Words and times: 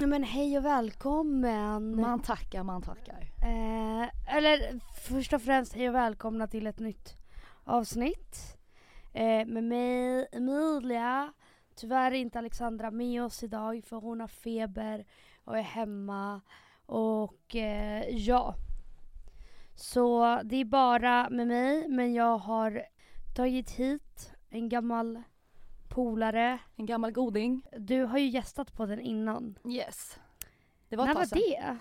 Ja, 0.00 0.06
Men 0.06 0.22
hej 0.24 0.58
och 0.58 0.64
välkommen. 0.64 2.00
Man 2.00 2.22
tackar, 2.22 2.62
man 2.62 2.82
tackar. 2.82 3.32
Eh, 3.42 4.36
eller 4.36 4.80
först 5.08 5.32
och 5.32 5.42
främst 5.42 5.74
hej 5.74 5.88
och 5.88 5.94
välkomna 5.94 6.46
till 6.46 6.66
ett 6.66 6.78
nytt 6.78 7.16
avsnitt. 7.64 8.58
Eh, 9.12 9.46
med 9.46 9.64
mig 9.64 10.26
Emilia. 10.32 11.32
Tyvärr 11.74 12.12
är 12.12 12.16
inte 12.16 12.38
Alexandra 12.38 12.90
med 12.90 13.22
oss 13.22 13.42
idag 13.42 13.84
för 13.84 13.96
hon 13.96 14.20
har 14.20 14.28
feber 14.28 15.06
och 15.44 15.58
är 15.58 15.62
hemma. 15.62 16.40
Och 16.86 17.56
eh, 17.56 18.08
ja. 18.08 18.54
Så 19.74 20.40
det 20.44 20.56
är 20.56 20.64
bara 20.64 21.30
med 21.30 21.46
mig 21.46 21.88
men 21.88 22.14
jag 22.14 22.38
har 22.38 22.82
tagit 23.36 23.70
hit 23.70 24.32
en 24.50 24.68
gammal 24.68 25.22
polare. 25.88 26.58
En 26.76 26.86
gammal 26.86 27.12
goding. 27.12 27.62
Du 27.78 28.04
har 28.04 28.18
ju 28.18 28.26
gästat 28.28 28.72
på 28.72 28.86
den 28.86 29.00
innan. 29.00 29.58
Yes. 29.68 30.18
Det 30.88 30.96
var 30.96 31.06
När 31.06 31.14
var 31.14 31.24
sedan. 31.24 31.38
det? 31.38 31.76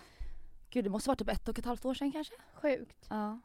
Gud 0.69 0.83
det 0.83 0.89
måste 0.89 1.09
varit 1.09 1.19
typ 1.19 1.29
ett 1.29 1.47
och 1.47 1.59
ett 1.59 1.65
halvt 1.65 1.85
år 1.85 1.93
sedan 1.93 2.11
kanske? 2.11 2.33
Sjukt. 2.53 3.07
Ja. 3.09 3.39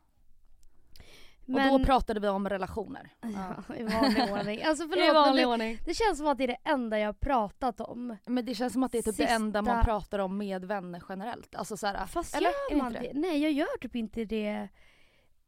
Men- 1.45 1.73
Och 1.73 1.79
då 1.79 1.85
pratade 1.85 2.21
vi 2.21 2.29
om 2.29 2.49
relationer. 2.49 3.11
Ja, 3.21 3.75
i 3.77 3.83
vanlig 3.83 4.33
ordning. 4.33 4.63
Alltså 4.63 4.85
I 4.85 4.89
förlåt, 4.89 5.15
vanlig 5.15 5.43
men 5.43 5.59
det, 5.59 5.65
ordning. 5.65 5.79
det 5.87 5.95
känns 5.95 6.19
som 6.19 6.27
att 6.27 6.39
det 6.39 6.45
är 6.45 6.49
det 6.49 6.59
enda 6.65 6.99
jag 6.99 7.09
har 7.09 7.13
pratat 7.13 7.81
om. 7.81 8.17
Men 8.27 8.45
det 8.45 8.55
känns 8.55 8.73
som 8.73 8.83
att 8.83 8.93
det 8.93 8.99
är 8.99 9.03
typ 9.03 9.17
det 9.17 9.27
enda 9.27 9.63
man 9.63 9.75
Sista- 9.77 9.85
pratar 9.85 10.19
om 10.19 10.37
med 10.39 10.65
vänner 10.65 11.03
generellt. 11.09 11.55
Alltså 11.55 11.77
såhär, 11.77 12.07
Fast 12.07 12.35
eller? 12.37 12.49
Gör 12.49 12.71
det 12.71 12.77
man 12.77 12.97
inte 12.97 13.13
det? 13.13 13.21
Nej, 13.21 13.39
jag 13.43 13.53
gör 13.53 13.79
typ 13.81 13.97
inte 13.97 14.25
det 14.25 14.69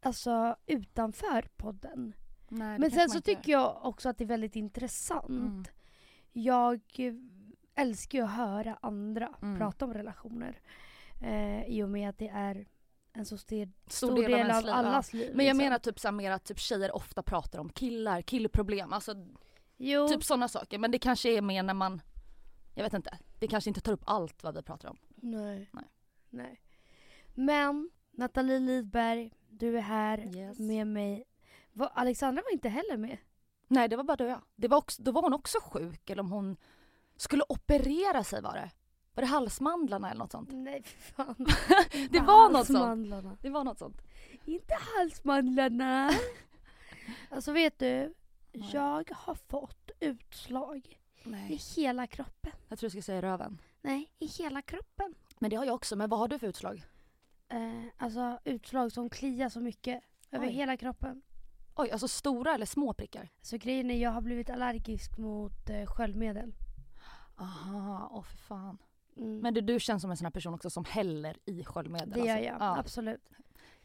alltså 0.03 0.57
utanför 0.67 1.49
podden. 1.57 2.13
Nej, 2.49 2.79
Men 2.79 2.91
sen 2.91 3.11
så 3.11 3.17
inte 3.17 3.35
tycker 3.35 3.53
jag 3.53 3.79
också 3.83 4.09
att 4.09 4.19
det 4.19 4.25
är 4.25 4.29
väldigt 4.29 4.57
intressant. 4.57 5.29
Mm. 5.29 5.65
Jag 6.33 6.81
eh, 6.99 7.15
älskar 7.75 8.19
ju 8.19 8.25
att 8.25 8.31
höra 8.31 8.79
andra 8.83 9.35
Mm. 9.43 9.59
prata 9.59 9.85
om 9.85 9.95
relationer. 9.95 10.61
Eh, 11.23 11.65
I 11.65 11.83
och 11.83 11.89
med 11.91 12.09
att 12.09 12.19
det 12.19 12.29
är 12.29 12.67
en 13.13 13.27
så 13.27 13.39
stor, 13.39 13.73
Stor, 13.87 14.07
stor 14.07 14.29
del, 14.29 14.51
av, 14.51 14.57
av 14.57 14.63
liv, 14.63 14.71
allas 14.73 15.13
liv. 15.13 15.31
Men 15.35 15.47
jag 15.47 15.55
liksom. 15.55 15.65
menar 15.67 15.79
typ 15.79 16.01
så 16.01 16.13
mer 16.13 16.31
att 16.31 16.45
typ 16.45 16.59
tjejer 16.59 16.97
ofta 16.97 17.23
pratar 17.23 17.59
om 17.59 17.69
killar, 17.69 18.23
killproblem. 18.23 18.93
Alltså 18.93 19.15
jo, 19.77 20.09
typ 20.09 20.25
sådana 20.25 20.49
saker. 20.49 20.79
Men 20.79 20.91
det 20.91 20.99
kanske 20.99 21.29
är 21.37 21.43
mer 21.43 21.63
när 21.63 21.75
man, 21.75 22.01
jag 22.75 22.83
vet 22.85 22.93
inte. 22.95 23.19
Det 23.39 23.49
kanske 23.49 23.71
inte 23.71 23.81
tar 23.81 23.93
upp 23.93 24.03
allt 24.07 24.43
vad 24.43 24.55
vi 24.55 24.63
pratar 24.63 24.89
om. 24.89 24.97
nej. 25.17 25.69
Nej. 25.73 25.85
nej. 26.31 26.61
Men 27.35 27.91
Nathalie 28.11 28.59
Lidberg, 28.59 29.33
du 29.49 29.77
är 29.79 29.83
här 29.83 30.37
Yes. 30.37 30.59
med 30.59 30.87
mig. 30.87 31.25
Va, 31.75 31.91
Alexandra 31.95 32.43
var 32.43 32.53
inte 32.53 32.69
heller 32.69 32.97
med. 32.97 33.19
Nej 33.69 33.89
det 33.89 33.97
var 33.97 34.05
bara 34.05 34.17
du 34.17 34.25
och 34.25 34.31
jag. 34.31 34.43
Det 34.57 34.69
var 34.69 34.79
också, 34.79 35.03
då 35.03 35.13
var 35.13 35.23
hon 35.23 35.33
också 35.35 35.59
sjuk 35.61 36.11
eller 36.11 36.23
om 36.23 36.33
hon 36.33 36.57
skulle 37.17 37.43
operera 37.49 38.25
sig 38.25 38.43
var 38.43 38.55
det. 38.55 38.71
Var 39.15 39.23
det 39.23 39.27
halsmandlarna 39.27 40.11
eller 40.11 40.19
något 40.19 40.33
sånt? 40.33 40.49
Nej 40.53 40.83
fan. 40.83 41.37
Det 42.11 42.21
var 42.21 42.51
något 42.51 42.67
sånt. 42.67 43.43
Det 43.43 43.51
var 43.51 43.65
något 43.65 43.79
sånt. 43.79 44.03
Inte 44.45 44.75
halsmandlarna. 44.75 46.11
alltså 47.31 47.53
vet 47.53 47.79
du, 47.79 48.15
jag 48.53 49.11
har 49.15 49.35
fått 49.35 49.91
utslag 50.01 50.99
i 51.25 51.29
Nej. 51.29 51.61
hela 51.77 52.07
kroppen. 52.07 52.53
Jag 52.69 52.79
tror 52.79 52.87
du 52.87 52.91
skulle 52.91 53.03
säga 53.03 53.23
röven. 53.23 53.59
Nej, 53.83 54.11
i 54.19 54.27
hela 54.27 54.63
kroppen. 54.63 55.15
Men 55.39 55.51
det 55.51 55.57
har 55.57 55.65
jag 55.65 55.75
också. 55.75 55.97
Men 55.97 56.11
vad 56.11 56.21
har 56.21 56.29
du 56.29 56.39
för 56.39 56.47
utslag? 56.47 56.85
Eh, 57.49 57.85
alltså 57.97 58.39
utslag 58.45 58.93
som 58.93 59.11
kliar 59.11 59.49
så 59.49 59.61
mycket 59.61 60.03
över 60.31 60.47
Oj. 60.47 60.53
hela 60.53 60.77
kroppen. 60.77 61.23
Oj, 61.77 61.91
alltså 61.91 62.09
stora 62.09 62.55
eller 62.55 62.67
små 62.67 62.93
prickar? 62.95 63.29
Så 63.43 63.57
grejen 63.57 63.91
är 63.91 63.99
jag 64.03 64.11
har 64.11 64.21
blivit 64.21 64.51
allergisk 64.51 65.19
mot 65.19 65.71
eh, 65.71 65.87
sköljmedel. 65.87 66.55
Aha, 67.37 68.09
åh 68.13 68.23
för 68.23 68.37
fan. 68.37 68.79
Mm. 69.17 69.39
Men 69.39 69.55
du, 69.55 69.61
du 69.61 69.81
känns 69.81 70.03
som 70.03 70.11
en 70.11 70.17
sån 70.17 70.25
här 70.27 70.31
person 70.31 70.55
också 70.55 70.71
som 70.71 70.85
häller 70.85 71.37
i 71.45 71.65
sköljmedel. 71.65 72.11
det 72.11 72.19
gör 72.21 72.29
alltså. 72.35 72.45
jag, 72.47 72.57
Ja, 72.61 72.79
absolut. 72.79 73.31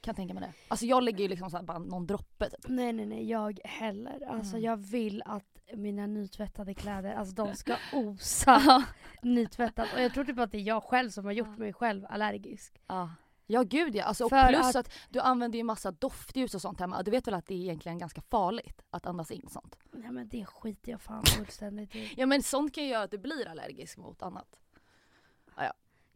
kan 0.01 0.15
tänka 0.15 0.33
mig 0.33 0.43
det. 0.43 0.53
Alltså 0.67 0.85
jag 0.85 1.03
lägger 1.03 1.19
ju 1.19 1.27
liksom 1.27 1.49
så 1.49 1.57
här 1.57 1.63
bara 1.63 1.79
någon 1.79 2.07
droppe 2.07 2.49
typ. 2.49 2.67
Nej 2.67 2.93
nej 2.93 3.05
nej, 3.05 3.29
jag 3.29 3.59
heller. 3.63 4.23
Alltså 4.29 4.53
Mm. 4.55 4.63
jag 4.65 4.77
vill 4.77 5.21
att 5.25 5.45
mina 5.73 6.07
nytvättade 6.07 6.73
kläder, 6.73 7.13
alltså 7.13 7.35
de 7.35 7.55
ska 7.55 7.75
osa 7.93 8.85
nytvättat. 9.21 9.87
Och 9.95 10.01
jag 10.01 10.13
tror 10.13 10.23
typ 10.25 10.39
att 10.39 10.51
det 10.51 10.57
är 10.57 10.61
jag 10.61 10.83
själv 10.83 11.09
som 11.09 11.25
har 11.25 11.31
gjort 11.31 11.57
mig 11.57 11.73
själv 11.73 12.05
allergisk. 12.09 12.81
Ja. 12.87 13.09
Ja 13.51 13.63
gud 13.63 13.95
ja, 13.95 14.03
alltså, 14.03 14.23
och 14.23 14.29
För 14.29 14.47
plus 14.47 14.75
att- 14.75 14.75
att... 14.75 14.91
du 15.09 15.19
använder 15.19 15.57
ju 15.57 15.63
massa 15.63 15.91
doftljus 15.91 16.55
och 16.55 16.61
sånt 16.61 16.79
hemma. 16.79 17.03
Du 17.03 17.11
vet 17.11 17.27
väl 17.27 17.33
att 17.33 17.47
det 17.47 17.53
är 17.53 17.57
egentligen 17.57 17.97
ganska 17.97 18.21
farligt 18.21 18.81
att 18.89 19.05
andas 19.05 19.31
in 19.31 19.49
sånt? 19.49 19.77
Nej 19.91 20.11
men 20.11 20.27
det 20.27 20.45
skiter 20.45 20.91
jag 20.91 21.01
fan 21.01 21.25
fullständigt 21.25 21.95
i. 21.95 22.13
Ja 22.17 22.25
men 22.25 22.43
sånt 22.43 22.75
kan 22.75 22.83
ju 22.83 22.89
göra 22.89 23.03
att 23.03 23.11
du 23.11 23.17
blir 23.17 23.47
allergisk 23.47 23.97
mot 23.97 24.21
annat. 24.21 24.59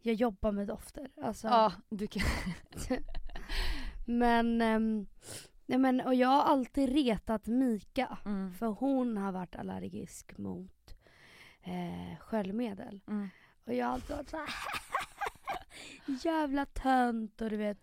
Jag 0.06 0.14
jobbar 0.14 0.52
med 0.52 0.66
dofter. 0.66 1.10
Alltså. 1.22 1.46
Ja, 1.48 1.72
du 1.88 2.06
kan... 2.06 2.22
Men, 4.06 4.60
ehm, 4.60 5.06
nej 5.66 5.78
men, 5.78 6.00
och 6.00 6.14
jag 6.14 6.28
har 6.28 6.42
alltid 6.42 6.92
retat 6.92 7.46
Mika. 7.46 8.18
Mm. 8.24 8.54
För 8.54 8.66
hon 8.66 9.16
har 9.16 9.32
varit 9.32 9.56
allergisk 9.56 10.38
mot 10.38 10.94
eh, 11.62 12.18
sköljmedel. 12.20 13.00
Mm. 13.08 13.28
Och 13.66 13.74
jag 13.74 13.86
har 13.86 13.92
alltid 13.92 14.16
varit 14.16 14.30
såhär 14.30 14.48
jävla 16.24 16.66
tönt 16.66 17.40
och 17.40 17.50
du 17.50 17.56
vet 17.56 17.78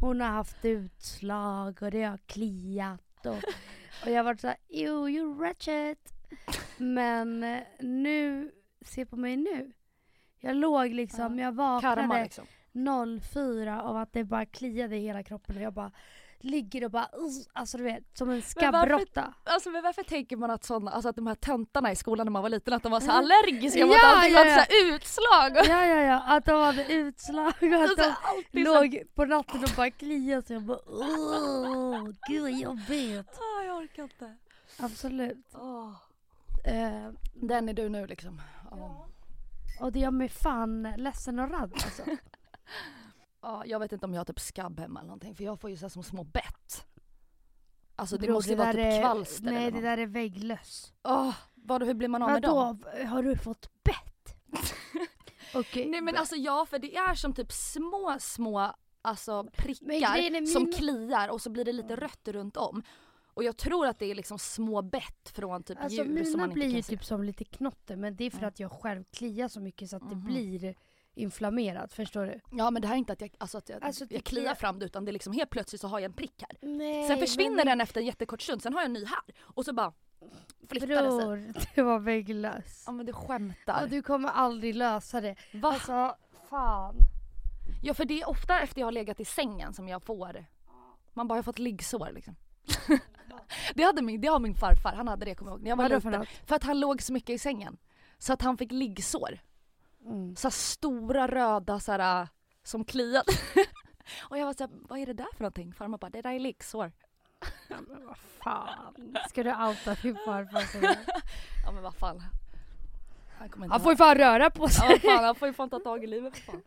hon 0.00 0.20
har 0.20 0.28
haft 0.28 0.64
utslag 0.64 1.82
och 1.82 1.90
det 1.90 2.02
har 2.02 2.18
kliat 2.18 3.26
och, 3.26 3.36
och 4.04 4.10
jag 4.10 4.16
har 4.16 4.24
varit 4.24 4.40
såhär 4.40 4.56
ew 4.68 5.08
you 5.10 5.34
wretched. 5.34 5.96
Men 6.76 7.44
eh, 7.44 7.60
nu, 7.80 8.52
se 8.80 9.06
på 9.06 9.16
mig 9.16 9.36
nu. 9.36 9.72
Jag 10.40 10.56
låg 10.56 10.90
liksom, 10.90 11.38
Ja. 11.38 11.44
jag 11.44 11.56
Karma 11.56 12.02
vaknade 12.02 12.22
liksom. 12.22 12.46
04 13.32 13.82
av 13.82 13.96
att 13.96 14.12
det 14.12 14.24
bara 14.24 14.46
kliade 14.46 14.96
i 14.96 15.00
hela 15.00 15.22
kroppen 15.22 15.56
och 15.56 15.62
jag 15.62 15.72
bara 15.72 15.92
ligger 16.44 16.84
och 16.84 16.90
bara 16.90 17.08
alltså 17.52 17.78
du 17.78 17.84
vet 17.84 18.18
som 18.18 18.30
en 18.30 18.42
skabbrotta. 18.42 19.34
Alltså 19.44 19.70
men 19.70 19.82
varför 19.82 20.02
tänker 20.02 20.36
man 20.36 20.50
att 20.50 20.64
såna, 20.64 20.90
alltså 20.90 21.08
att 21.08 21.16
de 21.16 21.26
här 21.26 21.34
töntarna 21.34 21.92
i 21.92 21.96
skolan 21.96 22.26
när 22.26 22.30
man 22.30 22.42
var 22.42 22.48
liten 22.48 22.74
att 22.74 22.82
de 22.82 22.92
var 22.92 23.00
så 23.00 23.10
allergiska 23.10 23.86
mot 23.86 23.96
Ja, 23.96 24.16
allting, 24.16 24.32
ja, 24.32 24.38
hade 24.38 24.50
ja. 24.50 24.56
så 24.56 24.60
här 24.72 24.94
utslag. 24.94 25.56
Ja 25.56 25.86
ja 25.86 26.02
ja, 26.02 26.22
att 26.36 26.44
de 26.44 26.60
hade 26.62 26.92
utslag 26.92 27.52
och 27.60 27.68
att 27.68 27.80
Alltså, 27.80 27.96
de 27.96 28.14
alltid 28.22 28.66
så 28.66 28.74
låg 28.82 29.02
på 29.14 29.24
natten 29.24 29.64
och 29.64 29.70
bara 29.76 29.90
kliade 29.90 30.42
sig 30.46 30.56
och 30.56 30.62
bara 30.62 30.78
åh 30.86 32.08
gud 32.28 32.42
vad 32.42 32.50
jobbigt. 32.52 33.38
Ah, 33.38 33.62
jag 33.64 33.76
orkar 33.76 34.02
inte. 34.02 34.36
Absolut. 34.78 35.46
Åh. 35.54 35.92
Eh, 36.64 37.10
Den 37.34 37.68
är 37.68 37.72
du 37.74 37.88
nu 37.88 38.06
liksom. 38.06 38.40
Ja. 38.70 39.06
och 39.80 39.92
det 39.92 39.98
gör 39.98 40.10
mig 40.10 40.28
fan 40.28 40.82
ledsen 40.96 41.38
och 41.38 41.50
rädd 41.50 41.70
alltså. 41.72 42.02
Ja, 43.42 43.62
jag 43.66 43.78
vet 43.78 43.92
inte 43.92 44.06
om 44.06 44.14
jag 44.14 44.20
har 44.20 44.24
typ 44.24 44.40
skabb 44.40 44.80
hemma 44.80 45.00
eller 45.00 45.06
någonting 45.08 45.34
för 45.34 45.44
jag 45.44 45.60
får 45.60 45.70
ju 45.70 45.76
så 45.76 45.84
här 45.84 45.88
som 45.88 46.02
små 46.02 46.24
bett. 46.24 46.86
Alltså 47.96 48.16
det 48.16 48.26
Bror, 48.26 48.32
måste 48.34 48.50
ju 48.50 48.56
vara 48.56 48.72
typ 48.72 48.80
är- 48.80 49.00
kvalster 49.00 49.44
Nej 49.44 49.56
eller 49.66 49.70
det 49.70 49.80
där 49.80 49.98
är 49.98 50.06
vägglöss. 50.06 50.92
Åh, 51.04 51.34
vad, 51.54 51.82
hur 51.82 51.94
blir 51.94 52.08
man 52.08 52.22
av 52.22 52.30
med 52.30 52.42
dem? 52.42 52.80
Vadå, 52.84 53.06
har 53.06 53.22
du 53.22 53.36
fått 53.36 53.70
bett? 53.84 54.36
Okej. 55.54 55.86
Nej 55.88 56.00
men 56.00 56.16
alltså 56.16 56.36
ja 56.36 56.66
för 56.66 56.78
det 56.78 56.96
är 56.96 57.14
som 57.14 57.32
typ 57.34 57.52
små 57.52 58.16
små 58.20 58.72
alltså 59.02 59.44
prickar 59.56 60.16
är 60.16 60.46
som 60.46 60.62
mina- 60.64 60.76
kliar 60.76 61.28
och 61.28 61.40
så 61.42 61.50
blir 61.50 61.64
det 61.64 61.72
lite 61.72 61.96
rött 61.96 62.28
runt 62.28 62.56
om. 62.56 62.82
Och 63.34 63.44
jag 63.44 63.56
tror 63.56 63.86
att 63.86 63.98
det 63.98 64.06
är 64.10 64.14
liksom 64.14 64.38
små 64.38 64.82
bett 64.82 65.28
från 65.34 65.62
typ 65.62 65.78
Alltså 65.80 66.04
djur 66.04 66.24
som 66.24 66.30
mina 66.30 66.36
man 66.36 66.44
inte 66.44 66.54
blir 66.54 66.64
kan 66.64 66.76
ju 66.76 66.82
se. 66.82 66.96
typ 66.96 67.04
som 67.04 67.22
lite 67.24 67.44
knotter 67.44 67.96
men 67.96 68.16
det 68.16 68.24
är 68.24 68.30
för 68.30 68.42
Ja. 68.42 68.48
att 68.48 68.60
jag 68.60 68.72
själv 68.72 69.04
kliar 69.04 69.48
så 69.48 69.60
mycket 69.60 69.90
så 69.90 69.96
att 69.96 70.08
det 70.10 70.16
Mhm. 70.16 70.24
blir 70.24 70.74
inflammerat, 71.14 71.92
förstår 71.92 72.26
du? 72.26 72.40
Ja 72.58 72.70
men 72.70 72.82
det 72.82 72.88
här 72.88 72.94
är 72.94 72.98
inte 72.98 73.12
att 73.12 73.20
jag, 73.20 73.34
alltså 73.38 73.58
att 73.58 73.68
jag, 73.68 73.84
Alltså, 73.84 74.04
jag 74.10 74.24
kliar 74.24 74.42
kliar- 74.42 74.54
fram 74.54 74.78
det 74.78 74.84
utan 74.86 75.04
det 75.04 75.10
är 75.10 75.12
liksom 75.12 75.32
helt 75.32 75.50
plötsligt 75.50 75.80
så 75.80 75.88
har 75.88 75.98
jag 75.98 76.04
en 76.04 76.12
prick 76.12 76.42
här. 76.48 76.68
Nej, 76.68 77.08
Sen 77.08 77.18
försvinner 77.18 77.64
den 77.64 77.80
efter 77.80 78.00
en 78.00 78.06
jättekort 78.06 78.42
stund, 78.42 78.62
sen 78.62 78.72
har 78.72 78.80
jag 78.80 78.86
en 78.86 78.92
ny 78.92 79.04
här. 79.04 79.20
Och 79.40 79.64
så 79.64 79.72
bara 79.72 79.92
flyttar 80.68 80.86
det 80.86 81.52
sig. 81.54 81.66
Det 81.74 81.82
var 81.82 81.98
vägglöss. 81.98 82.84
Ja 82.86 82.92
men 82.92 83.06
du 83.06 83.12
skämtar. 83.12 83.82
Och 83.82 83.88
du 83.88 84.02
kommer 84.02 84.28
aldrig 84.28 84.74
lösa 84.74 85.20
det. 85.20 85.36
Va? 85.54 85.68
Alltså, 85.72 86.16
fan. 86.50 86.94
Ja 87.82 87.94
för 87.94 88.04
det 88.04 88.20
är 88.22 88.28
ofta 88.28 88.60
efter 88.60 88.80
jag 88.80 88.86
har 88.86 88.92
legat 88.92 89.20
i 89.20 89.24
sängen 89.24 89.74
som 89.74 89.88
jag 89.88 90.02
får 90.02 90.46
Man 91.12 91.28
bara, 91.28 91.34
har 91.38 91.42
fått 91.42 91.58
liggsår 91.58 92.10
liksom. 92.14 92.36
det, 93.74 93.82
hade 93.82 94.02
min, 94.02 94.20
det 94.20 94.28
har 94.28 94.38
min 94.40 94.54
farfar, 94.54 94.92
han 94.96 95.08
hade 95.08 95.24
det 95.24 95.34
kommer 95.34 95.50
jag 95.50 95.56
ihåg 95.56 95.62
när 95.62 95.70
jag 95.70 95.76
var 95.76 95.84
Vadå 95.88 96.00
för 96.00 96.08
liten. 96.10 96.20
något? 96.20 96.48
För 96.48 96.56
att 96.56 96.64
han 96.64 96.80
låg 96.80 97.02
så 97.02 97.12
mycket 97.12 97.30
i 97.30 97.38
sängen. 97.38 97.76
Så 98.18 98.32
att 98.32 98.42
han 98.42 98.56
fick 98.58 98.72
liggsår. 98.72 99.38
Mm. 100.04 100.36
Så 100.36 100.50
stora 100.50 101.26
röda 101.28 101.80
så 101.80 101.92
här, 101.92 102.28
som 102.62 102.84
kliade. 102.84 103.32
och 104.28 104.38
jag 104.38 104.46
var 104.46 104.52
såhär, 104.52 104.70
vad 104.88 104.98
är 104.98 105.06
det 105.06 105.12
där 105.12 105.28
för 105.36 105.40
någonting? 105.42 105.72
Farmor 105.74 105.98
bara, 105.98 106.10
det 106.10 106.22
där 106.22 106.32
är 106.32 106.38
liggsår. 106.38 106.92
Ja, 107.68 107.76
men 107.88 108.06
vad 108.06 108.16
fan. 108.16 109.16
Ska 109.28 109.42
du 109.42 109.50
outa 109.50 109.94
din 110.02 110.16
farfar? 110.24 110.62
Ja 111.66 111.72
men 111.72 111.82
vad 111.82 111.94
fan. 111.94 112.22
Han 113.38 113.70
Han 113.70 113.80
får 113.80 113.92
ju 113.92 113.96
fan 113.96 114.16
röra 114.18 114.50
på 114.50 114.62
Ja 114.64 114.68
sig. 114.68 114.88
vad 114.88 115.00
fan, 115.00 115.24
han 115.24 115.34
får 115.34 115.48
ju 115.48 115.54
fan 115.54 115.70
ta 115.70 115.78
tag 115.78 116.04
i 116.04 116.06
livet 116.06 116.36
för 116.36 116.52
fan. 116.52 116.62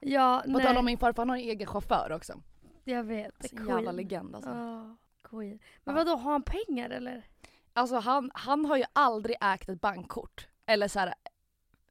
Ja, 0.00 0.42
På 0.52 0.60
tal 0.60 0.76
om 0.76 0.84
min 0.84 0.98
farfar, 0.98 1.22
han 1.22 1.28
har 1.30 1.36
en 1.36 1.42
egen 1.42 1.66
chaufför 1.66 2.12
också. 2.12 2.40
Jag 2.84 3.04
vet. 3.04 3.34
Alltså, 3.42 3.56
en 3.56 3.68
jävla 3.68 3.92
legend 3.92 4.34
alltså. 4.34 4.50
Ja, 4.50 4.96
queen. 5.24 5.58
Men 5.84 5.96
Ja. 5.96 6.04
vadå, 6.04 6.16
har 6.16 6.32
han 6.32 6.42
pengar 6.42 6.90
eller? 6.90 7.26
Alltså 7.72 7.96
han, 7.98 8.30
han 8.34 8.64
har 8.64 8.76
ju 8.76 8.84
aldrig 8.92 9.36
ägt 9.40 9.68
ett 9.68 9.80
bankkort. 9.80 10.48
Eller 10.66 10.88
så 10.88 10.98
här, 10.98 11.14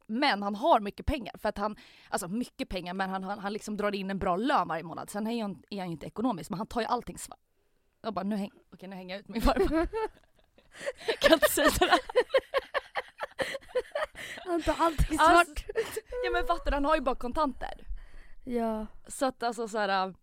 Men 0.07 0.44
han 0.44 0.56
har 0.56 0.80
mycket 0.80 1.06
pengar 1.06 1.38
för 1.38 1.50
att 1.50 1.57
han, 1.57 1.75
alltså 2.09 2.27
mycket 2.27 2.69
pengar 2.69 2.94
men 2.94 3.09
han, 3.09 3.24
han, 3.24 3.39
han 3.39 3.54
liksom 3.54 3.77
drar 3.77 3.95
in 3.95 4.09
en 4.09 4.19
bra 4.19 4.36
lön 4.36 4.68
varje 4.68 4.83
månad. 4.83 5.09
Sen 5.09 5.27
är 5.27 5.42
han, 5.42 5.63
är 5.69 5.80
han 5.80 5.88
ju 5.88 5.92
inte 5.92 6.06
ekonomisk 6.06 6.50
men 6.50 6.57
han 6.57 6.68
tar 6.68 6.81
ju 6.81 6.88
allting 6.88 7.18
svart. 7.18 7.39
Jag 8.01 8.13
bara 8.13 8.24
nu, 8.24 8.36
häng, 8.36 8.51
okej, 8.74 8.89
nu 8.89 8.95
hänger 8.95 9.15
jag 9.15 9.19
ut 9.19 9.27
min 9.27 9.42
farfar. 9.42 9.88
kan 11.21 11.33
inte 11.33 11.50
säga 11.50 11.69
det 11.80 11.86
där. 11.86 12.00
Han 14.45 14.62
tar 14.62 14.75
allting 14.80 15.18
svart. 15.18 15.48
Alltså, 15.48 16.00
ja 16.24 16.31
men 16.33 16.48
fattar 16.48 16.71
han 16.71 16.86
har 16.86 16.95
ju 16.95 17.01
bara 17.01 17.15
kontanter. 17.15 17.88
ja. 18.44 18.88
Så 19.07 19.25
att 19.25 19.44
alltså 19.44 19.68
så 19.68 19.77
här. 19.77 20.13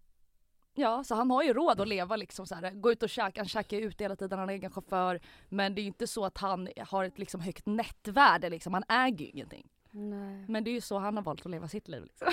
Ja, 0.77 1.05
så 1.05 1.15
han 1.15 1.31
har 1.31 1.43
ju 1.43 1.53
råd 1.53 1.81
att 1.81 1.89
leva 1.89 2.17
liksom 2.17 2.47
så 2.47 2.55
här. 2.55 2.71
Gå 2.71 2.93
ut 2.93 3.03
och 3.03 3.09
käka, 3.09 3.41
han 3.41 3.49
käkar 3.49 3.77
ut 3.77 4.01
hela 4.01 4.17
tiden, 4.17 4.39
han 4.39 4.49
har 4.49 4.55
egen 4.55 4.71
chaufför. 4.71 5.21
Men 5.49 5.75
det 5.75 5.81
är 5.81 5.83
ju 5.83 5.87
inte 5.87 6.07
så 6.07 6.25
att 6.25 6.39
han 6.39 6.69
har 6.79 7.05
ett 7.05 7.19
liksom 7.19 7.41
högt 7.41 7.67
nettvärde 7.67 8.51
liksom, 8.51 8.75
han 8.75 8.85
äger 8.89 9.25
ju 9.25 9.31
ingenting. 9.31 9.69
Nej. 9.97 10.45
Men 10.49 10.65
det 10.65 10.71
är 10.71 10.73
ju 10.73 10.81
så 10.81 10.99
han 10.99 11.17
har 11.17 11.25
valt 11.25 11.47
att 11.47 11.51
leva 11.51 11.69
sitt 11.69 11.89
liv 11.89 12.05
liksom. 12.05 12.29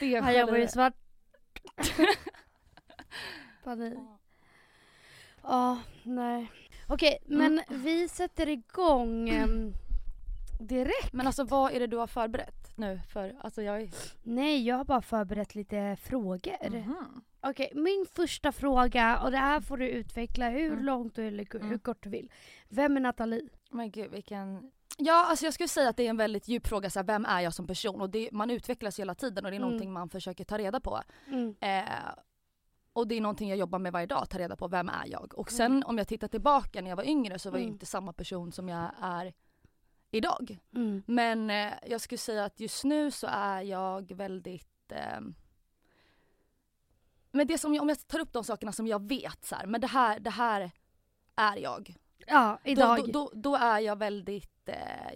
Ja. 0.00 0.20
Han 0.22 0.38
jobbar 0.38 0.56
ju 0.56 0.68
svart. 0.68 0.94
Panik. 3.64 3.98
Ja, 5.42 5.78
nej. 6.02 6.50
Okej, 6.88 7.18
men 7.26 7.60
vi 7.68 8.08
sätter 8.08 8.48
igång 8.48 9.28
em, 9.28 9.72
direkt. 10.60 11.12
Men 11.12 11.26
alltså 11.26 11.44
vad 11.44 11.72
är 11.72 11.80
det 11.80 11.86
du 11.86 11.96
har 11.96 12.06
förberett 12.06 12.76
nu 12.76 13.00
för, 13.12 13.36
alltså 13.40 13.62
jag 13.62 13.82
är... 13.82 13.90
Nej, 14.22 14.66
jag 14.66 14.76
har 14.76 14.84
bara 14.84 15.02
förberett 15.02 15.54
lite 15.54 15.96
frågor. 16.02 16.70
Mhm. 16.70 17.22
Okej, 17.40 17.72
min 17.74 18.06
första 18.14 18.52
fråga, 18.52 19.18
och 19.18 19.30
det 19.30 19.36
här 19.36 19.60
får 19.60 19.76
du 19.76 19.88
utveckla 19.88 20.48
hur 20.50 20.72
Mm. 20.72 20.84
långt 20.84 21.14
du 21.14 21.26
eller 21.28 21.46
hur 21.52 21.60
Mm. 21.60 21.78
kort 21.78 22.02
du 22.02 22.10
vill. 22.10 22.30
Vem 22.68 22.96
är 22.96 23.00
Nathalie? 23.00 23.48
Men 23.70 23.90
gud 23.90 24.10
vilken... 24.10 24.70
Ja 24.98 25.26
alltså 25.26 25.44
jag 25.44 25.54
skulle 25.54 25.68
säga 25.68 25.88
att 25.88 25.96
det 25.96 26.02
är 26.06 26.10
en 26.10 26.16
väldigt 26.16 26.48
djup 26.48 26.66
fråga, 26.66 26.90
så 26.90 26.98
här, 26.98 27.04
vem 27.06 27.24
är 27.26 27.40
jag 27.40 27.54
som 27.54 27.66
person? 27.66 28.00
Och 28.00 28.10
det, 28.10 28.28
man 28.32 28.50
utvecklas 28.50 28.98
hela 28.98 29.14
tiden 29.14 29.44
och 29.44 29.50
det 29.50 29.54
är 29.56 29.58
Mm. 29.58 29.68
någonting 29.68 29.92
man 29.92 30.08
försöker 30.08 30.44
ta 30.44 30.58
reda 30.58 30.80
på. 30.80 31.00
Mm. 31.26 31.54
Eh, 31.60 31.84
och 32.92 33.08
det 33.08 33.14
är 33.14 33.20
någonting 33.20 33.48
jag 33.48 33.58
jobbar 33.58 33.78
med 33.78 33.92
varje 33.92 34.06
dag, 34.06 34.28
ta 34.30 34.38
reda 34.38 34.56
på 34.56 34.68
vem 34.68 34.88
är 34.88 35.06
jag? 35.06 35.34
Och 35.38 35.48
Mm. 35.52 35.56
sen 35.56 35.82
om 35.84 35.98
jag 35.98 36.08
tittar 36.08 36.28
tillbaka 36.28 36.80
när 36.82 36.88
jag 36.90 36.96
var 36.96 37.04
yngre 37.04 37.38
så 37.38 37.50
var 37.50 37.58
jag 37.58 37.62
Mm. 37.64 37.72
inte 37.74 37.86
samma 37.86 38.12
person 38.12 38.52
som 38.52 38.68
jag 38.68 38.90
är 39.02 39.32
idag. 40.10 40.58
Mm. 40.74 41.02
Men 41.06 41.50
eh, 41.50 41.72
jag 41.86 42.00
skulle 42.00 42.18
säga 42.18 42.44
att 42.44 42.60
just 42.60 42.84
nu 42.84 43.10
så 43.10 43.26
är 43.30 43.60
jag 43.62 44.12
väldigt 44.12 44.92
eh, 44.92 45.20
men 47.30 47.46
det 47.46 47.58
som 47.58 47.74
jag, 47.74 47.82
om 47.82 47.88
jag 47.88 48.06
tar 48.06 48.18
upp 48.18 48.32
de 48.32 48.44
sakerna 48.44 48.72
som 48.72 48.86
jag 48.86 49.08
vet 49.08 49.44
så 49.44 49.54
här, 49.54 49.66
men 49.66 49.80
det 49.80 49.86
här, 49.86 50.20
det 50.20 50.30
här 50.30 50.70
är 51.36 51.56
jag. 51.56 51.94
Ja, 52.26 52.58
idag. 52.64 52.98
Då, 52.98 53.06
då, 53.06 53.12
då, 53.12 53.30
då 53.34 53.56
är 53.56 53.78
jag 53.80 53.98
väldigt, 53.98 54.50
eh, 54.68 55.12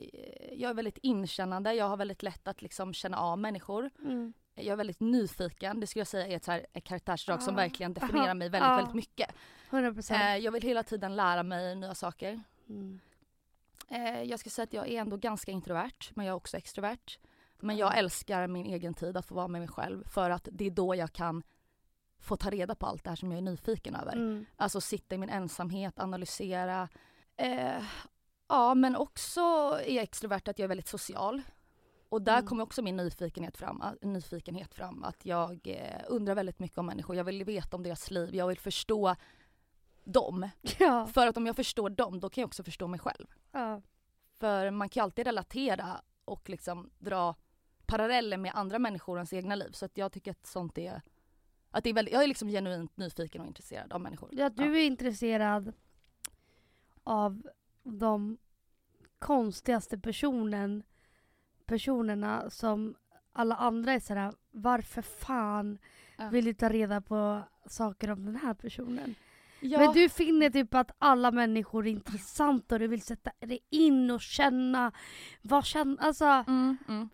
jag 0.53 0.71
är 0.71 0.75
väldigt 0.75 0.99
inkännande, 1.03 1.73
jag 1.75 1.89
har 1.89 1.97
väldigt 1.97 2.23
lätt 2.23 2.49
att 2.49 2.63
liksom 2.63 2.95
känna 2.95 3.19
av 3.19 3.39
människor. 3.39 3.91
Mm. 4.05 4.33
Jag 4.55 4.67
är 4.67 4.77
väldigt 4.77 5.01
nyfiken, 5.01 5.81
det 5.81 5.87
skulle 5.87 6.01
jag 6.01 6.07
säga 6.07 6.27
är 6.27 6.37
ett, 6.37 6.45
så 6.45 6.53
här, 6.53 6.67
ett 6.73 6.85
karaktärsdrag 6.85 7.43
som 7.43 7.55
Ah. 7.55 7.57
verkligen 7.57 7.95
definierar 7.95 8.25
Aha. 8.25 8.35
mig 8.35 8.49
väldigt, 8.49 8.71
Ah. 8.71 8.77
väldigt 8.77 8.95
mycket. 8.95 9.31
100 9.71 9.93
procent. 9.95 10.23
Eh, 10.23 10.37
jag 10.37 10.53
vill 10.53 10.63
hela 10.63 10.83
tiden 10.83 11.17
lära 11.17 11.43
mig 11.43 11.75
nya 11.77 11.95
saker. 11.95 12.43
Mm. 12.69 13.01
Eh, 13.89 14.23
jag 14.23 14.41
skulle 14.41 14.51
säga 14.51 14.65
att 14.65 14.73
jag 14.73 14.89
är 14.89 15.01
ändå 15.01 15.17
ganska 15.17 15.53
introvert, 15.53 16.11
men 16.15 16.27
jag 16.27 16.33
är 16.33 16.37
också 16.37 16.57
extrovert. 16.57 17.19
Men 17.61 17.77
jag 17.77 17.89
Mm. 17.93 17.99
älskar 18.05 18.47
min 18.47 18.67
egen 18.67 18.95
tid, 18.95 19.17
att 19.17 19.27
få 19.27 19.35
vara 19.35 19.49
med 19.49 19.61
mig 19.61 19.69
själv. 19.69 20.09
För 20.09 20.31
att 20.31 20.49
det 20.53 20.65
är 20.67 20.71
då 20.71 20.95
jag 20.95 21.13
kan 21.13 21.43
få 22.21 22.37
ta 22.37 22.51
reda 22.51 22.75
på 22.75 22.87
allt 22.87 23.05
det 23.05 23.11
här 23.11 23.17
som 23.17 23.31
jag 23.33 23.39
är 23.39 23.43
nyfiken 23.43 23.95
över. 23.97 24.13
Mm. 24.13 24.47
Alltså 24.57 24.81
sitta 24.81 25.15
i 25.15 25.19
min 25.19 25.29
ensamhet, 25.31 25.99
analysera. 25.99 26.89
Eh, 27.37 27.83
ja, 28.49 28.75
men 28.75 28.97
också 28.97 29.41
är 29.85 29.95
jag 29.95 30.03
extrovert 30.03 30.49
att 30.49 30.59
jag 30.59 30.65
är 30.65 30.69
väldigt 30.69 30.89
social. 30.89 31.43
Och 32.09 32.23
där 32.23 32.33
Mm. 32.39 32.47
kommer 32.47 32.63
också 32.63 32.83
min 32.83 32.97
nyfikenhet 32.97 33.57
fram, 33.57 33.83
nyfikenhet 34.03 34.75
fram. 34.75 35.05
Att 35.05 35.27
jag 35.27 35.61
eh, 35.65 36.03
undrar 36.09 36.35
väldigt 36.35 36.59
mycket 36.59 36.79
om 36.79 36.87
människor. 36.87 37.17
Jag 37.17 37.25
vill 37.25 37.45
veta 37.45 37.77
om 37.77 37.83
deras 37.83 38.11
liv. 38.11 38.35
Jag 38.35 38.47
vill 38.49 38.59
förstå 38.59 39.15
dem. 40.05 40.49
Ja. 40.79 41.07
För 41.07 41.27
att 41.27 41.37
om 41.37 41.47
jag 41.47 41.57
förstår 41.57 41.91
dem, 41.91 42.21
då 42.21 42.29
kan 42.31 42.43
jag 42.43 42.47
också 42.49 42.63
förstå 42.63 42.87
mig 42.87 43.01
själv. 43.01 43.27
ja. 43.53 43.83
För 44.39 44.71
man 44.71 44.89
kan 44.89 45.01
ju 45.01 45.05
alltid 45.05 45.27
relatera 45.27 46.01
och 46.25 46.49
liksom 46.49 46.91
dra 46.99 47.35
paralleller 47.87 48.37
med 48.37 48.53
andra 48.55 48.79
människor 48.79 49.13
och 49.15 49.19
ens 49.19 49.33
egna 49.33 49.55
liv. 49.55 49.71
Så 49.73 49.85
att 49.85 49.97
jag 49.99 50.13
tycker 50.13 50.31
att 50.31 50.47
sånt 50.47 50.79
är, 50.79 51.03
att 51.71 51.85
det 51.85 51.91
är 51.91 51.95
väldigt, 51.95 52.15
jag 52.15 52.23
är 52.23 52.27
liksom 52.27 52.49
genuint 52.49 52.97
nyfiken 52.97 53.41
och 53.41 53.47
intresserad 53.47 53.93
av 53.93 54.01
människor. 54.01 54.29
Ja, 54.33 54.51
du 54.51 54.79
är 54.81 54.85
intresserad 54.85 55.73
av 57.05 57.43
de 57.89 58.39
konstigaste 59.19 59.99
personen, 59.99 60.83
personerna 61.67 62.51
som 62.51 62.95
alla 63.33 63.55
andra 63.57 63.93
är 63.93 64.01
sådär, 64.01 64.33
varför 64.51 65.03
fan 65.03 65.79
Ja. 66.21 66.29
vill 66.29 66.45
du 66.45 66.55
ta 66.55 66.69
reda 66.69 67.01
på 67.01 67.43
saker 67.67 68.11
om 68.11 68.25
den 68.27 68.37
här 68.37 68.55
personen? 68.55 69.15
Ja, 69.61 69.79
Men 69.79 69.93
du 69.93 70.09
finner 70.09 70.51
typ 70.51 70.75
att 70.75 70.91
alla 70.99 71.31
människor 71.31 71.87
är 71.87 71.91
intressanta 71.91 72.75
och 72.75 72.79
du 72.79 72.87
vill 72.87 73.03
sätta 73.03 73.31
dig 73.41 73.59
in 73.71 74.11
och 74.11 74.21
känna, 74.21 74.93
vad 75.43 75.65
känner, 75.65 75.97
alltså. 76.03 76.25
mm, 76.25 76.77
mm. 76.89 77.09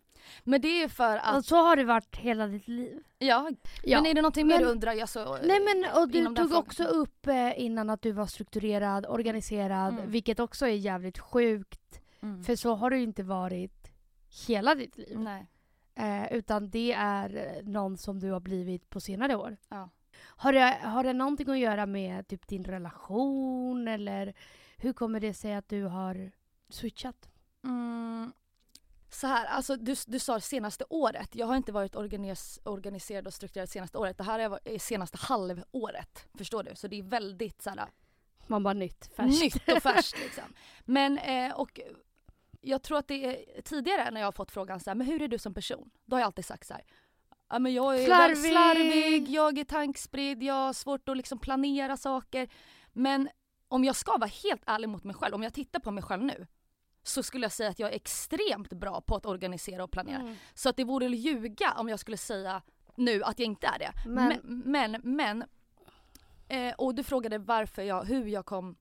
Men 0.44 0.60
det 0.60 0.82
är 0.82 0.88
för 0.88 1.16
att, 1.16 1.36
Och 1.36 1.44
så 1.44 1.56
har 1.56 1.76
det 1.76 1.84
varit 1.84 2.16
hela 2.16 2.46
ditt 2.46 2.68
liv. 2.68 3.02
ja, 3.18 3.50
Ja. 3.82 4.00
men 4.00 4.10
är 4.10 4.14
det 4.14 4.22
någonting 4.22 4.46
mer 4.46 4.54
Men- 4.54 4.62
du 4.64 4.70
undrar? 4.70 5.00
Alltså, 5.00 5.38
Nej 5.42 5.60
men 5.60 6.02
och 6.02 6.08
du 6.08 6.24
tog 6.24 6.36
frågan? 6.36 6.56
också 6.56 6.84
upp 6.84 7.26
eh, 7.26 7.60
innan 7.60 7.90
att 7.90 8.02
du 8.02 8.12
var 8.12 8.26
strukturerad, 8.26 9.06
organiserad, 9.06 9.94
Mm. 9.94 10.10
vilket 10.10 10.40
också 10.40 10.66
är 10.66 10.70
jävligt 10.70 11.18
sjukt. 11.18 12.00
Mm. 12.22 12.44
För 12.44 12.56
så 12.56 12.74
har 12.74 12.90
du 12.90 12.96
ju 12.96 13.02
inte 13.02 13.22
varit 13.22 13.92
hela 14.48 14.74
ditt 14.74 14.98
liv. 14.98 15.18
Nej. 15.18 15.46
Eh, 15.96 16.32
utan 16.32 16.70
det 16.70 16.92
är 16.92 17.36
eh, 17.36 17.62
någon 17.68 17.96
som 17.96 18.20
du 18.20 18.30
har 18.30 18.40
blivit 18.40 18.90
på 18.90 19.00
senare 19.00 19.36
år. 19.36 19.56
Ja. 19.68 19.88
Har 20.36 20.52
det, 20.52 20.76
har 20.82 21.04
det 21.04 21.12
någonting 21.12 21.50
att 21.50 21.58
göra 21.58 21.86
med 21.86 22.28
typ 22.28 22.46
din 22.48 22.64
relation 22.64 23.88
eller 23.88 24.34
hur 24.76 24.92
kommer 24.92 25.20
det 25.20 25.34
sig 25.34 25.54
att 25.54 25.68
du 25.68 25.82
har 25.84 26.30
switchat? 26.68 27.28
Mm. 27.64 28.32
Så 29.14 29.26
här, 29.26 29.46
alltså 29.46 29.76
du, 29.76 29.94
du 30.06 30.18
sa 30.18 30.40
senaste 30.40 30.84
året. 30.90 31.34
Jag 31.34 31.46
har 31.46 31.56
inte 31.56 31.72
varit 31.72 31.96
organis, 31.96 32.60
organiserad 32.64 33.26
och 33.26 33.34
strukturerad 33.34 33.68
senaste 33.70 33.98
året. 33.98 34.18
Det 34.18 34.24
här 34.24 34.38
är, 34.38 34.58
är 34.64 34.78
senaste 34.78 35.18
halvåret. 35.20 36.26
Förstår 36.38 36.62
du? 36.62 36.74
Så 36.74 36.88
det 36.88 36.98
är 36.98 37.02
väldigt 37.02 37.62
så 37.62 37.70
här, 37.70 37.86
Man 38.46 38.62
bara 38.62 38.74
nytt, 38.74 39.10
färskt. 39.16 39.42
nytt 39.42 39.68
och 39.76 39.82
färskt 39.82 40.18
liksom. 40.24 40.44
Men 40.84 41.18
eh, 41.18 41.52
och 41.52 41.80
jag 42.60 42.82
tror 42.82 42.98
att 42.98 43.08
det 43.08 43.24
är 43.56 43.62
tidigare 43.62 44.10
när 44.10 44.20
jag 44.20 44.26
har 44.26 44.32
fått 44.32 44.50
frågan 44.50 44.80
så 44.80 44.90
här, 44.90 44.94
men 44.94 45.06
hur 45.06 45.22
är 45.22 45.28
du 45.28 45.38
som 45.38 45.54
person? 45.54 45.90
Då 46.04 46.16
har 46.16 46.20
jag 46.20 46.26
alltid 46.26 46.44
sagt 46.44 46.66
så 46.66 46.74
här. 46.74 46.84
Ja, 47.48 47.58
men 47.58 47.74
jag 47.74 48.00
är 48.00 48.04
Slarvig. 48.06 48.36
slarvig. 48.36 48.92
slarvig, 48.92 49.28
jag 49.28 49.58
är 49.58 49.64
tankspridd, 49.64 50.42
jag 50.42 50.54
har 50.54 50.72
svårt 50.72 51.08
att 51.08 51.16
liksom 51.16 51.38
planera 51.38 51.96
saker. 51.96 52.48
Men 52.92 53.28
om 53.68 53.84
jag 53.84 53.96
ska 53.96 54.12
vara 54.18 54.30
helt 54.44 54.62
ärlig 54.66 54.88
mot 54.88 55.04
mig 55.04 55.14
själv, 55.16 55.34
om 55.34 55.42
jag 55.42 55.54
tittar 55.54 55.80
på 55.80 55.90
mig 55.90 56.02
själv 56.02 56.22
nu 56.24 56.46
så 57.06 57.22
skulle 57.22 57.44
jag 57.44 57.52
säga 57.52 57.70
att 57.70 57.78
jag 57.78 57.90
är 57.90 57.96
extremt 57.96 58.72
bra 58.72 59.00
på 59.00 59.16
att 59.16 59.26
organisera 59.26 59.84
och 59.84 59.90
planera. 59.90 60.20
Mm. 60.20 60.36
Så 60.54 60.68
att 60.68 60.76
det 60.76 60.84
vore 60.84 61.06
att 61.06 61.16
ljuga 61.16 61.72
om 61.76 61.88
jag 61.88 62.00
skulle 62.00 62.16
säga 62.16 62.62
nu 62.96 63.22
att 63.24 63.38
jag 63.38 63.46
inte 63.46 63.66
är 63.66 63.78
det. 63.78 63.92
Men- 64.06 64.28
Men, 64.42 64.62
men, 64.64 65.00
men 65.16 65.44
eh, 66.48 66.74
och 66.74 66.94
du 66.94 67.02
frågade 67.04 67.38
varför 67.38 67.82
jag, 67.82 68.04
hur 68.04 68.26
jag 68.26 68.46
kom, 68.46 68.76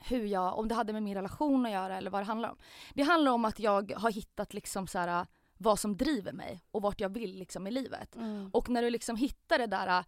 hur 0.00 0.24
jag, 0.26 0.58
om 0.58 0.68
det 0.68 0.74
hade 0.74 0.92
med 0.92 1.02
min 1.02 1.14
relation 1.14 1.66
att 1.66 1.72
göra 1.72 1.96
eller 1.96 2.10
vad 2.10 2.20
det 2.20 2.26
handlar 2.26 2.50
om. 2.50 2.56
Det 2.94 3.02
handlar 3.02 3.32
om 3.32 3.44
att 3.44 3.58
jag 3.58 3.92
har 3.96 4.10
hittat 4.10 4.54
liksom 4.54 4.86
så 4.86 4.98
här, 4.98 5.26
vad 5.56 5.78
som 5.78 5.96
driver 5.96 6.32
mig 6.32 6.62
och 6.70 6.82
vart 6.82 7.00
jag 7.00 7.08
vill 7.08 7.34
liksom 7.38 7.66
i 7.66 7.70
livet. 7.70 8.16
Mm. 8.16 8.50
Och 8.52 8.68
när 8.68 8.82
du 8.82 8.90
liksom 8.90 9.16
hittar 9.16 9.58
det 9.58 9.66
där, 9.66 10.04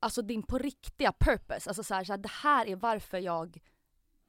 alltså 0.00 0.22
din 0.22 0.42
på 0.42 0.58
riktiga 0.58 1.12
purpose, 1.12 1.70
alltså 1.70 1.82
så 1.82 1.94
här, 1.94 2.04
så 2.04 2.12
här, 2.12 2.18
det 2.18 2.30
här 2.42 2.66
är 2.66 2.76
varför 2.76 3.18
jag, 3.18 3.58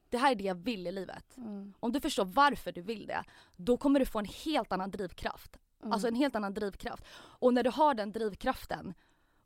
det 0.09 0.17
här 0.17 0.31
är 0.31 0.35
det 0.35 0.43
jag 0.43 0.55
vill 0.55 0.87
i 0.87 0.91
livet. 0.91 1.37
Mm. 1.37 1.73
Om 1.79 1.91
du 1.91 2.01
förstår 2.01 2.25
varför 2.25 2.71
du 2.71 2.81
vill 2.81 3.07
det, 3.07 3.23
då 3.55 3.77
kommer 3.77 3.99
du 3.99 4.05
få 4.05 4.19
en 4.19 4.25
helt 4.25 4.71
annan 4.71 4.91
drivkraft. 4.91 5.59
Mm. 5.81 5.93
Alltså 5.93 6.07
en 6.07 6.15
helt 6.15 6.35
annan 6.35 6.53
drivkraft. 6.53 7.03
Och 7.13 7.53
när 7.53 7.63
du 7.63 7.69
har 7.69 7.93
den 7.93 8.11
drivkraften 8.11 8.93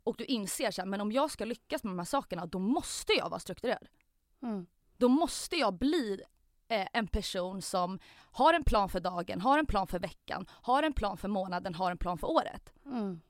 och 0.04 0.16
du 0.16 0.24
inser 0.24 0.70
så 0.70 0.80
här, 0.82 0.86
men 0.86 1.00
om 1.00 1.12
jag 1.12 1.30
ska 1.30 1.44
lyckas 1.44 1.84
med 1.84 1.90
de 1.90 1.98
här 1.98 2.06
sakerna 2.06 2.46
då 2.46 2.58
måste 2.58 3.12
jag 3.12 3.30
vara 3.30 3.40
strukturerad. 3.40 3.88
Mm. 4.42 4.66
Då 4.96 5.08
måste 5.08 5.56
jag 5.56 5.74
bli 5.74 6.22
eh, 6.68 6.88
en 6.92 7.06
person 7.06 7.62
som 7.62 7.98
har 8.14 8.54
en 8.54 8.64
plan 8.64 8.88
för 8.88 9.00
dagen, 9.00 9.40
har 9.40 9.58
en 9.58 9.66
plan 9.66 9.86
för 9.86 9.98
veckan, 9.98 10.46
har 10.50 10.82
en 10.82 10.92
plan 10.92 11.16
för 11.16 11.28
månaden, 11.28 11.74
har 11.74 11.90
en 11.90 11.98
plan 11.98 12.18
för 12.18 12.30
året. 12.30 12.72
Mm. 12.86 13.20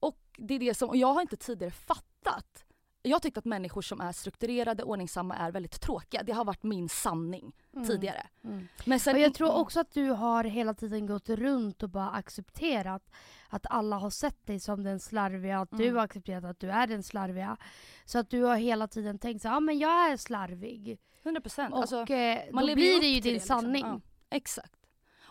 Och 0.00 0.18
det 0.38 0.54
är 0.54 0.58
det 0.58 0.74
som, 0.74 0.88
och 0.88 0.96
jag 0.96 1.14
har 1.14 1.20
inte 1.20 1.36
tidigare 1.36 1.72
fattat. 1.72 2.64
Jag 3.04 3.22
tyckte 3.22 3.38
att 3.38 3.44
människor 3.44 3.82
som 3.82 4.00
är 4.00 4.12
strukturerade, 4.12 4.82
ordningsamma 4.82 5.36
är 5.36 5.50
väldigt 5.52 5.80
tråkiga. 5.80 6.22
Det 6.22 6.32
har 6.32 6.44
varit 6.44 6.62
min 6.62 6.88
sanning 6.88 7.52
Mm. 7.74 7.88
tidigare. 7.88 8.26
Mm. 8.44 8.68
Men 8.86 9.00
sen, 9.00 9.14
Och 9.14 9.20
jag 9.20 9.34
tror 9.34 9.52
också 9.52 9.80
att 9.80 9.92
du 9.92 10.08
har 10.10 10.44
hela 10.44 10.74
tiden 10.74 11.06
gått 11.06 11.28
runt 11.28 11.82
och 11.82 11.88
bara 11.90 12.10
accepterat 12.10 13.10
att 13.48 13.66
alla 13.70 13.96
har 13.96 14.10
sett 14.10 14.46
dig 14.46 14.60
som 14.60 14.82
den 14.82 15.00
slarviga, 15.00 15.58
att 15.60 15.70
du 15.70 15.84
Mm. 15.84 15.96
har 15.96 16.04
accepterat 16.04 16.44
att 16.44 16.60
du 16.60 16.70
är 16.70 16.86
den 16.86 17.02
slarviga. 17.02 17.56
Så 18.04 18.18
att 18.18 18.30
du 18.30 18.42
har 18.42 18.56
hela 18.56 18.88
tiden 18.88 19.18
tänkt 19.18 19.42
så 19.42 19.48
ja 19.48 19.60
men 19.60 19.78
jag 19.78 20.10
är 20.12 20.16
slarvig. 20.16 20.98
100 21.22 21.40
procent. 21.40 21.74
Och 21.74 21.80
Alltså, 21.80 22.12
eh, 22.12 22.42
man 22.52 22.66
då 22.66 22.74
blir 22.74 23.00
det 23.00 23.06
ju 23.06 23.20
din 23.20 23.32
liksom. 23.32 23.60
sanning. 23.60 23.84
Ja, 23.86 24.00
exakt. 24.30 24.78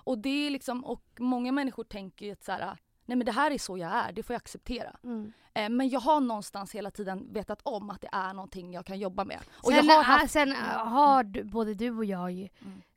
Och 0.03 0.17
det 0.17 0.47
är 0.47 0.49
liksom, 0.49 0.85
och 0.85 1.03
många 1.19 1.51
människor 1.51 1.83
tänker 1.83 2.25
ju 2.25 2.31
att 2.31 2.43
så 2.43 2.51
här, 2.51 2.77
nej 3.11 3.17
men 3.17 3.25
det 3.25 3.31
här 3.31 3.51
är 3.51 3.57
så 3.57 3.77
jag 3.77 3.91
är, 3.91 4.11
det 4.11 4.23
får 4.23 4.33
jag 4.33 4.37
acceptera. 4.37 4.95
Mm. 5.03 5.31
Eh, 5.53 5.69
men 5.69 5.89
jag 5.89 5.99
har 5.99 6.19
någonstans 6.19 6.75
hela 6.75 6.91
tiden 6.91 7.33
vetat 7.33 7.61
om 7.63 7.89
att 7.89 8.01
det 8.01 8.09
är 8.11 8.33
någonting 8.33 8.73
jag 8.73 8.85
kan 8.85 8.99
jobba 8.99 9.25
med. 9.25 9.39
Och 9.51 9.71
sen 9.71 9.89
har 9.89 10.03
haft... 10.03 10.31
sen 10.31 10.51
äh, 10.51 10.57
har 10.87 11.23
du, 11.23 11.43
både 11.43 11.73
du 11.73 11.97
och 11.97 12.05
jag 12.05 12.31
Mm. 12.31 12.49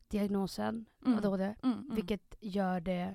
diagnosen 0.09 0.87
Mm. 1.07 1.19
ADHD. 1.19 1.45
Mm, 1.45 1.79
mm. 1.79 1.95
Vilket 1.95 2.35
gör 2.41 2.81
det... 2.81 3.15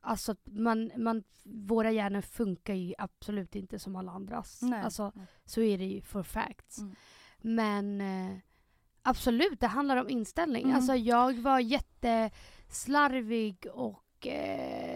Alltså 0.00 0.34
man, 0.44 0.90
man, 0.96 1.24
våra 1.44 1.90
hjärnor 1.90 2.20
funkar 2.20 2.74
ju 2.74 2.94
absolut 2.98 3.54
inte 3.54 3.78
som 3.78 3.96
alla 3.96 4.12
andras. 4.12 4.62
Nej, 4.62 4.82
Alltså 4.82 5.12
nej. 5.14 5.26
så 5.44 5.60
är 5.60 5.78
det 5.78 5.84
ju 5.84 6.02
for 6.02 6.22
facts. 6.22 6.78
Mm. 6.78 6.94
Men 7.38 8.00
eh, 8.00 8.36
absolut, 9.02 9.60
det 9.60 9.66
handlar 9.66 9.96
om 9.96 10.10
inställning. 10.10 10.64
Mm. 10.64 10.76
Alltså 10.76 10.94
jag 10.94 11.34
var 11.34 11.60
jätteslarvig 11.60 13.66
och 13.72 14.26
eh, 14.26 14.87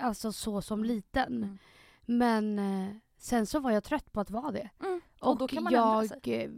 alltså 0.00 0.32
så 0.32 0.62
som 0.62 0.84
liten. 0.84 1.36
Mm. 1.36 1.58
Men 2.06 2.58
eh, 2.58 2.94
sen 3.18 3.46
så 3.46 3.60
var 3.60 3.70
jag 3.70 3.84
trött 3.84 4.12
på 4.12 4.20
att 4.20 4.30
vara 4.30 4.50
det. 4.50 4.70
Mm. 4.80 5.00
Och, 5.20 5.42
Och 5.42 5.54
ändra 5.54 5.72
jag 5.72 6.08
sig. 6.08 6.44
eh, 6.44 6.50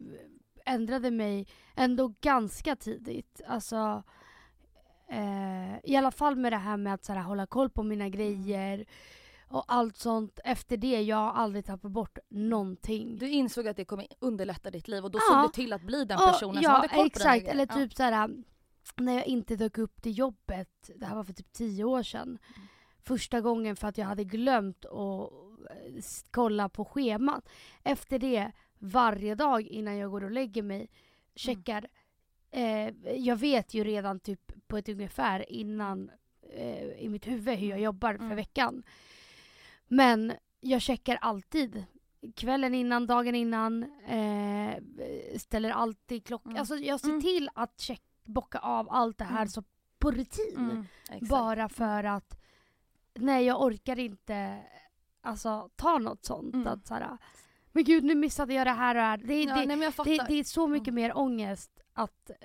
ändrade 0.75 1.11
mig 1.11 1.47
ändå 1.76 2.12
ganska 2.21 2.76
tidigt. 2.76 3.40
Alltså, 3.47 4.02
eh, 5.09 5.78
I 5.85 5.97
alla 5.97 6.11
fall 6.11 6.37
med 6.37 6.52
det 6.52 6.57
här 6.57 6.76
med 6.76 6.95
att 6.95 7.04
så 7.04 7.12
här, 7.12 7.23
hålla 7.23 7.47
koll 7.47 7.71
på 7.71 7.83
mina 7.83 8.09
grejer 8.09 8.87
och 9.49 9.64
allt 9.68 9.97
sånt. 9.97 10.40
Efter 10.45 10.76
det, 10.76 11.02
jag 11.02 11.16
har 11.16 11.33
aldrig 11.33 11.64
tappat 11.64 11.92
bort 11.92 12.18
någonting. 12.28 13.18
Du 13.18 13.28
insåg 13.30 13.68
att 13.68 13.76
det 13.76 13.85
kommer 13.85 14.07
underlätta 14.18 14.71
ditt 14.71 14.88
liv 14.88 15.04
och 15.04 15.11
då 15.11 15.18
Ja. 15.30 15.35
såg 15.42 15.49
du 15.50 15.52
till 15.62 15.73
att 15.73 15.83
bli 15.83 16.04
den 16.04 16.18
Ja, 16.21 16.26
personen 16.33 16.54
som 16.54 16.62
ja, 16.62 16.71
hade 16.71 16.88
koll 16.88 16.97
på 16.99 17.07
exakt. 17.07 17.25
dina 17.25 17.37
grejer. 17.38 17.50
Eller 17.52 17.66
Ja. 17.71 17.75
typ 17.75 17.95
så 17.97 18.02
här 18.02 18.30
när 18.97 19.12
jag 19.14 19.26
inte 19.26 19.57
dök 19.57 19.78
upp 19.78 20.02
till 20.02 20.18
jobbet, 20.18 20.90
det 20.97 21.07
här 21.07 21.14
var 21.14 21.25
för 21.25 21.33
typ 21.33 21.52
tio 21.52 21.85
år 21.85 22.02
sedan. 22.02 22.28
Mm. 22.28 22.68
Första 23.08 23.40
gången 23.40 23.76
för 23.76 23.88
att 23.88 23.98
jag 23.98 24.06
hade 24.06 24.24
glömt 24.24 24.84
att 24.84 24.92
eh, 25.70 26.02
kolla 26.30 26.68
på 26.68 26.84
schemat. 26.84 27.48
Efter 27.82 28.18
det, 28.18 28.52
varje 28.78 29.34
dag 29.34 29.62
innan 29.62 29.96
jag 29.96 30.10
går 30.10 30.24
och 30.24 30.30
lägger 30.30 30.62
mig, 30.62 30.90
checkar. 31.34 31.86
Eh, 32.50 32.88
jag 33.16 33.36
vet 33.36 33.74
ju 33.74 33.84
redan 33.84 34.20
typ 34.20 34.52
på 34.68 34.76
ett 34.76 34.88
ungefär 34.88 35.52
innan 35.52 36.10
eh, 36.54 36.82
i 36.88 37.08
mitt 37.08 37.26
huvud 37.26 37.58
hur 37.58 37.68
jag 37.68 37.80
jobbar 37.80 38.14
för 38.14 38.24
Mm. 38.24 38.36
veckan. 38.36 38.82
Men 39.86 40.32
jag 40.60 40.82
checkar 40.82 41.16
alltid. 41.20 41.84
Kvällen 42.36 42.74
innan, 42.74 43.06
dagen 43.06 43.34
innan. 43.34 43.82
Eh, 44.08 44.74
ställer 45.38 45.70
alltid 45.70 46.24
klockan. 46.26 46.50
Mm. 46.52 46.60
Alltså 46.60 46.76
jag 46.76 47.00
ser 47.00 47.08
Mm. 47.08 47.22
till 47.22 47.48
att 47.54 47.80
check, 47.80 48.02
bocka 48.24 48.58
av 48.58 48.88
allt 48.90 49.18
det 49.18 49.24
här 49.24 49.36
Mm. 49.36 49.48
så 49.48 49.62
på 49.98 50.10
rutin. 50.10 50.56
Mm. 50.56 50.86
Bara 51.28 51.68
för 51.68 52.04
att 52.04 52.40
nej 53.20 53.44
jag 53.44 53.62
orkar 53.62 53.98
inte 53.98 54.62
alltså, 55.22 55.70
ta 55.76 55.98
något 55.98 56.25
sånt. 56.25 56.54
Mm. 56.54 56.66
Att, 56.66 56.87
så 56.87 56.94
här, 56.94 57.18
men 57.72 57.84
gud 57.84 58.04
nu 58.04 58.14
missade 58.14 58.54
jag 58.54 58.66
det 58.66 58.70
här 58.70 58.94
och 58.94 59.00
det 59.00 59.00
här. 59.02 59.16
Det, 59.16 59.42
Ja, 59.42 59.54
det, 59.54 59.66
nej, 59.66 59.92
det, 60.04 60.25
det 60.28 60.34
är 60.40 60.44
så 60.44 60.66
mycket 60.66 60.88
Mm. 60.88 60.94
mer 61.02 61.16
ångest 61.18 61.70
att 61.92 62.30
eh, 62.30 62.37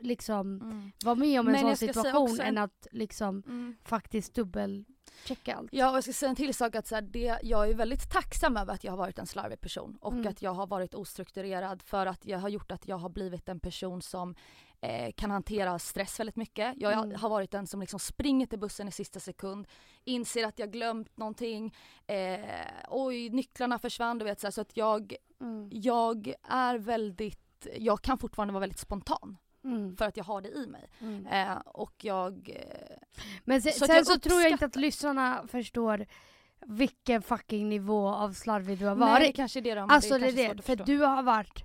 liksom 0.00 0.60
Mm. 0.62 0.92
vara 1.04 1.14
med 1.14 1.40
om 1.40 1.46
en 1.46 1.52
Men 1.52 1.60
sån 1.62 1.76
situation 1.76 2.22
också 2.30 2.42
än 2.42 2.58
att 2.58 2.86
liksom 2.92 3.42
Mm. 3.46 3.76
faktiskt 3.84 4.34
dubbelchecka 4.34 5.54
allt. 5.56 5.68
Ja 5.72 5.90
och 5.90 5.96
jag 5.96 6.02
ska 6.04 6.12
säga 6.12 6.30
en 6.30 6.36
till 6.36 6.54
sak 6.54 6.74
att 6.74 6.86
så 6.86 6.94
här, 6.94 7.02
det, 7.02 7.38
jag 7.42 7.70
är 7.70 7.74
väldigt 7.74 8.10
tacksam 8.10 8.56
över 8.56 8.74
att 8.74 8.84
jag 8.84 8.92
har 8.92 8.96
varit 8.98 9.18
en 9.18 9.26
slarvig 9.26 9.60
person 9.60 9.98
och 10.00 10.12
Mm. 10.12 10.26
att 10.26 10.42
jag 10.42 10.54
har 10.54 10.66
varit 10.66 10.94
ostrukturerad 10.94 11.82
för 11.82 12.06
att 12.06 12.26
jag 12.26 12.38
har 12.38 12.48
gjort 12.48 12.72
att 12.72 12.88
jag 12.88 12.96
har 12.96 13.08
blivit 13.08 13.48
en 13.48 13.60
person 13.60 14.02
som 14.02 14.34
eh, 14.84 15.12
kan 15.12 15.30
hantera 15.30 15.78
stress 15.78 16.20
väldigt 16.20 16.36
mycket. 16.36 16.74
Jag 16.76 16.92
Mm. 16.92 17.14
har 17.20 17.28
varit 17.28 17.50
den 17.50 17.66
som 17.66 17.80
liksom 17.80 17.98
springer 18.00 18.46
till 18.46 18.58
bussen 18.58 18.88
i 18.88 18.92
sista 18.92 19.20
sekund, 19.20 19.66
inser 20.04 20.46
att 20.46 20.58
jag 20.58 20.70
glömt 20.72 21.16
någonting, 21.16 21.74
eh, 22.06 22.40
oj 22.88 23.28
nycklarna 23.30 23.78
försvann 23.78 24.18
du 24.18 24.24
vet 24.24 24.40
så, 24.40 24.46
här, 24.46 24.52
så 24.52 24.60
att 24.60 24.76
jag, 24.76 25.14
Mm. 25.40 25.68
jag 25.72 26.32
är 26.48 26.78
väldigt, 26.78 27.66
jag 27.76 28.02
kan 28.02 28.18
fortfarande 28.18 28.52
vara 28.54 28.60
väldigt 28.60 28.78
spontan 28.78 29.36
Mm. 29.64 29.96
för 29.96 30.04
att 30.04 30.16
jag 30.16 30.24
har 30.24 30.40
det 30.40 30.48
i 30.48 30.66
mig. 30.66 30.90
Mm. 31.00 31.26
Eh, 31.26 31.56
och 31.64 31.94
jag 32.04 32.50
eh, 32.54 32.96
Men 33.44 33.62
sen, 33.62 33.72
så 33.72 33.86
sen 33.86 33.96
jag 33.96 34.06
så 34.06 34.18
tror 34.18 34.42
jag 34.42 34.50
inte 34.50 34.64
att 34.64 34.76
lyssnarna 34.76 35.44
förstår 35.48 36.06
vilken 36.66 37.22
fucking 37.22 37.68
nivå 37.68 38.08
av 38.08 38.32
slarvig 38.32 38.78
du 38.78 38.86
har 38.86 38.94
Nej, 38.94 39.06
det 39.06 39.12
varit. 39.12 39.36
kanske 39.36 39.58
är 39.58 39.62
det 39.62 39.74
de, 39.74 39.90
alltså 39.90 40.18
det 40.18 40.28
är 40.28 40.54
det, 40.54 40.62
för 40.62 40.76
du 40.76 40.98
har 40.98 41.22
varit 41.22 41.64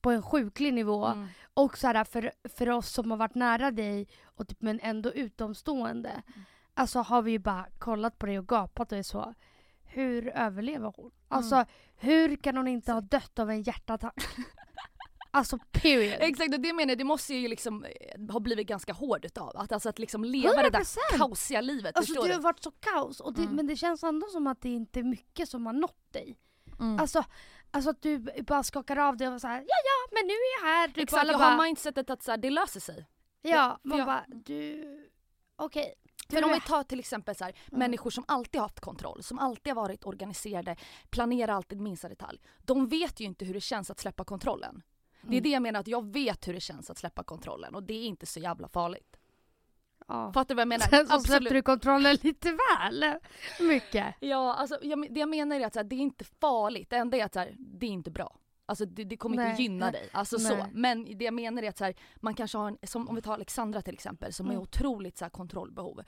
på 0.00 0.10
en 0.10 0.22
sjuklig 0.22 0.74
nivå. 0.74 1.06
Mm. 1.06 1.28
Och 1.54 1.78
så 1.78 1.86
här, 1.86 2.04
för, 2.04 2.32
för 2.56 2.70
oss 2.70 2.90
som 2.92 3.10
har 3.10 3.18
varit 3.18 3.34
nära 3.34 3.70
dig, 3.70 4.08
och 4.24 4.48
typ, 4.48 4.62
men 4.62 4.80
ändå 4.82 5.12
utomstående, 5.12 6.08
Mm. 6.10 6.22
alltså 6.74 6.98
har 7.00 7.22
vi 7.22 7.30
ju 7.30 7.38
bara 7.38 7.66
kollat 7.78 8.18
på 8.18 8.26
dig 8.26 8.38
och 8.38 8.48
gapat 8.48 8.92
och 8.92 8.98
är 8.98 9.02
så, 9.02 9.34
hur 9.84 10.28
överlever 10.28 10.92
hon? 10.96 11.10
Alltså 11.28 11.54
Mm. 11.54 11.66
hur 11.96 12.36
kan 12.36 12.56
hon 12.56 12.68
inte 12.68 12.92
ha 12.92 13.00
dött 13.00 13.38
av 13.38 13.50
en 13.50 13.62
hjärtattack? 13.62 14.14
alltså 15.30 15.58
period. 15.72 16.16
Exakt 16.20 16.54
och 16.54 16.60
det 16.60 16.72
menar 16.72 16.88
jag, 16.90 16.98
det 16.98 17.04
måste 17.04 17.34
ju 17.34 17.48
liksom 17.48 17.84
eh, 17.84 18.32
ha 18.32 18.40
blivit 18.40 18.66
ganska 18.66 18.92
hård 18.92 19.24
utav. 19.24 19.56
Att, 19.56 19.72
alltså 19.72 19.88
att 19.88 19.98
liksom 19.98 20.24
leva 20.24 20.62
det 20.62 20.70
där 20.70 20.80
100%. 20.80 21.18
kaosiga 21.18 21.60
livet, 21.60 21.96
Alltså 21.96 22.14
det 22.22 22.28
du? 22.28 22.34
har 22.34 22.40
varit 22.40 22.62
så 22.62 22.70
kaos, 22.70 23.20
och 23.20 23.34
det, 23.34 23.42
Mm. 23.42 23.54
men 23.56 23.66
det 23.66 23.76
känns 23.76 24.02
ändå 24.02 24.26
som 24.26 24.46
att 24.46 24.60
det 24.60 24.68
inte 24.68 25.00
är 25.00 25.04
mycket 25.04 25.48
som 25.48 25.66
har 25.66 25.72
nått 25.72 26.12
dig. 26.12 26.38
Mm. 26.80 27.00
Alltså, 27.00 27.24
alltså 27.76 27.90
att 27.90 28.02
du 28.02 28.18
bara 28.42 28.62
skakar 28.62 28.96
av 28.96 29.16
det 29.16 29.28
och 29.28 29.40
så 29.40 29.46
här, 29.46 29.58
ja 29.60 29.76
ja 29.84 30.08
men 30.12 30.26
nu 30.26 30.32
är 30.32 30.60
jag 30.62 30.68
här. 30.68 30.88
Typ, 30.88 30.98
Exakt, 30.98 31.20
alla 31.20 31.32
jag 31.32 31.40
bara, 31.40 31.50
har 31.50 31.64
mindsetet 31.64 32.10
att 32.10 32.22
så 32.22 32.30
här, 32.30 32.38
det 32.38 32.50
löser 32.50 32.80
sig. 32.80 33.06
ja, 33.42 33.78
för 33.82 33.88
man 33.88 33.98
jag- 33.98 34.06
bara, 34.06 34.24
du, 34.28 35.10
okej. 35.56 35.94
För 36.30 36.36
du 36.36 36.44
om 36.44 36.52
vi 36.52 36.60
tar 36.60 36.82
till 36.82 36.98
exempel 37.00 37.34
så 37.34 37.44
här, 37.44 37.52
Mm. 37.68 37.78
människor 37.78 38.10
som 38.10 38.24
alltid 38.28 38.60
haft 38.60 38.80
kontroll, 38.80 39.22
som 39.22 39.38
alltid 39.38 39.70
har 39.74 39.82
varit 39.82 40.04
organiserade, 40.06 40.76
planerar 41.10 41.52
alltid 41.52 41.80
minsta 41.80 42.08
detalj. 42.08 42.40
De 42.58 42.88
vet 42.88 43.20
ju 43.20 43.24
inte 43.24 43.44
hur 43.44 43.54
det 43.54 43.60
känns 43.60 43.90
att 43.90 43.98
släppa 44.00 44.24
kontrollen. 44.24 44.82
Det 45.20 45.26
är 45.28 45.30
Mm. 45.32 45.42
det 45.42 45.48
jag 45.48 45.62
menar, 45.62 45.80
att 45.80 45.86
jag 45.88 46.12
vet 46.12 46.48
hur 46.48 46.54
det 46.54 46.60
känns 46.60 46.90
att 46.90 46.98
släppa 46.98 47.24
kontrollen 47.24 47.74
och 47.74 47.82
det 47.82 47.94
är 47.94 48.06
inte 48.06 48.26
så 48.26 48.40
jävla 48.40 48.68
farligt. 48.68 49.15
Ja. 50.08 50.32
Fattar 50.32 50.48
du 50.48 50.54
vad 50.54 50.60
jag 50.60 50.68
menar? 50.68 50.86
Sen 50.86 51.06
så 51.06 51.20
släppte 51.20 51.54
du 51.54 51.62
kontrollen 51.62 52.16
lite 52.22 52.58
väl 52.80 53.04
mycket. 53.60 54.14
Ja, 54.20 54.54
alltså 54.54 54.78
jag, 54.82 55.14
det 55.14 55.20
jag 55.20 55.28
menar 55.28 55.60
är 55.60 55.66
att 55.66 55.72
så 55.72 55.78
här, 55.78 55.84
det 55.84 55.96
är 55.96 56.00
inte 56.00 56.24
farligt. 56.24 56.90
Det 56.90 56.96
enda 56.96 57.16
är 57.16 57.24
att 57.24 57.32
så 57.32 57.38
här, 57.38 57.54
det 57.58 57.86
är 57.86 57.90
inte 57.90 58.10
bra. 58.10 58.38
Alltså 58.66 58.86
det, 58.86 59.04
det 59.04 59.16
kommer 59.16 59.36
Nej, 59.36 59.50
inte 59.50 59.62
gynna 59.62 59.84
nej, 59.86 59.92
dig. 59.92 60.08
Alltså 60.12 60.36
nej. 60.36 60.46
så. 60.46 60.66
Men 60.72 61.18
det 61.18 61.24
jag 61.24 61.34
menar 61.34 61.62
är 61.62 61.68
att 61.68 61.78
så 61.78 61.84
här, 61.84 61.94
man 62.16 62.34
kanske 62.34 62.58
har 62.58 62.68
en, 62.68 62.78
som 62.82 63.08
om 63.08 63.14
vi 63.14 63.22
tar 63.22 63.34
Alexandra 63.34 63.82
till 63.82 63.94
exempel 63.94 64.32
som 64.32 64.46
Mm. 64.46 64.58
är 64.58 64.62
otroligt 64.62 65.18
så 65.18 65.24
här, 65.24 65.30
kontrollbehov. 65.30 66.02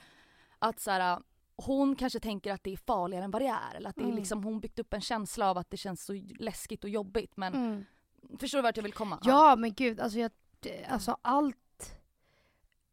Att 0.59 0.79
så 0.79 1.19
hon 1.55 1.95
kanske 1.95 2.19
tänker 2.19 2.53
att 2.53 2.63
det 2.63 2.73
är 2.73 2.77
farligare 2.77 3.23
än 3.23 3.31
vad 3.31 3.41
det 3.41 3.47
är. 3.47 3.75
Eller 3.75 3.89
att 3.89 3.95
det 3.95 4.01
är 4.01 4.05
Mm. 4.05 4.15
liksom, 4.17 4.43
hon 4.43 4.59
byggt 4.59 4.79
upp 4.79 4.93
en 4.93 5.01
känsla 5.01 5.49
av 5.49 5.57
att 5.57 5.69
det 5.69 5.77
känns 5.77 6.05
så 6.05 6.13
läskigt 6.39 6.83
och 6.83 6.89
jobbigt. 6.89 7.37
Men 7.37 7.53
Mm. 7.53 7.85
förstår 8.39 8.57
du 8.57 8.61
vart 8.61 8.77
jag 8.77 8.83
vill 8.83 8.93
komma? 8.93 9.19
Ja 9.23 9.55
men 9.55 9.73
gud, 9.73 9.99
alltså, 9.99 10.19
jag, 10.19 10.31
alltså 10.89 11.17
allt 11.21 11.55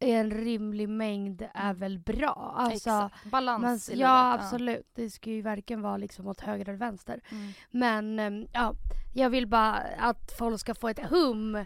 i 0.00 0.10
en 0.12 0.30
rimlig 0.30 0.88
mängd 0.88 1.48
är 1.54 1.74
väl 1.74 1.98
bra. 1.98 2.54
Alltså, 2.56 2.76
Exakt. 2.90 3.24
Balans 3.24 3.62
men, 3.62 3.94
i 3.94 3.96
livet. 3.96 4.08
ja 4.10 4.32
absolut, 4.34 4.86
det 4.94 5.10
ska 5.10 5.30
ju 5.30 5.42
varken 5.42 5.82
vara 5.82 5.96
liksom 5.96 6.26
åt 6.26 6.40
höger 6.40 6.68
eller 6.68 6.78
vänster. 6.78 7.20
Mm. 7.30 7.52
Men 7.70 8.18
ehm, 8.18 8.46
ja, 8.52 8.74
jag 9.14 9.30
vill 9.30 9.46
bara 9.46 9.74
att 9.98 10.32
folk 10.38 10.60
ska 10.60 10.74
få 10.74 10.88
ett 10.88 10.98
hum 11.10 11.64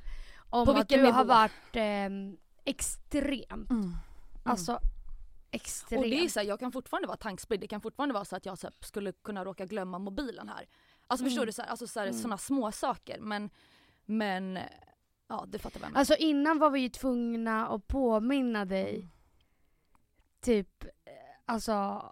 om 0.51 0.67
På 0.67 0.73
att 0.73 0.89
du 0.89 0.97
har 0.99 1.05
nivå? 1.13 1.25
varit 1.25 1.53
ehm, 1.73 2.37
extremt. 2.65 3.71
Mm. 3.71 3.93
Alltså 4.45 4.81
extremt. 5.51 6.05
Och 6.05 6.11
det 6.11 6.25
är 6.25 6.29
så 6.29 6.41
här, 6.41 6.47
jag 6.47 6.61
kan 6.61 6.73
fortfarande 6.73 7.07
vara 7.09 7.17
tankspridd, 7.17 7.61
det 7.61 7.69
kan 7.69 7.81
fortfarande 7.81 8.13
vara 8.15 8.25
så 8.25 8.37
att 8.37 8.47
jag 8.47 8.59
så 8.59 8.67
här, 8.67 8.75
skulle 8.81 9.13
kunna 9.13 9.45
råka 9.45 9.67
glömma 9.67 9.99
mobilen 9.99 10.49
här. 10.49 10.67
Alltså 11.07 11.25
förstår 11.25 11.41
Mm. 11.43 11.47
du? 11.47 11.53
Så 11.53 11.63
här, 11.63 11.69
alltså 11.69 11.87
så 11.87 12.01
här, 12.01 12.07
Mm. 12.25 12.39
små 12.39 12.73
saker 12.73 13.21
men, 13.21 13.51
men 14.07 14.59
ja 15.31 15.45
du 15.49 15.59
fattar 15.59 15.81
vad 15.81 15.87
jag 15.87 15.91
menar. 15.91 15.99
Alltså 16.01 16.15
innan 16.17 16.59
var 16.59 16.71
vi 16.71 16.81
ju 16.81 16.89
tvungna 16.89 17.69
att 17.69 17.87
påminna 17.89 18.65
dig 18.65 18.95
Mm. 18.97 19.09
typ, 20.41 20.85
eh, 20.85 20.91
alltså, 21.47 22.03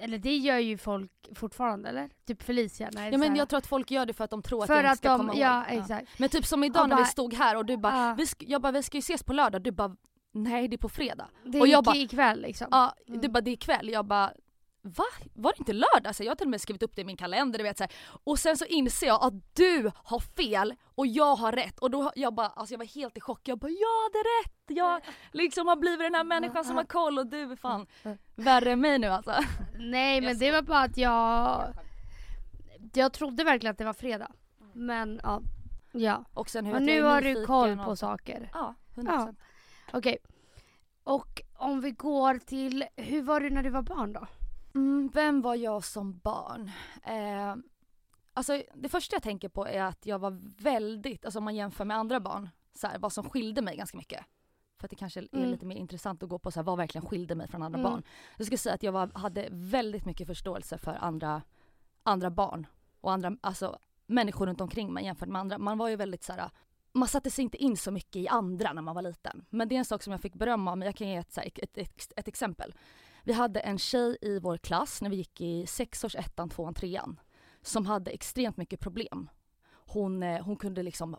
eller 0.00 0.18
det 0.18 0.36
gör 0.36 0.58
ju 0.58 0.78
folk 0.78 1.10
fortfarande 1.34 1.88
eller? 1.88 2.10
Typ 2.26 2.42
Felicia 2.42 2.88
är 2.88 3.12
ja 3.12 3.18
men 3.18 3.36
jag 3.36 3.48
tror 3.48 3.58
att 3.58 3.66
folk 3.66 3.90
gör 3.90 4.06
det 4.06 4.12
för 4.12 4.24
att 4.24 4.30
de 4.30 4.42
tror 4.42 4.60
att 4.62 4.66
för 4.66 4.74
jag 4.74 4.84
inte 4.84 4.96
ska 4.96 5.08
de, 5.08 5.18
komma 5.18 5.34
ja 5.36 5.66
ihåg. 5.70 5.80
exakt. 5.80 6.18
Men 6.18 6.28
typ 6.28 6.46
som 6.46 6.64
idag 6.64 6.82
Och 6.82 6.88
när 6.88 6.96
vi 6.96 7.04
stod 7.04 7.34
här 7.34 7.56
och 7.56 7.66
du 7.66 7.76
bara, 7.76 8.08
Ja. 8.08 8.14
vi 8.14 8.26
jag 8.38 8.62
bara 8.62 8.72
vi 8.72 8.82
ska 8.82 8.96
ju 8.96 9.00
ses 9.00 9.22
på 9.22 9.32
lördag, 9.32 9.62
du 9.62 9.70
bara 9.70 9.96
nej 10.32 10.68
det 10.68 10.76
är 10.76 10.78
på 10.78 10.88
fredag. 10.88 11.28
Det 11.44 11.60
och 11.60 11.66
jag 11.66 11.84
bara- 11.84 11.96
ikväll 11.96 12.40
liksom. 12.42 12.66
Ja, 12.70 12.94
Mm. 13.08 13.20
du 13.20 13.28
bara 13.28 13.40
det 13.40 13.50
är 13.50 13.52
ikväll, 13.52 13.88
jag 13.88 14.04
bara 14.06 14.32
Va? 14.84 15.04
Var 15.34 15.52
det 15.52 15.58
inte 15.58 15.72
lördag? 15.72 16.14
Så 16.14 16.22
jag 16.24 16.30
har 16.30 16.34
till 16.36 16.46
och 16.46 16.50
med 16.50 16.60
skrivit 16.60 16.82
upp 16.82 16.96
det 16.96 17.02
i 17.02 17.04
min 17.04 17.16
kalender. 17.16 17.58
Du 17.58 17.62
vet, 17.62 17.78
så 17.78 17.84
här. 17.84 17.92
Och 18.24 18.38
sen 18.38 18.56
så 18.56 18.64
inser 18.64 19.06
jag 19.06 19.22
att 19.24 19.54
du 19.56 19.90
har 19.94 20.20
fel 20.20 20.74
och 20.94 21.06
jag 21.06 21.34
har 21.36 21.52
rätt. 21.52 21.78
Och 21.78 21.90
då 21.90 22.12
jag 22.14 22.34
bara, 22.34 22.46
alltså 22.48 22.72
jag 22.74 22.78
var 22.78 22.86
helt 22.86 23.16
i 23.16 23.20
chock. 23.20 23.48
Jag 23.48 23.58
bara 23.58 23.70
jag 23.70 24.02
hade 24.02 24.18
rätt! 24.18 24.76
Jag 24.78 25.00
liksom 25.32 25.66
har 25.68 25.76
blivit 25.76 26.00
den 26.00 26.14
här 26.14 26.24
människan 26.24 26.64
som 26.64 26.76
har 26.76 26.84
koll 26.84 27.18
och 27.18 27.26
du 27.26 27.52
är 27.52 27.56
fan 27.56 27.86
värre 28.34 28.72
än 28.72 28.80
mig 28.80 28.98
nu 28.98 29.06
alltså. 29.08 29.34
Nej 29.78 30.20
men 30.20 30.38
det 30.38 30.50
var 30.52 30.62
bara 30.62 30.80
att 30.82 30.96
jag, 30.96 31.64
jag 32.94 33.12
trodde 33.12 33.44
verkligen 33.44 33.70
att 33.72 33.78
det 33.78 33.84
var 33.84 33.92
fredag. 33.92 34.30
Men 34.72 35.20
ja. 35.22 35.40
Ja. 35.92 36.24
Och 36.34 36.50
sen 36.50 36.66
hur 36.66 36.72
jag 36.72 36.82
nu 36.82 37.02
har 37.02 37.20
du 37.22 37.46
koll 37.46 37.78
och- 37.78 37.84
på 37.84 37.96
saker. 37.96 38.50
Ja, 38.52 38.74
100%. 38.94 39.36
Okej. 39.92 40.18
Och 41.04 41.42
vi 41.82 41.90
går 41.90 42.38
till, 42.38 42.84
hur 42.96 43.22
var 43.22 43.40
du 43.40 43.50
när 43.50 43.62
du 43.62 43.70
var 43.70 43.82
barn 43.82 44.12
då? 44.12 44.26
Mm, 44.74 45.10
vem 45.14 45.42
var 45.42 45.54
jag 45.54 45.84
som 45.84 46.18
barn? 46.18 46.70
Eh, 47.02 47.54
alltså 48.32 48.62
det 48.74 48.88
första 48.88 49.16
jag 49.16 49.22
tänker 49.22 49.48
på 49.48 49.66
är 49.66 49.82
att 49.82 50.06
jag 50.06 50.18
var 50.18 50.38
väldigt, 50.62 51.24
alltså 51.24 51.38
om 51.38 51.44
man 51.44 51.54
jämför 51.54 51.84
med 51.84 51.96
andra 51.96 52.20
barn, 52.20 52.48
så 52.74 52.86
här, 52.86 52.98
vad 52.98 53.12
som 53.12 53.30
skilde 53.30 53.62
mig 53.62 53.76
ganska 53.76 53.96
mycket. 53.98 54.24
För 54.78 54.86
att 54.86 54.90
det 54.90 54.96
kanske 54.96 55.20
är 55.20 55.28
Mm. 55.32 55.50
lite 55.50 55.66
mer 55.66 55.76
intressant 55.76 56.22
att 56.22 56.28
gå 56.28 56.38
på 56.38 56.50
så 56.50 56.58
här, 56.60 56.64
vad 56.64 56.76
verkligen 56.78 57.06
skilde 57.06 57.34
mig 57.34 57.48
från 57.48 57.62
andra 57.62 57.78
Mm. 57.78 57.90
barn. 57.90 58.02
Jag 58.36 58.46
skulle 58.46 58.58
säga 58.58 58.74
att 58.74 58.82
jag 58.82 58.92
var, 58.92 59.10
hade 59.14 59.48
väldigt 59.50 60.04
mycket 60.04 60.26
förståelse 60.26 60.78
för 60.78 60.94
andra, 61.00 61.42
andra 62.02 62.30
barn 62.30 62.66
och 63.00 63.12
andra, 63.12 63.36
alltså 63.40 63.78
människor 64.06 64.46
runt 64.46 64.60
omkring 64.60 64.92
mig 64.92 65.04
jämfört 65.04 65.28
med 65.28 65.40
andra. 65.40 65.58
Man 65.58 65.78
var 65.78 65.88
ju 65.88 65.96
väldigt 65.96 66.24
så 66.24 66.32
här. 66.32 66.50
Man 66.92 67.08
satte 67.08 67.30
sig 67.30 67.42
inte 67.42 67.56
in 67.62 67.76
så 67.76 67.90
mycket 67.90 68.16
i 68.16 68.28
andra 68.28 68.72
när 68.72 68.82
man 68.82 68.94
var 68.94 69.02
liten. 69.02 69.44
Men 69.50 69.68
det 69.68 69.74
är 69.74 69.78
en 69.78 69.84
sak 69.84 70.02
som 70.02 70.10
jag 70.10 70.20
fick 70.20 70.34
beröm 70.34 70.68
av, 70.68 70.78
men 70.78 70.86
jag 70.86 70.96
kan 70.96 71.08
ge 71.08 71.16
ett, 71.16 71.38
ett, 71.38 71.78
ett, 71.78 72.12
ett 72.16 72.28
exempel. 72.28 72.74
Vi 73.24 73.32
hade 73.32 73.60
en 73.60 73.78
tjej 73.78 74.16
i 74.20 74.38
vår 74.38 74.56
klass 74.56 75.02
när 75.02 75.10
vi 75.10 75.16
gick 75.16 75.40
i 75.40 75.66
sexårs 75.66 76.14
ettan, 76.16 76.50
tvåan, 76.50 76.74
trean 76.74 77.20
som 77.62 77.86
hade 77.86 78.10
extremt 78.10 78.56
mycket 78.56 78.80
problem. 78.80 79.30
Hon, 79.70 80.22
eh, 80.22 80.42
hon 80.44 80.56
kunde 80.56 80.82
liksom 80.82 81.16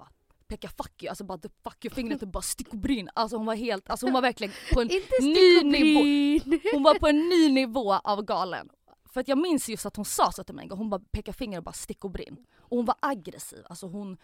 peka 0.47 0.69
fuck 0.69 1.03
you, 1.03 1.09
alltså 1.09 1.23
bara 1.23 1.39
fuck 1.63 1.85
you 1.85 1.95
fingret 1.95 2.21
och 2.21 2.27
bara 2.27 2.41
stick 2.41 2.67
och 2.67 2.77
brinn. 2.77 3.09
Alltså 3.13 3.37
hon 3.37 3.45
var 3.45 3.55
helt, 3.55 3.89
alltså 3.89 4.05
hon 4.05 4.13
var 4.13 4.21
verkligen 4.21 4.53
på 4.73 4.81
en 4.81 4.87
ny 5.19 5.63
nivå. 5.63 5.99
bryn. 6.01 6.59
Hon 6.73 6.83
var 6.83 6.99
på 6.99 7.07
en 7.07 7.29
ny 7.29 7.51
nivå 7.51 7.93
av 7.93 8.21
galen. 8.21 8.69
För 9.05 9.21
att 9.21 9.27
jag 9.27 9.37
minns 9.37 9.69
just 9.69 9.85
att 9.85 9.95
hon 9.95 10.05
sa 10.05 10.31
så 10.31 10.43
till 10.43 10.55
mig 10.55 10.63
en 10.63 10.69
gång, 10.69 10.77
hon 10.77 10.89
bara 10.89 11.01
pekade 11.11 11.37
finger 11.37 11.57
och 11.57 11.63
bara 11.63 11.73
stick 11.73 12.03
och 12.05 12.11
brinn. 12.11 12.37
Och 12.57 12.77
hon 12.77 12.85
var 12.85 12.95
aggressiv, 12.99 13.59
alltså 13.65 13.87
hon 13.87 14.17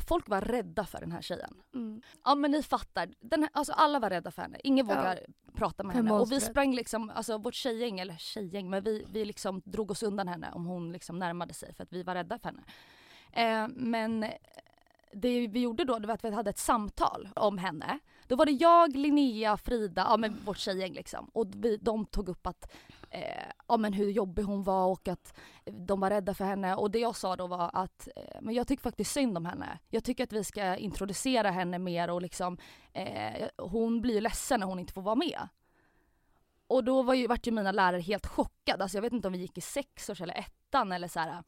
Folk 0.00 0.28
var 0.28 0.40
rädda 0.40 0.84
för 0.84 1.00
den 1.00 1.12
här 1.12 1.22
tjejen. 1.22 1.54
Mm. 1.74 2.02
Ja 2.24 2.34
men 2.34 2.50
ni 2.50 2.62
fattar, 2.62 3.08
den 3.20 3.42
här, 3.42 3.50
alltså 3.52 3.72
alla 3.72 3.98
var 3.98 4.10
rädda 4.10 4.30
för 4.30 4.42
henne. 4.42 4.58
Ingen 4.64 4.86
Ja. 4.88 4.94
vågar 4.94 5.20
prata 5.54 5.82
med 5.82 5.96
henne. 5.96 6.12
Och 6.12 6.32
vi 6.32 6.40
sprang 6.40 6.74
liksom, 6.74 7.10
alltså 7.14 7.38
vårt 7.38 7.54
tjejgäng, 7.54 8.00
eller 8.00 8.16
tjejgäng, 8.16 8.70
men 8.70 8.84
vi, 8.84 9.06
vi 9.12 9.24
liksom 9.24 9.62
drog 9.64 9.90
oss 9.90 10.02
undan 10.02 10.28
henne 10.28 10.50
om 10.52 10.66
hon 10.66 10.92
liksom 10.92 11.18
närmade 11.18 11.54
sig 11.54 11.74
för 11.74 11.82
att 11.82 11.92
vi 11.92 12.02
var 12.02 12.14
rädda 12.14 12.38
för 12.38 12.48
henne. 12.48 12.62
Eh, 13.32 13.68
men 13.76 14.20
det 15.12 15.48
vi 15.48 15.60
gjorde 15.60 15.84
då 15.84 15.98
det 15.98 16.06
var 16.06 16.14
att 16.14 16.24
vi 16.24 16.30
hade 16.30 16.50
ett 16.50 16.58
samtal 16.58 17.28
om 17.36 17.58
henne. 17.58 17.98
Då 18.26 18.36
var 18.36 18.46
det 18.46 18.52
jag, 18.52 18.96
Linnea, 18.96 19.56
Frida, 19.56 20.06
ja 20.08 20.16
men 20.16 20.36
vårt 20.44 20.58
tjejgäng 20.58 20.92
liksom. 20.92 21.30
Och 21.32 21.46
vi, 21.56 21.76
de 21.76 22.06
tog 22.06 22.28
upp 22.28 22.46
att, 22.46 22.72
eh, 23.10 23.52
ja 23.68 23.76
men 23.76 23.92
hur 23.92 24.10
jobbig 24.10 24.42
hon 24.42 24.62
var 24.62 24.86
och 24.86 25.08
att 25.08 25.34
de 25.64 26.00
var 26.00 26.10
rädda 26.10 26.34
för 26.34 26.44
henne. 26.44 26.74
Och 26.74 26.90
det 26.90 26.98
jag 26.98 27.16
sa 27.16 27.36
då 27.36 27.46
var 27.46 27.70
att, 27.72 28.08
eh, 28.16 28.40
men 28.40 28.54
jag 28.54 28.68
tycker 28.68 28.82
faktiskt 28.82 29.12
synd 29.12 29.36
om 29.36 29.46
henne. 29.46 29.78
Jag 29.88 30.04
tycker 30.04 30.24
att 30.24 30.32
vi 30.32 30.44
ska 30.44 30.76
introducera 30.76 31.50
henne 31.50 31.78
mer 31.78 32.10
och 32.10 32.22
liksom, 32.22 32.58
eh, 32.92 33.48
hon 33.58 34.00
blir 34.00 34.14
ju 34.14 34.20
ledsen 34.20 34.60
när 34.60 34.66
hon 34.66 34.78
inte 34.78 34.92
får 34.92 35.02
vara 35.02 35.14
med. 35.14 35.48
Och 36.66 36.84
då 36.84 37.02
var 37.02 37.14
ju, 37.14 37.26
vart 37.26 37.46
ju 37.46 37.50
mina 37.50 37.72
lärare 37.72 38.00
helt 38.00 38.26
chockade. 38.26 38.82
Alltså 38.82 38.96
jag 38.96 39.02
vet 39.02 39.12
inte 39.12 39.28
om 39.28 39.32
vi 39.32 39.38
gick 39.38 39.58
i 39.58 39.60
sexårs 39.60 40.20
eller 40.20 40.34
ettan 40.34 40.92
eller 40.92 41.08
så 41.08 41.20
här. 41.20 41.42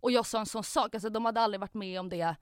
Och 0.00 0.10
jag 0.10 0.26
sa 0.26 0.38
en 0.38 0.46
sån 0.46 0.64
sak, 0.64 0.94
alltså 0.94 1.10
de 1.10 1.24
hade 1.24 1.40
aldrig 1.40 1.60
varit 1.60 1.74
med 1.74 2.00
om 2.00 2.08
det 2.08 2.36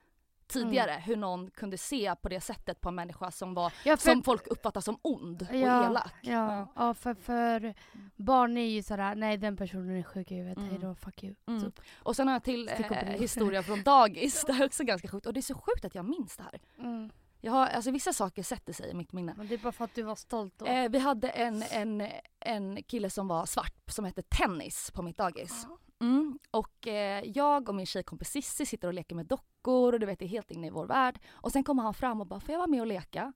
tidigare. 0.49 1.03
Hur 1.07 1.17
någon 1.17 1.51
kunde 1.51 1.79
se 1.79 2.15
på 2.23 2.29
det 2.29 2.41
sättet 2.41 2.81
på 2.81 2.89
en 2.89 2.95
människa 2.95 3.31
som 3.31 3.55
var, 3.55 3.73
Ja, 3.85 3.97
för, 3.97 4.11
som 4.13 4.23
folk 4.23 4.47
uppfattar 4.47 4.81
som 4.81 4.99
ond 5.03 5.43
och 5.51 5.57
Ja, 5.57 5.87
elak. 5.87 6.13
ja, 6.23 6.69
ja. 6.77 6.95
för, 6.95 7.15
för 7.15 7.75
barn 8.17 8.57
är 8.57 8.67
ju 8.67 8.83
sådär, 8.83 9.15
nej 9.15 9.37
den 9.37 9.57
personen 9.57 9.97
är 9.97 10.03
sjuk 10.03 10.31
i 10.31 10.35
huvudet, 10.35 10.59
Mm. 10.59 10.71
hejdå, 10.71 10.95
fuck 10.95 11.25
you. 11.25 11.35
Mm. 11.49 11.61
Så, 11.61 11.71
Och 12.03 12.17
sen 12.17 12.27
har 12.29 12.35
jag 12.35 12.45
till 12.45 12.69
eh, 12.69 13.07
historia 13.07 13.63
från 13.63 13.83
dagis. 13.83 14.45
Det 14.47 14.53
här 14.53 14.63
är 14.63 14.67
också 14.67 14.85
ganska 14.85 15.09
sjukt. 15.09 15.27
Och 15.27 15.33
det 15.33 15.41
är 15.41 15.43
så 15.43 15.55
sjukt 15.55 15.85
att 15.85 15.95
jag 15.95 16.05
minns 16.05 16.37
det 16.37 16.43
här. 16.43 16.61
mm. 16.79 17.11
Jag 17.41 17.53
har, 17.53 17.67
alltså 17.67 17.91
vissa 17.91 18.13
saker 18.13 18.43
sätter 18.43 18.73
sig 18.73 18.91
i 18.91 18.95
mitt 18.95 19.13
minne. 19.13 19.35
Men 19.37 19.49
det 19.49 19.55
är 19.55 19.59
bara 19.59 19.73
för 19.73 19.85
att 19.85 19.95
du 19.95 20.03
var 20.03 20.15
stolt 20.15 20.55
då. 20.59 20.67
Eh, 20.67 20.89
vi 20.91 20.99
hade 20.99 21.29
en, 21.29 21.63
en, 21.71 22.09
en 22.41 22.83
kille 22.83 23.11
som 23.11 23.29
var 23.29 23.47
svart 23.47 23.75
som 23.91 24.05
hette 24.05 24.23
Tennis 24.23 24.91
på 24.91 25.03
mitt 25.03 25.17
dagis. 25.19 25.67
Ja. 25.69 25.79
Mm. 26.01 26.39
Och 26.51 26.87
eh, 26.87 27.25
jag 27.25 27.69
och 27.69 27.75
min 27.75 27.87
tjejkompis 27.87 28.31
Sissi 28.31 28.67
sitter 28.67 28.89
och 28.89 28.95
leker 28.95 29.15
med 29.17 29.27
dockor 29.27 29.93
och 29.93 30.01
du 30.01 30.07
vet 30.07 30.19
det 30.19 30.25
är 30.25 30.29
helt 30.29 30.51
inne 30.51 30.67
i 30.67 30.71
vår 30.71 30.87
värld. 30.87 31.19
Och 31.31 31.53
sen 31.53 31.65
kommer 31.65 31.83
han 31.83 31.95
fram 31.95 32.21
och 32.21 32.27
bara 32.27 32.41
får 32.41 32.53
jag 32.53 32.59
vara 32.59 32.67
med 32.69 32.81
och 32.81 32.87
leka? 32.87 33.33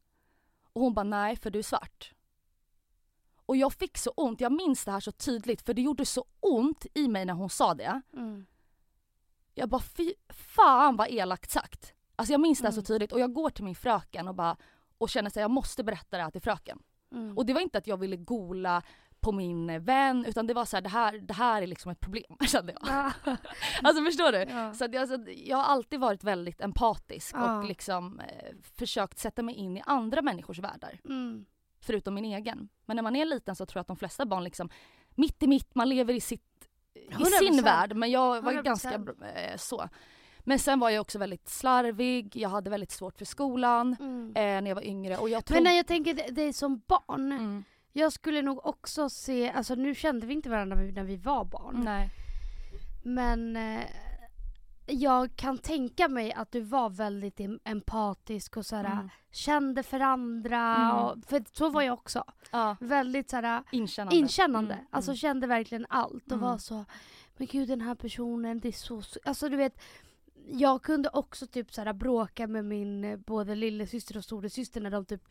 Och 0.73 0.81
hon 0.81 0.95
bara 0.95 1.03
nej 1.05 1.37
för 1.37 1.51
du 1.51 1.59
är 1.59 1.63
svart. 1.63 2.13
Och 3.47 3.57
jag 3.57 3.73
fick 3.73 3.99
så 3.99 4.11
ont, 4.11 4.41
jag 4.41 4.53
minns 4.53 4.85
det 4.85 4.91
här 4.91 5.01
så 5.01 5.13
tydligt 5.13 5.63
för 5.63 5.75
det 5.75 5.83
gjorde 5.83 6.07
så 6.07 6.25
ont 6.41 6.87
i 6.95 7.09
mig 7.09 7.25
när 7.25 7.35
hon 7.35 7.51
sa 7.51 7.75
det. 7.75 8.01
Mm. 8.13 8.47
Jag 9.55 9.69
bara 9.69 9.81
fy 9.81 10.15
fan 10.29 10.97
vad 10.97 11.09
elakt 11.11 11.51
sagt. 11.51 11.95
Alltså 12.17 12.33
jag 12.33 12.41
minns 12.41 12.59
det 12.59 12.67
här 12.67 12.73
så 12.73 12.79
Mm. 12.79 12.85
tydligt 12.85 13.13
och 13.13 13.21
jag 13.21 13.33
går 13.33 13.51
till 13.51 13.65
min 13.65 13.75
fröken 13.75 14.29
och 14.29 14.35
bara 14.35 14.57
och 14.99 15.09
känner 15.09 15.29
att 15.29 15.37
jag 15.37 15.51
måste 15.51 15.85
berätta 15.85 16.17
det 16.17 16.23
här 16.23 16.31
till 16.31 16.41
fröken. 16.43 16.83
Mm. 17.13 17.39
Och 17.39 17.47
det 17.47 17.53
var 17.53 17.61
inte 17.61 17.79
att 17.79 17.87
jag 17.87 17.97
ville 17.97 18.17
gola 18.17 18.83
på 19.23 19.33
min 19.33 19.85
vän 19.85 20.25
utan 20.29 20.47
det 20.47 20.55
var 20.55 20.65
så 20.65 20.77
här, 20.77 20.83
det 20.83 20.89
här, 20.89 21.19
det 21.19 21.35
här 21.35 21.63
är 21.63 21.67
liksom 21.67 21.93
ett 21.93 22.01
problem 22.01 22.37
kände 22.47 22.73
jag. 22.81 23.13
Ja. 23.25 23.37
Alltså 23.83 24.05
förstår 24.05 24.33
du? 24.33 24.39
Ja. 24.39 24.75
Så 24.75 24.85
att 24.85 24.95
jag, 24.95 25.01
alltså, 25.01 25.31
jag 25.31 25.57
har 25.57 25.65
alltid 25.65 26.01
varit 26.01 26.25
väldigt 26.25 26.61
empatisk 26.61 27.35
Ja. 27.35 27.59
och 27.59 27.65
liksom 27.65 28.21
eh, 28.21 28.55
försökt 28.79 29.19
sätta 29.19 29.43
mig 29.43 29.55
in 29.55 29.77
i 29.77 29.83
andra 29.87 30.23
människors 30.23 30.59
världar. 30.59 31.01
Mm. 31.05 31.45
Förutom 31.81 32.15
min 32.15 32.25
egen. 32.25 32.69
Men 32.87 32.97
när 32.97 33.03
man 33.03 33.17
är 33.17 33.25
liten 33.25 33.57
så 33.57 33.67
tror 33.67 33.79
jag 33.79 33.81
att 33.81 33.87
de 33.87 33.97
flesta 33.97 34.27
barn 34.27 34.45
liksom 34.45 34.69
mitt 35.15 35.43
i 35.43 35.47
mitt, 35.47 35.75
man 35.75 35.89
lever 35.89 36.15
i, 36.15 36.21
sitt, 36.21 36.69
i 36.95 37.09
100%. 37.15 37.25
sin 37.39 37.63
värld. 37.63 37.97
Men 37.97 38.11
jag 38.11 38.43
var 38.43 38.53
ju 38.53 38.59
100%. 38.59 38.63
ganska 38.63 38.93
eh, 39.35 39.57
så. 39.57 39.89
Men 40.45 40.59
sen 40.59 40.81
var 40.81 40.91
jag 40.91 41.01
också 41.01 41.19
väldigt 41.19 41.49
slarvig, 41.49 42.37
jag 42.37 42.49
hade 42.49 42.71
väldigt 42.71 42.91
svårt 42.91 43.19
för 43.19 43.25
skolan 43.25 43.97
Mm. 44.01 44.27
eh, 44.37 44.63
när 44.63 44.67
jag 44.71 44.75
var 44.75 44.83
yngre. 44.87 45.17
Och 45.17 45.29
jag 45.29 45.45
tror... 45.45 45.57
Men 45.57 45.65
när 45.65 45.73
jag 45.77 45.87
tänker 45.87 46.33
dig 46.33 46.53
som 46.53 46.83
barn, 46.87 47.33
mm. 47.33 47.65
Jag 47.93 48.13
skulle 48.13 48.43
nog 48.43 48.67
också 48.67 49.09
se, 49.11 49.51
alltså 49.51 49.75
nu 49.75 49.95
kände 49.95 50.27
vi 50.27 50.35
inte 50.35 50.49
varandra 50.51 50.77
när 50.77 51.05
vi 51.05 51.17
var 51.17 51.45
barn. 51.45 51.81
Nej. 51.85 52.11
Men 53.05 53.57
eh, 53.57 53.81
jag 54.87 55.37
kan 55.37 55.59
tänka 55.59 56.09
mig 56.09 56.33
att 56.33 56.53
du 56.53 56.61
var 56.61 56.91
väldigt 56.91 57.39
em- 57.39 57.61
empatisk 57.65 58.57
och 58.57 58.67
såhär, 58.67 58.85
Mm. 58.85 59.09
kände 59.33 59.83
för 59.83 60.01
andra. 60.01 60.77
Mm. 60.77 60.91
Och, 60.97 61.17
för 61.27 61.45
så 61.53 61.71
var 61.71 61.83
jag 61.83 61.95
också. 61.95 62.25
Ja, 62.53 62.77
Väldigt 62.81 63.31
såhär, 63.31 63.63
inkännande. 63.73 64.17
inkännande. 64.17 64.75
Mm, 64.75 64.87
Alltså 64.91 65.11
mm. 65.11 65.17
kände 65.17 65.47
verkligen 65.47 65.87
allt 65.89 66.27
och 66.27 66.33
Mm. 66.33 66.41
var 66.41 66.59
så, 66.59 66.85
men 67.37 67.47
gud 67.47 67.69
den 67.69 67.81
här 67.81 67.95
personen, 67.95 68.61
det 68.61 68.69
är 68.69 68.73
så, 68.73 69.03
så 69.03 69.19
alltså 69.25 69.49
du 69.49 69.57
vet 69.57 69.81
jag 70.47 70.83
kunde 70.83 71.09
också 71.09 71.47
typ 71.47 71.73
såhär 71.75 71.93
bråka 71.93 72.47
med 72.47 72.65
min 72.65 73.05
eh, 73.05 73.17
både 73.17 73.55
lillasyster 73.55 74.17
och 74.17 74.25
storasyster 74.25 74.81
när 74.81 74.91
de 74.91 75.05
typ 75.05 75.23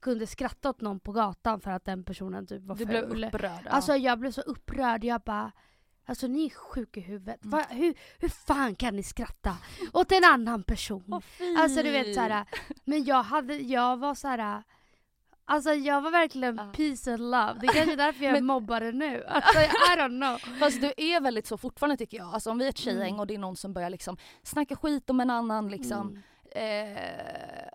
kunde 0.00 0.26
skratta 0.26 0.70
åt 0.70 0.80
någon 0.80 1.00
på 1.00 1.12
gatan 1.12 1.60
för 1.60 1.70
att 1.70 1.84
den 1.84 2.04
personen 2.04 2.46
typ 2.46 2.62
var 2.62 2.76
Du 2.76 2.86
blev 2.86 3.04
upprörd. 3.04 3.62
ja. 3.64 3.70
Alltså 3.70 3.96
jag 3.96 4.18
blev 4.18 4.30
så 4.30 4.40
upprörd, 4.40 5.04
jag 5.04 5.20
bara 5.20 5.52
Alltså 6.04 6.26
ni 6.26 6.44
är 6.44 6.50
sjuka 6.50 7.00
i 7.00 7.02
huvudet. 7.02 7.44
Mm. 7.44 7.50
Va, 7.50 7.66
hur, 7.70 7.94
hur 8.18 8.28
fan 8.28 8.74
kan 8.74 8.96
ni 8.96 9.02
skratta 9.02 9.56
åt 9.92 10.12
en 10.12 10.24
annan 10.24 10.62
person? 10.62 11.22
Alltså 11.58 11.82
du 11.82 11.90
vet 11.90 12.14
såhär, 12.14 12.46
men 12.84 13.04
jag 13.04 13.22
hade, 13.22 13.54
jag 13.56 13.96
var 13.96 14.14
såhär 14.14 14.62
Alltså 15.50 15.72
jag 15.74 16.00
var 16.00 16.10
verkligen 16.10 16.56
Ja. 16.56 16.72
peace 16.76 17.10
and 17.14 17.20
love. 17.22 17.54
Det 17.60 17.66
är 17.66 17.72
kanske 17.72 17.92
är 17.92 17.96
därför 17.96 18.24
jag 18.24 18.32
Men- 18.38 18.46
mobbar 18.46 18.80
det 18.80 18.92
nu. 18.92 19.24
Alltså 19.24 19.58
I 19.60 19.96
don't 19.98 20.20
know. 20.20 20.58
Fast 20.60 20.80
du 20.80 20.92
är 20.96 21.20
väldigt 21.20 21.46
så 21.46 21.56
fortfarande 21.56 21.96
tycker 21.96 22.16
jag. 22.16 22.34
Alltså 22.34 22.50
om 22.50 22.58
vi 22.58 22.64
är 22.64 22.68
ett 22.68 22.78
tjejgäng 22.78 23.08
Mm. 23.08 23.20
och 23.20 23.26
det 23.26 23.34
är 23.34 23.38
någon 23.38 23.56
som 23.56 23.72
börjar 23.72 23.90
liksom 23.90 24.16
snacka 24.42 24.76
skit 24.76 25.10
om 25.10 25.20
en 25.20 25.30
annan 25.30 25.68
liksom. 25.68 26.08
Mm. 26.08 26.22
Eh, 26.96 26.98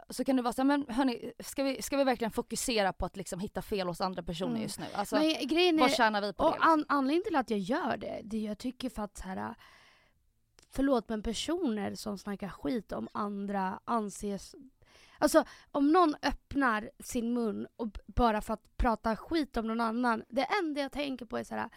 så 0.10 0.24
kan 0.26 0.36
det 0.36 0.42
vara 0.42 0.54
så 0.54 0.62
här, 0.62 0.68
men 0.68 0.86
hörni, 0.90 1.32
ska 1.40 1.64
vi, 1.64 1.82
ska 1.82 1.98
vi 1.98 2.04
verkligen 2.04 2.32
fokusera 2.32 2.94
på 2.94 3.06
att 3.06 3.18
liksom 3.18 3.40
hitta 3.40 3.62
fel 3.62 3.88
hos 3.88 4.02
andra 4.02 4.24
personer 4.24 4.52
Mm. 4.52 4.62
just 4.62 4.80
nu? 4.80 4.86
Alltså, 4.94 5.16
Men 5.16 5.48
grejen 5.48 5.78
vad 5.78 5.90
är, 5.90 5.94
tjänar 5.94 6.22
vi 6.22 6.34
på 6.34 6.44
och 6.44 6.52
det? 6.52 6.56
Liksom? 6.58 6.72
an, 6.72 6.86
anledningen 6.88 7.24
till 7.24 7.36
att 7.36 7.50
jag 7.50 7.60
gör 7.60 7.98
det, 7.98 8.22
det 8.24 8.38
jag 8.38 8.58
tycker 8.58 8.90
för 8.90 9.02
att 9.04 9.18
så 9.18 9.24
här, 9.24 9.56
förlåt 10.72 11.10
men 11.10 11.24
personer 11.24 11.96
som 11.96 12.18
snackar 12.18 12.50
skit 12.50 12.92
om 12.92 13.08
andra 13.12 13.80
anses 13.86 14.56
Alltså 15.18 15.44
om 15.72 15.92
någon 15.92 16.16
öppnar 16.22 16.92
sin 17.00 17.34
mun 17.34 17.68
och 17.76 17.98
bara 18.06 18.42
för 18.42 18.54
att 18.54 18.78
prata 18.78 19.16
skit 19.16 19.58
om 19.58 19.68
någon 19.68 19.82
annan, 19.82 20.24
det 20.30 20.48
enda 20.64 20.82
jag 20.82 20.92
tänker 20.92 21.26
på 21.26 21.38
är 21.38 21.44
så 21.44 21.56
här. 21.56 21.70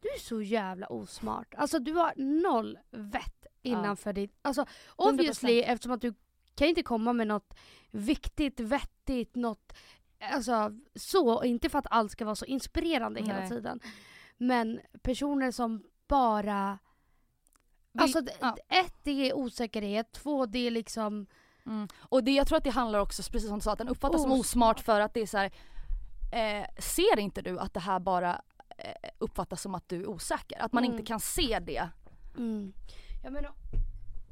Du 0.00 0.08
är 0.08 0.18
så 0.18 0.42
jävla 0.42 0.86
osmart. 0.86 1.54
Alltså 1.54 1.78
du 1.78 1.92
har 1.92 2.12
noll 2.16 2.78
vett 2.90 3.46
innanför 3.62 4.12
ditt... 4.12 4.38
Alltså 4.42 4.66
obviously 4.96 5.60
eftersom 5.60 5.92
att 5.92 6.00
du 6.00 6.14
kan 6.54 6.68
inte 6.68 6.82
komma 6.82 7.12
med 7.12 7.26
något 7.26 7.54
viktigt, 7.90 8.60
vettigt, 8.60 9.34
något... 9.34 9.72
Alltså 10.32 10.72
så, 10.94 11.32
och 11.32 11.46
inte 11.46 11.68
för 11.68 11.78
att 11.78 11.86
allt 11.90 12.12
ska 12.12 12.24
vara 12.24 12.34
så 12.34 12.44
inspirerande 12.44 13.20
hela 13.20 13.38
Nej. 13.38 13.48
tiden. 13.48 13.80
Men 14.36 14.80
personer 15.02 15.50
som 15.50 15.82
bara... 16.08 16.78
Alltså 17.98 18.22
ja. 18.40 18.56
ett, 18.68 18.94
det 19.02 19.30
är 19.30 19.36
osäkerhet. 19.36 20.12
Två, 20.12 20.46
det 20.46 20.66
är 20.66 20.70
liksom... 20.70 21.26
Mm. 21.66 21.88
Och 21.98 22.24
det, 22.24 22.30
jag 22.30 22.46
tror 22.46 22.58
att 22.58 22.64
det 22.64 22.70
handlar 22.70 22.98
också, 22.98 23.22
precis 23.22 23.48
som 23.48 23.58
du 23.58 23.62
sa, 23.62 23.72
att 23.72 23.78
den 23.78 23.88
uppfattas 23.88 24.22
som 24.22 24.32
osmart 24.32 24.80
för 24.80 25.00
att 25.00 25.14
det 25.14 25.20
är 25.20 25.26
så 25.26 25.38
här, 25.38 25.50
eh, 26.32 26.66
ser 26.78 27.18
inte 27.18 27.42
du 27.42 27.58
att 27.58 27.74
det 27.74 27.80
här 27.80 28.00
bara 28.00 28.42
eh, 28.78 29.10
uppfattas 29.18 29.62
som 29.62 29.74
att 29.74 29.88
du 29.88 30.02
är 30.02 30.06
osäker? 30.06 30.62
Att 30.62 30.72
man 30.72 30.84
Mm. 30.84 30.92
inte 30.96 31.06
kan 31.06 31.20
se 31.20 31.58
det. 31.58 31.88
Mm. 32.36 32.72
Jag 33.24 33.32
menar, 33.32 33.52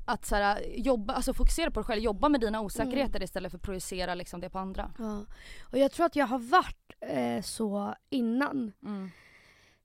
att 0.06 0.24
så 0.26 0.34
här, 0.36 0.64
jobba, 0.76 1.14
alltså 1.14 1.34
fokusera 1.34 1.70
på 1.70 1.80
dig 1.80 1.84
själv, 1.86 2.02
jobba 2.02 2.28
med 2.28 2.40
dina 2.40 2.60
osäkerheter 2.60 3.22
istället 3.22 3.50
för 3.52 3.58
att 3.58 3.62
projicera 3.64 4.14
liksom 4.14 4.40
det 4.40 4.50
på 4.50 4.58
andra. 4.58 4.92
Ja. 4.98 5.24
Och 5.62 5.78
jag 5.78 5.92
tror 5.92 6.06
att 6.06 6.16
jag 6.16 6.26
har 6.26 6.38
varit 6.38 6.92
eh, 7.00 7.42
så 7.42 7.94
innan. 8.10 8.72
Mm. 8.82 9.10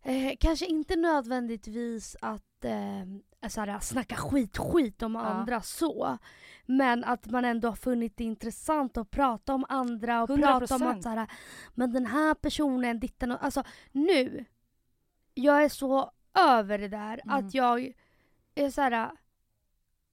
Eh, 0.04 0.34
kanske 0.40 0.66
inte 0.66 0.96
nödvändigtvis 0.96 2.16
att 2.22 2.66
eh, 2.66 3.06
såhär, 3.50 3.80
snacka 3.80 4.16
skit 4.16 4.58
skit 4.58 5.02
om 5.04 5.16
andra 5.16 5.62
så. 5.62 6.18
Men 6.66 7.04
att 7.04 7.26
man 7.26 7.46
ändå 7.46 7.68
har 7.68 7.76
funnit 7.76 8.18
det 8.18 8.24
intressant 8.24 8.98
att 8.98 9.12
prata 9.12 9.54
om 9.54 9.66
andra 9.70 10.24
och 10.24 10.30
100%. 10.30 10.42
prata 10.60 10.76
om 10.76 10.82
att 10.98 11.04
såhär, 11.04 11.28
men 11.74 11.92
den 11.94 12.06
här 12.06 12.34
personen, 12.34 13.00
ditten 13.00 13.32
och, 13.32 13.44
Alltså 13.44 13.64
nu, 13.92 14.46
jag 15.34 15.64
är 15.64 15.70
så 15.70 16.12
över 16.40 16.78
det 16.78 16.88
där 16.88 17.22
Mm. 17.24 17.46
att 17.46 17.54
jag 17.54 17.94
är 18.56 18.70
såhär, 18.70 19.12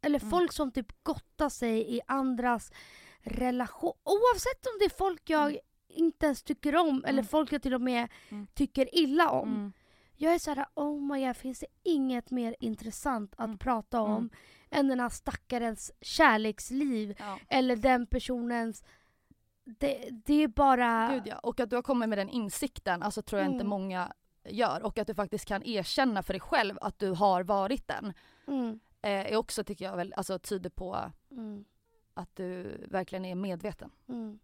eller 0.02 0.18
Mm. 0.20 0.30
folk 0.30 0.52
som 0.52 0.70
typ 0.72 1.02
gottar 1.04 1.48
sig 1.48 1.94
i 1.96 2.00
andras 2.06 2.72
relation, 3.20 3.92
oavsett 4.04 4.66
om 4.66 4.72
det 4.78 4.84
är 4.84 4.96
folk 4.98 5.30
jag 5.30 5.46
Mm. 5.50 5.60
inte 5.88 6.26
ens 6.26 6.42
tycker 6.42 6.76
om 6.76 7.04
eller 7.04 7.18
Mm. 7.22 7.26
folk 7.28 7.52
jag 7.52 7.62
till 7.62 7.74
och 7.74 7.80
med 7.80 8.08
Mm. 8.28 8.46
tycker 8.54 8.94
illa 8.98 9.30
om. 9.30 9.72
Jag 10.22 10.34
är 10.34 10.38
såhär, 10.38 10.66
oh 10.74 11.00
my 11.12 11.26
god, 11.26 11.36
finns 11.36 11.60
det 11.60 11.66
inget 11.82 12.30
mer 12.30 12.56
intressant 12.60 13.34
att 13.36 13.44
Mm. 13.46 13.58
prata 13.58 14.00
om 14.00 14.10
Mm. 14.16 14.30
än 14.70 14.88
den 14.88 15.00
här 15.00 15.08
stackarens 15.08 15.92
kärleksliv 16.00 17.14
Ja. 17.18 17.38
eller 17.48 17.76
den 17.76 18.06
personens... 18.06 18.84
Det, 19.64 20.08
det 20.24 20.34
är 20.34 20.48
bara... 20.48 21.10
Gud 21.14 21.22
ja. 21.26 21.38
Och 21.38 21.60
att 21.60 21.70
du 21.70 21.76
har 21.76 21.82
kommit 21.82 22.08
med 22.08 22.18
den 22.18 22.28
insikten, 22.28 23.02
alltså 23.02 23.22
tror 23.22 23.40
jag 23.40 23.48
inte 23.48 23.56
Mm. 23.60 23.68
många 23.68 24.12
gör. 24.44 24.82
Och 24.82 24.98
att 24.98 25.06
du 25.06 25.14
faktiskt 25.14 25.44
kan 25.44 25.62
erkänna 25.62 26.22
för 26.22 26.32
dig 26.32 26.40
själv 26.40 26.78
att 26.80 26.98
du 26.98 27.10
har 27.10 27.42
varit 27.42 27.88
den. 27.88 28.12
Mm, 28.46 28.80
Eh, 29.04 29.32
är 29.32 29.36
också 29.36 29.64
tycker 29.64 29.84
jag 29.84 29.96
väl, 29.96 30.14
alltså 30.16 30.38
tyder 30.38 30.70
på 30.70 31.10
mm, 31.30 31.64
att 32.14 32.36
du 32.36 32.76
verkligen 32.90 33.24
är 33.24 33.34
medveten. 33.34 33.90
mm. 34.08 34.38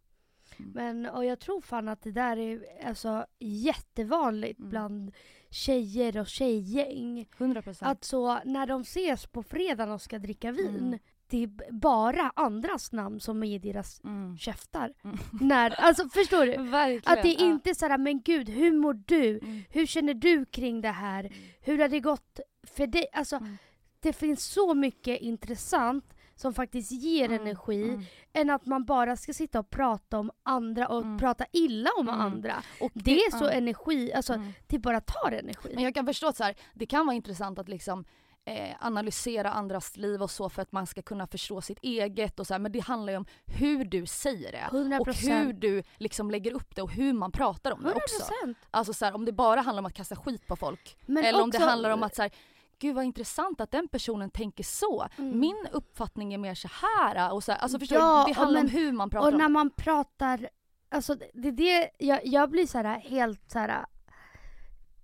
Mm. 0.59 0.71
Men 0.75 1.07
och 1.07 1.25
jag 1.25 1.39
tror 1.41 1.61
fan 1.61 1.89
att 1.89 2.03
det 2.03 2.13
där 2.13 2.37
är 2.37 2.65
alltså, 2.87 3.27
jättevanligt 3.39 4.59
Mm. 4.59 4.71
bland 4.71 5.13
tjejer 5.51 6.19
och 6.19 6.27
tjejgäng. 6.29 7.29
100 7.39 7.63
procent. 7.63 7.91
Att 7.91 8.05
så 8.05 8.41
när 8.45 8.67
de 8.67 8.81
ses 8.81 9.27
på 9.27 9.43
fredagen 9.43 9.91
och 9.93 10.03
ska 10.03 10.19
dricka 10.19 10.53
vin, 10.53 10.77
Mm. 10.77 10.99
det 11.31 11.43
är 11.43 11.73
bara 11.73 12.33
andras 12.37 12.93
namn 12.93 13.21
som 13.21 13.43
är 13.43 13.55
i 13.55 13.59
deras 13.59 14.01
Mm. 14.05 14.37
käftar. 14.39 14.93
Mm. 15.05 15.17
När, 15.41 15.71
alltså 15.71 16.09
förstår 16.09 16.47
du? 16.47 16.57
Verkligen. 16.71 17.19
Att 17.19 17.23
det 17.23 17.35
är 17.41 17.41
ja. 17.45 17.47
inte 17.51 17.75
såhär, 17.75 17.99
men 17.99 18.23
gud 18.23 18.49
hur 18.49 18.73
mår 18.73 18.95
du? 19.07 19.39
Mm. 19.39 19.63
Hur 19.71 19.87
känner 19.87 20.15
du 20.15 20.45
kring 20.45 20.81
det 20.81 20.89
här? 20.91 21.33
Hur 21.61 21.79
har 21.79 21.89
det 21.89 22.01
gått 22.01 22.41
för 22.67 22.87
dig? 22.87 23.07
Alltså 23.13 23.37
Mm. 23.37 23.57
det 24.01 24.13
finns 24.13 24.45
så 24.45 24.75
mycket 24.75 25.21
intressant 25.21 26.15
som 26.41 26.55
faktiskt 26.55 26.91
ger 26.93 27.25
Mm. 27.25 27.41
energi 27.41 27.83
Mm. 27.89 28.05
än 28.33 28.51
att 28.51 28.67
man 28.67 28.85
bara 28.85 29.17
ska 29.17 29.33
sitta 29.33 29.59
och 29.61 29.71
prata 29.71 30.19
om 30.19 30.31
andra 30.43 30.89
och 30.89 31.03
Mm. 31.03 31.19
prata 31.19 31.45
illa 31.53 31.91
om 31.99 32.09
Mm. 32.09 32.21
andra. 32.21 32.63
Och 32.81 32.91
Det 32.95 33.17
är 33.21 33.39
så 33.39 33.49
energi, 33.49 34.13
alltså 34.13 34.33
Mm. 34.33 34.53
det 34.67 34.79
bara 34.79 35.01
tar 35.01 35.33
energi. 35.33 35.73
Men 35.75 35.85
jag 35.85 35.95
kan 35.95 36.07
förstå 36.07 36.27
att 36.29 36.37
så 36.37 36.45
här, 36.45 36.55
det 36.75 36.87
kan 36.87 37.07
vara 37.07 37.17
intressant 37.17 37.59
att 37.59 37.69
liksom 37.69 38.05
eh, 38.45 38.75
analysera 38.81 39.51
andras 39.53 39.97
liv 39.97 40.23
och 40.23 40.31
så 40.31 40.49
för 40.49 40.63
att 40.63 40.73
man 40.73 40.87
ska 40.87 41.03
kunna 41.03 41.27
förstå 41.27 41.61
sitt 41.61 41.79
eget 41.83 42.41
och 42.41 42.47
så 42.47 42.55
här, 42.55 42.59
men 42.59 42.73
det 42.73 42.81
handlar 42.81 43.13
ju 43.13 43.17
om 43.17 43.25
hur 43.47 43.85
du 43.85 44.07
säger 44.07 44.53
det. 44.53 44.69
100 44.79 44.99
Och 45.01 45.15
hur 45.15 45.53
du 45.53 45.83
liksom 45.97 46.31
lägger 46.31 46.53
upp 46.53 46.75
det 46.75 46.83
och 46.83 46.91
hur 46.93 47.13
man 47.13 47.33
pratar 47.33 47.71
om 47.73 47.79
det 47.83 47.85
100 47.89 48.01
också. 48.05 48.19
procent. 48.19 48.59
Alltså 48.71 48.93
så 48.93 49.05
här, 49.05 49.15
om 49.15 49.25
det 49.25 49.33
bara 49.33 49.61
handlar 49.61 49.81
om 49.83 49.87
att 49.87 49.95
kasta 49.95 50.17
skit 50.17 50.47
på 50.47 50.57
folk. 50.57 50.97
Men 51.07 51.25
eller 51.25 51.43
om 51.43 51.51
det 51.51 51.59
också- 51.59 51.69
handlar 51.69 51.91
om 51.91 52.03
att 52.03 52.15
så 52.15 52.23
här, 52.23 52.31
gud 52.79 52.95
vad 52.95 53.05
intressant 53.05 53.61
att 53.61 53.71
den 53.71 53.89
personen 53.89 54.31
tänker 54.31 54.65
så. 54.65 55.09
Mm. 55.19 55.41
Min 55.41 55.67
uppfattning 55.73 56.35
är 56.35 56.39
mer 56.39 56.55
så 56.55 56.69
här. 56.73 57.33
Och 57.33 57.45
så 57.45 57.53
här 57.53 57.59
alltså 57.59 57.79
förstår 57.79 57.99
Ja, 57.99 58.25
du? 58.27 58.33
Det 58.33 58.39
handlar 58.41 58.61
men- 58.63 58.67
om 58.71 58.73
hur 58.73 58.93
man 58.93 59.11
pratar 59.11 59.33
Och 59.33 59.39
när 59.39 59.47
om. 59.47 59.53
man 59.53 59.71
pratar, 59.71 60.49
alltså 60.89 61.15
det 61.15 61.31
det 61.35 61.49
är 61.49 61.53
det, 61.53 61.91
jag, 61.99 62.21
jag 62.27 62.51
blir 62.51 62.67
så 62.67 62.79
här 62.79 62.99
helt 63.01 63.51
så 63.51 63.59
här. 63.59 63.85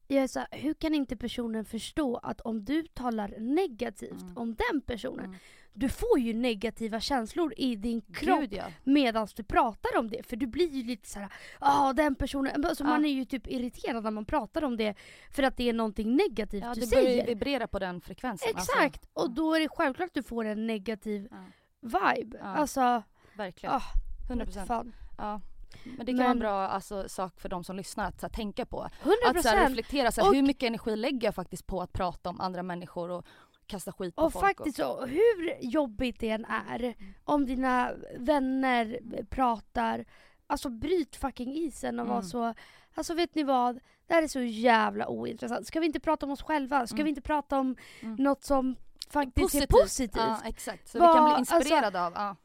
Jag 0.08 0.22
är 0.22 0.26
så 0.28 0.38
här, 0.38 0.48
hur 0.52 0.74
kan 0.74 0.94
inte 0.94 1.16
personen 1.16 1.64
förstå 1.64 2.16
att 2.16 2.40
om 2.40 2.64
du 2.64 2.82
talar 2.86 3.34
negativt 3.38 4.20
Mm. 4.22 4.36
om 4.38 4.54
den 4.70 4.80
personen, 4.80 5.24
Mm. 5.24 5.36
Du 5.76 5.88
får 5.88 6.18
ju 6.18 6.34
negativa 6.34 7.00
känslor 7.00 7.54
i 7.56 7.76
din 7.76 8.00
kropp 8.00 8.40
Gud 8.40 8.52
ja. 8.52 8.64
medan 8.84 9.28
du 9.36 9.42
pratar 9.44 9.98
om 9.98 10.10
det. 10.10 10.22
För 10.26 10.36
du 10.36 10.46
blir 10.46 10.68
ju 10.70 10.82
lite 10.84 11.08
så 11.08 11.18
här, 11.18 11.28
ja 11.60 11.92
den 11.96 12.14
personen, 12.14 12.64
alltså 12.64 12.84
Ja. 12.84 12.88
man 12.90 13.04
är 13.04 13.08
ju 13.08 13.24
typ 13.24 13.46
irriterad 13.46 14.04
när 14.04 14.10
man 14.10 14.24
pratar 14.24 14.64
om 14.64 14.76
det 14.76 14.94
för 15.30 15.42
att 15.42 15.56
det 15.56 15.68
är 15.68 15.72
någonting 15.72 16.16
negativt 16.16 16.62
ja 16.64 16.74
du 16.74 16.80
det 16.80 16.90
börjar 16.90 17.02
ju 17.02 17.08
säger. 17.10 17.26
vibrera 17.26 17.66
på 17.66 17.78
den 17.78 18.00
frekvensen. 18.00 18.48
Exakt! 18.50 18.78
Alltså, 18.80 19.08
Och 19.12 19.30
då 19.30 19.54
är 19.54 19.60
det 19.60 19.68
självklart 19.68 20.06
att 20.08 20.14
du 20.14 20.22
får 20.22 20.44
en 20.44 20.66
negativ 20.66 21.28
Ja. 21.30 21.36
vibe. 21.80 22.38
Ja. 22.40 22.46
Alltså, 22.46 23.02
verkligen. 23.36 23.74
ah, 23.74 23.82
100 24.28 24.44
vet 24.44 24.54
procent. 24.54 24.68
fan. 24.68 24.94
Ja. 25.18 25.40
Men 25.84 26.06
det 26.06 26.12
kan 26.12 26.16
vara 26.18 26.26
en 26.26 26.30
Men- 26.30 26.38
bra 26.38 26.68
alltså, 26.68 27.08
sak 27.08 27.40
för 27.40 27.48
de 27.48 27.64
som 27.64 27.76
lyssnar 27.76 28.08
att 28.08 28.22
här, 28.22 28.28
tänka 28.28 28.66
på. 28.66 28.88
100 29.02 29.16
Att 29.26 29.42
så 29.42 29.48
här, 29.48 29.68
reflektera, 29.68 30.12
så 30.12 30.20
här, 30.20 30.28
Och- 30.28 30.34
hur 30.34 30.42
mycket 30.42 30.62
energi 30.66 30.96
lägger 30.96 31.28
jag 31.28 31.34
faktiskt 31.34 31.66
på 31.66 31.82
att 31.82 31.92
prata 31.92 32.30
om 32.30 32.40
andra 32.40 32.62
människor 32.62 33.10
och 33.10 33.24
kasta 33.66 33.92
skit 33.92 34.16
på 34.16 34.22
Och 34.22 34.32
folk? 34.32 34.44
faktiskt 34.44 34.76
så, 34.76 35.06
hur 35.06 35.58
jobbigt 35.60 36.20
det 36.20 36.30
än 36.30 36.44
är, 36.44 36.94
om 37.24 37.46
dina 37.46 37.92
vänner 38.18 39.00
pratar, 39.30 40.04
alltså 40.46 40.68
bryt 40.70 41.16
fucking 41.16 41.54
isen 41.54 42.00
och 42.00 42.06
var 42.06 42.14
Mm. 42.14 42.24
så, 42.28 42.54
alltså 42.94 43.14
vet 43.14 43.34
ni 43.34 43.42
vad? 43.42 43.80
Det 44.06 44.14
här 44.14 44.22
är 44.22 44.28
så 44.28 44.40
jävla 44.40 45.08
ointressant. 45.08 45.66
Ska 45.66 45.80
vi 45.80 45.86
inte 45.86 46.00
prata 46.00 46.26
om 46.26 46.32
oss 46.32 46.42
själva? 46.42 46.86
Ska 46.86 46.94
Mm. 46.96 47.04
vi 47.04 47.08
inte 47.10 47.22
prata 47.22 47.58
om 47.58 47.76
Mm. 48.00 48.14
något 48.16 48.44
som 48.44 48.76
faktiskt 49.10 49.34
positivt. 49.44 49.62
är 49.74 49.82
positivt? 49.82 50.16
Ja, 50.22 50.38
exakt. 50.44 50.88
Så 50.88 50.98
Vad- 50.98 51.08
vi 51.10 51.14
kan 51.14 51.24
bli 51.24 51.34
alltså- 51.34 51.56
inspirerade 51.56 52.06
av. 52.06 52.12
Ja. 52.16 52.36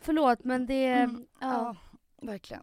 Förlåt 0.00 0.44
men 0.44 0.66
det, 0.66 0.86
Mm. 0.86 1.26
ja, 1.40 1.48
ja, 2.20 2.26
verkligen. 2.26 2.62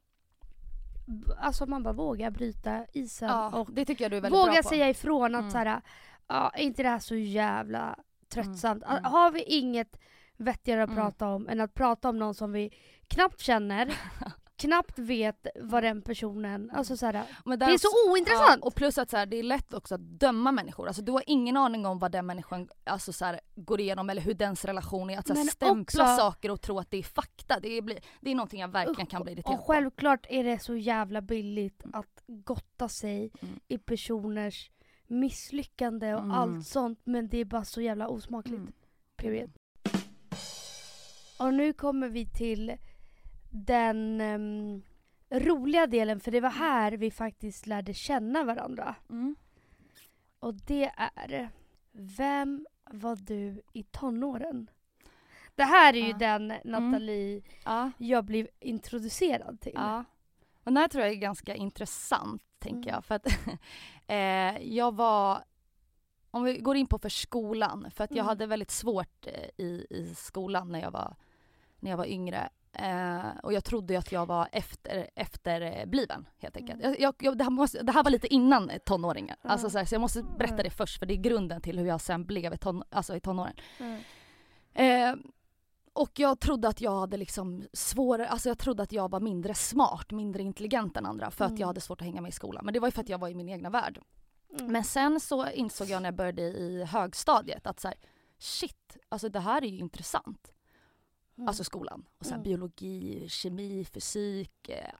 alltså 1.39 1.65
man 1.65 1.83
bara 1.83 1.93
vågar 1.93 2.31
bryta 2.31 2.85
isen 2.93 3.29
Ja, 3.29 3.49
och 3.59 3.69
det 3.71 3.85
tycker 3.85 4.03
jag 4.05 4.11
du 4.11 4.17
är 4.17 4.21
väldigt 4.21 4.39
bra 4.41 4.45
våga 4.51 4.61
på. 4.63 4.69
säga 4.69 4.89
ifrån 4.89 5.35
att 5.35 5.39
Mm. 5.39 5.51
så 5.51 5.57
här, 5.57 5.81
ja, 6.27 6.49
är 6.49 6.63
inte 6.63 6.83
det 6.83 6.89
här 6.89 6.99
så 6.99 7.15
jävla 7.15 7.95
tröttsamt? 8.29 8.83
Mm, 8.83 8.97
mm. 8.97 9.11
Har 9.11 9.31
vi 9.31 9.43
inget 9.43 9.99
vettigare 10.37 10.83
att 10.83 10.89
Mm. 10.89 11.01
prata 11.03 11.27
om 11.27 11.49
än 11.49 11.61
att 11.61 11.73
prata 11.73 12.09
om 12.09 12.19
någon 12.19 12.35
som 12.35 12.51
vi 12.51 12.73
knappt 13.07 13.39
känner, 13.41 13.93
knappt 14.57 14.99
vet 14.99 15.47
vad 15.61 15.83
den 15.83 16.01
personen, 16.01 16.71
alltså 16.73 16.97
så 16.97 17.05
här, 17.05 17.13
det 17.45 17.55
där 17.55 17.73
är 17.73 17.77
så 17.77 18.11
ointressant! 18.11 18.59
Ja, 18.61 18.67
och 18.67 18.75
plus 18.75 18.97
att 18.97 19.09
så 19.09 19.17
här, 19.17 19.25
det 19.25 19.37
är 19.37 19.43
lätt 19.43 19.73
också 19.73 19.95
att 19.95 20.01
döma 20.01 20.51
människor. 20.51 20.87
Alltså, 20.87 21.01
du 21.01 21.11
har 21.11 21.23
ingen 21.27 21.57
aning 21.57 21.85
om 21.85 21.99
vad 21.99 22.11
den 22.11 22.25
människan 22.25 22.69
alltså, 22.83 23.13
så 23.13 23.25
här, 23.25 23.39
går 23.55 23.79
igenom 23.79 24.09
eller 24.09 24.21
hur 24.21 24.33
dens 24.33 24.65
relation 24.65 25.09
är. 25.09 25.19
Att 25.19 25.27
så 25.27 25.33
här, 25.33 25.39
Men 25.41 25.47
stämpla 25.47 26.03
också- 26.03 26.21
saker 26.21 26.51
och 26.51 26.61
tro 26.61 26.79
att 26.79 26.91
det 26.91 26.97
är 26.97 27.03
fakta. 27.03 27.59
Det 27.59 27.69
är, 27.77 27.81
bli, 27.81 27.99
det 28.21 28.31
är 28.31 28.35
någonting 28.35 28.61
jag 28.61 28.67
verkligen 28.67 29.07
kan 29.07 29.23
bli 29.23 29.31
irriterad 29.31 29.59
och 29.59 29.65
självklart 29.67 30.25
är 30.29 30.43
det 30.43 30.59
så 30.59 30.75
jävla 30.75 31.21
billigt 31.21 31.83
Mm. 31.83 31.99
att 31.99 32.23
gotta 32.27 32.89
sig 32.89 33.31
Mm. 33.41 33.59
i 33.67 33.77
personers 33.77 34.71
misslyckande 35.07 36.13
och 36.13 36.19
Mm. 36.19 36.31
allt 36.31 36.67
sånt 36.67 36.99
men 37.03 37.27
det 37.27 37.37
är 37.37 37.45
bara 37.45 37.65
så 37.65 37.81
jävla 37.81 38.07
osmakligt. 38.07 38.57
Mm. 38.59 38.73
Period. 39.15 39.51
Och 41.39 41.53
nu 41.53 41.73
kommer 41.73 42.09
vi 42.09 42.25
till 42.25 42.77
den 43.51 44.21
ehm, 44.21 44.81
roliga 45.29 45.87
delen 45.87 46.19
för 46.19 46.31
det 46.31 46.39
var 46.41 46.49
här 46.49 46.91
vi 46.91 47.11
faktiskt 47.11 47.67
lärde 47.67 47.93
känna 47.93 48.43
varandra. 48.43 48.95
Mm. 49.09 49.35
Och 50.39 50.53
det 50.53 50.91
är 51.17 51.49
Vem 51.91 52.65
var 52.91 53.15
du 53.15 53.61
i 53.73 53.83
tonåren? 53.83 54.69
Det 55.55 55.63
här 55.63 55.93
är 55.93 55.97
ju 56.01 56.09
Ja. 56.09 56.17
den 56.17 56.53
Nathalie 56.63 57.41
Ja. 57.65 57.91
jag 57.97 58.25
blev 58.25 58.47
introducerad 58.59 59.59
till. 59.61 59.71
Ja. 59.75 60.03
Och 60.65 60.71
den 60.71 60.77
här 60.77 60.87
tror 60.87 61.03
jag 61.03 61.11
är 61.13 61.17
ganska 61.17 61.55
intressant, 61.55 62.41
tänker 62.59 62.89
Mm. 62.89 62.93
jag. 62.93 63.05
För 63.05 63.15
att 63.15 63.27
eh, 64.07 64.57
jag 64.75 64.95
var, 64.95 65.43
om 66.31 66.43
vi 66.43 66.57
går 66.57 66.75
in 66.75 66.87
på 66.87 66.99
för 66.99 67.09
skolan, 67.09 67.91
för 67.95 68.03
att 68.03 68.11
jag 68.11 68.17
Mm. 68.17 68.27
hade 68.27 68.45
väldigt 68.45 68.71
svårt 68.71 69.27
eh, 69.27 69.49
i, 69.65 69.87
i 69.89 70.13
skolan 70.15 70.71
när 70.71 70.81
jag 70.81 70.91
var, 70.91 71.15
när 71.79 71.89
jag 71.91 71.97
var 71.97 72.05
yngre. 72.05 72.49
Eh, 72.73 73.19
och 73.43 73.53
jag 73.53 73.63
trodde 73.63 73.99
att 73.99 74.11
jag 74.11 74.25
var 74.25 74.47
efter, 74.51 75.09
efterbliven 75.15 76.27
helt 76.37 76.57
enkelt. 76.57 76.83
Mm. 76.83 76.95
Jag, 76.99 77.15
jag, 77.19 77.37
det, 77.37 77.43
här 77.43 77.51
måste, 77.51 77.83
det 77.83 77.91
här 77.91 78.03
var 78.03 78.11
lite 78.11 78.33
innan 78.33 78.71
tonåringen. 78.85 79.35
Ja. 79.41 79.49
Alltså, 79.49 79.69
så, 79.69 79.77
här, 79.77 79.85
så 79.85 79.95
jag 79.95 80.01
måste 80.01 80.23
berätta 80.23 80.53
Mm. 80.53 80.63
det 80.63 80.69
först 80.69 80.99
för 80.99 81.05
det 81.05 81.13
är 81.13 81.21
grunden 81.21 81.61
till 81.61 81.79
hur 81.79 81.85
jag 81.85 82.01
sen 82.01 82.25
blev 82.25 82.53
i, 82.53 82.57
ton, 82.57 82.83
alltså, 82.89 83.15
i 83.15 83.19
tonåren. 83.19 83.53
Mm. 83.79 84.01
Eh, 84.73 85.15
och 85.95 86.19
jag 86.19 86.39
trodde 86.39 86.67
att 86.67 86.81
jag 86.81 86.99
hade 86.99 87.17
liksom 87.17 87.63
svårare, 87.73 88.27
alltså 88.29 88.49
jag 88.49 88.57
trodde 88.57 88.83
att 88.83 88.91
jag 88.91 89.11
var 89.11 89.19
mindre 89.19 89.53
smart, 89.53 90.11
mindre 90.11 90.41
intelligent 90.43 90.97
än 90.97 91.05
andra 91.05 91.31
för 91.31 91.45
att 91.45 91.51
Mm. 91.51 91.59
jag 91.59 91.67
hade 91.67 91.81
svårt 91.81 92.01
att 92.01 92.05
hänga 92.05 92.21
med 92.21 92.29
i 92.29 92.31
skolan. 92.31 92.65
Men 92.65 92.73
det 92.73 92.79
var 92.79 92.87
ju 92.87 92.91
för 92.91 93.01
att 93.01 93.09
jag 93.09 93.17
var 93.17 93.29
i 93.29 93.35
min 93.35 93.49
egna 93.49 93.69
värld. 93.69 94.01
Mm. 94.59 94.71
Men 94.71 94.83
sen 94.83 95.19
så 95.19 95.49
insåg 95.49 95.87
jag 95.89 96.01
när 96.01 96.07
jag 96.07 96.15
började 96.15 96.41
i 96.41 96.83
högstadiet 96.83 97.67
att 97.67 97.79
så 97.79 97.87
här, 97.87 97.97
shit, 98.37 98.97
alltså 99.09 99.29
det 99.29 99.39
här 99.39 99.61
är 99.63 99.67
ju 99.67 99.77
intressant. 99.77 100.51
Mm. 101.37 101.47
Alltså 101.47 101.63
skolan. 101.63 102.05
Och 102.17 102.25
så 102.25 102.29
här, 102.31 102.37
Mm. 102.37 102.43
biologi, 102.43 103.25
kemi, 103.29 103.85
fysik, 103.85 104.69
eh, 104.69 104.93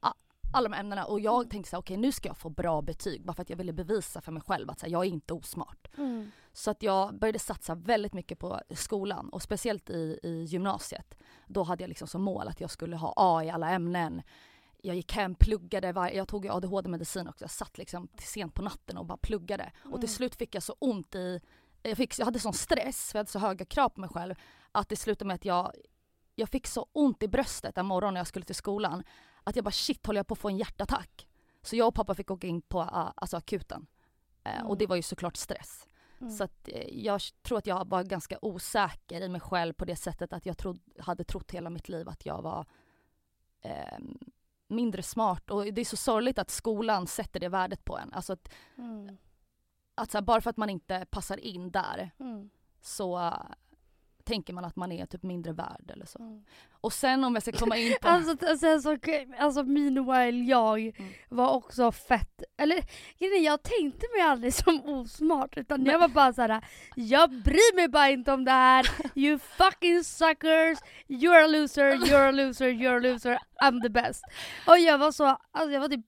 alla 0.53 0.69
de 0.69 0.75
ämnena. 0.75 1.05
Och 1.05 1.19
jag 1.19 1.49
tänkte 1.49 1.69
så 1.69 1.75
här, 1.75 1.81
okej 1.81 1.97
nu 1.97 2.11
ska 2.11 2.29
jag 2.29 2.37
få 2.37 2.49
bra 2.49 2.81
betyg 2.81 3.25
bara 3.25 3.33
för 3.33 3.41
att 3.41 3.49
jag 3.49 3.57
ville 3.57 3.73
bevisa 3.73 4.21
för 4.21 4.31
mig 4.31 4.43
själv 4.43 4.69
att 4.71 4.79
så 4.79 4.85
här, 4.85 4.93
jag 4.93 5.05
är 5.05 5.09
inte 5.09 5.33
osmart. 5.33 5.87
Mm. 5.97 6.31
Så 6.55 6.71
att 6.71 6.83
jag 6.83 7.19
började 7.19 7.39
satsa 7.39 7.75
väldigt 7.75 8.13
mycket 8.13 8.39
på 8.39 8.61
skolan 8.69 9.29
och 9.29 9.41
speciellt 9.41 9.89
i, 9.89 10.19
i 10.23 10.43
gymnasiet. 10.43 11.17
Då 11.47 11.63
hade 11.63 11.83
jag 11.83 11.89
liksom 11.89 12.07
som 12.07 12.21
mål 12.21 12.47
att 12.47 12.61
jag 12.61 12.71
skulle 12.71 12.95
ha 12.95 13.13
A 13.15 13.43
i 13.43 13.49
alla 13.49 13.69
ämnen. 13.69 14.21
Jag 14.81 14.95
gick 14.95 15.13
hem, 15.13 15.35
pluggade, 15.35 15.91
var, 15.91 16.09
jag 16.09 16.27
tog 16.27 16.47
ADHD-medicin 16.47 17.27
också. 17.27 17.43
Jag 17.43 17.51
satt 17.51 17.77
liksom 17.77 18.07
till 18.07 18.27
sent 18.27 18.53
på 18.53 18.61
natten 18.61 18.97
och 18.97 19.05
bara 19.05 19.17
pluggade. 19.17 19.63
Mm. 19.63 19.93
Och 19.93 19.99
till 19.99 20.09
mm. 20.09 20.15
slut 20.15 20.35
fick 20.35 20.55
jag 20.55 20.63
så 20.63 20.75
ont 20.79 21.15
i, 21.15 21.41
jag, 21.81 21.97
fick, 21.97 22.19
jag 22.19 22.25
hade 22.25 22.39
sån 22.39 22.53
stress, 22.53 23.11
för 23.11 23.17
jag 23.17 23.19
hade 23.19 23.31
så 23.31 23.39
höga 23.39 23.65
krav 23.65 23.89
på 23.89 23.99
mig 23.99 24.09
själv. 24.09 24.35
Att 24.71 24.89
det 24.89 24.95
slutade 24.95 25.27
med 25.27 25.35
att 25.35 25.45
jag, 25.45 25.71
jag 26.35 26.49
fick 26.49 26.67
så 26.67 26.87
ont 26.93 27.23
i 27.23 27.27
bröstet 27.27 27.77
en 27.77 27.85
morgon 27.85 28.13
när 28.13 28.19
jag 28.19 28.27
skulle 28.27 28.45
till 28.45 28.55
skolan. 28.55 29.03
Att 29.43 29.55
jag 29.55 29.65
bara 29.65 29.71
shit, 29.71 30.05
håller 30.05 30.19
jag 30.19 30.27
på 30.27 30.33
att 30.33 30.39
få 30.39 30.49
en 30.49 30.57
hjärtattack? 30.57 31.27
Så 31.61 31.75
jag 31.75 31.87
och 31.87 31.95
pappa 31.95 32.15
fick 32.15 32.31
åka 32.31 32.47
in 32.47 32.61
på 32.61 32.81
alltså 32.81 33.37
akuten. 33.37 33.87
Mm. 34.43 34.67
Och 34.67 34.77
det 34.77 34.87
var 34.87 34.95
ju 34.95 35.01
såklart 35.01 35.37
stress. 35.37 35.87
Mm. 36.21 36.31
Så 36.31 36.43
att, 36.43 36.69
uh, 36.75 37.05
jag 37.05 37.21
tror 37.41 37.57
att 37.57 37.67
jag 37.67 37.89
var 37.89 38.03
ganska 38.03 38.39
osäker 38.41 39.21
i 39.21 39.29
mig 39.29 39.41
själv 39.41 39.73
på 39.73 39.85
det 39.85 39.95
sättet 39.95 40.33
att 40.33 40.45
jag 40.45 40.57
trod, 40.57 40.79
hade 40.99 41.23
trott 41.23 41.51
hela 41.51 41.69
mitt 41.69 41.89
liv 41.89 42.09
att 42.09 42.25
jag 42.25 42.41
var 42.41 42.65
ehm, 43.61 44.19
mindre 44.67 45.03
smart. 45.03 45.49
Och 45.51 45.65
det 45.73 45.81
är 45.81 45.85
så 45.85 45.97
sorgligt 45.97 46.39
att 46.39 46.49
skolan 46.49 47.07
sätter 47.07 47.39
det 47.39 47.49
värdet 47.49 47.85
på 47.85 47.97
en. 47.97 48.13
Alltså 48.13 48.33
att, 48.33 48.49
mm. 48.77 49.17
att 49.95 50.13
här, 50.13 50.21
bara 50.21 50.41
för 50.41 50.49
att 50.49 50.57
man 50.57 50.69
inte 50.69 51.05
passar 51.09 51.37
in 51.37 51.71
där 51.71 52.11
mm. 52.19 52.49
så 52.81 53.33
tänker 54.25 54.53
man 54.53 54.65
att 54.65 54.75
man 54.75 54.91
är 54.91 55.05
typ 55.05 55.23
mindre 55.23 55.53
värd 55.53 55.91
eller 55.93 56.05
så. 56.05 56.19
Mm. 56.19 56.43
Och 56.81 56.93
sen 56.93 57.23
om 57.23 57.33
jag 57.33 57.41
ska 57.43 57.51
komma 57.51 57.77
in 57.77 57.95
på... 58.01 58.07
alltså, 58.07 58.57
sen 58.59 58.81
så, 58.81 58.97
alltså 59.39 59.63
meanwhile 59.63 60.43
jag 60.43 60.79
mm. 60.79 61.13
var 61.29 61.53
också 61.53 61.91
fett, 61.91 62.43
eller 62.57 62.83
jag 63.43 63.63
tänkte 63.63 64.05
mig 64.15 64.21
aldrig 64.21 64.53
som 64.63 64.81
osmart 64.85 65.57
utan 65.57 65.83
Men... 65.83 65.91
jag 65.91 65.99
var 65.99 66.07
bara 66.07 66.33
såhär, 66.33 66.61
jag 66.95 67.29
bryr 67.29 67.75
mig 67.75 67.87
bara 67.87 68.09
inte 68.09 68.33
om 68.33 68.45
det 68.45 68.51
här, 68.51 68.87
you 69.15 69.39
fucking 69.39 70.03
suckers, 70.03 70.79
you're 71.07 71.43
a 71.43 71.47
loser, 71.47 71.91
you're 71.91 72.27
a 72.27 72.31
loser, 72.31 72.67
you're 72.67 72.97
a 72.97 72.99
loser, 72.99 73.39
I'm 73.63 73.81
the 73.81 73.89
best. 73.89 74.23
Och 74.67 74.79
jag 74.79 74.97
var 74.97 75.11
så, 75.11 75.37
alltså 75.51 75.71
jag 75.71 75.79
var 75.79 75.87
typ 75.89 76.05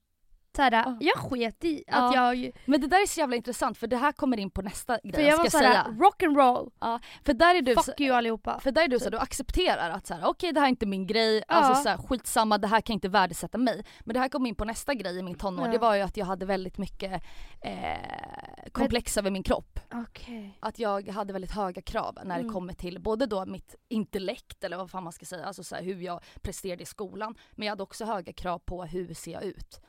såhär, 0.57 0.83
oh. 0.85 0.97
jag 0.99 1.17
sket 1.17 1.63
i 1.63 1.83
att 1.87 2.15
ja. 2.15 2.33
jag... 2.33 2.51
Men 2.65 2.81
det 2.81 2.87
där 2.87 3.01
är 3.01 3.05
så 3.05 3.19
jävla 3.19 3.35
intressant 3.35 3.77
för 3.77 3.87
det 3.87 3.97
här 3.97 4.11
kommer 4.11 4.39
in 4.39 4.49
på 4.49 4.61
nästa 4.61 4.99
grej 5.03 5.13
för 5.13 5.21
jag, 5.21 5.31
jag 5.31 5.39
ska 5.39 5.49
såhär, 5.49 5.83
säga. 5.83 5.95
rock 5.99 6.23
and 6.23 6.37
roll. 6.37 6.71
Ja, 6.79 6.99
för 7.25 7.33
där 7.33 7.55
är 7.55 7.61
du 7.61 7.75
Fuck 7.75 7.85
så, 7.85 8.03
you 8.03 8.15
allihopa. 8.15 8.59
För 8.59 8.71
där 8.71 8.83
är 8.83 8.87
du 8.87 8.99
så 8.99 9.05
typ. 9.05 9.11
du 9.11 9.17
accepterar 9.17 9.89
att 9.89 10.07
såhär, 10.07 10.21
okej 10.21 10.29
okay, 10.29 10.51
det 10.51 10.59
här 10.59 10.67
är 10.67 10.69
inte 10.69 10.85
min 10.85 11.07
grej, 11.07 11.43
ja. 11.47 11.55
alltså 11.55 11.83
såhär, 11.83 11.97
skitsamma 11.97 12.57
det 12.57 12.67
här 12.67 12.81
kan 12.81 12.93
inte 12.93 13.09
värdesätta 13.09 13.57
mig. 13.57 13.85
Men 13.99 14.13
det 14.13 14.19
här 14.19 14.29
kom 14.29 14.45
in 14.45 14.55
på 14.55 14.65
nästa 14.65 14.93
grej 14.93 15.17
i 15.19 15.21
min 15.21 15.35
tonår, 15.35 15.65
ja. 15.65 15.71
det 15.71 15.77
var 15.77 15.95
ju 15.95 16.01
att 16.01 16.17
jag 16.17 16.25
hade 16.25 16.45
väldigt 16.45 16.77
mycket 16.77 17.23
eh, 17.61 18.71
komplex 18.71 19.15
Men... 19.15 19.21
över 19.21 19.31
min 19.31 19.43
kropp. 19.43 19.79
Okay. 20.09 20.49
Att 20.59 20.79
jag 20.79 21.09
hade 21.09 21.33
väldigt 21.33 21.51
höga 21.51 21.81
krav 21.81 22.19
när 22.23 22.35
mm. 22.35 22.47
det 22.47 22.53
kommer 22.53 22.73
till 22.73 23.01
både 23.01 23.25
då 23.25 23.45
mitt 23.45 23.75
intellekt 23.89 24.63
eller 24.63 24.77
vad 24.77 24.91
fan 24.91 25.03
man 25.03 25.13
ska 25.13 25.25
säga, 25.25 25.45
alltså 25.45 25.63
såhär, 25.63 25.83
hur 25.83 26.01
jag 26.01 26.23
presterade 26.41 26.83
i 26.83 26.85
skolan. 26.85 27.35
Men 27.51 27.65
jag 27.65 27.71
hade 27.71 27.83
också 27.83 28.05
höga 28.05 28.33
krav 28.33 28.59
på 28.59 28.83
hur 28.83 29.13
ser 29.13 29.31
jag 29.31 29.43
ut. 29.43 29.81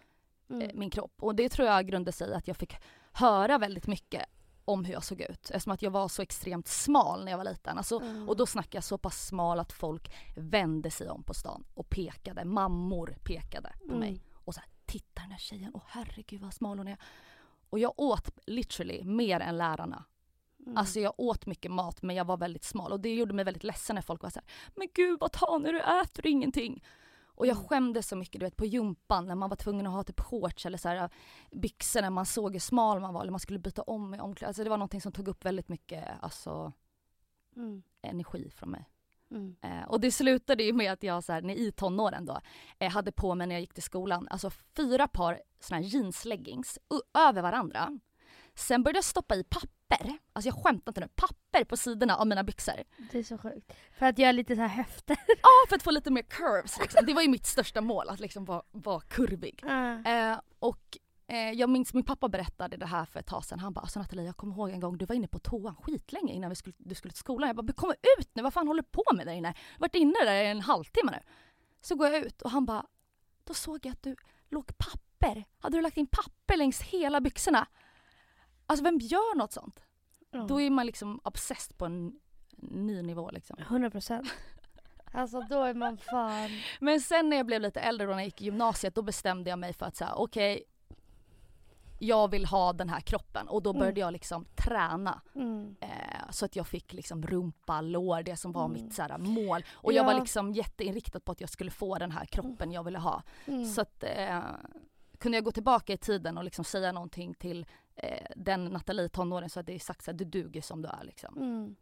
Eh, 0.50 0.56
mm. 0.56 0.70
min 0.74 0.90
kropp. 0.90 1.12
Och 1.20 1.34
det 1.34 1.48
tror 1.48 1.68
jag 1.68 1.86
grundade 1.86 2.12
sig 2.12 2.30
i 2.30 2.34
att 2.34 2.48
jag 2.48 2.56
fick 2.56 2.74
höra 3.12 3.58
väldigt 3.58 3.86
mycket 3.86 4.26
om 4.64 4.84
hur 4.84 4.92
jag 4.92 5.04
såg 5.04 5.20
ut 5.20 5.50
eftersom 5.50 5.72
att 5.72 5.82
jag 5.82 5.90
var 5.90 6.08
så 6.08 6.22
extremt 6.22 6.68
smal 6.68 7.24
när 7.24 7.32
jag 7.32 7.38
var 7.38 7.44
liten. 7.44 7.78
Alltså, 7.78 8.00
mm. 8.00 8.28
Och 8.28 8.36
då 8.36 8.46
snackar 8.46 8.76
jag 8.76 8.84
så 8.84 8.98
pass 8.98 9.26
smal 9.26 9.60
att 9.60 9.72
folk 9.72 10.12
vände 10.36 10.90
sig 10.90 11.08
om 11.08 11.22
på 11.22 11.34
stan 11.34 11.64
och 11.74 11.90
pekade. 11.90 12.44
Mammor 12.44 13.16
pekade 13.24 13.72
på 13.78 13.94
mm. 13.94 13.98
mig 13.98 14.22
och 14.34 14.54
så 14.54 14.60
här, 14.60 14.70
titta 14.86 15.22
den 15.22 15.30
här 15.30 15.38
tjejen, 15.38 15.70
åh 15.74 15.82
herregud 15.86 16.40
vad 16.40 16.54
smal 16.54 16.78
hon 16.78 16.88
är. 16.88 16.98
Och 17.70 17.78
jag 17.78 17.92
åt 17.96 18.30
literally 18.46 19.04
mer 19.04 19.40
än 19.40 19.58
lärarna. 19.58 20.04
Mm. 20.60 20.76
Alltså 20.76 21.00
jag 21.00 21.14
åt 21.16 21.46
mycket 21.46 21.70
mat 21.70 22.02
men 22.02 22.16
jag 22.16 22.24
var 22.24 22.36
väldigt 22.36 22.64
smal 22.64 22.92
och 22.92 23.00
det 23.00 23.14
gjorde 23.14 23.34
mig 23.34 23.44
väldigt 23.44 23.64
ledsen 23.64 23.94
när 23.94 24.02
folk 24.02 24.22
var 24.22 24.30
så 24.30 24.38
här, 24.38 24.48
men 24.76 24.88
gud 24.94 25.20
vad 25.20 25.32
tanig 25.32 25.72
du 25.72 25.80
äter 25.80 26.26
ingenting. 26.26 26.84
Och 27.38 27.46
jag 27.46 27.56
mm. 27.56 27.68
skämdes 27.68 28.08
så 28.08 28.16
mycket 28.16 28.40
du 28.40 28.46
vet 28.46 28.56
på 28.56 28.66
jumpan 28.66 29.26
när 29.26 29.34
man 29.34 29.48
var 29.48 29.56
tvungen 29.56 29.86
att 29.86 29.92
ha 29.92 30.04
typ 30.04 30.20
shorts 30.20 30.66
eller 30.66 30.78
så 30.78 30.88
här, 30.88 31.10
byxor 31.50 32.02
när 32.02 32.10
man 32.10 32.26
såg 32.26 32.52
hur 32.52 32.60
smal 32.60 33.00
man 33.00 33.14
var 33.14 33.20
eller 33.20 33.30
man 33.30 33.40
skulle 33.40 33.58
byta 33.58 33.82
om 33.82 34.14
i 34.14 34.20
omklädningsrummet. 34.20 34.48
Alltså 34.48 34.64
det 34.64 34.70
var 34.70 34.76
någonting 34.76 35.00
som 35.00 35.12
tog 35.12 35.28
upp 35.28 35.44
väldigt 35.44 35.68
mycket 35.68 36.04
alltså, 36.20 36.72
mm. 37.56 37.82
energi 38.02 38.50
från 38.50 38.70
mig. 38.70 38.88
Mm. 39.30 39.56
Eh, 39.62 39.88
och 39.88 40.00
det 40.00 40.10
slutade 40.10 40.62
ju 40.62 40.72
med 40.72 40.92
att 40.92 41.02
jag 41.02 41.24
så 41.24 41.32
här, 41.32 41.42
när 41.42 41.54
i 41.54 41.72
tonåren 41.72 42.24
då 42.24 42.40
eh, 42.78 42.90
hade 42.90 43.12
på 43.12 43.34
mig 43.34 43.46
när 43.46 43.54
jag 43.54 43.60
gick 43.60 43.74
till 43.74 43.82
skolan, 43.82 44.28
alltså 44.30 44.50
fyra 44.50 45.08
par 45.08 45.40
såna 45.60 45.80
här 45.80 45.88
jeansleggings 45.88 46.78
över 47.28 47.42
varandra. 47.42 47.98
Sen 48.54 48.82
började 48.82 48.96
jag 48.96 49.04
stoppa 49.04 49.36
i 49.36 49.44
papper, 49.44 49.77
alltså 49.96 50.48
jag 50.48 50.54
skämtar 50.64 50.90
inte 50.90 51.00
nu, 51.00 51.08
papper 51.08 51.64
på 51.64 51.76
sidorna 51.76 52.16
av 52.16 52.26
mina 52.26 52.44
byxor. 52.44 52.74
Det 53.12 53.18
är 53.18 53.22
så 53.22 53.38
sjukt. 53.38 53.72
För 53.98 54.06
att 54.06 54.18
göra 54.18 54.32
lite 54.32 54.56
så 54.56 54.62
här 54.62 54.68
höfter. 54.68 55.16
Ja, 55.42 55.68
för 55.68 55.76
att 55.76 55.82
få 55.82 55.90
lite 55.90 56.10
mer 56.10 56.22
curves 56.22 56.78
liksom. 56.80 57.06
Det 57.06 57.14
var 57.14 57.22
ju 57.22 57.28
mitt 57.28 57.46
största 57.46 57.80
mål, 57.80 58.08
att 58.08 58.20
liksom 58.20 58.44
vara, 58.44 58.62
vara 58.70 59.00
kurvig. 59.00 59.62
Mm. 59.62 60.06
Eh, 60.06 60.40
och 60.58 60.98
eh, 61.26 61.50
jag 61.50 61.70
minns 61.70 61.94
min 61.94 62.04
pappa 62.04 62.28
berättade 62.28 62.76
det 62.76 62.86
här 62.86 63.04
för 63.04 63.20
ett 63.20 63.26
tag 63.26 63.44
sedan. 63.44 63.58
Han 63.58 63.72
bara 63.72 63.80
alltså 63.80 63.98
Nathalie 63.98 64.26
jag 64.26 64.36
kommer 64.36 64.54
ihåg 64.54 64.70
en 64.70 64.80
gång 64.80 64.98
du 64.98 65.06
var 65.06 65.14
inne 65.14 65.28
på 65.28 65.38
toan 65.38 65.76
skitlänge 65.76 66.32
innan 66.32 66.50
vi 66.50 66.56
skulle, 66.56 66.74
du 66.78 66.94
skulle 66.94 67.12
till 67.12 67.18
skolan. 67.18 67.48
Jag 67.48 67.56
bara 67.56 67.72
kom 67.72 67.90
ut 68.18 68.30
nu, 68.32 68.42
vad 68.42 68.52
fan 68.52 68.68
håller 68.68 68.82
du 68.82 68.88
på 68.88 69.04
med 69.14 69.26
där 69.26 69.32
inne? 69.32 69.48
Jag 69.48 69.54
har 69.74 69.80
varit 69.80 69.94
inne 69.94 70.24
där 70.24 70.42
i 70.42 70.46
en 70.46 70.60
halvtimme 70.60 71.10
nu. 71.12 71.18
Så 71.80 71.94
går 71.94 72.08
jag 72.08 72.26
ut 72.26 72.42
och 72.42 72.50
han 72.50 72.66
bara 72.66 72.86
då 73.44 73.54
såg 73.54 73.86
jag 73.86 73.92
att 73.92 74.02
du 74.02 74.16
låg 74.48 74.78
papper. 74.78 75.44
Hade 75.58 75.78
du 75.78 75.82
lagt 75.82 75.96
in 75.96 76.06
papper 76.06 76.56
längs 76.56 76.82
hela 76.82 77.20
byxorna? 77.20 77.66
Alltså 78.68 78.84
vem 78.84 78.98
gör 78.98 79.36
något 79.36 79.52
sånt? 79.52 79.80
Mm. 80.32 80.46
Då 80.46 80.60
är 80.60 80.70
man 80.70 80.86
liksom 80.86 81.20
obsessed 81.24 81.78
på 81.78 81.86
en 81.86 82.20
ny 82.56 83.02
nivå 83.02 83.30
liksom. 83.30 83.56
100 83.58 83.90
procent. 83.90 84.28
Alltså 85.12 85.40
då 85.40 85.62
är 85.62 85.74
man 85.74 85.98
fan... 85.98 86.50
Men 86.80 87.00
sen 87.00 87.28
när 87.28 87.36
jag 87.36 87.46
blev 87.46 87.60
lite 87.60 87.80
äldre 87.80 88.06
och 88.06 88.10
när 88.10 88.18
jag 88.18 88.24
gick 88.24 88.42
i 88.42 88.44
gymnasiet 88.44 88.94
då 88.94 89.02
bestämde 89.02 89.50
jag 89.50 89.58
mig 89.58 89.72
för 89.72 89.86
att 89.86 89.96
säga 89.96 90.12
okej 90.14 90.54
okay, 90.54 90.64
jag 91.98 92.30
vill 92.30 92.46
ha 92.46 92.72
den 92.72 92.88
här 92.88 93.00
kroppen 93.00 93.48
och 93.48 93.62
då 93.62 93.72
började 93.72 93.88
mm. 93.88 94.00
jag 94.00 94.12
liksom 94.12 94.44
träna. 94.54 95.20
Mm. 95.34 95.76
Eh, 95.80 96.30
så 96.30 96.44
att 96.44 96.56
jag 96.56 96.66
fick 96.66 96.92
liksom 96.92 97.22
rumpa, 97.22 97.80
lår, 97.80 98.22
det 98.22 98.36
som 98.36 98.52
var 98.52 98.64
mm. 98.64 98.82
mitt 98.82 98.94
så 98.94 99.02
här, 99.02 99.18
mål. 99.18 99.64
Och 99.70 99.92
ja. 99.92 99.96
jag 99.96 100.04
var 100.04 100.14
liksom 100.14 100.52
jätteinriktad 100.52 101.20
på 101.20 101.32
att 101.32 101.40
jag 101.40 101.50
skulle 101.50 101.70
få 101.70 101.98
den 101.98 102.10
här 102.10 102.24
kroppen 102.24 102.72
jag 102.72 102.84
ville 102.84 102.98
ha. 102.98 103.22
Mm. 103.46 103.64
Så 103.64 103.80
att 103.80 104.04
eh, 104.04 104.40
kunde 105.18 105.36
jag 105.36 105.44
gå 105.44 105.52
tillbaka 105.52 105.92
i 105.92 105.96
tiden 105.96 106.38
och 106.38 106.44
liksom 106.44 106.64
säga 106.64 106.92
någonting 106.92 107.34
till 107.34 107.66
eh, 108.02 108.26
den 108.36 108.64
Nathalie 108.64 109.08
tonåren 109.08 109.50
så 109.50 109.58
hade 109.58 109.72
jag 109.72 109.80
sagt 109.80 110.08
att 110.08 110.18
du 110.18 110.24
duger 110.24 110.62
som 110.62 110.82
du 110.82 110.88
är 110.88 111.04
liksom. 111.04 111.36
Mm. 111.36 111.76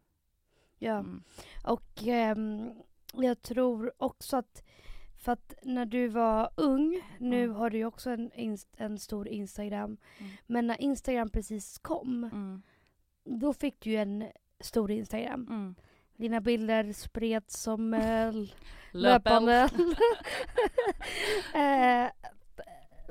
Ja, 0.79 0.99
mm. 0.99 1.23
och 1.65 2.03
um, 2.37 2.75
jag 3.13 3.43
tror 3.43 3.93
också 3.99 4.37
att 4.37 4.63
för 5.19 5.33
att 5.33 5.55
när 5.63 5.87
du 5.87 6.09
var 6.09 6.51
ung, 6.57 7.03
nu 7.19 7.45
mm. 7.45 7.57
har 7.57 7.71
du 7.71 7.79
ju 7.79 7.85
också 7.85 8.11
en, 8.11 8.31
en 8.77 8.99
stor 8.99 9.29
Instagram, 9.29 9.97
mm. 10.19 10.33
men 10.47 10.67
när 10.67 10.81
Instagram 10.81 11.31
precis 11.31 11.79
kom, 11.79 12.25
mm. 12.25 12.63
då 13.25 13.53
fick 13.53 13.81
du 13.81 13.91
ju 13.91 13.97
en 13.97 14.25
stor 14.61 14.91
Instagram. 14.91 15.47
Mm. 15.51 15.75
Dina 16.17 16.41
bilder 16.41 16.93
spreds 16.93 17.63
som 17.63 17.95
äh, 17.95 18.33
löpande. 18.91 19.55
eh, 21.55 22.11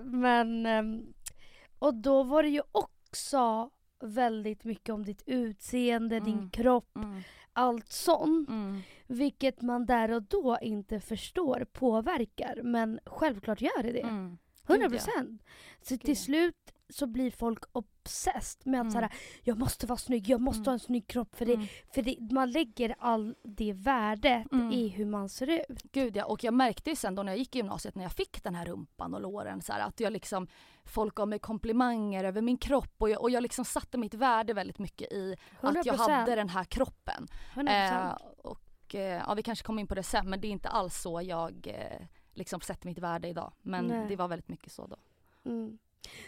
men, 0.04 0.66
ehm, 0.66 1.14
och 1.80 1.94
då 1.94 2.24
var 2.24 2.44
det 2.44 2.50
ju 2.50 2.62
också 2.72 2.95
väldigt 4.00 4.64
mycket 4.64 4.90
om 4.90 5.06
ditt 5.06 5.24
utseende, 5.26 6.16
mm. 6.16 6.26
din 6.32 6.50
kropp, 6.50 6.96
mm. 6.96 7.22
allt 7.54 7.92
sånt. 7.92 8.50
Mm. 8.50 8.82
Vilket 9.08 9.62
man 9.62 9.86
där 9.86 10.12
och 10.12 10.24
då 10.24 10.58
inte 10.62 11.00
förstår 11.00 11.66
påverkar, 11.74 12.62
men 12.64 13.00
självklart 13.06 13.62
gör 13.62 13.84
det 13.84 13.92
det. 13.92 14.00
Mm. 14.00 14.38
100 14.68 14.90
procent. 14.90 15.44
Så 15.82 15.98
till 15.98 16.18
slut 16.18 16.75
så 16.90 17.08
blir 17.08 17.32
folk 17.32 17.64
obsessed 17.72 18.68
med 18.68 18.80
att 18.80 18.84
mm. 18.84 18.92
såhär, 18.92 19.14
jag 19.44 19.60
måste 19.60 19.88
vara 19.88 19.98
snygg, 19.98 20.30
jag 20.30 20.42
måste 20.42 20.60
mm. 20.60 20.66
ha 20.66 20.74
en 20.74 20.80
snygg 20.80 21.08
kropp. 21.08 21.36
För, 21.36 21.46
det, 21.46 21.54
mm. 21.54 21.68
för 21.94 22.02
det, 22.02 22.18
man 22.32 22.52
lägger 22.52 22.96
all 23.00 23.36
det 23.44 23.74
värdet 23.74 24.52
mm. 24.52 24.72
i 24.72 24.88
hur 24.88 25.06
man 25.06 25.30
ser 25.30 25.50
ut. 25.50 25.84
Gud 25.92 26.16
ja, 26.16 26.26
och 26.26 26.44
jag 26.44 26.54
märkte 26.54 26.90
ju 26.90 26.96
sen 26.96 27.16
då 27.16 27.24
när 27.24 27.32
jag 27.32 27.40
gick 27.40 27.56
i 27.56 27.60
gymnasiet 27.60 27.96
när 27.96 28.04
jag 28.04 28.12
fick 28.12 28.44
den 28.44 28.56
här 28.56 28.66
rumpan 28.66 29.14
och 29.14 29.22
låren 29.22 29.62
så 29.62 29.74
att 29.74 30.00
jag 30.00 30.14
liksom, 30.14 30.48
folk 30.86 31.16
gav 31.16 31.28
mig 31.28 31.40
komplimanger 31.40 32.24
över 32.24 32.42
min 32.42 32.58
kropp 32.58 32.94
och 32.98 33.10
jag, 33.10 33.22
och 33.22 33.30
jag 33.30 33.44
liksom 33.44 33.66
satte 33.66 33.98
mitt 33.98 34.14
värde 34.14 34.54
väldigt 34.54 34.80
mycket 34.80 35.12
i 35.12 35.36
100%. 35.62 35.80
att 35.80 35.86
jag 35.86 35.94
hade 35.94 36.36
den 36.36 36.50
här 36.50 36.64
kroppen. 36.64 37.28
Eh, 37.68 38.18
och 38.38 38.96
eh, 38.96 39.24
ja, 39.28 39.34
vi 39.34 39.44
kanske 39.44 39.66
kommer 39.66 39.82
in 39.82 39.88
på 39.88 39.96
det 39.96 40.04
sen 40.04 40.30
men 40.30 40.42
det 40.42 40.48
är 40.48 40.52
inte 40.52 40.70
alls 40.70 41.02
så 41.02 41.22
jag 41.22 41.68
eh, 41.68 42.08
liksom 42.34 42.62
sätter 42.62 42.88
mitt 42.88 43.00
värde 43.00 43.28
idag. 43.28 43.54
Men 43.62 43.86
Nej. 43.86 44.08
det 44.08 44.16
var 44.16 44.28
väldigt 44.28 44.50
mycket 44.50 44.72
så 44.72 44.88
då. 44.88 44.96
Mm. 45.46 45.78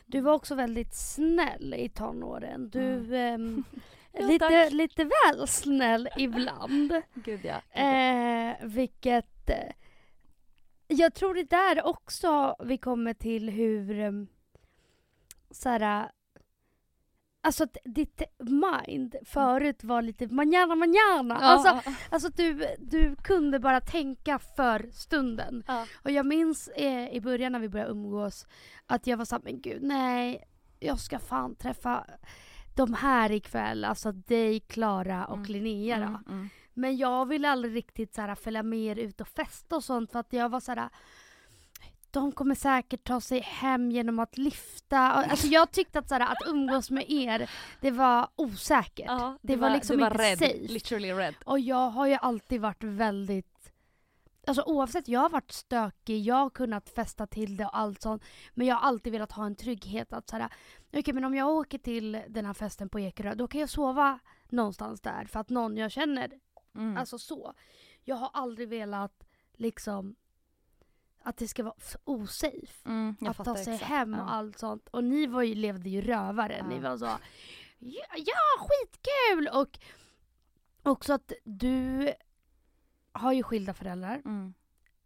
Du 0.05 0.21
var 0.21 0.33
också 0.33 0.55
väldigt 0.55 0.95
snäll 0.95 1.73
i 1.73 1.89
tonåren. 1.89 2.69
Du, 2.69 3.15
mm. 3.23 3.63
eh, 4.13 4.27
lite, 4.27 4.69
lite 4.69 5.03
väl 5.03 5.47
snäll 5.47 6.09
ibland. 6.17 7.01
Gud 7.13 7.39
ja. 7.45 7.81
Eh, 7.81 8.55
vilket... 8.61 9.49
Eh, 9.49 9.71
jag 10.87 11.13
tror 11.13 11.33
det 11.33 11.49
där 11.49 11.85
också 11.85 12.55
vi 12.59 12.77
kommer 12.77 13.13
till 13.13 13.49
hur... 13.49 13.99
Eh, 13.99 14.11
såhär, 15.51 16.11
Alltså 17.41 17.63
att 17.63 17.77
ditt 17.85 18.21
mind 18.39 19.15
förut 19.25 19.83
var 19.83 20.01
lite 20.01 20.27
manana 20.27 20.75
manana. 20.75 21.37
Ja, 21.41 21.47
Alltså, 21.47 21.91
alltså 22.09 22.29
du, 22.29 22.67
du 22.79 23.15
kunde 23.15 23.59
bara 23.59 23.81
tänka 23.81 24.39
för 24.39 24.89
stunden. 24.93 25.63
ja. 25.67 25.85
Och 26.03 26.11
jag 26.11 26.25
minns 26.25 26.67
eh, 26.67 27.09
i 27.15 27.21
början 27.21 27.51
när 27.51 27.59
vi 27.59 27.69
började 27.69 27.91
umgås 27.91 28.47
att 28.85 29.07
jag 29.07 29.17
var 29.17 29.25
såhär, 29.25 29.41
men 29.43 29.61
gud 29.61 29.81
nej, 29.83 30.43
jag 30.79 30.99
ska 30.99 31.19
fan 31.19 31.55
träffa 31.55 32.05
de 32.75 32.93
här 32.93 33.31
ikväll. 33.31 33.85
Alltså 33.85 34.11
dig, 34.11 34.59
Klara 34.59 35.25
och 35.25 35.37
Mm. 35.37 35.47
Linnea 35.51 35.97
då. 35.97 36.03
Mm, 36.03 36.23
mm. 36.29 36.49
Men 36.73 36.97
jag 36.97 37.25
ville 37.25 37.49
aldrig 37.49 37.75
riktigt 37.75 38.15
så 38.15 38.21
här, 38.21 38.35
följa 38.35 38.63
med 38.63 38.79
er 38.79 38.95
ut 38.95 39.21
och 39.21 39.27
festa 39.27 39.75
och 39.75 39.83
sånt 39.83 40.11
för 40.11 40.19
att 40.19 40.33
jag 40.33 40.49
var 40.49 40.59
så 40.59 40.71
här. 40.71 40.89
De 42.17 42.31
kommer 42.31 42.55
säkert 42.55 43.03
ta 43.03 43.21
sig 43.21 43.39
hem 43.39 43.91
genom 43.91 44.19
att 44.19 44.37
lyfta. 44.37 44.99
Alltså 44.99 45.47
jag 45.47 45.71
tyckte 45.71 45.99
att, 45.99 46.09
så 46.09 46.15
här, 46.15 46.21
att 46.21 46.47
umgås 46.47 46.91
med 46.91 47.05
er, 47.09 47.49
det 47.81 47.91
var 47.91 48.27
osäkert. 48.35 49.05
Ja, 49.07 49.37
Det 49.41 49.55
var 49.55 49.69
liksom 49.69 49.97
du 49.97 50.01
var 50.03 50.11
inte 50.11 50.23
rädd, 50.23 50.39
safe. 50.39 50.73
literally 50.73 51.13
rädd. 51.13 51.35
Och 51.45 51.59
jag 51.59 51.89
har 51.89 52.07
ju 52.07 52.13
alltid 52.13 52.61
varit 52.61 52.83
väldigt 52.83 53.53
Alltså 54.47 54.63
oavsett, 54.65 55.07
jag 55.07 55.19
har 55.19 55.29
varit 55.29 55.51
stökig, 55.51 56.21
jag 56.21 56.35
har 56.35 56.49
kunnat 56.49 56.89
festa 56.89 57.27
till 57.27 57.57
det 57.57 57.65
och 57.65 57.77
allt 57.77 58.01
sånt. 58.01 58.23
Men 58.53 58.67
jag 58.67 58.75
har 58.75 58.87
alltid 58.87 59.13
velat 59.13 59.31
ha 59.31 59.45
en 59.45 59.55
trygghet 59.55 60.13
att 60.13 60.29
såhär, 60.29 60.49
okej 60.93 61.13
men 61.13 61.23
om 61.23 61.35
jag 61.35 61.49
åker 61.49 61.77
till 61.77 62.21
den 62.27 62.45
här 62.45 62.53
festen 62.53 62.89
på 62.89 62.99
Ekerö, 62.99 63.35
då 63.35 63.47
kan 63.47 63.61
jag 63.61 63.69
sova 63.69 64.19
någonstans 64.49 65.01
där 65.01 65.25
för 65.25 65.39
att 65.39 65.49
någon 65.49 65.77
jag 65.77 65.91
känner. 65.91 66.31
Mm. 66.75 66.97
Alltså 66.97 67.19
så. 67.19 67.53
Jag 68.03 68.15
har 68.15 68.29
aldrig 68.33 68.69
velat 68.69 69.23
liksom 69.53 70.15
att 71.27 71.37
det 71.37 71.47
ska 71.47 71.63
vara 71.63 71.75
osafe. 72.03 72.85
mm, 72.85 73.15
att 73.27 73.37
ta 73.37 73.55
sig 73.55 73.73
exakt. 73.73 73.91
hem 73.91 74.13
Ja. 74.13 74.21
och 74.23 74.31
allt 74.33 74.59
sånt. 74.59 74.87
Och 74.89 75.03
ni 75.03 75.27
var 75.27 75.41
ju, 75.41 75.55
levde 75.55 75.89
ju 75.89 76.01
rövare. 76.01 76.65
Ni 76.69 76.75
Ja. 76.75 76.81
var 76.81 76.97
så 76.97 77.05
ja, 77.79 78.05
ja 78.17 78.35
skitkul! 78.59 79.47
Och 79.53 79.79
också 80.83 81.13
att 81.13 81.31
du 81.43 82.13
har 83.11 83.33
ju 83.33 83.43
skilda 83.43 83.73
föräldrar. 83.73 84.21
Mm, 84.25 84.53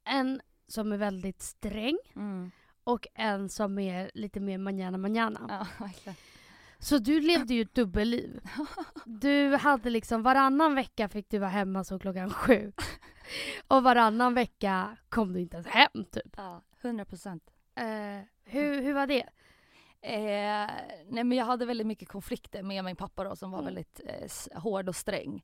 En 0.04 0.42
som 0.68 0.92
är 0.92 0.98
väldigt 0.98 1.42
sträng 1.42 1.98
mm. 2.16 2.52
och 2.84 3.08
en 3.14 3.50
som 3.50 3.80
är 3.80 4.12
lite 4.14 4.40
mer 4.40 4.58
manana 4.58 4.98
manana. 4.98 5.68
Ja. 5.78 6.14
Så 6.80 6.98
du 6.98 7.20
levde 7.22 7.54
ju 7.54 7.62
ett 7.62 7.74
dubbelliv. 7.74 8.40
Du 9.06 9.56
hade 9.56 9.90
liksom 9.90 10.24
varannan 10.24 10.76
vecka 10.76 11.10
fick 11.10 11.30
du 11.30 11.40
vara 11.40 11.50
hemma 11.50 11.84
så 11.84 12.00
klockan 12.00 12.30
sju. 12.30 12.72
Och 13.68 13.84
varannan 13.84 14.34
vecka 14.34 14.98
kom 15.10 15.34
du 15.34 15.40
inte 15.40 15.56
ens 15.56 15.68
hem 15.68 16.06
typ. 16.12 16.34
Ja, 16.38 16.62
100 16.82 17.06
procent. 17.06 17.44
Eh, 17.76 17.86
hur, 18.44 18.82
hur 18.82 18.94
var 18.94 19.08
det? 19.08 19.24
Eh, 20.02 20.70
nej 21.10 21.24
men 21.24 21.32
jag 21.32 21.46
hade 21.46 21.66
väldigt 21.66 21.88
mycket 21.88 22.10
konflikter 22.10 22.64
med 22.64 22.84
min 22.84 22.96
pappa 22.96 23.24
då 23.24 23.36
som 23.36 23.52
var 23.52 23.60
Mm. 23.60 23.66
väldigt 23.74 24.02
eh, 24.06 24.62
hård 24.62 24.90
och 24.90 24.96
sträng. 24.96 25.44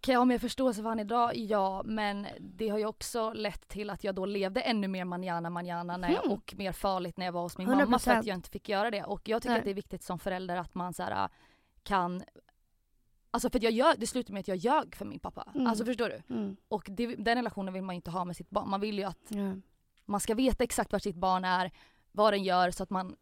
Kan 0.00 0.12
jag 0.12 0.20
ha 0.20 0.24
mer 0.24 0.38
förståelse 0.38 0.82
för 0.82 0.88
han 0.88 0.98
idag? 1.00 1.36
Ja, 1.36 1.82
men 1.84 2.26
det 2.40 2.68
har 2.68 2.78
ju 2.78 2.86
också 2.86 3.32
lett 3.32 3.68
till 3.68 3.90
att 3.90 4.04
jag 4.04 4.14
då 4.14 4.26
levde 4.26 4.60
ännu 4.60 4.88
mer 4.88 5.04
manjana 5.04 5.50
manjana 5.50 5.96
när 5.96 6.08
jag, 6.10 6.24
Mm. 6.24 6.32
och 6.36 6.54
mer 6.56 6.72
farligt 6.72 7.16
när 7.16 7.26
jag 7.26 7.32
var 7.32 7.42
hos 7.42 7.58
min 7.58 7.68
mamma 7.68 7.98
för 7.98 8.10
100%. 8.10 8.18
att 8.18 8.26
jag 8.26 8.34
inte 8.34 8.50
fick 8.50 8.68
göra 8.68 8.90
det. 8.90 9.04
Och 9.04 9.28
jag 9.28 9.42
tycker 9.42 9.50
Nej. 9.50 9.58
att 9.58 9.64
det 9.64 9.70
är 9.70 9.74
viktigt 9.74 10.02
som 10.02 10.18
förälder 10.18 10.56
att 10.56 10.74
man 10.74 10.94
så 10.94 11.02
här, 11.02 11.28
kan 11.82 12.22
Alltså 13.34 13.50
för 13.50 13.64
jag 13.64 13.72
gör, 13.72 13.94
det 13.98 14.06
slutade 14.06 14.32
med 14.32 14.40
att 14.40 14.48
jag 14.48 14.56
ljög 14.56 14.96
för 14.96 15.04
min 15.04 15.18
pappa. 15.18 15.48
Mm. 15.54 15.66
Alltså 15.66 15.84
förstår 15.84 16.08
du? 16.08 16.34
Mm. 16.34 16.56
Och 16.68 16.86
det, 16.90 17.06
den 17.16 17.34
relationen 17.36 17.74
vill 17.74 17.82
man 17.82 17.94
inte 17.94 18.10
ha 18.10 18.24
med 18.24 18.36
sitt 18.36 18.50
barn. 18.50 18.70
Man 18.70 18.80
vill 18.80 18.98
ju 18.98 19.04
att 19.04 19.18
Ja. 19.28 19.54
man 20.04 20.20
ska 20.20 20.34
veta 20.34 20.64
exakt 20.64 20.92
var 20.92 20.98
sitt 20.98 21.16
barn 21.16 21.44
är, 21.44 21.70
vad 22.12 22.32
den 22.32 22.42
gör 22.44 22.70
så 22.70 22.82
att 22.82 22.90
man 22.90 23.16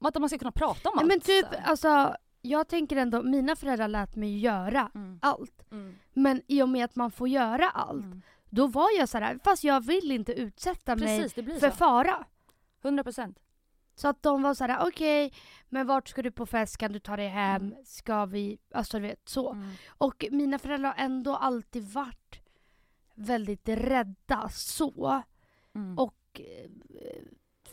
att 0.00 0.18
man 0.20 0.28
ska 0.28 0.38
kunna 0.38 0.52
prata 0.52 0.88
om 0.88 0.92
Nej, 0.96 1.02
allt. 1.02 1.08
men 1.08 1.20
typ, 1.20 1.46
alltså, 1.68 2.16
jag 2.42 2.68
tänker 2.68 2.96
ändå, 2.96 3.22
mina 3.22 3.56
föräldrar 3.56 3.88
lät 3.88 4.16
mig 4.16 4.38
göra 4.38 4.90
Mm. 4.94 5.18
allt. 5.22 5.62
Mm. 5.72 5.94
Men 6.12 6.42
i 6.46 6.62
och 6.62 6.68
med 6.68 6.84
att 6.84 6.96
man 6.96 7.10
får 7.10 7.28
göra 7.28 7.70
allt, 7.70 8.04
Mm. 8.04 8.22
då 8.50 8.66
var 8.66 8.88
jag 8.98 9.08
så 9.08 9.18
här, 9.18 9.38
fast 9.44 9.64
jag 9.64 9.86
vill 9.86 10.10
inte 10.10 10.32
utsätta 10.32 10.96
mig 10.96 11.20
Precis, 11.20 11.44
blir 11.44 11.58
för 11.60 11.70
så. 11.70 11.76
fara. 11.76 12.24
100 12.82 13.04
procent. 13.04 13.38
Så 13.98 14.08
att 14.08 14.22
de 14.22 14.42
var 14.42 14.54
så 14.54 14.64
här: 14.64 14.88
okej, 14.88 15.32
men 15.68 15.86
vart 15.86 16.08
ska 16.08 16.22
du 16.22 16.30
på 16.30 16.46
fest? 16.46 16.76
Kan 16.76 16.92
du 16.92 16.98
ta 16.98 17.16
dig 17.16 17.28
hem? 17.28 17.62
Mm. 17.62 17.84
Ska 17.84 18.26
vi, 18.26 18.58
alltså 18.74 18.96
du 18.98 19.06
vet 19.06 19.28
så. 19.28 19.52
Mm. 19.52 19.70
Och 19.88 20.24
mina 20.30 20.58
föräldrar 20.58 20.88
har 20.96 21.04
ändå 21.04 21.36
alltid 21.36 21.84
varit 21.84 22.40
väldigt 23.14 23.68
rädda 23.68 24.48
så. 24.48 25.22
Mm. 25.74 25.98
Och 25.98 26.40
eh, 26.40 26.70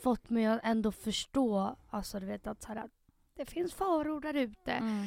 fått 0.03 0.29
mig 0.29 0.45
att 0.45 0.59
ändå 0.63 0.91
förstå, 0.91 1.75
alltså 1.89 2.19
du 2.19 2.25
vet 2.25 2.47
att 2.47 2.61
så 2.61 2.67
här, 2.67 2.89
det 3.35 3.45
finns 3.45 3.73
faror 3.73 4.21
där 4.21 4.33
ute. 4.33 4.71
Mm. 4.71 5.05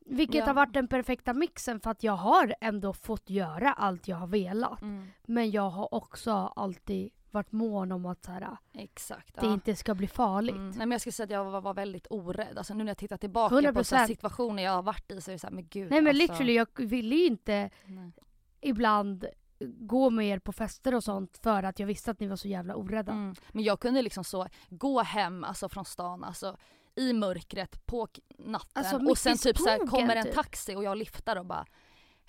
Vilket 0.00 0.36
Ja. 0.38 0.46
har 0.46 0.54
varit 0.54 0.74
den 0.74 0.88
perfekta 0.88 1.32
mixen 1.32 1.80
för 1.80 1.90
att 1.90 2.02
jag 2.02 2.12
har 2.16 2.54
ändå 2.60 2.92
fått 2.92 3.30
göra 3.30 3.72
allt 3.72 4.08
jag 4.08 4.16
har 4.16 4.26
velat. 4.26 4.82
Mm. 4.82 5.06
Men 5.26 5.50
jag 5.50 5.70
har 5.70 5.94
också 5.94 6.52
alltid 6.56 7.10
varit 7.30 7.52
mån 7.52 7.92
om 7.92 8.06
att 8.06 8.24
så 8.24 8.30
här, 8.32 8.56
Exakt. 8.72 9.34
det 9.34 9.46
ja. 9.46 9.52
inte 9.52 9.76
ska 9.76 9.94
bli 9.94 10.06
farligt. 10.06 10.54
Mm. 10.54 10.68
Nej, 10.68 10.78
men 10.78 10.90
jag 10.90 11.00
skulle 11.00 11.12
säga 11.12 11.24
att 11.24 11.30
jag 11.30 11.44
var, 11.44 11.60
var 11.60 11.74
väldigt 11.74 12.06
orädd. 12.10 12.58
Alltså, 12.58 12.74
nu 12.74 12.84
när 12.84 12.90
jag 12.90 12.98
tittar 12.98 13.16
tillbaka 13.16 13.54
på 13.54 13.60
100%. 13.60 13.82
så 13.82 13.96
här 13.96 14.06
situationer 14.06 14.62
jag 14.62 14.72
har 14.72 14.82
varit 14.82 15.12
i 15.12 15.20
så 15.20 15.30
är 15.30 15.32
det 15.32 15.38
såhär, 15.38 15.54
men 15.54 15.68
gud. 15.68 15.90
Nej 15.90 16.00
men 16.00 16.08
alltså, 16.10 16.22
literally, 16.22 16.54
jag 16.54 16.68
ville 16.76 17.14
ju 17.14 17.26
inte 17.26 17.70
nej. 17.84 18.12
ibland 18.60 19.26
gå 19.60 20.10
med 20.10 20.26
er 20.26 20.38
på 20.38 20.52
fester 20.52 20.94
och 20.94 21.04
sånt 21.04 21.38
för 21.42 21.62
att 21.62 21.78
jag 21.78 21.86
visste 21.86 22.10
att 22.10 22.20
ni 22.20 22.26
var 22.26 22.36
så 22.36 22.48
jävla 22.48 22.74
orädda. 22.76 23.12
Mm. 23.12 23.34
Men 23.52 23.64
jag 23.64 23.80
kunde 23.80 24.02
liksom 24.02 24.24
så 24.24 24.46
gå 24.68 25.02
hem 25.02 25.44
alltså, 25.44 25.68
från 25.68 25.84
stan, 25.84 26.24
alltså 26.24 26.56
i 26.94 27.12
mörkret 27.12 27.86
på 27.86 28.08
natten 28.38 28.68
Alltså, 28.72 29.10
och 29.10 29.18
sen 29.18 29.38
typ 29.38 29.58
så 29.58 29.68
här, 29.68 29.86
kommer 29.86 30.16
en 30.16 30.24
typ. 30.24 30.34
taxi 30.34 30.74
och 30.74 30.84
jag 30.84 30.96
lyfter 30.96 31.38
och 31.38 31.46
bara 31.46 31.66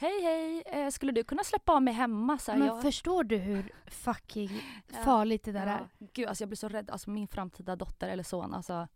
Hej 0.01 0.21
hej, 0.23 0.63
eh, 0.65 0.89
skulle 0.89 1.11
du 1.11 1.23
kunna 1.23 1.43
släppa 1.43 1.73
av 1.73 1.81
mig 1.81 1.93
hemma? 1.93 2.37
Så 2.37 2.51
här, 2.51 2.59
Men 2.59 2.67
jag, 2.67 2.81
förstår 2.81 3.23
du 3.23 3.37
hur 3.37 3.71
fucking 3.87 4.49
Ja. 4.87 4.97
farligt 5.03 5.43
det 5.43 5.51
där 5.51 5.67
ja, 5.67 5.73
är? 5.73 5.89
Gud 6.13 6.27
alltså 6.27 6.41
jag 6.41 6.49
blir 6.49 6.57
så 6.57 6.69
rädd, 6.69 6.89
alltså 6.89 7.09
min 7.09 7.27
framtida 7.27 7.75
dotter 7.75 8.09
eller 8.09 8.23
son, 8.23 8.53
alltså 8.53 8.87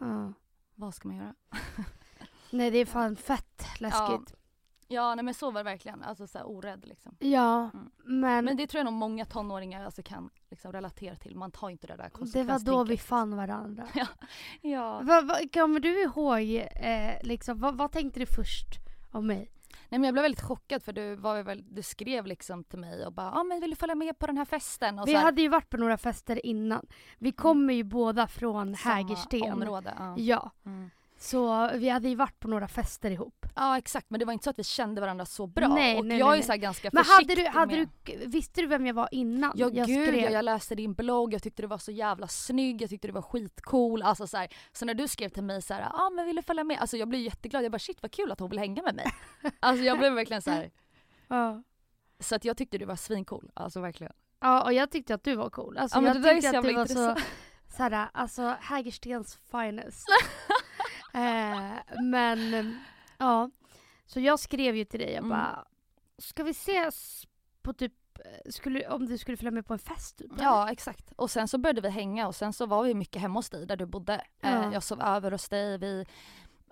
Ja. 0.00 0.32
vad 0.74 0.94
ska 0.94 1.08
man 1.08 1.16
göra? 1.16 1.34
Nej 2.50 2.70
det 2.70 2.78
är 2.78 2.86
fan 2.86 3.16
fett 3.16 3.62
läskigt. 3.78 4.34
Ja 4.88 5.14
nej 5.14 5.24
men 5.24 5.34
så 5.34 5.50
var 5.50 5.60
det 5.60 5.70
verkligen, 5.70 6.02
alltså 6.02 6.26
så 6.26 6.38
här, 6.38 6.48
orädd 6.48 6.86
liksom. 6.86 7.16
Ja, 7.20 7.70
Mm. 7.74 7.90
men, 8.04 8.44
Men 8.44 8.56
det 8.56 8.66
tror 8.66 8.78
jag 8.78 8.84
nog 8.84 8.94
många 8.94 9.24
tonåringar 9.24 9.84
alltså, 9.84 10.02
kan 10.02 10.30
liksom, 10.50 10.72
relatera 10.72 11.16
till, 11.16 11.36
man 11.36 11.50
tar 11.50 11.70
inte 11.70 11.86
det 11.86 11.96
där 11.96 12.10
det 12.32 12.42
var 12.42 12.58
då 12.58 12.84
vi 12.84 12.98
fann 12.98 13.36
varandra. 13.36 13.86
Ja. 14.60 15.00
Vad- 15.04 15.26
vad- 15.28 15.52
kommer 15.54 15.80
du 15.80 16.02
ihåg, 16.02 16.66
eh, 16.76 17.14
liksom, 17.22 17.58
vad, 17.60 17.76
vad 17.76 17.92
tänkte 17.92 18.20
du 18.20 18.26
först 18.26 18.66
om 19.10 19.26
mig? 19.26 19.50
Nej 19.94 19.98
men 19.98 20.04
jag 20.04 20.14
blev 20.14 20.22
väldigt 20.22 20.40
chockad 20.42 20.82
för 20.82 20.92
du, 20.92 21.14
var 21.14 21.42
väl, 21.42 21.64
du 21.74 21.82
skrev 21.82 22.26
liksom 22.26 22.64
till 22.64 22.78
mig 22.78 23.06
och 23.06 23.12
bara 23.12 23.32
ah, 23.32 23.44
men 23.44 23.60
vill 23.60 23.70
du 23.70 23.76
följa 23.76 23.94
med 23.94 24.18
på 24.18 24.26
den 24.26 24.36
här 24.38 24.44
festen? 24.44 24.98
Och 24.98 25.08
Vi 25.08 25.14
hade 25.14 25.42
ju 25.42 25.48
varit 25.48 25.70
på 25.70 25.76
några 25.76 25.98
fester 25.98 26.46
innan. 26.46 26.86
Vi 27.18 27.32
kommer 27.32 27.74
ju 27.74 27.82
båda 27.84 28.26
från 28.26 28.76
samma 28.76 28.94
Hägersten. 28.94 29.52
område. 29.52 29.94
Ja. 29.98 30.14
Ja, 30.16 30.50
Mm. 30.66 30.90
Så 31.24 31.70
vi 31.74 31.88
hade 31.88 32.08
ju 32.08 32.14
varit 32.14 32.40
på 32.40 32.48
några 32.48 32.68
fester 32.68 33.10
ihop. 33.10 33.46
ja 33.54 33.78
exakt 33.78 34.10
men 34.10 34.18
det 34.20 34.26
var 34.26 34.32
inte 34.32 34.44
så 34.44 34.50
att 34.50 34.58
vi 34.58 34.64
kände 34.64 35.00
varandra 35.00 35.26
så 35.26 35.46
bra. 35.46 35.68
Nej, 35.68 35.98
och 35.98 36.06
nej, 36.06 36.18
jag 36.18 36.30
nej, 36.30 36.38
är 36.38 36.42
så 36.42 36.56
ganska 36.56 36.90
Men 36.92 37.04
hade 37.04 37.24
försiktig 37.24 37.44
du, 37.44 37.48
hade 37.48 37.76
med... 37.76 37.88
du, 38.04 38.26
visste 38.26 38.60
du 38.60 38.66
vem 38.66 38.86
jag 38.86 38.94
var 38.94 39.08
innan? 39.10 39.52
Ja 39.54 39.70
jag 39.72 39.86
gud, 39.86 40.08
skrev? 40.08 40.22
jag, 40.22 40.32
jag 40.32 40.44
läste 40.44 40.74
din 40.74 40.94
blogg, 40.94 41.34
jag 41.34 41.42
tyckte 41.42 41.62
du 41.62 41.66
var 41.68 41.78
så 41.78 41.92
jävla 41.92 42.28
snygg, 42.28 42.82
jag 42.82 42.90
tyckte 42.90 43.08
du 43.08 43.12
var 43.12 43.22
skitcool. 43.22 44.02
Alltså 44.02 44.26
så, 44.26 44.36
här, 44.36 44.48
så 44.72 44.84
när 44.84 44.94
du 44.94 45.08
skrev 45.08 45.28
till 45.28 45.42
mig 45.42 45.62
så 45.62 45.74
här, 45.74 45.82
ah, 45.94 46.10
men 46.10 46.26
vill 46.26 46.36
du 46.36 46.42
följa 46.42 46.64
med? 46.64 46.78
Alltså 46.80 46.96
jag 46.96 47.08
blev 47.08 47.20
jätteglad, 47.20 47.64
jag 47.64 47.72
bara 47.72 47.78
shit 47.78 48.02
vad 48.02 48.12
kul 48.12 48.32
att 48.32 48.40
hon 48.40 48.50
vill 48.50 48.58
hänga 48.58 48.82
med 48.82 48.94
mig. 48.94 49.06
alltså 49.60 49.84
jag 49.84 49.98
blev 49.98 50.12
verkligen 50.12 50.42
så 50.42 50.50
här. 50.50 50.70
Ja. 51.28 51.62
så 52.20 52.34
att 52.34 52.44
jag 52.44 52.56
tyckte 52.56 52.78
du 52.78 52.84
var 52.84 52.96
svincool, 52.96 53.50
alltså 53.54 53.80
verkligen. 53.80 54.12
ja, 54.40 54.62
och 54.64 54.72
jag 54.72 54.90
tyckte 54.90 55.14
att 55.14 55.24
du 55.24 55.36
var 55.36 55.50
cool. 55.50 55.78
Alltså, 55.78 55.96
Ja, 55.96 56.00
men 56.00 56.12
jag 56.12 56.22
det 56.22 56.28
där 56.28 56.36
är 56.36 56.40
så 56.40 56.58
att 56.58 56.64
du 56.64 56.74
var 56.74 56.86
så, 56.86 56.92
intressant. 56.92 57.20
såhär, 57.76 58.08
alltså 58.12 58.56
Hägerstens 58.60 59.38
finest. 59.50 60.06
eh, 61.14 62.02
men, 62.02 62.78
ja. 63.18 63.50
Så 64.06 64.20
jag 64.20 64.40
skrev 64.40 64.76
ju 64.76 64.84
till 64.84 65.00
dig, 65.00 65.08
jag 65.12 65.18
Mm. 65.24 65.28
bara, 65.28 65.64
ska 66.18 66.42
vi 66.42 66.50
ses 66.50 67.26
på 67.62 67.72
typ, 67.72 67.92
skulle, 68.50 68.88
om 68.88 69.06
du 69.06 69.18
skulle 69.18 69.36
följa 69.36 69.50
med 69.50 69.66
på 69.66 69.72
en 69.72 69.78
fest? 69.78 70.18
Typ, 70.18 70.30
Ja 70.40 70.70
exakt. 70.72 71.12
Och 71.16 71.30
sen 71.30 71.48
så 71.48 71.58
började 71.58 71.80
vi 71.80 71.88
hänga 71.88 72.26
och 72.26 72.34
sen 72.34 72.52
så 72.52 72.66
var 72.66 72.82
vi 72.84 72.94
mycket 72.94 73.22
hemma 73.22 73.38
hos 73.38 73.50
dig 73.50 73.66
där 73.66 73.76
du 73.76 73.86
bodde. 73.86 74.24
Ja. 74.40 74.48
Eh, 74.48 74.72
jag 74.72 74.82
sov 74.82 75.02
över 75.02 75.30
hos 75.30 75.48
dig, 75.48 75.78
vi 75.78 76.06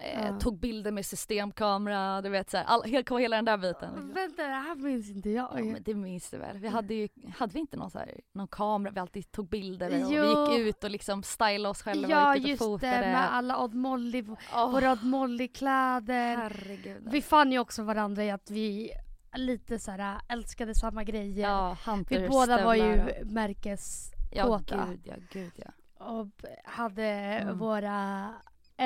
eh, 0.04 0.26
Ja. 0.26 0.38
tog 0.38 0.58
bilder 0.58 0.90
med 0.92 1.06
systemkamera, 1.06 2.22
du 2.22 2.28
vet 2.28 2.50
såhär, 2.50 2.64
all, 2.64 3.04
kom 3.04 3.18
hela 3.18 3.36
den 3.36 3.44
där 3.44 3.56
biten. 3.56 4.12
Vänta, 4.14 4.42
det 4.42 4.48
här 4.48 4.74
minns 4.74 5.10
inte 5.10 5.30
jag. 5.30 5.48
Ja, 5.54 5.64
men 5.64 5.82
det 5.82 5.94
minns 5.94 6.30
du 6.30 6.38
väl? 6.38 6.58
Vi 6.58 6.68
hade 6.68 6.94
ju, 6.94 7.08
hade 7.36 7.52
vi 7.52 7.58
inte 7.60 7.76
någon, 7.76 7.90
så 7.90 7.98
här, 7.98 8.20
någon 8.34 8.48
kamera 8.48 8.92
vi 8.92 9.00
alltid 9.00 9.32
tog 9.32 9.48
bilder 9.48 9.90
med 9.90 10.04
och 10.04 10.10
vi 10.12 10.56
gick 10.56 10.68
ut 10.68 10.84
och 10.84 10.90
liksom 10.90 11.22
stylade 11.22 11.68
oss 11.68 11.82
själva 11.82 12.08
Ja 12.08 12.30
och 12.30 12.36
gick 12.36 12.54
ut 12.54 12.60
och 12.60 12.66
just 12.72 12.80
det, 12.80 12.88
fotade. 12.90 13.12
med 13.12 13.32
alla 13.34 13.58
Odd 13.64 13.74
Molly, 13.74 14.24
Åh, 14.54 14.70
våra 14.72 14.92
Odd 14.92 15.04
Molly-kläder. 15.04 16.36
herregud. 16.36 17.08
Vi 17.10 17.22
fann 17.22 17.52
ju 17.52 17.58
också 17.58 17.82
varandra 17.82 18.24
i 18.24 18.30
att 18.30 18.50
vi 18.50 18.90
lite 19.34 19.78
så 19.78 19.90
här 19.90 20.20
älskade 20.28 20.74
samma 20.74 21.04
grejer. 21.04 21.48
ja, 21.48 21.76
vi 22.08 22.28
båda 22.28 22.64
var 22.64 22.74
ju 22.74 22.80
stövlar 22.92 23.20
och- 23.20 23.26
märkes 23.26 24.10
Ja 24.34 24.60
gud 24.66 25.00
ja, 25.04 25.14
gud 25.32 25.52
ja. 25.56 26.04
och 26.04 26.26
hade 26.64 27.02
Mm. 27.04 27.58
våra 27.58 28.28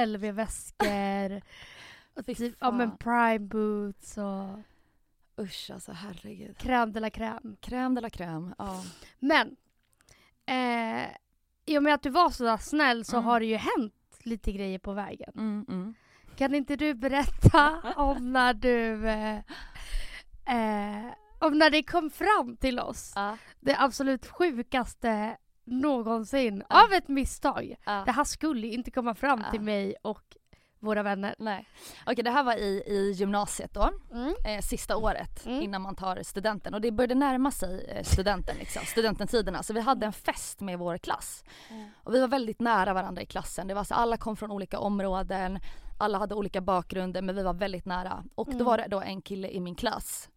LV-väskor. 0.04 1.42
och 2.14 2.26
typ, 2.26 2.54
ja 2.60 2.70
men 2.70 2.96
prime 2.96 3.38
boots 3.38 4.18
och 4.18 4.58
Usch 5.44 5.70
alltså 5.72 5.92
herregud. 5.92 6.56
crème 6.58 6.92
de 6.92 7.00
la 7.00 7.10
crème. 7.10 7.56
Crème 7.60 7.94
de 7.94 8.00
la 8.00 8.08
crème. 8.08 8.54
Ja. 8.58 8.82
Men 9.18 9.56
eh, 10.46 11.08
i 11.66 11.78
och 11.78 11.82
med 11.82 11.94
att 11.94 12.02
du 12.02 12.10
var 12.10 12.30
så 12.30 12.44
där 12.44 12.56
snäll 12.56 13.04
så 13.04 13.16
Mm. 13.16 13.24
har 13.26 13.40
det 13.40 13.46
ju 13.46 13.56
hänt 13.56 13.94
lite 14.22 14.52
grejer 14.52 14.78
på 14.78 14.92
vägen. 14.92 15.32
Mm, 15.36 15.66
mm. 15.68 15.94
Kan 16.36 16.54
inte 16.54 16.76
du 16.76 16.94
berätta 16.94 17.92
om 17.96 18.32
när 18.32 18.54
du 18.54 19.08
eh, 19.08 19.36
eh, 20.46 21.12
om 21.38 21.58
när 21.58 21.70
det 21.70 21.82
kom 21.82 22.10
fram 22.10 22.56
till 22.56 22.78
oss 22.80 23.12
Ja, 23.14 23.36
det 23.60 23.76
absolut 23.78 24.26
sjukaste 24.26 25.36
någonsin 25.66 26.62
Ja. 26.68 26.84
av 26.84 26.92
ett 26.92 27.08
misstag. 27.08 27.74
ja. 27.86 28.02
Det 28.06 28.12
här 28.12 28.24
skulle 28.24 28.66
inte 28.66 28.90
komma 28.90 29.14
fram 29.14 29.44
till 29.50 29.60
mig 29.60 29.94
och 30.02 30.22
våra 30.80 31.02
vänner. 31.02 31.34
Nej. 31.38 31.68
Okej 32.06 32.24
det 32.24 32.30
här 32.30 32.42
var 32.44 32.56
i, 32.56 32.82
i 32.86 33.12
gymnasiet 33.12 33.74
då. 33.74 33.90
Mm. 34.12 34.34
eh, 34.46 34.60
sista 34.62 34.96
året 34.96 35.46
Mm. 35.46 35.62
innan 35.62 35.82
man 35.82 35.94
tar 35.96 36.22
studenten 36.22 36.74
och 36.74 36.80
det 36.80 36.90
började 36.92 37.14
närma 37.14 37.50
sig 37.50 37.86
eh, 37.88 38.02
studenten 38.04 38.56
liksom, 38.58 38.82
studententiderna 38.86 39.62
så 39.62 39.72
vi 39.72 39.80
hade 39.80 40.06
en 40.06 40.12
fest 40.12 40.60
med 40.60 40.78
vår 40.78 40.98
klass 40.98 41.44
och 42.04 42.14
vi 42.14 42.20
var 42.20 42.28
väldigt 42.28 42.60
nära 42.60 42.94
varandra 42.94 43.22
i 43.22 43.26
klassen. 43.26 43.66
Det 43.68 43.74
var 43.74 43.84
så 43.84 43.94
alla 43.94 44.16
kom 44.16 44.36
från 44.36 44.50
olika 44.50 44.78
områden, 44.78 45.58
alla 45.98 46.18
hade 46.18 46.34
olika 46.34 46.60
bakgrunder 46.60 47.22
men 47.22 47.36
vi 47.36 47.42
var 47.42 47.54
väldigt 47.54 47.84
nära 47.86 48.24
och 48.34 48.46
Mm. 48.48 48.58
då 48.58 48.64
var 48.64 48.78
det 48.78 48.86
då 48.88 49.00
en 49.00 49.22
kille 49.22 49.48
i 49.48 49.60
min 49.60 49.74
klass 49.74 50.28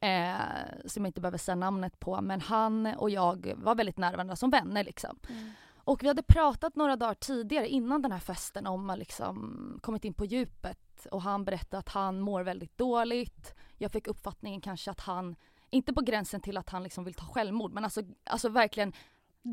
eh, 0.00 0.86
som 0.86 1.04
jag 1.04 1.08
inte 1.08 1.20
behöver 1.20 1.38
säga 1.38 1.54
namnet 1.54 2.00
på 2.00 2.20
men 2.20 2.40
han 2.40 2.86
och 2.86 3.10
jag 3.10 3.52
var 3.56 3.74
väldigt 3.74 3.98
nära 3.98 4.12
varandra 4.12 4.36
som 4.36 4.50
vänner 4.50 4.84
liksom. 4.84 5.18
Mm. 5.28 5.50
Och 5.76 6.02
vi 6.02 6.08
hade 6.08 6.22
pratat 6.22 6.76
några 6.76 6.96
dagar 6.96 7.14
tidigare 7.14 7.68
innan 7.68 8.02
den 8.02 8.12
här 8.12 8.18
festen 8.18 8.66
om 8.66 8.90
att 8.90 8.98
liksom 8.98 9.78
kommit 9.82 10.04
in 10.04 10.14
på 10.14 10.24
djupet 10.24 11.06
och 11.10 11.22
han 11.22 11.44
berättade 11.44 11.78
att 11.78 11.88
han 11.88 12.20
mår 12.20 12.42
väldigt 12.42 12.78
dåligt. 12.78 13.54
Jag 13.78 13.92
fick 13.92 14.06
uppfattningen 14.06 14.60
kanske 14.60 14.90
att 14.90 15.00
han, 15.00 15.36
inte 15.70 15.92
på 15.92 16.00
gränsen 16.00 16.40
till 16.40 16.56
att 16.56 16.70
han 16.70 16.82
liksom 16.82 17.04
vill 17.04 17.14
ta 17.14 17.24
självmord 17.24 17.72
men 17.72 17.84
alltså, 17.84 18.02
alltså 18.24 18.48
verkligen 18.48 18.92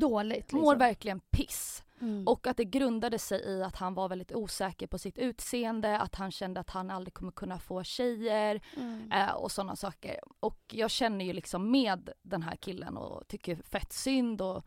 Dåligt 0.00 0.36
liksom. 0.36 0.60
mår 0.60 0.76
verkligen 0.76 1.20
piss. 1.20 1.83
Mm. 2.00 2.28
Och 2.28 2.46
att 2.46 2.56
det 2.56 2.64
grundade 2.64 3.18
sig 3.18 3.40
i 3.40 3.62
att 3.62 3.76
han 3.76 3.94
var 3.94 4.08
väldigt 4.08 4.32
osäker 4.32 4.86
på 4.86 4.98
sitt 4.98 5.18
utseende, 5.18 5.98
att 5.98 6.14
han 6.14 6.30
kände 6.30 6.60
att 6.60 6.70
han 6.70 6.90
aldrig 6.90 7.14
kommer 7.14 7.32
kunna 7.32 7.58
få 7.58 7.82
tjejer 7.82 8.60
Mm. 8.76 9.12
eh, 9.12 9.30
och 9.30 9.52
sådana 9.52 9.76
saker. 9.76 10.20
Och 10.40 10.60
jag 10.72 10.90
känner 10.90 11.24
ju 11.24 11.32
liksom 11.32 11.70
med 11.70 12.10
den 12.22 12.42
här 12.42 12.56
killen 12.56 12.96
och 12.96 13.28
tycker 13.28 13.56
fett 13.56 13.92
synd 13.92 14.40
och 14.42 14.64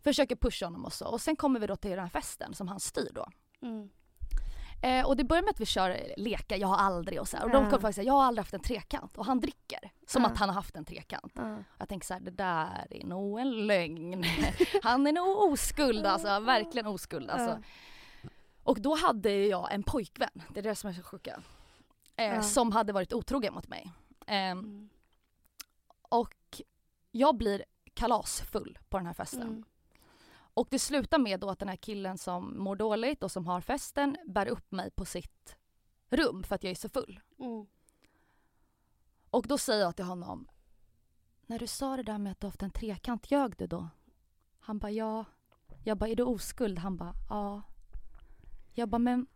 försöker 0.00 0.36
pusha 0.36 0.66
honom 0.66 0.84
och 0.84 0.92
så. 0.92 1.06
Och 1.08 1.20
sen 1.20 1.36
kommer 1.36 1.60
vi 1.60 1.66
då 1.66 1.76
till 1.76 1.90
den 1.90 2.00
här 2.00 2.08
festen 2.08 2.54
som 2.54 2.68
han 2.68 2.80
styr 2.80 3.10
då. 3.14 3.26
Mm. 3.62 3.90
Eh, 4.86 5.06
och 5.06 5.16
det 5.16 5.24
börjar 5.24 5.42
med 5.42 5.50
att 5.50 5.60
vi 5.60 5.66
kör 5.66 6.14
lekar, 6.16 6.56
jag 6.56 6.68
har 6.68 6.76
aldrig 6.76 7.20
och 7.20 7.28
så 7.28 7.36
här. 7.36 7.44
Och 7.44 7.50
Ja. 7.50 7.54
de 7.54 7.64
kommer 7.64 7.80
faktiskt 7.80 7.94
säga, 7.96 8.06
jag 8.06 8.12
har 8.14 8.24
aldrig 8.24 8.40
haft 8.42 8.54
en 8.54 8.60
trekant. 8.60 9.16
Och 9.18 9.26
han 9.26 9.40
dricker 9.40 9.90
som 10.06 10.22
Ja. 10.22 10.28
att 10.28 10.38
han 10.38 10.48
har 10.48 10.54
haft 10.54 10.76
en 10.76 10.84
trekant. 10.84 11.32
Ja. 11.36 11.58
Jag 11.78 11.88
tänker 11.88 12.06
så 12.06 12.12
här, 12.14 12.20
det 12.20 12.30
där 12.30 12.86
är 12.90 13.04
nog 13.06 13.40
en 13.40 13.66
lögn. 13.66 14.24
Han 14.82 15.06
är 15.06 15.12
nog 15.12 15.52
oskuld 15.52 16.06
alltså, 16.06 16.40
verkligen 16.40 16.86
oskuld 16.86 17.30
alltså. 17.30 17.62
Och 18.62 18.80
då 18.80 18.94
hade 18.94 19.30
jag 19.32 19.72
en 19.74 19.82
pojkvän, 19.82 20.42
det 20.48 20.60
är 20.60 20.64
det 20.64 20.74
som 20.74 20.90
är 20.90 20.94
så 20.94 21.02
sjuka. 21.02 21.42
Eh. 22.16 22.40
Som 22.40 22.72
hade 22.72 22.92
varit 22.92 23.12
otrogen 23.12 23.54
mot 23.54 23.68
mig. 23.68 23.92
Mm. 24.26 24.88
och 26.08 26.60
jag 27.12 27.36
blir 27.36 27.64
kalasfull 27.94 28.78
på 28.88 28.96
den 28.96 29.06
här 29.06 29.14
festen. 29.14 29.64
Och 30.56 30.68
det 30.70 30.78
slutar 30.78 31.18
med 31.18 31.40
då 31.40 31.50
att 31.50 31.58
den 31.58 31.68
här 31.68 31.76
killen 31.76 32.18
som 32.18 32.58
mår 32.58 32.76
dåligt 32.76 33.22
och 33.22 33.32
som 33.32 33.46
har 33.46 33.60
festen 33.60 34.16
bär 34.26 34.48
upp 34.48 34.72
mig 34.72 34.90
på 34.90 35.04
sitt 35.04 35.56
rum 36.10 36.42
för 36.42 36.54
att 36.54 36.64
jag 36.64 36.70
är 36.70 36.74
så 36.74 36.88
full. 36.88 37.20
Mm. 37.38 37.66
Och 39.30 39.46
då 39.46 39.58
säger 39.58 39.82
jag 39.82 39.96
till 39.96 40.04
honom 40.04 40.48
När 41.46 41.58
du 41.58 41.66
sa 41.66 41.96
det 41.96 42.02
där 42.02 42.18
med 42.18 42.32
att 42.32 42.40
du 42.40 42.46
haft 42.46 42.62
en 42.62 42.70
trekant, 42.70 43.30
ljög 43.30 43.56
du 43.56 43.66
då? 43.66 43.88
Han 44.58 44.78
bara 44.78 44.90
ja. 44.90 45.24
Jag 45.84 45.98
bara 45.98 46.10
är 46.10 46.16
du 46.16 46.22
oskuld? 46.22 46.78
Han 46.78 46.96
bara 46.96 47.14
ja. 47.28 47.62
Jag 48.74 48.88
bara 48.88 48.98
men 48.98 49.26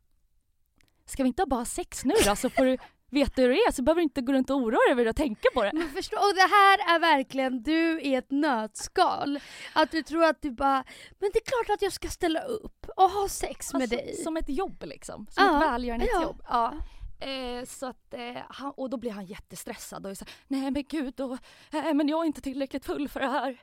Ska 1.04 1.22
vi 1.22 1.26
inte 1.26 1.46
bara 1.46 1.60
ha 1.60 1.64
sex 1.64 2.04
nu 2.04 2.14
då 2.26 2.36
så 2.36 2.50
får 2.50 2.64
du 2.64 2.78
veta 3.10 3.42
hur 3.42 3.48
det 3.48 3.54
är 3.54 3.72
så 3.72 3.82
behöver 3.82 4.00
du 4.00 4.02
inte 4.02 4.20
gå 4.20 4.32
runt 4.32 4.50
och 4.50 4.56
oroa 4.56 4.78
dig 4.86 4.92
över 4.92 5.04
det 5.04 5.10
och 5.10 5.16
tänka 5.16 5.48
på 5.54 5.62
det. 5.62 5.70
Men 5.74 5.88
förstå, 5.90 6.16
och 6.16 6.34
det 6.34 6.40
här 6.56 6.94
är 6.94 6.98
verkligen 7.00 7.62
du 7.62 8.00
i 8.00 8.14
ett 8.14 8.30
nötskal. 8.30 9.40
Att 9.72 9.90
du 9.90 10.02
tror 10.02 10.24
att 10.24 10.42
du 10.42 10.50
bara, 10.50 10.84
men 11.18 11.30
det 11.32 11.38
är 11.38 11.44
klart 11.44 11.74
att 11.76 11.82
jag 11.82 11.92
ska 11.92 12.08
ställa 12.08 12.40
upp 12.42 12.86
och 12.96 13.10
ha 13.10 13.28
sex 13.28 13.72
med 13.72 13.82
Alltså, 13.82 13.96
dig. 13.96 14.16
Som 14.24 14.36
ett 14.36 14.48
jobb 14.48 14.82
liksom. 14.86 15.26
Som 15.30 15.44
Ja, 15.44 15.64
ett 15.64 15.72
välgörenhetsjobb. 15.72 16.42
ja. 16.48 16.74
Ja. 16.74 17.26
Eh, 17.26 17.64
så 17.64 17.86
att, 17.86 18.14
eh, 18.14 18.36
han, 18.48 18.72
och 18.76 18.90
då 18.90 18.96
blir 18.96 19.10
han 19.10 19.26
jättestressad 19.26 20.06
och 20.06 20.10
här, 20.10 20.28
nej 20.48 20.70
men 20.70 20.84
gud, 20.88 21.20
och, 21.20 21.38
eh, 21.72 21.94
men 21.94 22.08
jag 22.08 22.20
är 22.22 22.24
inte 22.26 22.40
tillräckligt 22.40 22.84
full 22.84 23.08
för 23.08 23.20
det 23.20 23.26
här. 23.28 23.62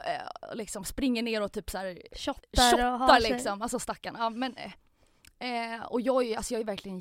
Eh, 0.00 0.48
och 0.50 0.56
liksom 0.56 0.84
springer 0.84 1.22
ner 1.22 1.42
och 1.42 1.52
typ 1.52 1.70
så 1.70 1.78
här 1.78 2.02
Shottar 2.16 2.94
och 2.94 3.00
shottar 3.00 3.20
sig. 3.20 3.32
liksom, 3.32 3.62
alltså 3.62 3.78
stackarn. 3.78 4.16
Ja, 4.18 4.30
men, 4.30 4.56
eh, 4.56 5.74
eh, 5.74 5.82
och 5.82 6.00
jag 6.00 6.24
är, 6.26 6.36
alltså, 6.36 6.54
jag 6.54 6.60
är 6.60 6.64
verkligen 6.64 6.98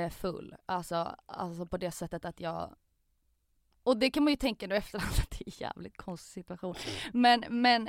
jättefull. 0.00 0.54
Alltså, 0.66 1.16
alltså 1.26 1.66
på 1.66 1.76
det 1.76 1.90
sättet 1.90 2.24
att 2.24 2.40
jag 2.40 2.74
och 3.82 3.96
det 3.96 4.10
kan 4.10 4.24
man 4.24 4.30
ju 4.32 4.36
tänka 4.36 4.66
nu 4.66 4.76
efterhand 4.76 5.12
att 5.22 5.30
det 5.30 5.40
är 5.40 5.46
en 5.48 5.68
jävligt 5.68 5.96
konstig 5.96 6.32
situation. 6.44 6.74
Men, 7.12 7.44
men 7.48 7.88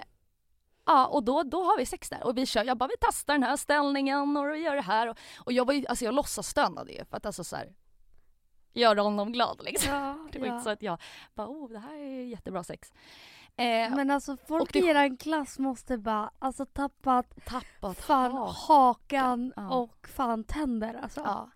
Ja 0.89 1.07
och 1.07 1.23
då, 1.23 1.43
då 1.43 1.63
har 1.63 1.77
vi 1.77 1.85
sex 1.85 2.09
där 2.09 2.23
och 2.25 2.37
vi 2.37 2.45
kör, 2.45 2.63
jag 2.63 2.77
bara 2.77 2.87
vi 2.87 2.95
testar 3.01 3.33
den 3.33 3.43
här 3.43 3.55
ställningen 3.57 4.37
och 4.37 4.45
vi 4.53 4.57
gör 4.57 4.75
det 4.75 4.81
här 4.81 5.07
och, 5.09 5.17
och 5.37 5.53
jag 5.53 5.65
var 5.65 5.73
ju, 5.73 5.85
alltså 5.87 6.05
jag 6.05 6.13
låtsas 6.13 6.47
stönade 6.47 6.91
ju 6.91 7.05
för 7.05 7.17
att 7.17 7.25
alltså 7.25 7.43
så 7.43 7.55
här, 7.55 7.73
göra 8.73 9.01
honom 9.01 9.31
glad 9.31 9.61
liksom. 9.63 9.93
Ja, 9.93 10.17
Det 10.31 10.39
var 10.39 10.47
ja. 10.47 10.53
inte 10.53 10.63
så 10.63 10.69
att 10.69 10.81
jag 10.81 11.01
bara 11.35 11.47
oh 11.47 11.69
det 11.71 11.79
här 11.79 11.93
är 11.93 12.23
jättebra 12.23 12.63
sex. 12.63 12.93
Eh, 13.55 13.95
Men 13.95 14.11
alltså 14.11 14.37
folk 14.47 14.73
det- 14.73 14.79
i 14.79 14.87
eran 14.87 15.17
klass 15.17 15.59
måste 15.59 15.97
bara 15.97 16.31
alltså 16.39 16.65
tappat 16.65 17.45
tappat 17.45 17.97
fan 17.97 18.31
hat. 18.31 18.55
hakan 18.55 19.53
Ja. 19.55 19.69
och 19.77 20.07
fan 20.07 20.43
tänder 20.43 20.93
alltså. 21.03 21.19
Ja. 21.21 21.49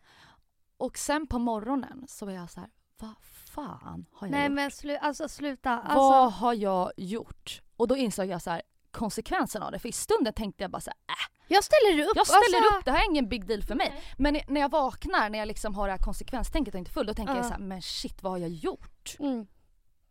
Och 0.81 0.97
sen 0.97 1.27
på 1.27 1.39
morgonen 1.39 2.05
så 2.07 2.25
var 2.25 2.33
jag 2.33 2.49
så 2.49 2.59
här, 2.59 2.69
vad 2.99 3.15
fan 3.21 4.05
har 4.13 4.27
jag 4.27 4.31
Nej 4.31 4.43
gjort? 4.45 4.51
men 4.55 4.69
slu- 4.69 4.97
alltså 5.01 5.29
sluta. 5.29 5.75
Vad 5.75 5.85
Alltså, 5.97 6.39
har 6.45 6.53
jag 6.53 6.91
gjort? 6.97 7.61
Och 7.77 7.87
då 7.87 7.97
insåg 7.97 8.25
jag 8.25 8.41
så 8.41 8.49
här 8.49 8.61
konsekvensen 8.91 9.63
av 9.63 9.71
det. 9.71 9.79
För 9.79 9.89
i 9.89 9.91
stunden 9.91 10.33
tänkte 10.33 10.63
jag 10.63 10.71
bara 10.71 10.81
så 10.81 10.89
här, 10.89 11.13
äh, 11.15 11.45
jag 11.47 11.63
ställer 11.63 12.03
upp. 12.05 12.11
jag 12.15 12.27
ställer 12.27 12.57
alltså. 12.57 12.77
upp, 12.79 12.85
det 12.85 12.91
här 12.91 12.99
är 13.05 13.09
ingen 13.09 13.29
big 13.29 13.47
deal 13.47 13.63
för 13.63 13.75
mig. 13.75 14.03
Men 14.17 14.37
när 14.47 14.61
jag 14.61 14.71
vaknar, 14.71 15.29
när 15.29 15.39
jag 15.39 15.47
liksom 15.47 15.75
har 15.75 15.87
det 15.87 15.91
här 15.93 15.99
konsekvenstänket 15.99 16.73
och 16.73 16.79
inte 16.79 16.91
full, 16.91 17.05
då 17.05 17.13
tänker 17.13 17.33
Ja. 17.33 17.37
jag 17.37 17.45
så 17.45 17.51
här, 17.53 17.59
men 17.59 17.81
shit 17.81 18.23
vad 18.23 18.31
har 18.31 18.39
jag 18.39 18.49
gjort? 18.49 19.15
Mm. 19.19 19.47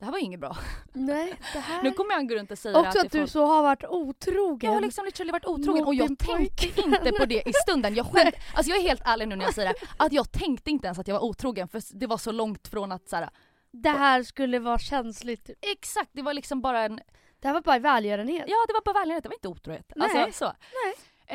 Det 0.00 0.04
här 0.06 0.12
var 0.12 0.18
ju 0.18 0.24
inget 0.24 0.40
bra. 0.40 0.56
Nej, 0.92 1.34
det 1.52 1.58
här... 1.58 1.82
Nu 1.82 1.92
kommer 1.92 2.14
jag 2.14 2.28
gå 2.28 2.34
runt 2.34 2.50
och 2.50 2.58
säga 2.58 2.78
Också 2.78 2.98
att 2.98 3.06
att 3.06 3.12
du 3.12 3.18
folk... 3.18 3.30
så 3.30 3.46
har 3.46 3.62
varit 3.62 3.84
otrogen. 3.84 4.68
Jag 4.70 4.74
har 4.76 4.80
liksom 4.80 5.04
literally 5.04 5.32
varit 5.32 5.46
otrogen 5.46 5.78
Mot 5.84 5.86
och 5.88 5.94
jag 5.94 6.18
tänkte 6.18 6.80
inte 6.80 7.12
på 7.12 7.24
det 7.24 7.48
i 7.48 7.52
stunden. 7.62 7.94
Jag, 7.94 8.06
skämt, 8.06 8.34
alltså 8.54 8.70
jag 8.72 8.78
är 8.78 8.88
helt 8.88 9.02
ärlig 9.04 9.28
nu 9.28 9.36
när 9.36 9.44
jag 9.44 9.54
säger 9.54 9.68
det, 9.68 9.74
att 9.96 10.12
jag 10.12 10.32
tänkte 10.32 10.70
inte 10.70 10.86
ens 10.86 10.98
att 10.98 11.08
jag 11.08 11.14
var 11.14 11.24
otrogen 11.24 11.68
för 11.68 11.82
det 11.98 12.06
var 12.06 12.18
så 12.18 12.32
långt 12.32 12.68
från 12.68 12.92
att 12.92 13.08
så 13.08 13.16
här, 13.16 13.30
Det 13.70 13.88
här 13.90 14.22
skulle 14.22 14.58
vara 14.58 14.78
känsligt. 14.78 15.50
exakt 15.72 16.10
det 16.12 16.22
var 16.22 16.34
liksom 16.34 16.60
bara 16.60 16.80
en 16.82 17.00
Det 17.40 17.48
här 17.48 17.54
var 17.54 17.60
bara 17.62 17.78
välgörenhet. 17.78 18.44
Ja 18.48 18.56
det 18.68 18.72
var 18.72 18.82
bara 18.92 19.00
välgörenhet, 19.00 19.22
det 19.22 19.28
var 19.28 19.36
inte 19.36 19.48
otrohet. 19.48 19.92
Nej. 19.96 20.22
Alltså, 20.22 20.44
så. 20.44 20.52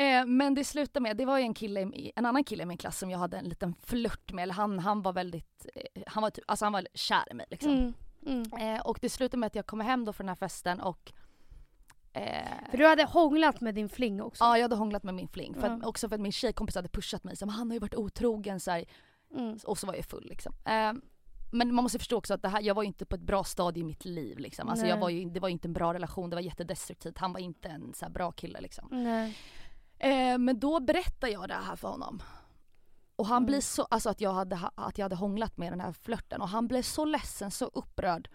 Eh, 0.00 0.26
men 0.26 0.54
det 0.54 0.64
slutade 0.64 1.00
med, 1.02 1.16
det 1.16 1.24
var 1.24 1.38
ju 1.38 1.42
en 1.44 1.54
kille, 1.54 1.80
i- 1.80 2.12
en 2.16 2.26
annan 2.26 2.44
kille 2.44 2.62
i 2.62 2.66
min 2.66 2.78
klass 2.78 2.98
som 2.98 3.10
jag 3.10 3.18
hade 3.18 3.36
en 3.36 3.44
liten 3.48 3.74
flört 3.84 4.32
med, 4.32 4.42
eller 4.42 4.54
han, 4.54 4.78
han 4.78 5.02
var 5.02 5.12
väldigt, 5.12 5.66
eh, 5.74 6.02
han 6.06 6.22
var 6.22 6.30
typ, 6.30 6.44
alltså 6.48 6.64
han 6.64 6.72
var 6.72 6.86
kär 6.94 7.24
i 7.30 7.34
mig 7.34 7.46
liksom. 7.50 7.72
Mm. 7.72 7.94
Mm. 8.26 8.74
Eh, 8.76 8.80
och 8.80 8.98
det 9.02 9.08
slutade 9.10 9.36
med 9.40 9.46
att 9.46 9.54
jag 9.54 9.66
kommer 9.66 9.84
hem 9.84 10.04
då 10.04 10.12
från 10.12 10.26
den 10.26 10.28
här 10.30 10.36
festen 10.48 10.80
och 10.80 11.12
eh, 12.12 12.48
För 12.70 12.78
du 12.78 12.86
hade 12.86 13.04
hånglat 13.04 13.60
med 13.60 13.74
din 13.74 13.88
fling 13.88 14.22
också. 14.22 14.44
Ja 14.44 14.56
jag 14.58 14.62
hade 14.64 14.76
hånglat 14.76 15.02
med 15.02 15.14
min 15.14 15.28
fling, 15.28 15.54
för 15.54 15.66
att, 15.66 15.84
också 15.84 16.08
för 16.08 16.14
att 16.14 16.20
min 16.20 16.32
tjejkompis 16.32 16.76
hade 16.76 16.88
pushat 16.88 17.24
mig, 17.24 17.34
"Men 17.40 17.48
han 17.48 17.66
har 17.70 17.74
ju 17.74 17.80
varit 17.80 17.94
otrogen 17.94 18.60
så 18.60 18.84
Mm. 19.34 19.58
och 19.64 19.78
så 19.78 19.86
var 19.86 19.94
jag 19.94 20.04
full 20.04 20.26
liksom. 20.28 20.52
Eh, 20.64 20.92
men 21.52 21.74
man 21.74 21.82
måste 21.82 21.98
förstå 21.98 22.16
också 22.16 22.34
att 22.34 22.42
det 22.42 22.48
här, 22.48 22.60
jag 22.62 22.74
var 22.74 22.82
ju 22.82 22.86
inte 22.86 23.06
på 23.06 23.14
ett 23.14 23.20
bra 23.22 23.44
stadie 23.44 23.80
i 23.80 23.84
mitt 23.84 24.04
liv 24.04 24.38
liksom. 24.38 24.68
Alltså 24.68 24.86
jag 24.86 24.96
var 25.00 25.08
ju, 25.08 25.24
det 25.30 25.40
var 25.40 25.48
ju 25.48 25.52
inte 25.52 25.68
en 25.68 25.72
bra 25.72 25.94
relation, 25.94 26.30
det 26.30 26.36
var 26.36 26.40
jättedestruktivt, 26.42 27.18
han 27.18 27.32
var 27.32 27.40
inte 27.40 27.68
en 27.68 27.94
så 27.94 28.08
bra 28.10 28.32
kille 28.32 28.60
liksom. 28.60 28.92
Eh, 29.98 30.38
men 30.38 30.58
då 30.60 30.80
berättar 30.80 31.28
jag 31.28 31.48
det 31.48 31.54
här 31.54 31.76
för 31.76 31.88
honom. 31.88 32.22
Och 33.16 33.26
han 33.26 33.36
Mm. 33.36 33.46
blir 33.46 33.60
så, 33.60 33.82
alltså 33.90 34.10
att 34.10 34.20
jag, 34.20 34.32
hade, 34.32 34.56
ha- 34.56 34.72
att 34.74 34.98
jag 34.98 35.04
hade 35.04 35.16
hånglat 35.16 35.56
med 35.56 35.72
den 35.72 35.80
här 35.80 35.92
flörten 35.92 36.40
och 36.40 36.48
han 36.48 36.68
blev 36.68 36.82
så 36.82 37.04
ledsen, 37.04 37.50
så 37.50 37.64
upprörd. 37.64 38.28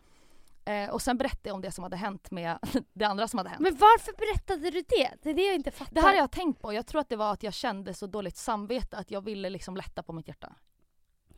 Eh, 0.66 0.90
och 0.90 1.02
sen 1.02 1.18
berättade 1.18 1.50
jag 1.50 1.56
om 1.56 1.62
det 1.62 1.72
som 1.72 1.84
hade 1.84 1.98
hänt 1.98 2.32
med 2.32 2.58
det 2.94 3.06
andra 3.06 3.28
som 3.28 3.38
hade 3.38 3.50
hänt. 3.50 3.62
Men 3.62 3.76
varför 3.76 4.14
berättade 4.18 4.72
du 4.72 4.82
det? 4.90 5.10
Det 5.22 5.30
är 5.30 5.34
det 5.34 5.46
jag 5.46 5.56
inte 5.56 5.72
fattar. 5.72 5.94
det 5.94 6.02
här 6.02 6.08
har 6.08 6.16
jag 6.18 6.32
tänkt 6.32 6.62
på, 6.62 6.74
jag 6.74 6.88
tror 6.88 7.02
att 7.02 7.10
det 7.10 7.16
var 7.16 7.34
att 7.34 7.44
jag 7.44 7.54
kände 7.54 7.94
så 7.94 8.08
dåligt 8.08 8.38
samvete 8.38 8.98
att 8.98 9.12
jag 9.12 9.22
ville 9.22 9.50
liksom 9.50 9.76
lätta 9.78 10.04
på 10.04 10.14
mitt 10.14 10.28
hjärta. 10.28 10.54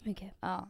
Okej. 0.07 0.33
Ja. 0.39 0.67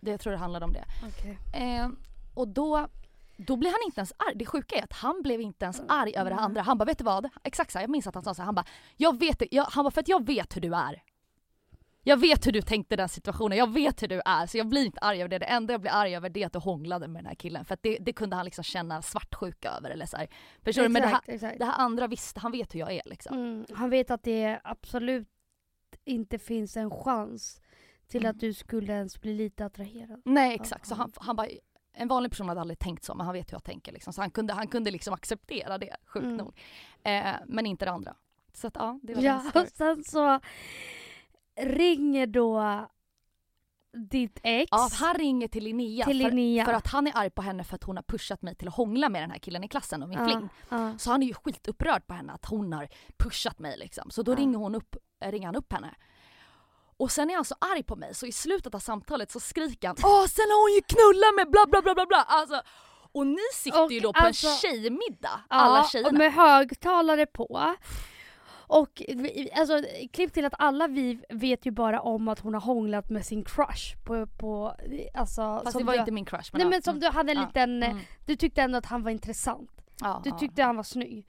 Det 0.00 0.10
jag 0.10 0.20
tror 0.20 0.32
det 0.32 0.38
handlade 0.38 0.64
om 0.64 0.72
det. 0.72 0.84
okej. 1.06 1.38
Eh, 1.54 1.88
och 2.34 2.48
då 2.48 2.88
då 3.36 3.56
blir 3.56 3.70
han 3.70 3.80
inte 3.86 4.00
ens 4.00 4.12
arg. 4.16 4.32
Det 4.36 4.46
sjuka 4.46 4.76
är 4.76 4.82
att 4.84 4.92
han 4.92 5.22
blev 5.22 5.40
inte 5.40 5.64
ens 5.64 5.82
arg 5.88 6.14
över 6.16 6.30
det 6.30 6.34
Mm. 6.34 6.44
andra. 6.44 6.62
Han 6.62 6.78
bara 6.78 6.84
vet 6.84 6.98
du 6.98 7.04
vad? 7.04 7.28
Exakt 7.44 7.72
så 7.72 7.78
här, 7.78 7.82
jag 7.82 7.90
minns 7.90 8.06
att 8.06 8.14
han 8.14 8.24
sa 8.24 8.34
så 8.34 8.42
här, 8.42 8.46
han 8.46 8.54
bara 8.54 8.64
jag 8.96 9.18
vet 9.18 9.42
jag, 9.52 9.64
han 9.64 9.84
bara 9.84 9.90
för 9.90 10.00
att 10.00 10.08
jag 10.08 10.26
vet 10.26 10.56
hur 10.56 10.60
du 10.60 10.74
är. 10.74 11.02
Jag 12.06 12.16
vet 12.16 12.46
hur 12.46 12.52
du 12.52 12.62
tänkte 12.62 12.96
den 12.96 13.08
situationen, 13.08 13.58
jag 13.58 13.72
vet 13.72 14.02
hur 14.02 14.08
du 14.08 14.22
är 14.24 14.46
så 14.46 14.58
jag 14.58 14.68
blir 14.68 14.84
inte 14.84 14.98
arg 15.00 15.20
över 15.20 15.28
det. 15.28 15.38
Det 15.38 15.44
enda 15.44 15.74
jag 15.74 15.80
blir 15.80 15.90
arg 15.90 16.16
över 16.16 16.28
det 16.28 16.42
är 16.42 16.46
att 16.46 16.52
du 16.52 16.58
hånglade 16.58 17.08
med 17.08 17.22
den 17.22 17.26
här 17.28 17.34
killen 17.34 17.64
för 17.64 17.74
att 17.74 17.82
det, 17.82 17.98
det 18.00 18.12
kunde 18.12 18.36
han 18.36 18.44
liksom 18.44 18.64
känna 18.64 19.02
svartsjuka 19.02 19.70
över 19.70 19.90
eller 19.90 20.06
så 20.06 20.16
här. 20.16 20.28
Förstår 20.62 20.82
du? 20.82 20.88
Men 20.88 21.02
det 21.02 21.08
här, 21.08 21.20
Exakt, 21.26 21.58
det 21.58 21.64
här 21.64 21.78
andra 21.78 22.06
visste, 22.06 22.40
han 22.40 22.52
vet 22.52 22.74
hur 22.74 22.80
jag 22.80 22.92
är 22.92 23.02
liksom. 23.04 23.36
Mm, 23.38 23.66
han 23.74 23.90
vet 23.90 24.10
att 24.10 24.22
det 24.22 24.60
absolut 24.64 25.28
inte 26.04 26.38
finns 26.38 26.76
en 26.76 26.90
chans 26.90 27.60
till 28.08 28.20
Mm. 28.20 28.30
att 28.30 28.40
du 28.40 28.52
skulle 28.52 28.92
ens 28.92 29.20
bli 29.20 29.34
lite 29.34 29.64
attraherad. 29.66 30.22
Nej 30.24 30.54
exakt, 30.54 30.86
så 30.86 30.94
han, 30.94 31.12
han 31.16 31.36
bara 31.36 31.48
en 31.96 32.08
vanlig 32.08 32.32
person 32.32 32.48
hade 32.48 32.60
aldrig 32.60 32.78
tänkt 32.78 33.04
så 33.04 33.14
men 33.14 33.26
han 33.26 33.32
vet 33.34 33.52
hur 33.52 33.54
jag 33.54 33.64
tänker 33.64 33.92
liksom. 33.92 34.12
Så 34.12 34.20
han 34.20 34.30
kunde, 34.30 34.52
han 34.52 34.68
kunde 34.68 34.90
liksom 34.90 35.14
acceptera 35.14 35.78
det, 35.78 35.96
sjukt 36.06 36.24
Mm. 36.24 36.36
nog. 36.36 36.58
Eh, 37.04 37.34
men 37.46 37.66
inte 37.66 37.84
det 37.84 37.90
andra. 37.90 38.16
Så 38.52 38.66
att 38.66 38.74
ja, 38.76 39.00
det 39.02 39.14
var 39.14 39.22
Ja, 39.22 39.42
och 39.54 39.68
sen 39.74 40.04
så 40.04 40.40
ringer 41.60 42.26
då 42.26 42.86
ditt 44.10 44.40
ex 44.42 44.68
Ja, 44.70 44.88
han 45.00 45.14
ringer 45.14 45.48
till 45.48 45.64
Linnea, 45.64 46.04
till 46.06 46.22
för, 46.22 46.30
Linnea. 46.30 46.64
för 46.64 46.72
att 46.72 46.86
han 46.86 47.06
är 47.06 47.12
arg 47.16 47.30
på 47.30 47.42
henne 47.42 47.64
för 47.64 47.74
att 47.74 47.84
hon 47.84 47.96
har 47.96 48.02
pushat 48.02 48.42
mig 48.42 48.54
till 48.54 48.68
att 48.68 48.74
hångla 48.74 49.08
med 49.08 49.22
den 49.22 49.30
här 49.30 49.38
killen 49.38 49.64
i 49.64 49.68
klassen 49.68 50.02
och 50.02 50.08
min 50.08 50.18
ja, 50.18 50.24
fling. 50.24 50.48
ja. 50.68 50.98
Så 50.98 51.10
han 51.10 51.22
är 51.22 51.26
ju 51.26 51.34
skitupprörd 51.34 52.06
på 52.06 52.14
henne 52.14 52.32
att 52.32 52.44
hon 52.44 52.72
har 52.72 52.88
pushat 53.16 53.58
mig 53.58 53.78
liksom. 53.78 54.10
Så 54.10 54.22
då 54.22 54.32
Ja. 54.32 54.36
ringer, 54.36 54.58
hon 54.58 54.74
upp, 54.74 54.96
äh, 55.20 55.30
ringer 55.32 55.46
han 55.46 55.56
upp 55.56 55.72
henne. 55.72 55.94
Och 56.96 57.10
sen 57.10 57.30
är 57.30 57.34
han 57.34 57.44
så 57.44 57.54
arg 57.58 57.82
på 57.82 57.96
mig 57.96 58.14
så 58.14 58.26
i 58.26 58.32
slutet 58.32 58.74
av 58.74 58.78
samtalet 58.78 59.30
så 59.30 59.40
skriker 59.40 59.88
han 59.88 59.96
Åh 60.04 60.26
sen 60.26 60.44
har 60.50 60.62
hon 60.68 60.74
ju 60.74 60.80
knullat 60.82 61.34
med 61.36 61.50
bla 61.50 61.66
bla 61.70 61.82
bla 61.82 61.94
bla 61.94 62.06
bla. 62.06 62.24
Alltså, 62.28 62.62
och 63.12 63.26
ni 63.26 63.38
sitter 63.54 63.84
Och 63.84 63.92
ju 63.92 64.00
då 64.00 64.12
på 64.12 64.18
alltså- 64.26 64.46
en 64.48 64.54
tjejmiddag, 64.56 65.40
alla 65.48 65.84
tjejerna. 65.84 66.18
med 66.18 66.32
högtalare 66.32 67.26
på. 67.26 67.74
Och 68.66 69.02
alltså, 69.54 69.80
klipp 70.12 70.32
till 70.32 70.44
att 70.44 70.54
alla 70.58 70.86
vi 70.88 71.18
vet 71.28 71.66
ju 71.66 71.70
bara 71.70 72.00
om 72.00 72.28
att 72.28 72.40
hon 72.40 72.54
har 72.54 72.60
hånglat 72.60 73.10
med 73.10 73.26
sin 73.26 73.44
crush 73.44 73.96
på, 74.04 74.26
på 74.26 74.76
alltså, 75.14 75.60
Fast 75.64 75.78
det 75.78 75.84
var 75.84 75.92
du, 75.92 75.98
inte 75.98 76.12
min 76.12 76.24
crush. 76.24 76.50
Men 76.52 76.58
Nej 76.58 76.66
ja, 76.66 76.70
men 76.70 76.82
som 76.82 76.90
mm, 76.96 77.00
du 77.00 77.08
hade 77.08 77.32
en 77.32 77.38
ja, 77.38 77.46
liten, 77.46 77.82
mm, 77.82 77.98
du 78.26 78.36
tyckte 78.36 78.62
ändå 78.62 78.78
att 78.78 78.86
han 78.86 79.02
var 79.02 79.10
intressant. 79.10 79.70
ja, 80.00 80.20
Du 80.24 80.30
ja, 80.30 80.38
tyckte 80.38 80.62
han 80.62 80.76
var 80.76 80.82
snygg. 80.82 81.26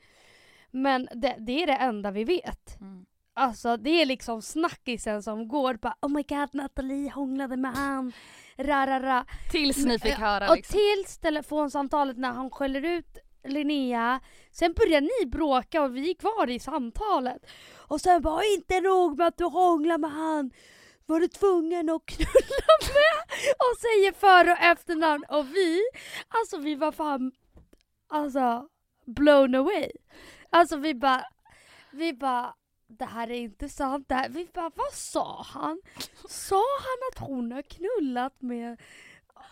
Men 0.72 1.08
det, 1.16 1.36
det 1.40 1.64
är 1.64 1.68
det 1.68 1.76
enda 1.76 2.12
vi 2.12 2.24
vet. 2.24 2.80
mm. 2.82 3.06
Alltså 3.38 3.78
det 3.78 3.90
är 4.02 4.06
liksom 4.06 4.42
snackisen 4.42 5.24
som 5.24 5.48
går 5.48 5.74
bara 5.74 5.96
oh 6.02 6.10
my 6.10 6.24
god 6.24 6.50
Nathalie 6.54 7.10
hånglade 7.12 7.58
med 7.58 7.74
han. 7.76 8.12
Ra, 8.58 8.88
ra, 8.88 9.00
ra. 9.00 9.26
Tills 9.52 9.78
ni 9.86 10.00
fick 10.00 10.12
Ja, 10.12 10.16
höra 10.18 10.50
Och 10.50 10.56
liksom. 10.56 10.80
tills 10.80 11.18
telefonsamtalet 11.18 12.18
när 12.18 12.32
han 12.32 12.50
skäller 12.52 12.86
ut 12.86 13.18
Linnea. 13.48 14.20
Sen 14.52 14.74
började 14.74 15.08
ni 15.20 15.26
bråka 15.26 15.82
och 15.82 15.96
vi 15.96 16.10
är 16.10 16.14
kvar 16.14 16.50
i 16.50 16.60
samtalet. 16.60 17.46
Och 17.88 18.02
sen 18.02 18.22
bara 18.22 18.46
inte 18.46 18.82
nog 18.82 19.18
med 19.18 19.28
att 19.28 19.38
du 19.38 19.44
hånglar 19.44 19.98
med 19.98 20.12
han. 20.12 20.52
Var 21.06 21.20
du 21.20 21.28
tvungen 21.28 21.90
att 21.90 22.06
knulla 22.06 22.76
med? 22.82 23.38
Och 23.58 23.78
säger 23.80 24.12
för 24.12 24.52
och 24.52 24.58
efternamn. 24.58 25.26
Och 25.30 25.56
vi, 25.56 25.82
alltså 26.28 26.58
vi 26.58 26.76
var 26.76 26.92
fan, 26.92 27.32
alltså 28.08 28.68
blown 29.06 29.56
away. 29.56 29.92
Alltså 30.50 30.78
vi 30.78 30.96
bara, 30.96 31.24
vi 31.92 32.14
bara 32.14 32.54
det 32.88 33.06
här 33.06 33.32
är 33.32 33.40
inte 33.40 33.70
sant. 33.70 34.06
Det 34.10 34.16
här, 34.16 34.30
vi 34.30 34.48
bara, 34.54 34.72
vad 34.76 34.94
sa 34.94 35.46
han? 35.48 35.82
Sa 36.30 36.64
han 36.80 36.98
att 37.12 37.28
hon 37.28 37.52
har 37.52 37.62
knullat 37.62 38.42
med... 38.42 38.82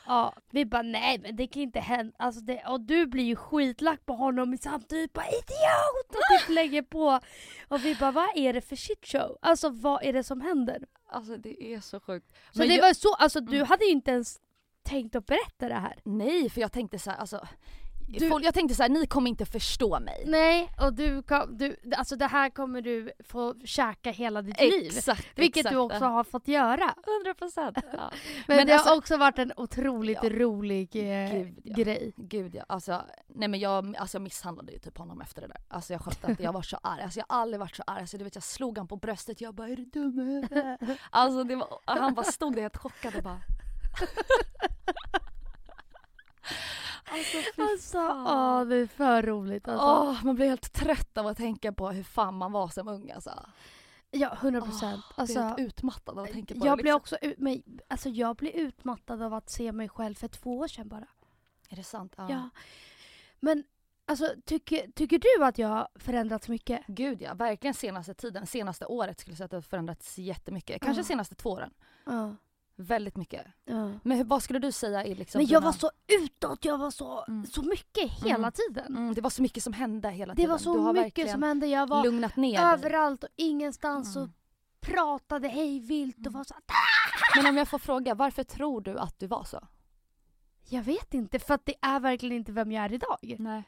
Ja, 0.05 0.33
vi 0.51 0.65
bara 0.65 0.81
nej 0.81 1.19
men 1.19 1.35
det 1.35 1.47
kan 1.47 1.61
inte 1.61 1.79
hända. 1.79 2.13
Alltså 2.19 2.41
det, 2.41 2.63
och 2.67 2.81
du 2.81 3.05
blir 3.05 3.23
ju 3.23 3.35
skitlack 3.35 4.05
på 4.05 4.13
honom 4.13 4.57
samtidigt 4.57 5.13
bara 5.13 5.25
idiot! 5.27 6.09
Och 6.09 6.39
typ 6.39 6.49
lägger 6.55 6.81
på. 6.81 7.19
Och 7.67 7.85
vi 7.85 7.95
bara 7.95 8.11
vad 8.11 8.29
är 8.37 8.53
det 8.53 8.61
för 8.61 8.75
shitshow? 8.75 9.37
Alltså 9.41 9.69
vad 9.69 10.03
är 10.03 10.13
det 10.13 10.23
som 10.23 10.41
händer? 10.41 10.83
Alltså 11.09 11.37
det 11.37 11.63
är 11.73 11.79
så 11.79 11.99
sjukt. 11.99 12.31
Så 12.51 12.59
Men 12.59 12.67
det 12.67 12.75
jag- 12.75 12.81
var 12.83 12.93
så, 12.93 13.13
alltså 13.13 13.39
du 13.41 13.55
Mm. 13.55 13.67
hade 13.67 13.85
ju 13.85 13.91
inte 13.91 14.11
ens 14.11 14.39
tänkt 14.83 15.15
att 15.15 15.25
berätta 15.25 15.67
det 15.69 15.75
här. 15.75 15.99
Nej 16.05 16.49
för 16.49 16.61
jag 16.61 16.71
tänkte 16.71 16.99
så 16.99 17.09
här, 17.11 17.17
alltså. 17.17 17.47
Du- 18.07 18.29
Folk, 18.29 18.45
jag 18.45 18.53
tänkte 18.53 18.75
så 18.75 18.83
här, 18.83 18.89
ni 18.89 19.07
kommer 19.07 19.29
inte 19.29 19.45
förstå 19.45 19.99
mig. 19.99 20.23
Nej, 20.27 20.69
och 20.81 20.93
du, 20.93 21.23
kom, 21.23 21.57
du 21.57 21.77
alltså 21.97 22.15
det 22.15 22.27
här 22.27 22.49
kommer 22.49 22.81
du 22.81 23.11
få 23.23 23.55
käka 23.65 24.11
hela 24.11 24.41
ditt 24.41 24.59
liv. 24.59 24.85
Exakt, 24.97 25.27
Vilket 25.35 25.57
exakt. 25.59 25.73
du 25.73 25.77
också 25.79 26.05
har 26.05 26.23
fått 26.23 26.47
göra. 26.47 26.93
100 27.07 27.33
procent. 27.37 27.77
Ja. 27.93 28.11
Men, 28.47 28.57
Men 28.57 28.67
det 28.67 28.73
alltså- 28.73 28.89
har 28.89 28.97
också 28.97 29.17
varit 29.17 29.39
en 29.39 29.51
otroligt 29.57 30.19
Ja. 30.23 30.29
rolig 30.29 30.89
eh, 30.95 31.31
Gud, 31.31 31.61
ja. 31.63 31.75
grej. 31.75 32.13
Gud 32.17 32.55
ja, 32.55 32.63
alltså, 32.69 33.01
nej 33.27 33.47
men 33.47 33.59
jag, 33.59 33.95
alltså 33.97 34.15
jag 34.15 34.21
misshandlade 34.21 34.71
ju 34.71 34.79
typ 34.79 34.97
honom 34.97 35.21
efter 35.21 35.41
det 35.41 35.47
där. 35.47 35.57
Alltså 35.67 35.93
jag 35.93 36.01
skötte 36.01 36.31
inte, 36.31 36.43
jag 36.43 36.53
var 36.53 36.61
så 36.61 36.77
arg. 36.83 37.01
Alltså 37.03 37.19
jag 37.19 37.25
har 37.29 37.41
aldrig 37.41 37.59
varit 37.59 37.75
så 37.75 37.83
arg. 37.87 38.01
Alltså 38.01 38.17
du 38.17 38.23
vet 38.23 38.35
jag 38.35 38.43
slog 38.43 38.77
han 38.77 38.87
på 38.87 38.95
bröstet, 38.95 39.41
jag 39.41 39.55
bara 39.55 39.67
är 39.69 39.75
du 39.75 39.85
dum 39.85 40.19
huvudet?" 40.19 40.79
Alltså 41.09 41.43
det 41.43 41.55
var, 41.55 41.79
han 41.85 42.13
bara 42.13 42.23
stod 42.25 42.55
där 42.55 42.61
helt 42.61 42.77
chockad 42.77 43.15
och 43.15 43.23
bara 43.23 43.39
Alltså 47.05 47.37
Alltså, 47.61 47.97
åh 47.99 48.65
det 48.65 48.75
är 48.75 48.87
för 48.87 49.21
roligt 49.21 49.67
alltså. 49.67 49.85
Åh, 49.85 50.25
man 50.25 50.35
blir 50.35 50.47
helt 50.47 50.73
trött 50.73 51.17
av 51.17 51.27
att 51.27 51.37
tänka 51.37 51.73
på 51.73 51.89
hur 51.89 52.03
fan 52.03 52.33
man 52.33 52.51
var 52.51 52.67
som 52.67 52.87
ung 52.87 53.11
alltså. 53.11 53.45
Ja, 54.11 54.33
100 54.41 54.61
procent. 54.61 55.03
Åh, 55.17 55.25
blir 55.25 55.35
helt 55.35 55.49
alltså, 55.49 55.63
utmattad 55.63 56.17
av 56.19 56.23
att 56.23 56.31
tänka 56.31 56.55
på 56.55 56.65
jag 56.67 56.77
det. 56.77 56.81
blir 56.81 56.93
Liksom. 56.93 56.97
också 57.01 57.17
ut, 57.21 57.37
men, 57.39 57.63
alltså, 57.87 58.09
jag 58.09 58.35
blir 58.35 58.55
utmattad 58.55 59.21
av 59.21 59.33
att 59.33 59.49
se 59.49 59.71
mig 59.71 59.89
själv 59.89 60.15
för 60.15 60.27
två 60.27 60.57
år 60.57 60.67
sedan 60.67 60.87
bara. 60.89 61.07
Är 61.69 61.75
det 61.75 61.83
sant? 61.83 62.13
Ja. 62.17 62.27
Ja. 62.29 62.49
Men 63.39 63.63
alltså, 64.05 64.29
tycker, 64.45 64.91
tycker 64.91 65.19
du 65.19 65.45
att 65.45 65.57
jag 65.57 65.67
har 65.67 65.87
förändrats 65.95 66.47
mycket? 66.49 66.81
Gud 66.87 67.21
ja, 67.21 67.33
verkligen 67.33 67.73
senaste 67.73 68.13
tiden, 68.13 68.47
senaste 68.47 68.85
året 68.85 69.19
skulle 69.19 69.31
jag 69.31 69.37
säga 69.37 69.45
att 69.45 69.51
det 69.51 69.57
har 69.57 69.61
förändrats 69.61 70.17
jättemycket. 70.17 70.81
Kanske 70.81 70.99
Ja. 70.99 71.03
senaste 71.05 71.35
två 71.35 71.49
åren. 71.49 71.73
Ja. 72.05 72.35
Väldigt 72.75 73.17
mycket. 73.17 73.45
ja. 73.65 73.91
Men 74.03 74.17
hur, 74.17 74.23
vad 74.23 74.43
skulle 74.43 74.59
du 74.59 74.71
säga 74.71 75.03
är 75.03 75.15
liksom 75.15 75.39
Men 75.39 75.45
jag 75.47 75.61
dina- 75.61 75.65
var 75.65 75.71
så 75.77 75.91
utåt, 76.23 76.65
jag 76.65 76.77
var 76.77 76.91
så, 76.91 77.23
Mm. 77.27 77.45
så 77.45 77.61
mycket 77.61 78.11
hela 78.11 78.35
Mm. 78.35 78.51
tiden. 78.51 78.97
Mm, 78.97 79.13
det 79.13 79.21
var 79.21 79.29
så 79.29 79.41
mycket 79.41 79.63
som 79.63 79.73
hände 79.73 80.09
hela 80.09 80.33
Det 80.33 80.35
tiden. 80.35 80.49
var 80.51 80.57
du 80.57 80.63
så 80.63 80.93
mycket 80.93 81.31
som 81.31 81.43
hände. 81.43 81.67
Jag 81.67 81.87
var 81.87 82.03
lugnat 82.03 82.35
ner 82.35 82.59
överallt 82.61 83.23
och 83.23 83.29
ingenstans 83.35 84.15
Mm. 84.15 84.27
och 84.29 84.35
pratade 84.79 85.47
hej 85.47 85.79
vilt 85.79 86.15
och 86.17 86.21
Mm. 86.21 86.33
var 86.33 86.43
så 86.43 86.55
Men 87.35 87.45
om 87.47 87.57
jag 87.57 87.67
får 87.67 87.79
fråga, 87.79 88.15
varför 88.15 88.43
tror 88.43 88.81
du 88.81 88.97
att 88.99 89.19
du 89.19 89.27
var 89.27 89.43
så? 89.43 89.67
Jag 90.69 90.83
vet 90.83 91.13
inte, 91.13 91.39
för 91.39 91.53
att 91.53 91.65
det 91.65 91.75
är 91.81 91.99
verkligen 91.99 92.35
inte 92.35 92.51
vem 92.51 92.71
jag 92.71 92.85
är 92.85 92.93
idag. 92.93 93.35
Nej. 93.39 93.63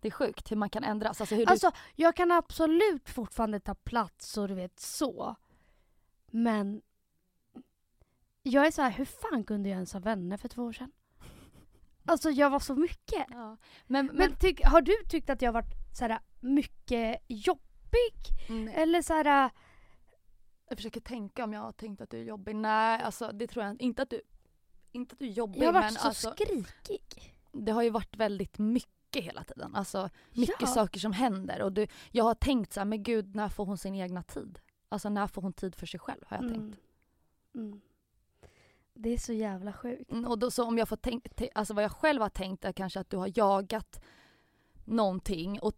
Det 0.00 0.08
är 0.08 0.12
sjukt 0.12 0.50
hur 0.50 0.56
man 0.56 0.70
kan 0.70 0.84
ändras. 0.84 1.20
Alltså 1.20 1.34
hur 1.34 1.48
Alltså, 1.50 1.70
jag 1.94 2.16
kan 2.16 2.30
absolut 2.32 3.08
fortfarande 3.10 3.60
ta 3.60 3.74
plats 3.74 4.36
och 4.38 4.48
du 4.48 4.54
vet 4.54 4.80
så. 4.80 5.34
Men 6.26 6.82
jag 8.42 8.66
är 8.66 8.70
så 8.70 8.82
här, 8.82 8.90
hur 8.90 9.04
fan 9.04 9.44
kunde 9.44 9.68
jag 9.68 9.74
ens 9.76 9.92
ha 9.92 10.00
vänner 10.00 10.36
för 10.36 10.48
två 10.48 10.62
år 10.62 10.72
sedan? 10.72 10.92
Alltså 12.04 12.30
jag 12.30 12.50
var 12.50 12.60
så 12.60 12.74
mycket. 12.74 13.26
Ja. 13.30 13.56
Men, 13.86 14.06
men, 14.06 14.16
Men 14.16 14.36
tyck, 14.36 14.64
har 14.64 14.80
du 14.80 14.92
tyckt 15.08 15.30
att 15.30 15.42
jag 15.42 15.48
har 15.48 15.62
varit 15.62 15.96
så 15.98 16.04
här, 16.04 16.18
mycket 16.40 17.20
jobbig? 17.28 18.14
Nej. 18.48 18.74
Eller 18.74 19.02
så 19.02 19.12
här, 19.12 19.50
jag 20.68 20.78
försöker 20.78 21.00
tänka 21.00 21.44
om 21.44 21.52
jag 21.52 21.60
har 21.60 21.72
tänkt 21.72 22.00
att 22.00 22.10
du 22.10 22.18
är 22.20 22.24
jobbig. 22.24 22.56
Nej, 22.56 23.02
alltså 23.02 23.32
det 23.32 23.46
tror 23.46 23.64
jag 23.64 23.82
inte. 23.82 24.02
att 24.02 24.10
du, 24.10 24.20
inte 24.92 25.12
att 25.12 25.18
du 25.18 25.26
är 25.26 25.30
jobbig 25.30 25.62
jag 25.62 25.66
har 25.66 25.72
varit 25.72 25.84
men 25.84 25.92
så 25.92 26.08
alltså, 26.08 26.32
skrikig. 26.32 27.34
det 27.52 27.72
har 27.72 27.82
ju 27.82 27.90
varit 27.90 28.16
väldigt 28.16 28.58
mycket 28.58 29.24
hela 29.24 29.44
tiden. 29.44 29.74
Alltså 29.74 30.10
mycket 30.32 30.56
Ja. 30.60 30.66
saker 30.66 31.00
som 31.00 31.12
händer. 31.12 31.62
Och 31.62 31.72
du, 31.72 31.86
jag 32.10 32.24
har 32.24 32.34
tänkt 32.34 32.72
så 32.72 32.80
här, 32.80 32.84
men 32.84 33.02
gud 33.02 33.34
när 33.34 33.48
får 33.48 33.66
hon 33.66 33.78
sin 33.78 33.94
egna 33.94 34.22
tid? 34.22 34.58
Alltså 34.88 35.08
när 35.08 35.26
får 35.26 35.42
hon 35.42 35.52
tid 35.52 35.74
för 35.74 35.86
sig 35.86 36.00
själv 36.00 36.24
har 36.26 36.36
jag 36.36 36.48
tänkt. 36.48 36.78
Mm. 37.54 37.80
Det 39.02 39.10
är 39.14 39.18
så 39.18 39.32
jävla 39.32 39.72
sjukt. 39.72 40.10
Mm, 40.12 40.24
Och 40.24 40.38
då, 40.38 40.50
så 40.50 40.64
om 40.64 40.78
jag 40.78 40.88
får 40.88 40.96
tänka, 40.96 41.30
alltså 41.54 41.74
vad 41.74 41.84
jag 41.84 41.92
själv 41.92 42.22
har 42.22 42.28
tänkt 42.28 42.64
är 42.64 42.72
kanske 42.72 43.00
att 43.00 43.10
du 43.10 43.16
har 43.16 43.32
jagat 43.38 44.02
någonting 44.84 45.60
och 45.60 45.72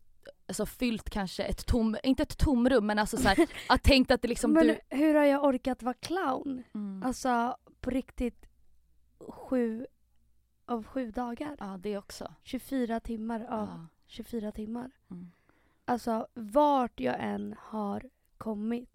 alltså 0.46 0.66
fyllt 0.66 1.10
kanske 1.10 1.42
ett 1.44 1.66
tom, 1.66 1.96
inte 2.02 2.22
ett 2.22 2.38
tomrum 2.38 2.86
men 2.86 2.98
alltså 2.98 3.16
så 3.16 3.28
här, 3.28 3.48
att 3.68 3.82
tänkt 3.82 4.10
att 4.10 4.22
det 4.22 4.28
liksom 4.28 4.52
Men 4.52 4.66
du... 4.66 4.78
hur 4.88 5.14
har 5.14 5.24
jag 5.24 5.44
orkat 5.44 5.82
vara 5.82 5.94
clown? 5.94 6.62
Mm. 6.74 7.02
Alltså 7.06 7.56
på 7.80 7.90
riktigt 7.90 8.46
sju 9.28 9.86
av 10.66 10.84
sju 10.84 11.10
dagar. 11.10 11.56
Ja 11.60 11.78
det 11.82 11.98
också. 11.98 12.34
24 12.42 13.00
timmar 13.00 13.40
av 13.50 13.68
Ja. 13.68 13.86
24 14.06 14.52
timmar. 14.52 14.90
Mm. 15.10 15.30
Alltså 15.84 16.26
vart 16.34 17.00
jag 17.00 17.16
än 17.18 17.54
har 17.58 18.02
kommit 18.38 18.90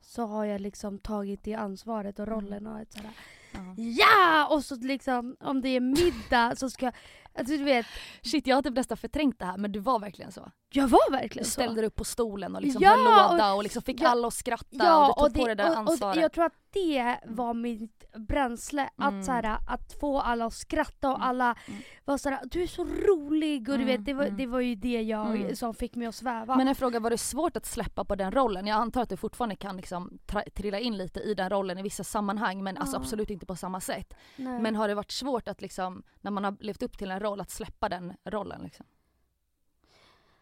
så 0.00 0.26
har 0.26 0.44
jag 0.44 0.60
liksom 0.60 0.98
tagit 0.98 1.42
det 1.44 1.54
ansvaret 1.54 2.18
och 2.18 2.26
Mm. 2.28 2.40
rollen 2.40 2.66
och 2.66 2.80
ett 2.80 2.92
sådär 2.92 3.10
Ja. 3.52 3.74
Ja! 3.76 4.48
Och 4.50 4.64
så 4.64 4.74
liksom 4.74 5.36
om 5.40 5.60
det 5.60 5.68
är 5.68 5.80
middag 5.80 6.56
så 6.56 6.70
ska 6.70 6.84
jag, 6.84 6.94
alltså 7.34 7.56
du 7.56 7.64
vet, 7.64 7.86
Shit 8.22 8.46
jag 8.46 8.56
har 8.56 8.62
typ 8.62 8.74
nästan 8.74 8.96
förträngt 8.96 9.38
det 9.38 9.44
här 9.44 9.56
men 9.56 9.72
du 9.72 9.78
var 9.78 9.98
verkligen 9.98 10.32
så. 10.32 10.50
Jag 10.72 10.88
var 10.88 11.10
verkligen 11.10 11.42
Du 11.42 11.50
så. 11.50 11.50
ställde 11.50 11.80
dig 11.80 11.86
upp 11.86 11.96
på 11.96 12.04
stolen 12.04 12.56
och 12.56 12.62
liksom 12.62 12.82
Ja, 12.82 12.90
höll 12.90 13.32
låda 13.32 13.52
och 13.54 13.62
liksom 13.62 13.82
fick 13.82 14.00
ja, 14.00 14.08
alla 14.08 14.28
att 14.28 14.34
skratta 14.34 15.06
och 15.06 15.28
du 15.30 15.34
tog 15.34 15.42
på 15.42 15.48
det 15.48 15.54
där 15.54 15.70
och, 15.70 15.76
ansvaret. 15.76 16.16
och 16.16 16.22
jag 16.22 16.32
tror 16.32 16.44
att 16.44 16.52
det 16.72 17.16
var 17.26 17.54
mitt 17.54 18.04
bränsle. 18.16 18.90
Mm. 18.98 19.18
Att, 19.20 19.24
så 19.26 19.32
här, 19.32 19.58
att 19.68 19.92
få 20.00 20.20
alla 20.20 20.44
att 20.46 20.54
skratta 20.54 21.08
och 21.10 21.14
Mm. 21.16 21.28
alla 21.28 21.56
Mm. 21.66 21.80
var 22.04 22.18
såhär 22.18 22.40
du 22.44 22.62
är 22.62 22.66
så 22.66 22.84
rolig 22.84 23.60
och 23.68 23.78
du 23.78 23.82
Mm, 23.82 23.86
vet 23.86 24.04
det 24.06 24.14
var, 24.14 24.24
mm. 24.24 24.36
det 24.36 24.46
var 24.46 24.60
ju 24.60 24.74
det 24.74 25.02
jag 25.02 25.36
Mm. 25.36 25.56
som 25.56 25.74
fick 25.74 25.94
mig 25.94 26.06
att 26.06 26.14
sväva. 26.14 26.56
Men 26.56 26.68
en 26.68 26.74
fråga, 26.74 27.00
var 27.00 27.10
det 27.10 27.18
svårt 27.18 27.56
att 27.56 27.66
släppa 27.66 28.04
på 28.04 28.14
den 28.16 28.32
rollen? 28.32 28.66
Jag 28.66 28.76
antar 28.76 29.02
att 29.02 29.08
du 29.08 29.16
fortfarande 29.16 29.56
kan 29.56 29.76
liksom 29.76 30.18
trilla 30.54 30.78
in 30.78 30.96
lite 30.96 31.20
i 31.20 31.34
den 31.34 31.50
rollen 31.50 31.78
i 31.78 31.82
vissa 31.82 32.04
sammanhang 32.04 32.62
men 32.62 32.76
alltså 32.76 32.96
Ja. 32.96 33.00
absolut 33.00 33.30
inte 33.30 33.46
på 33.46 33.56
samma 33.56 33.80
sätt. 33.80 34.14
Nej. 34.36 34.60
Men 34.60 34.76
har 34.76 34.88
det 34.88 34.94
varit 34.94 35.10
svårt 35.10 35.48
att 35.48 35.60
liksom, 35.62 36.02
när 36.20 36.30
man 36.30 36.44
har 36.44 36.56
levt 36.60 36.82
upp 36.82 36.98
till 36.98 37.10
en 37.10 37.20
roll, 37.20 37.40
att 37.40 37.50
släppa 37.50 37.88
den 37.88 38.12
rollen 38.24 38.60
liksom? 38.62 38.86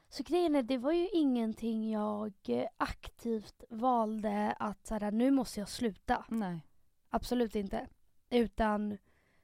Så 0.08 0.22
grejen 0.22 0.54
är, 0.56 0.62
det 0.62 0.78
var 0.78 0.92
ju 0.92 1.08
ingenting 1.08 1.90
jag 1.90 2.32
eh, 2.48 2.66
aktivt 2.76 3.64
valde 3.70 4.56
att 4.58 4.86
så 4.86 4.94
här, 4.94 5.10
nu 5.10 5.30
måste 5.30 5.60
jag 5.60 5.68
sluta. 5.68 6.24
Nej. 6.28 6.60
Absolut 7.10 7.54
inte. 7.54 7.86
Utan 8.30 8.98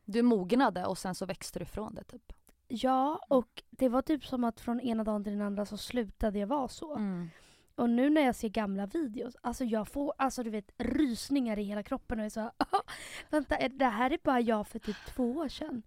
Du 0.05 0.23
mognade 0.23 0.87
och 0.87 0.99
sen 0.99 1.15
så 1.15 1.27
växte 1.27 1.59
du 1.59 1.63
ifrån 1.63 1.95
det 1.95 2.05
typ. 2.05 2.33
ja, 2.69 3.21
och 3.29 3.63
det 3.71 3.89
var 3.89 4.03
typ 4.03 4.27
som 4.27 4.45
att 4.45 4.61
från 4.61 4.81
ena 4.81 5.05
dagen 5.05 5.25
till 5.25 5.33
den 5.33 5.43
andra 5.43 5.67
så 5.67 5.77
slutade 5.77 6.39
jag 6.39 6.47
vara 6.47 6.69
så. 6.69 6.95
Mm. 6.97 7.31
Och 7.75 7.91
nu 7.91 8.11
när 8.11 8.23
jag 8.23 8.35
ser 8.35 8.49
gamla 8.49 8.87
videos, 8.87 9.37
alltså 9.41 9.65
jag 9.65 9.89
får 9.89 10.15
alltså 10.19 10.43
du 10.43 10.51
vet 10.51 10.71
rysningar 10.77 11.59
i 11.59 11.63
hela 11.63 11.83
kroppen 11.83 12.19
och 12.19 12.25
jag 12.25 12.27
är 12.27 12.31
så 12.31 12.51
vänta 13.31 13.69
det 13.69 13.85
här 13.85 14.11
är 14.11 14.19
bara 14.23 14.41
jag 14.41 14.67
för 14.67 14.79
typ 14.79 14.97
två 15.07 15.33
år 15.33 15.49
sedan. 15.49 15.83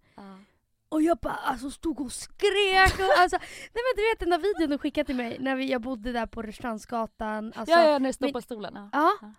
Och 0.88 1.02
jag 1.02 1.18
bara 1.18 1.34
alltså 1.34 1.70
stod 1.70 2.00
och 2.00 2.12
skrek 2.12 2.98
och 2.98 3.18
alltså, 3.18 3.38
nej 3.74 3.82
men 3.84 3.96
du 3.96 4.02
vet 4.10 4.18
den 4.18 4.30
där 4.30 4.38
videon 4.38 4.70
du 4.70 4.78
skickade 4.78 5.04
till 5.04 5.16
mig 5.16 5.36
när 5.40 5.56
vi, 5.56 5.70
jag 5.70 5.80
bodde 5.80 6.12
där 6.12 6.26
på 6.26 6.42
Rörstrandsgatan. 6.42 7.52
Alltså, 7.56 7.74
ja, 7.74 7.90
ja, 7.90 7.98
när 7.98 8.08
du 8.08 8.12
stod 8.12 8.32
på 8.32 8.42
stolen. 8.42 8.74
Ja. 8.74 8.88
ja. 8.92 9.18
Ja. 9.20 9.32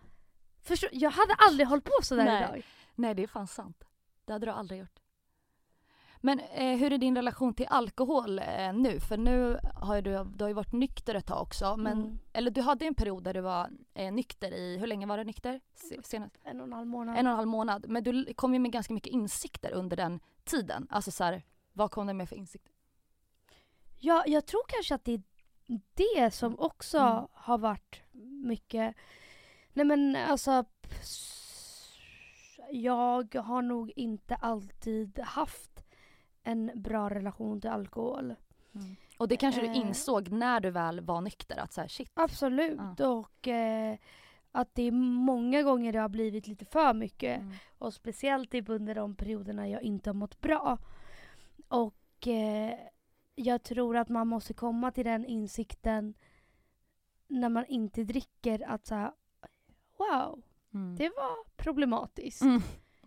Förstår, 0.62 0.89
jag 0.93 1.10
hade 1.10 1.34
aldrig 1.34 1.68
hållit 1.68 1.84
på 1.84 2.04
sådär 2.04 2.26
Nej. 2.26 2.43
idag. 2.43 2.66
Nej, 2.95 3.16
det 3.16 3.24
är 3.24 3.28
fan 3.28 3.47
sant. 3.47 3.84
Det 4.26 4.34
hade 4.34 4.45
du 4.45 4.52
aldrig 4.52 4.80
gjort. 4.80 4.99
Men 6.22 6.40
eh, 6.40 6.78
hur 6.78 6.94
är 6.94 6.98
din 6.98 7.16
relation 7.16 7.54
till 7.54 7.68
alkohol 7.70 8.40
eh, 8.40 8.74
nu? 8.74 9.00
För 9.00 9.18
nu 9.18 9.60
har 9.76 10.02
du, 10.02 10.12
du 10.36 10.44
har 10.44 10.48
ju 10.48 10.54
varit 10.54 10.72
nykter 10.72 11.16
ett 11.16 11.26
tag 11.26 11.42
också. 11.42 11.78
Men, 11.78 11.98
Mm. 12.02 12.20
Eller 12.34 12.52
du 12.52 12.62
hade 12.62 12.86
en 12.86 12.96
period 12.96 13.24
där 13.24 13.34
du 13.34 13.42
var 13.42 13.70
eh, 13.94 14.12
nykter 14.14 14.52
i, 14.54 14.78
hur 14.78 14.88
länge 14.88 15.06
var 15.06 15.18
du 15.18 15.24
nykter? 15.24 15.62
Se- 15.74 16.04
Senast? 16.04 16.38
En 16.44 16.60
och 16.60 16.68
en 16.68 16.74
halv 16.74 16.88
månad. 16.88 17.18
En 17.18 17.26
och 17.28 17.32
en 17.32 17.36
halv 17.38 17.48
månad. 17.48 17.86
Men 17.90 18.04
du 18.04 18.34
kom 18.34 18.54
ju 18.54 18.60
med 18.60 18.72
ganska 18.72 18.94
mycket 18.94 19.14
insikter 19.14 19.72
under 19.72 19.98
den 19.98 20.20
tiden. 20.44 20.88
Alltså 20.90 21.12
så 21.12 21.24
här, 21.24 21.44
vad 21.74 21.92
kom 21.92 22.08
du 22.08 22.14
med 22.14 22.30
för 22.30 22.36
insikter? 22.36 22.72
Ja, 23.98 24.24
jag 24.28 24.46
tror 24.46 24.62
kanske 24.68 24.96
att 24.96 25.04
det 25.06 25.14
är 25.14 25.22
det 25.94 26.32
som 26.32 26.60
också 26.60 26.98
Mm. 26.98 27.28
har 27.34 27.58
varit 27.58 28.02
mycket... 28.44 28.96
Nej 29.74 29.86
men 29.86 30.16
alltså... 30.16 30.66
Jag 32.72 33.36
har 33.36 33.62
nog 33.62 33.92
inte 33.96 34.36
alltid 34.36 35.20
haft 35.20 35.84
en 36.52 36.72
bra 36.76 37.10
relation 37.10 37.62
till 37.62 37.70
alkohol. 37.70 38.36
Och 39.18 39.28
det 39.28 39.38
kanske 39.38 39.62
du 39.62 39.68
Eh. 39.68 39.78
insåg 39.78 40.30
när 40.32 40.60
du 40.60 40.70
väl 40.72 41.02
var 41.02 41.22
nykter 41.22 41.58
att 41.60 41.74
så 41.74 41.82
här, 41.82 41.88
shit. 41.88 42.12
Absolut. 42.14 43.00
Och 43.00 43.47
eh, 43.47 43.97
att 44.52 44.76
det 44.76 44.84
är 44.84 44.91
många 44.91 45.64
gånger 45.64 45.93
det 45.93 46.00
har 46.00 46.10
blivit 46.10 46.47
lite 46.47 46.66
för 46.66 46.93
mycket. 46.93 47.41
Mm. 47.41 47.54
Och 47.78 47.93
speciellt 47.93 48.52
typ 48.52 48.70
under 48.70 48.95
de 48.95 49.16
perioderna 49.16 49.68
jag 49.70 49.82
inte 49.82 50.10
har 50.10 50.16
mått 50.16 50.41
bra. 50.41 50.78
Och 51.68 52.28
eh, 52.28 52.74
jag 53.36 53.64
tror 53.64 53.97
att 53.97 54.10
man 54.10 54.28
måste 54.28 54.54
komma 54.54 54.91
till 54.91 55.06
den 55.06 55.26
insikten 55.26 56.14
när 57.28 57.50
man 57.50 57.66
inte 57.66 58.04
dricker 58.04 58.70
att 58.70 58.86
så 58.86 59.12
wow, 59.97 60.41
Mm. 60.74 60.95
det 60.95 61.10
var 61.10 61.50
problematiskt. 61.58 62.41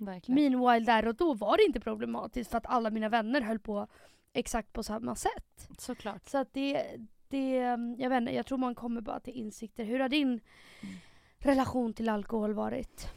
Mm. 0.02 0.14
Verkligen. 0.14 0.52
Meanwhile 0.52 0.86
där 0.86 1.06
och 1.08 1.14
då 1.14 1.34
var 1.34 1.56
det 1.56 1.64
inte 1.64 1.80
problematiskt 1.80 2.50
för 2.50 2.58
att 2.58 2.66
alla 2.66 2.90
mina 2.90 3.08
vänner 3.08 3.40
höll 3.40 3.58
på 3.58 3.86
exakt 4.32 4.72
på 4.72 4.82
samma 4.82 5.14
sätt. 5.14 5.68
Såklart. 5.78 6.28
Så 6.28 6.38
att 6.38 6.52
det, 6.52 6.86
det 7.28 7.54
jag 7.98 8.10
vet 8.10 8.20
inte, 8.20 8.34
jag 8.34 8.46
tror 8.46 8.58
man 8.58 8.74
kommer 8.74 9.00
bara 9.00 9.20
till 9.20 9.34
insikter. 9.34 9.84
Hur 9.84 10.00
har 10.00 10.08
din 10.08 10.28
Mm. 10.28 10.94
relation 11.38 11.92
till 11.94 12.08
alkohol 12.08 12.54
varit? 12.54 13.08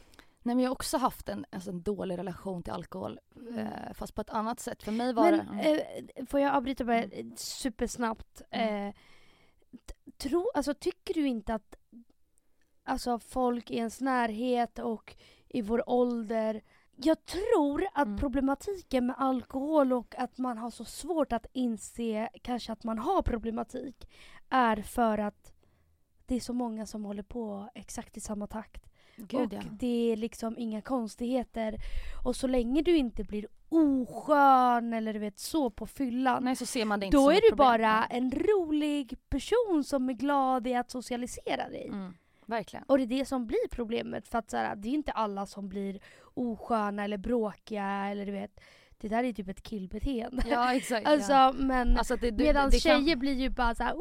Nej 0.44 0.56
men 0.56 0.60
jag 0.64 0.70
har 0.70 0.76
också 0.76 0.98
haft 0.98 1.30
en, 1.30 1.46
alltså 1.50 1.70
en 1.70 1.82
dålig 1.82 2.18
relation 2.18 2.64
till 2.64 2.74
alkohol. 2.74 3.20
Eh, 3.58 3.94
fast 3.94 4.16
på 4.16 4.22
ett 4.22 4.30
annat 4.30 4.60
sätt. 4.60 4.84
För 4.84 4.92
mig 4.92 5.14
var 5.14 5.32
Men 5.32 5.58
det... 5.58 5.82
eh, 6.16 6.26
får 6.26 6.40
jag 6.40 6.56
avbryta 6.56 6.86
bara 6.86 7.04
eh, 7.04 7.26
supersnabbt? 7.36 8.42
Mm. 8.52 8.88
Eh, 8.88 8.94
tro, 10.18 10.52
alltså, 10.54 10.74
tycker 10.74 11.14
du 11.14 11.28
inte 11.28 11.54
att 11.54 11.76
alltså, 12.84 13.20
folk 13.20 13.72
i 13.72 13.76
ens 13.78 14.02
närhet 14.02 14.80
och 14.80 15.16
i 15.48 15.62
vår 15.62 15.90
ålder 15.90 16.62
jag 16.96 17.26
tror 17.26 17.86
att 17.94 18.08
Mm. 18.08 18.20
problematiken 18.20 19.06
med 19.06 19.16
alkohol 19.20 19.94
och 19.94 20.16
att 20.18 20.38
man 20.38 20.58
har 20.58 20.70
så 20.72 20.86
svårt 20.86 21.34
att 21.34 21.46
inse 21.54 22.30
kanske 22.42 22.72
att 22.72 22.84
man 22.84 23.00
har 23.00 23.22
problematik 23.22 24.10
är 24.50 24.76
för 24.82 25.18
att 25.18 25.54
det 26.26 26.36
är 26.36 26.40
så 26.40 26.54
många 26.54 26.86
som 26.86 27.06
håller 27.06 27.24
på 27.24 27.70
exakt 27.76 28.18
i 28.18 28.20
samma 28.20 28.48
takt. 28.48 28.86
Gud 29.18 29.40
och 29.40 29.54
ja. 29.54 29.62
det 29.72 30.12
är 30.12 30.16
liksom 30.18 30.58
inga 30.58 30.82
konstigheter. 30.82 31.76
Och 32.26 32.36
så 32.36 32.48
länge 32.48 32.82
du 32.82 32.98
inte 32.98 33.24
blir 33.24 33.48
oskön 33.70 34.94
eller 34.94 35.14
du 35.14 35.20
vet 35.20 35.40
så 35.40 35.70
på 35.70 35.86
fyllan. 35.88 36.44
Nej 36.44 36.56
så 36.56 36.66
ser 36.66 36.86
man 36.86 37.00
det 37.00 37.06
inte 37.06 37.18
då 37.18 37.30
är 37.30 37.36
du 37.36 37.42
problem. 37.50 37.58
bara 37.58 38.06
en 38.06 38.32
rolig 38.32 39.18
person 39.30 39.84
som 39.86 40.10
är 40.10 40.14
glad 40.14 40.68
i 40.68 40.76
att 40.76 40.92
socialisera 40.92 41.70
dig. 41.70 41.88
Mm. 41.88 42.14
Verkligen. 42.46 42.86
Och 42.88 42.98
det 42.98 43.04
är 43.04 43.08
det 43.08 43.26
som 43.26 43.48
blir 43.48 43.68
problemet. 43.72 44.28
För 44.28 44.38
att 44.40 44.50
så 44.52 44.58
här, 44.58 44.76
det 44.76 44.88
är 44.88 44.94
inte 44.94 45.12
alla 45.12 45.46
som 45.46 45.70
blir 45.70 46.00
osköna 46.34 47.04
eller 47.04 47.18
bråkiga 47.18 47.86
eller 47.86 48.26
du 48.26 48.32
vet. 48.32 48.60
Det 48.98 49.08
där 49.08 49.24
är 49.24 49.34
typ 49.34 49.48
ett 49.50 49.64
killbeteende. 49.64 50.44
Ja 50.50 50.74
exakt. 50.76 51.08
Alltså 51.08 51.32
ja. 51.32 51.54
men 51.58 51.98
Alltså, 51.98 52.16
det, 52.16 52.32
du, 52.32 52.44
medan 52.44 52.70
det 52.70 52.80
kan- 52.84 53.04
tjejer 53.04 53.16
blir 53.16 53.34
ju 53.34 53.50
bara 53.50 53.76
såhär 53.76 53.94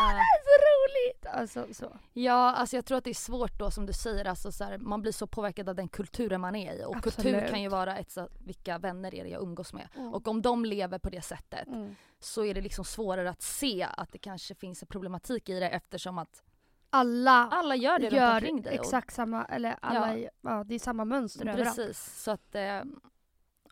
Ja. 0.00 0.06
det 0.14 0.20
är 0.20 0.42
så 0.44 0.58
roligt! 0.68 1.26
Alltså 1.26 1.74
så. 1.74 1.98
Ja, 2.12 2.54
alltså 2.54 2.76
jag 2.76 2.84
tror 2.84 2.98
att 2.98 3.04
det 3.04 3.10
är 3.10 3.14
svårt 3.14 3.58
då 3.58 3.70
som 3.70 3.86
du 3.86 3.92
säger, 3.92 4.24
alltså 4.24 4.52
så 4.52 4.64
här, 4.64 4.78
man 4.78 5.02
blir 5.02 5.12
så 5.12 5.26
påverkad 5.26 5.68
av 5.68 5.74
den 5.74 5.88
kulturen 5.88 6.40
man 6.40 6.54
är 6.56 6.74
i. 6.80 6.84
Och 6.84 7.02
kultur 7.02 7.34
Absolut. 7.34 7.50
kan 7.50 7.62
ju 7.62 7.68
vara 7.68 7.96
ett 7.96 8.10
så, 8.10 8.28
vilka 8.46 8.78
vänner 8.78 9.14
är 9.14 9.24
det 9.24 9.30
jag 9.30 9.42
umgås 9.42 9.72
med. 9.72 9.88
Mm. 9.96 10.14
Och 10.14 10.28
om 10.28 10.42
de 10.42 10.64
lever 10.64 10.98
på 10.98 11.10
det 11.10 11.22
sättet 11.22 11.66
Mm. 11.68 11.96
så 12.20 12.44
är 12.44 12.54
det 12.54 12.60
liksom 12.60 12.84
svårare 12.84 13.30
att 13.30 13.42
se 13.42 13.86
att 13.96 14.12
det 14.12 14.18
kanske 14.18 14.54
finns 14.54 14.82
en 14.82 14.88
problematik 14.88 15.48
i 15.48 15.60
det 15.60 15.68
eftersom 15.68 16.18
att 16.18 16.42
Alla 16.90 17.48
alla 17.50 17.76
gör 17.76 17.98
det 17.98 18.04
runt 18.06 18.12
gör 18.16 18.34
omkring 18.34 18.62
dig. 18.62 18.74
exakt 18.74 19.14
samma, 19.14 19.44
eller 19.44 19.76
alla, 19.82 20.18
ja. 20.42 20.64
det 20.64 20.74
är 20.74 20.78
samma 20.78 21.04
mönster 21.04 21.46
överallt. 21.46 21.76
Precis. 21.76 22.22
Så 22.22 22.30
att, 22.30 22.54
eh, 22.54 22.82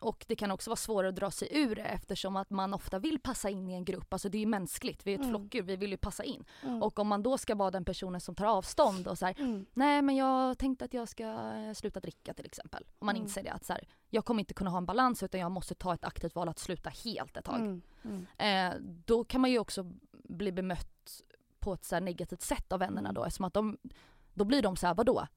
och 0.01 0.25
det 0.27 0.35
kan 0.35 0.51
också 0.51 0.69
vara 0.69 0.75
svårare 0.77 1.09
att 1.09 1.15
dra 1.15 1.31
sig 1.31 1.47
ur 1.51 1.75
det 1.75 1.81
eftersom 1.81 2.35
att 2.35 2.49
man 2.49 2.73
ofta 2.73 2.99
vill 2.99 3.19
passa 3.19 3.49
in 3.49 3.69
i 3.69 3.73
en 3.73 3.85
grupp. 3.85 4.13
Alltså 4.13 4.29
det 4.29 4.37
är 4.37 4.39
ju 4.39 4.45
mänskligt, 4.45 5.07
vi 5.07 5.11
är 5.11 5.15
ett 5.15 5.21
Mm. 5.25 5.29
flockdjur, 5.29 5.63
vi 5.63 5.75
vill 5.75 5.91
ju 5.91 5.97
passa 5.97 6.23
in. 6.23 6.45
Mm. 6.63 6.83
Och 6.83 6.99
om 6.99 7.07
man 7.07 7.23
då 7.23 7.37
ska 7.37 7.55
vara 7.55 7.71
den 7.71 7.85
personen 7.85 8.21
som 8.21 8.35
tar 8.35 8.45
avstånd 8.45 9.07
och 9.07 9.17
så 9.17 9.25
här, 9.25 9.35
Mm. 9.39 9.65
nej 9.73 10.01
men 10.01 10.15
jag 10.15 10.57
tänkte 10.57 10.85
att 10.85 10.93
jag 10.93 11.09
ska 11.09 11.23
eh, 11.23 11.73
sluta 11.73 11.99
dricka 11.99 12.33
till 12.33 12.45
exempel. 12.45 12.83
Om 12.99 13.05
man 13.05 13.15
Mm. 13.15 13.23
inser 13.25 13.43
det 13.43 13.49
att 13.51 13.65
så 13.65 13.73
här, 13.73 13.87
jag 14.09 14.25
kommer 14.25 14.39
inte 14.39 14.53
kunna 14.53 14.69
ha 14.69 14.77
en 14.77 14.85
balans 14.85 15.23
utan 15.23 15.39
jag 15.41 15.51
måste 15.51 15.75
ta 15.75 15.93
ett 15.93 16.05
aktivt 16.05 16.35
val 16.35 16.49
att 16.49 16.59
sluta 16.59 16.89
helt 16.89 17.37
ett 17.37 17.45
tag. 17.45 17.55
Mm. 17.59 17.81
Mm. 18.03 18.25
Eh, 18.73 18.79
då 19.05 19.23
kan 19.23 19.41
man 19.41 19.51
ju 19.51 19.59
också 19.59 19.91
bli 20.23 20.51
bemött 20.51 20.89
på 21.67 21.73
ett 21.73 21.85
så 21.85 21.99
negativt 21.99 22.41
sätt 22.41 22.71
av 22.71 22.79
vännerna 22.79 23.11
då 23.13 23.23
eftersom 23.25 23.45
att 23.45 23.53
de, 23.53 23.77
då 24.33 24.45
blir 24.45 24.61
de 24.61 24.75
så 24.75 24.87
här, 24.87 24.93
vadå? 24.95 25.27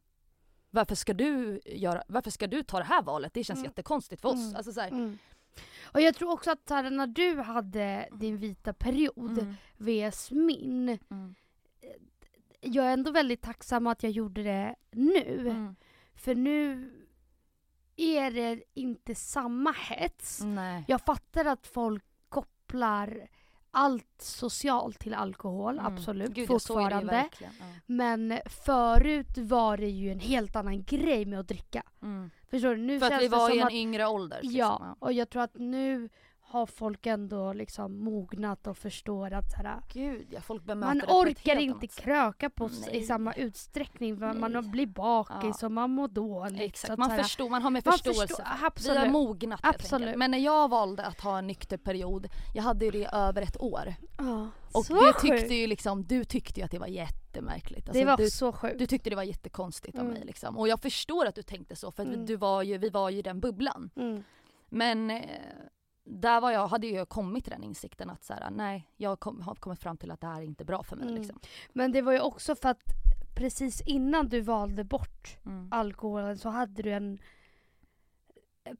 Varför 0.70 0.94
ska, 0.94 1.14
du 1.14 1.60
göra, 1.66 2.02
varför 2.08 2.30
ska 2.30 2.46
du 2.46 2.62
ta 2.62 2.78
det 2.78 2.84
här 2.84 3.02
valet? 3.02 3.34
Det 3.34 3.44
känns 3.44 3.58
Mm. 3.58 3.68
jättekonstigt 3.68 4.22
för 4.22 4.28
oss. 4.28 4.34
Mm. 4.44 4.56
Alltså 4.56 4.72
så 4.72 4.80
Mm. 4.80 5.18
Och 5.92 6.00
jag 6.00 6.14
tror 6.14 6.32
också 6.32 6.50
att 6.50 6.70
här, 6.70 6.90
när 6.90 7.06
du 7.06 7.40
hade 7.40 8.08
din 8.12 8.36
vita 8.38 8.72
period 8.72 9.38
mm, 9.38 9.54
vs 9.76 10.30
min. 10.30 10.88
mm, 10.88 11.34
Jag 12.60 12.86
är 12.86 12.92
ändå 12.92 13.10
väldigt 13.10 13.42
tacksam 13.42 13.86
att 13.86 14.02
jag 14.02 14.12
gjorde 14.12 14.42
det 14.42 14.76
nu. 14.90 15.38
mm. 15.40 15.76
För 16.14 16.34
nu 16.34 16.92
är 17.96 18.30
det 18.30 18.62
inte 18.74 19.14
samma 19.14 19.72
hets. 19.72 20.40
Nej. 20.44 20.84
Jag 20.88 21.00
fattar 21.00 21.44
att 21.44 21.66
folk 21.66 22.04
kopplar 22.28 23.28
allt 23.70 24.06
socialt 24.18 24.98
till 24.98 25.14
alkohol, 25.14 25.78
Mm. 25.78 25.86
absolut, 25.94 26.30
Gud, 26.30 26.46
fortfarande. 26.48 27.28
Ja. 27.40 27.46
Men 27.86 28.38
förut 28.46 29.38
var 29.38 29.76
det 29.76 29.88
ju 29.88 30.10
en 30.12 30.20
helt 30.20 30.56
annan 30.56 30.82
grej 30.84 31.24
med 31.26 31.40
att 31.40 31.48
dricka. 31.48 31.82
Mm. 32.02 32.30
Förstår 32.50 32.70
du? 32.74 32.76
Nu 32.82 32.98
För 33.00 33.06
att 33.06 33.20
vi 33.22 33.28
det 33.28 33.36
var 33.36 33.50
i 33.54 33.58
en 33.58 33.66
att, 33.66 33.72
yngre 33.72 34.06
ålder. 34.06 34.38
liksom. 34.42 34.58
Ja, 34.58 34.96
och 34.98 35.12
jag 35.12 35.30
tror 35.30 35.42
att 35.42 35.54
nu 35.54 36.08
har 36.50 36.66
folk 36.66 37.06
ändå 37.06 37.52
liksom 37.52 37.98
mognat 38.04 38.66
och 38.66 38.78
förstår 38.78 39.32
att 39.32 39.52
här, 39.56 39.80
Gud 39.92 40.26
ja, 40.30 40.40
folk 40.40 40.64
man 40.74 40.98
det 40.98 41.06
orkar 41.06 41.56
inte 41.56 41.86
kröka 41.86 42.50
på 42.50 42.70
i 42.92 43.02
samma 43.02 43.32
utsträckning 43.34 44.18
för 44.18 44.32
man 44.32 44.70
blir 44.70 44.86
bakis 44.86 45.58
Ja. 45.62 45.66
och 45.66 45.72
man 45.72 45.90
mår 45.90 46.08
dåligt. 46.08 46.56
så 46.58 46.62
Exakt, 46.64 46.98
man, 46.98 47.10
här, 47.10 47.22
förstår, 47.22 47.50
man 47.50 47.62
har 47.62 47.70
med 47.70 47.82
man 47.86 47.92
förståelse 47.92 48.26
förstår- 48.26 48.44
för. 48.44 48.92
Vi 48.92 48.98
har 48.98 49.08
mognat 49.08 49.60
Absolut. 49.62 50.16
Men 50.16 50.30
när 50.30 50.38
jag 50.38 50.68
valde 50.70 51.06
att 51.06 51.20
ha 51.20 51.38
en 51.38 51.46
nykter 51.46 51.76
period, 51.76 52.26
jag 52.54 52.62
hade 52.62 52.84
ju 52.84 52.90
det 52.90 52.98
i 52.98 53.06
över 53.12 53.42
ett 53.42 53.60
år. 53.60 53.94
Ja, 54.18 54.48
Och 54.72 54.84
det 54.88 55.20
tyckte 55.20 55.54
ju 55.54 55.66
liksom, 55.66 56.04
du 56.04 56.24
tyckte 56.24 56.60
ju 56.60 56.64
att 56.64 56.70
det 56.70 56.78
var 56.78 56.86
jättemärkligt. 56.86 57.86
Det 57.86 57.90
Alltså, 57.90 58.04
var 58.04 58.16
du, 58.16 58.30
så 58.30 58.52
sjukt. 58.52 58.78
du 58.78 58.86
tyckte 58.86 59.10
det 59.10 59.16
var 59.16 59.22
jättekonstigt 59.22 59.98
av 59.98 60.04
Mm. 60.04 60.14
mig 60.14 60.24
liksom. 60.24 60.58
Och 60.58 60.68
jag 60.68 60.80
förstår 60.80 61.26
att 61.26 61.34
du 61.34 61.42
tänkte 61.42 61.76
så 61.76 61.90
för 61.90 62.02
Mm. 62.02 62.26
du 62.26 62.36
var 62.36 62.62
ju, 62.62 62.78
vi 62.78 62.88
var 62.90 63.10
ju 63.10 63.18
i 63.18 63.22
den 63.22 63.40
bubblan. 63.40 63.90
Mm. 63.96 64.22
Men 64.68 65.10
eh, 65.10 65.20
där 66.10 66.40
var 66.40 66.50
jag, 66.50 66.66
hade 66.68 66.86
ju 66.86 67.06
kommit 67.06 67.44
till 67.44 67.50
den 67.52 67.62
insikten 67.62 68.10
att 68.10 68.24
så 68.24 68.32
här, 68.34 68.50
nej, 68.50 68.88
jag 68.96 69.20
kom, 69.20 69.40
har 69.40 69.54
kommit 69.54 69.78
fram 69.80 69.96
till 69.96 70.10
att 70.10 70.20
det 70.20 70.26
här 70.26 70.40
är 70.40 70.44
inte 70.44 70.64
bra 70.64 70.82
för 70.82 70.96
mig. 70.96 71.08
Mm. 71.08 71.18
Liksom. 71.20 71.40
Men 71.72 71.92
det 71.92 72.02
var 72.02 72.12
ju 72.12 72.20
också 72.20 72.54
för 72.54 72.68
att 72.68 72.82
precis 73.36 73.80
innan 73.80 74.28
du 74.28 74.40
valde 74.40 74.84
bort 74.84 75.36
Mm. 75.46 75.68
alkoholen 75.70 76.38
så 76.38 76.48
hade 76.48 76.82
du 76.82 76.92
en 76.92 77.18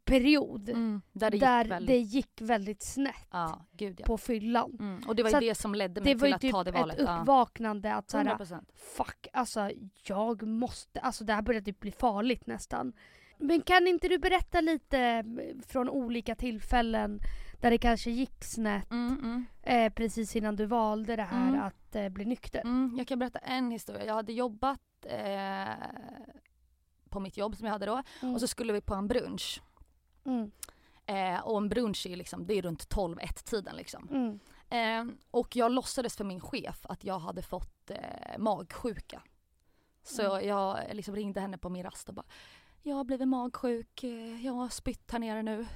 period 0.05 0.69
Mm. 0.69 1.03
Där 1.13 1.31
det 1.31 1.39
där 1.39 1.63
gick 1.65 1.71
väldigt... 1.71 1.89
det 1.89 1.99
gick 1.99 2.41
väldigt 2.41 2.83
snett 2.83 3.15
Ja, 3.31 3.65
gud 3.73 4.01
ja. 4.01 4.07
på 4.07 4.19
fyllan. 4.19 4.77
Mm. 4.81 5.09
Och 5.09 5.17
det 5.17 5.23
var 5.23 5.31
ju 5.31 5.41
det 5.41 5.55
som 5.55 5.75
ledde 5.75 6.01
Det 6.01 6.05
mig 6.05 6.15
var 6.15 6.21
till 6.21 6.29
ju 6.29 6.35
att 6.35 6.41
typ 6.41 6.53
ta 6.53 6.65
det 6.65 6.71
valet. 6.73 6.99
ett 6.99 7.05
Ja. 7.07 7.21
uppvaknande 7.21 7.95
att 7.95 8.11
såhär, 8.11 8.25
100%. 8.25 8.65
fuck 8.75 9.27
alltså 9.33 9.71
jag 10.07 10.43
måste, 10.43 11.01
alltså 11.01 11.25
det 11.25 11.33
här 11.33 11.43
börjar 11.43 11.61
typ 11.61 11.81
bli 11.81 11.93
farligt 11.93 12.47
nästan. 12.47 12.93
Men 13.41 13.63
kan 13.63 13.87
inte 13.87 14.09
du 14.09 14.19
berätta 14.19 14.61
lite 14.61 14.99
mm, 14.99 15.63
från 15.63 15.89
olika 15.89 16.35
tillfällen 16.35 17.21
där 17.61 17.71
det 17.71 17.79
kanske 17.79 18.11
gick 18.11 18.45
snett 18.45 18.91
Mm, 18.91 19.19
mm. 19.23 19.47
eh, 19.63 19.93
precis 19.93 20.37
innan 20.37 20.57
du 20.57 20.67
valde 20.67 21.17
det 21.17 21.23
här 21.23 21.49
Mm. 21.49 21.61
att 21.63 21.97
eh, 21.97 22.09
bli 22.09 22.25
nykter? 22.25 22.61
Mm, 22.61 22.95
jag 22.99 23.07
kan 23.07 23.19
berätta 23.19 23.39
en 23.39 23.71
historia. 23.71 24.05
Jag 24.05 24.15
hade 24.15 24.33
jobbat 24.33 24.81
eh, 25.07 25.69
på 27.09 27.21
mitt 27.21 27.37
jobb 27.37 27.57
som 27.57 27.67
jag 27.67 27.73
hade 27.73 27.87
då 27.87 28.03
Mm. 28.23 28.35
och 28.35 28.41
så 28.41 28.47
skulle 28.47 28.73
vi 28.73 28.81
på 28.81 28.95
en 28.95 29.09
brunch. 29.09 29.63
Mm. 30.25 30.51
Eh, 31.07 31.41
och 31.41 31.57
en 31.59 31.69
brunch 31.69 32.07
är, 32.07 32.17
liksom, 32.17 32.47
det 32.47 32.55
är 32.55 32.63
runt 32.63 32.89
12-1 32.89 33.43
tiden 33.51 33.77
liksom. 33.77 34.39
Eh, 34.71 35.05
och 35.31 35.57
jag 35.57 35.73
låtsades 35.73 36.17
för 36.17 36.25
min 36.25 36.41
chef 36.41 36.81
att 36.83 37.05
jag 37.05 37.19
hade 37.19 37.43
fått 37.43 37.91
eh, 37.91 38.39
magsjuka. 38.39 39.23
Så 40.03 40.23
jag 40.43 40.79
liksom 40.93 41.17
ringde 41.17 41.41
henne 41.41 41.59
på 41.59 41.69
min 41.69 41.83
rast 41.85 42.09
och 42.09 42.15
bara 42.15 42.27
Jag 42.83 42.97
har 42.97 43.05
blivit 43.05 43.29
magsjuk, 43.29 44.05
eh, 44.05 44.47
jag 44.47 44.53
har 44.53 44.69
spytt 44.69 45.11
här 45.11 45.19
nere 45.19 45.43
nu 45.43 45.67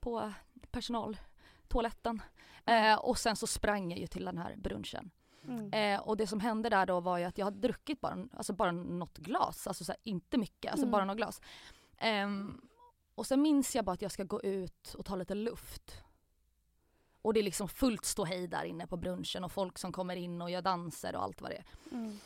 på 0.00 0.32
personaltoaletten. 0.70 2.22
Eh, 2.66 2.94
och 2.94 3.18
sen 3.18 3.36
så 3.36 3.46
sprang 3.46 3.90
jag 3.90 4.00
ju 4.00 4.06
till 4.06 4.24
den 4.24 4.38
här 4.38 4.56
brunchen. 4.56 5.10
Mm. 5.48 5.72
Eh, 5.72 6.00
och 6.00 6.16
det 6.16 6.26
som 6.26 6.40
hände 6.40 6.68
där 6.68 6.86
då 6.86 7.00
var 7.00 7.18
ju 7.18 7.24
att 7.24 7.38
jag 7.38 7.44
hade 7.44 7.58
druckit 7.60 8.00
bara, 8.00 8.28
alltså 8.36 8.52
bara 8.52 8.72
något 8.72 9.18
glas, 9.18 9.66
alltså 9.66 9.84
så 9.84 9.92
här, 9.92 10.00
inte 10.04 10.38
mycket, 10.38 10.70
alltså 10.70 10.84
Mm. 10.84 10.90
bara 10.92 11.04
något 11.04 11.16
glas. 11.16 11.40
Ehm, 11.98 12.60
och 13.14 13.26
sen 13.26 13.42
minns 13.42 13.76
jag 13.76 13.84
bara 13.84 13.92
att 13.92 14.02
jag 14.02 14.12
ska 14.12 14.24
gå 14.24 14.42
ut 14.42 14.94
och 14.94 15.04
ta 15.04 15.16
lite 15.16 15.34
luft. 15.34 16.04
Och 17.22 17.34
det 17.34 17.40
är 17.40 17.44
liksom 17.44 17.68
fullt 17.68 18.04
ståhej 18.04 18.46
där 18.48 18.64
inne 18.64 18.86
på 18.86 18.96
brunchen 18.96 19.44
och 19.44 19.52
folk 19.52 19.78
som 19.78 19.92
kommer 19.92 20.16
in 20.16 20.42
och 20.42 20.50
gör 20.50 20.62
danser 20.62 21.16
och 21.16 21.22
allt 21.22 21.40
vad 21.40 21.50
det 21.50 21.56
är. 21.56 21.64
Mm. 21.92 22.18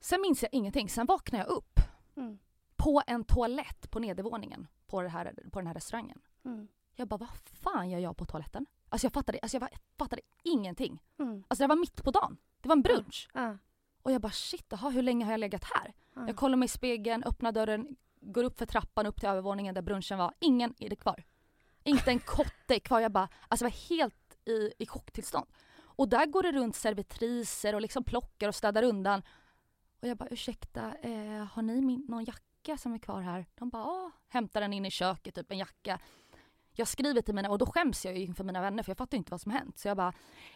Sen 0.00 0.20
minns 0.20 0.42
jag 0.42 0.54
ingenting, 0.54 0.88
sen 0.88 1.06
vaknar 1.06 1.38
jag 1.38 1.48
upp 1.48 1.80
Mm. 2.16 2.38
På 2.80 3.02
en 3.06 3.24
toalett 3.24 3.90
på 3.90 3.98
nedervåningen 3.98 4.66
på, 4.86 5.02
det 5.02 5.08
här, 5.08 5.34
på 5.52 5.60
den 5.60 5.66
här 5.66 5.74
restaurangen. 5.74 6.20
Mm. 6.44 6.68
Jag 6.94 7.08
bara, 7.08 7.16
vad 7.16 7.28
fan 7.44 7.90
gör 7.90 7.98
jag 7.98 8.16
på 8.16 8.24
toaletten? 8.24 8.66
Alltså 8.88 9.04
jag 9.04 9.12
fattade, 9.12 9.38
alltså 9.42 9.56
jag 9.56 9.68
fattade 9.98 10.22
ingenting. 10.42 11.02
Mm. 11.18 11.44
Alltså 11.48 11.64
det 11.64 11.68
var 11.68 11.76
mitt 11.76 12.04
på 12.04 12.10
dagen. 12.10 12.36
Det 12.60 12.68
var 12.68 12.76
en 12.76 12.82
brunch. 12.82 13.28
Ah. 13.32 13.52
Och 14.02 14.12
jag 14.12 14.20
bara 14.20 14.32
shit, 14.32 14.72
aha, 14.72 14.90
hur 14.90 15.02
länge 15.02 15.24
har 15.24 15.32
jag 15.32 15.40
legat 15.40 15.64
här? 15.64 15.94
Jag 16.26 16.36
kollar 16.36 16.56
mig 16.56 16.66
i 16.66 16.68
spegeln, 16.68 17.24
öppnar 17.24 17.52
dörren, 17.52 17.96
går 18.20 18.44
upp 18.44 18.58
för 18.58 18.66
trappan 18.66 19.06
upp 19.06 19.20
till 19.20 19.28
övervåningen 19.28 19.74
där 19.74 19.82
brunchen 19.82 20.18
var. 20.18 20.34
Ingen 20.38 20.74
är 20.78 20.88
det 20.88 20.96
kvar. 20.96 21.24
Inte 21.84 22.10
en 22.10 22.18
kotte 22.18 22.80
kvar. 22.80 23.00
Jag 23.00 23.12
bara, 23.12 23.28
alltså 23.48 23.64
jag 23.64 23.70
var 23.70 23.96
helt 23.96 24.36
i, 24.44 24.72
i 24.78 24.86
chocktillstånd. 24.86 25.46
Och 25.78 26.08
där 26.08 26.26
går 26.26 26.42
det 26.42 26.52
runt 26.52 26.76
servitriser 26.76 27.74
och 27.74 27.80
liksom 27.80 28.04
plockar 28.04 28.48
och 28.48 28.54
städar 28.54 28.82
undan. 28.82 29.22
Och 30.00 30.08
jag 30.08 30.16
bara 30.16 30.28
ursäkta, 30.28 30.94
eh, 31.02 31.44
har 31.44 31.62
ni 31.62 31.80
min, 31.80 32.04
någon 32.08 32.24
jacka 32.24 32.49
som 32.80 32.94
är 32.94 32.98
kvar 32.98 33.20
här? 33.20 33.46
De 33.54 33.68
bara 33.70 33.82
ja, 33.82 34.10
hämtar 34.28 34.60
den 34.60 34.72
in 34.72 34.86
i 34.86 34.90
köket, 34.90 35.34
typ 35.34 35.52
en 35.52 35.58
jacka. 35.58 35.98
Jag 36.72 36.88
skriver 36.88 37.22
till 37.22 37.34
mina, 37.34 37.50
och 37.50 37.58
då 37.58 37.66
skäms 37.66 38.04
jag 38.04 38.18
ju 38.18 38.24
inför 38.24 38.44
mina 38.44 38.60
vänner 38.60 38.82
för 38.82 38.90
jag 38.90 38.98
fattar 38.98 39.16
inte 39.18 39.30
vad 39.30 39.40
som 39.40 39.52
hänt. 39.52 39.78
Så 39.78 39.88
jag 39.88 39.96
bara, 39.96 40.12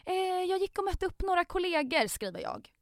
eh, 0.06 0.14
jag 0.48 0.58
gick 0.58 0.78
och 0.78 0.84
mötte 0.84 1.06
upp 1.06 1.22
några 1.22 1.44
kollegor, 1.44 2.06
skriver 2.06 2.40
jag. 2.40 2.72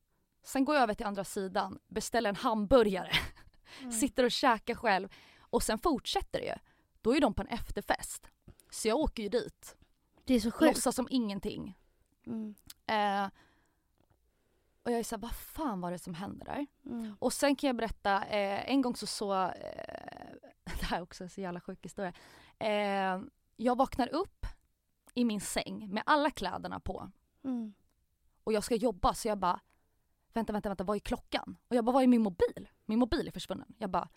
Sen 0.42 0.64
går 0.64 0.74
jag 0.74 0.82
över 0.82 0.94
till 0.94 1.06
andra 1.06 1.24
sidan, 1.24 1.78
beställer 1.88 2.28
en 2.28 2.36
hamburgare, 2.36 3.12
Mm. 3.80 3.92
sitter 3.92 4.24
och 4.24 4.30
käkar 4.30 4.74
själv. 4.74 5.08
Och 5.38 5.62
sen 5.62 5.78
fortsätter 5.78 6.40
det 6.40 6.46
ju. 6.46 6.54
Då 7.00 7.16
är 7.16 7.20
de 7.20 7.34
på 7.34 7.42
en 7.42 7.48
efterfest. 7.48 8.30
Så 8.70 8.88
jag 8.88 8.98
åker 8.98 9.22
ju 9.22 9.28
dit, 9.28 9.76
Det 10.24 10.34
är 10.34 10.40
så 10.40 10.50
sjukt. 10.50 10.62
låtsas 10.76 10.94
som 10.96 11.06
ingenting. 11.10 11.78
Mm. 12.26 12.54
Eh, 12.86 13.30
och 14.82 14.90
jag 14.90 14.98
är 14.98 15.02
såhär, 15.04 15.20
vad 15.20 15.34
fan 15.34 15.80
var 15.80 15.90
det 15.90 15.98
som 15.98 16.14
hände 16.14 16.44
där? 16.44 16.66
Mm. 16.86 17.16
Och 17.18 17.32
sen 17.32 17.56
kan 17.56 17.66
jag 17.68 17.76
berätta, 17.76 18.24
eh, 18.24 18.70
en 18.70 18.82
gång 18.82 18.96
så 18.96 19.06
så, 19.06 19.42
eh, 19.42 19.50
det 20.64 20.84
här 20.84 20.96
är 20.98 21.02
också 21.02 21.24
en 21.24 21.30
så 21.30 21.40
jävla 21.40 21.60
sjuk 21.60 21.84
historia. 21.84 22.12
Eh, 22.58 23.20
jag 23.56 23.76
vaknar 23.76 24.14
upp 24.14 24.46
i 25.14 25.24
min 25.24 25.40
säng 25.40 25.88
med 25.94 26.02
alla 26.06 26.30
kläderna 26.30 26.80
på 26.80 27.10
Mm. 27.44 27.74
och 28.44 28.52
jag 28.52 28.64
ska 28.64 28.74
jobba 28.74 29.14
så 29.14 29.28
jag 29.28 29.38
bara 29.38 29.60
Vänta, 30.34 30.52
vänta, 30.52 30.68
vänta, 30.68 30.84
vad 30.84 30.96
är 30.96 31.00
klockan? 31.00 31.56
Och 31.68 31.76
jag 31.76 31.84
bara, 31.84 31.92
vad 31.92 32.02
är 32.02 32.06
min 32.06 32.22
mobil? 32.22 32.68
Min 32.86 32.98
mobil 32.98 33.26
är 33.26 33.30
försvunnen. 33.32 33.74
Jag 33.78 33.90
bara, 33.90 34.08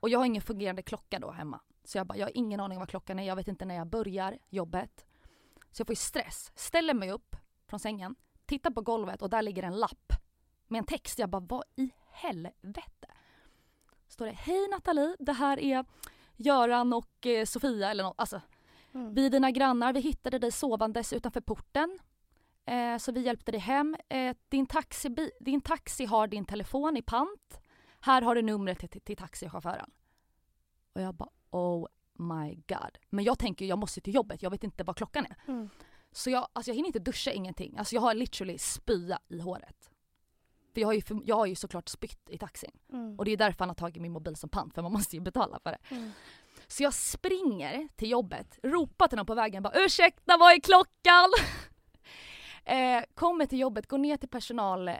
och 0.00 0.08
jag 0.08 0.18
har 0.18 0.26
ingen 0.26 0.42
fungerande 0.42 0.82
klocka 0.82 1.18
då 1.18 1.30
hemma. 1.30 1.60
Så 1.84 1.98
jag 1.98 2.06
bara, 2.06 2.18
jag 2.18 2.26
har 2.26 2.36
ingen 2.36 2.60
aning 2.60 2.78
vad 2.78 2.88
klockan 2.88 3.18
är, 3.18 3.22
jag 3.22 3.36
vet 3.36 3.48
inte 3.48 3.64
när 3.64 3.74
jag 3.74 3.86
börjar 3.86 4.38
jobbet. 4.50 5.06
Så 5.70 5.80
jag 5.80 5.86
får 5.86 5.94
stress, 5.94 6.52
ställer 6.54 6.94
mig 6.94 7.10
upp 7.10 7.36
från 7.66 7.80
sängen, 7.80 8.14
tittar 8.46 8.70
på 8.70 8.80
golvet 8.80 9.22
och 9.22 9.30
där 9.30 9.42
ligger 9.42 9.62
en 9.62 9.76
lapp 9.76 10.12
med 10.68 10.78
en 10.78 10.84
text. 10.84 11.18
Jag 11.18 11.30
bara, 11.30 11.40
vad 11.48 11.64
i 11.76 11.90
helvete? 12.10 13.08
Står 14.08 14.26
det, 14.26 14.32
hej 14.32 14.68
Nathalie, 14.68 15.16
det 15.18 15.32
här 15.32 15.60
är 15.60 15.84
Göran 16.36 16.92
och 16.92 17.26
eh, 17.26 17.44
Sofia 17.44 17.90
eller 17.90 18.04
något. 18.04 18.14
Alltså, 18.18 18.40
Mm. 18.94 19.14
vi 19.14 19.26
är 19.26 19.30
dina 19.30 19.50
grannar, 19.50 19.92
vi 19.92 20.00
hittade 20.00 20.38
dig 20.38 20.52
sovandes 20.52 21.12
utanför 21.12 21.40
porten. 21.40 21.98
Eh, 22.64 22.96
så 22.98 23.12
vi 23.12 23.20
hjälpte 23.20 23.52
dig 23.52 23.60
hem. 23.60 23.96
Eh, 24.08 24.36
din, 24.48 24.66
taxi, 24.66 25.30
din 25.40 25.60
taxi 25.60 26.04
har 26.04 26.26
din 26.26 26.44
telefon 26.44 26.96
i 26.96 27.02
pant. 27.02 27.60
Här 28.00 28.22
har 28.22 28.34
du 28.34 28.42
numret 28.42 28.78
till, 28.78 28.88
till, 28.88 29.00
till 29.00 29.16
taxichauffören. 29.16 29.90
Och 30.92 31.00
jag 31.00 31.14
bara 31.14 31.28
oh 31.50 31.86
my 32.12 32.54
god. 32.54 32.98
Men 33.10 33.24
jag 33.24 33.38
tänker 33.38 33.64
jag 33.64 33.78
måste 33.78 34.00
till 34.00 34.14
jobbet, 34.14 34.42
jag 34.42 34.50
vet 34.50 34.64
inte 34.64 34.84
vad 34.84 34.96
klockan 34.96 35.26
är. 35.26 35.36
Mm. 35.46 35.68
Så 36.16 36.30
jag, 36.30 36.48
alltså 36.52 36.70
jag 36.70 36.76
hinner 36.76 36.86
inte 36.86 36.98
duscha 36.98 37.30
ingenting. 37.30 37.78
Alltså 37.78 37.94
jag 37.94 38.02
har 38.02 38.14
literally 38.14 38.58
spya 38.58 39.18
i 39.28 39.40
håret. 39.40 39.90
För 40.74 40.80
jag 40.80 40.88
har 40.88 40.92
ju, 40.92 41.02
jag 41.24 41.36
har 41.36 41.46
ju 41.46 41.54
såklart 41.54 41.88
spytt 41.88 42.30
i 42.30 42.38
taxin. 42.38 42.70
Mm. 42.92 43.18
Och 43.18 43.24
det 43.24 43.30
är 43.30 43.36
därför 43.36 43.58
han 43.58 43.68
har 43.68 43.74
tagit 43.74 44.02
min 44.02 44.12
mobil 44.12 44.36
som 44.36 44.50
pant 44.50 44.74
för 44.74 44.82
man 44.82 44.92
måste 44.92 45.16
ju 45.16 45.22
betala 45.22 45.58
för 45.62 45.70
det. 45.70 45.94
Mm. 45.94 46.12
Så 46.66 46.82
jag 46.82 46.94
springer 46.94 47.88
till 47.96 48.10
jobbet, 48.10 48.58
ropar 48.62 49.08
till 49.08 49.16
någon 49.16 49.26
på 49.26 49.34
vägen 49.34 49.62
bara 49.62 49.84
ursäkta 49.84 50.36
vad 50.36 50.52
är 50.52 50.60
klockan? 50.60 51.32
eh, 52.64 53.04
kommer 53.14 53.46
till 53.46 53.58
jobbet, 53.58 53.86
går 53.86 53.98
ner 53.98 54.16
till 54.16 54.28
personal 54.28 54.88
eh, 54.88 54.94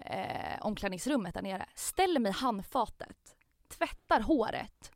där 0.64 1.42
nere, 1.42 1.66
ställer 1.74 2.20
mig 2.20 2.30
i 2.30 2.34
handfatet, 2.34 3.36
tvättar 3.68 4.20
håret, 4.20 4.92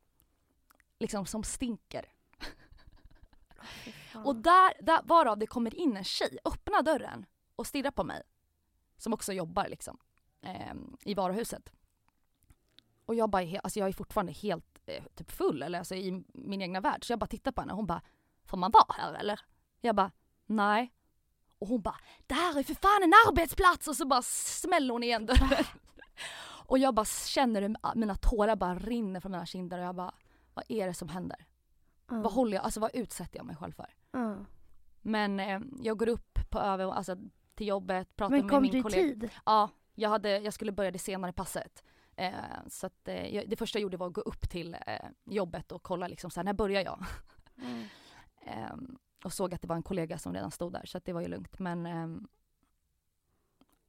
liksom 0.99 1.27
som 1.27 1.45
stinker. 1.45 2.05
Och 4.15 4.37
där, 4.37 4.85
där 4.85 5.01
varav 5.05 5.39
det 5.39 5.47
kommer 5.47 5.75
in 5.75 5.97
en 5.97 6.05
tjej, 6.05 6.39
öppnar 6.45 6.83
dörren 6.83 7.27
och 7.57 7.67
stirrar 7.67 7.91
på 7.91 8.05
mig. 8.05 8.23
Som 8.97 9.13
också 9.13 9.33
jobbar 9.33 9.69
liksom 9.69 9.99
eh, 10.43 10.75
i 11.01 11.15
varuhuset. 11.15 11.73
Och 13.07 13.15
jag 13.15 13.31
bara, 13.31 13.59
alltså 13.63 13.79
jag 13.79 13.89
är 13.89 13.93
fortfarande 13.93 14.33
helt 14.33 14.79
eh, 14.87 15.05
typ 15.15 15.31
full 15.31 15.63
eller 15.63 15.79
alltså 15.79 15.95
i 15.95 16.25
min 16.33 16.63
egna 16.63 16.81
värld. 16.81 17.05
Så 17.05 17.13
jag 17.13 17.19
bara 17.19 17.27
tittar 17.27 17.53
på 17.53 17.61
henne 17.61 17.73
och 17.73 17.77
hon 17.77 17.87
bara, 17.87 18.03
får 18.45 18.57
man 18.57 18.71
vara 18.71 18.95
här 18.99 19.15
eller? 19.15 19.41
Jag 19.81 19.97
bara, 19.97 20.11
nej. 20.47 20.93
Och 21.59 21.69
hon 21.69 21.83
bara, 21.83 21.97
det 22.27 22.35
här 22.35 22.59
är 22.59 22.63
för 22.63 22.75
fan 22.75 23.03
en 23.03 23.13
arbetsplats! 23.29 23.89
Och 23.89 23.97
så 23.97 24.07
bara 24.07 24.23
smäller 24.23 24.93
hon 24.93 25.03
igen 25.03 25.27
dörren. 25.27 25.65
och 26.67 26.79
jag 26.79 26.95
bara 26.95 27.05
känner 27.05 27.63
hur 27.63 27.77
mina 27.95 28.15
tårar 28.15 28.57
bara 28.57 28.75
rinner 28.75 29.21
från 29.21 29.33
mina 29.33 29.47
kinder 29.47 29.79
och 29.79 29.85
jag 29.85 29.95
bara, 29.95 30.15
vad 30.55 30.65
är 30.69 30.87
det 30.87 30.95
som 30.95 31.09
händer? 31.09 31.47
Mm. 32.11 32.23
Vad 32.23 32.33
håller 32.33 32.57
jag, 32.57 32.65
alltså 32.65 32.81
vad 32.81 32.95
utsätter 32.95 33.37
jag 33.37 33.47
mig 33.47 33.57
själv 33.57 33.73
för? 33.73 33.95
Mm. 34.13 34.47
Men 35.03 35.41
eh, 35.41 35.61
jag 35.81 35.99
går 35.99 36.09
upp 36.09 36.39
på 36.51 36.59
över, 36.59 36.93
alltså, 36.93 37.17
till 37.55 37.67
jobbet, 37.67 38.17
pratar 38.17 38.31
Men 38.31 38.41
med 38.41 38.51
kom 38.51 38.63
min 38.63 38.71
du 38.73 38.79
i 38.79 38.83
kollega. 38.83 39.03
tid? 39.03 39.31
Ja, 39.47 39.71
jag, 39.95 40.09
hade, 40.09 40.39
jag 40.39 40.55
skulle 40.55 40.73
börja 40.73 40.91
det 40.91 40.99
senare 40.99 41.33
passet. 41.33 41.85
Eh, 42.17 42.33
så 42.69 42.87
att, 42.87 43.09
eh, 43.09 43.43
det 43.47 43.57
första 43.59 43.79
jag 43.79 43.83
gjorde 43.83 43.97
var 43.97 44.07
att 44.07 44.13
gå 44.13 44.21
upp 44.21 44.51
till 44.51 44.75
eh, 44.87 45.09
jobbet 45.25 45.73
och 45.73 45.83
kolla 45.83 46.09
liksom, 46.09 46.31
så 46.31 46.41
här, 46.41 46.45
när 46.45 46.53
börjar 46.53 46.83
jag? 46.83 47.05
Mm. 47.57 47.85
Ehm, 48.47 48.99
och 49.25 49.33
såg 49.33 49.55
att 49.55 49.63
det 49.63 49.69
var 49.69 49.77
en 49.77 49.83
kollega 49.83 50.19
som 50.19 50.35
redan 50.35 50.51
stod 50.51 50.73
där 50.73 50.87
så 50.87 50.99
det 51.05 51.13
var 51.13 51.21
ju 51.21 51.29
lugnt. 51.29 51.59
Men 51.59 51.87
ehm, 51.87 52.29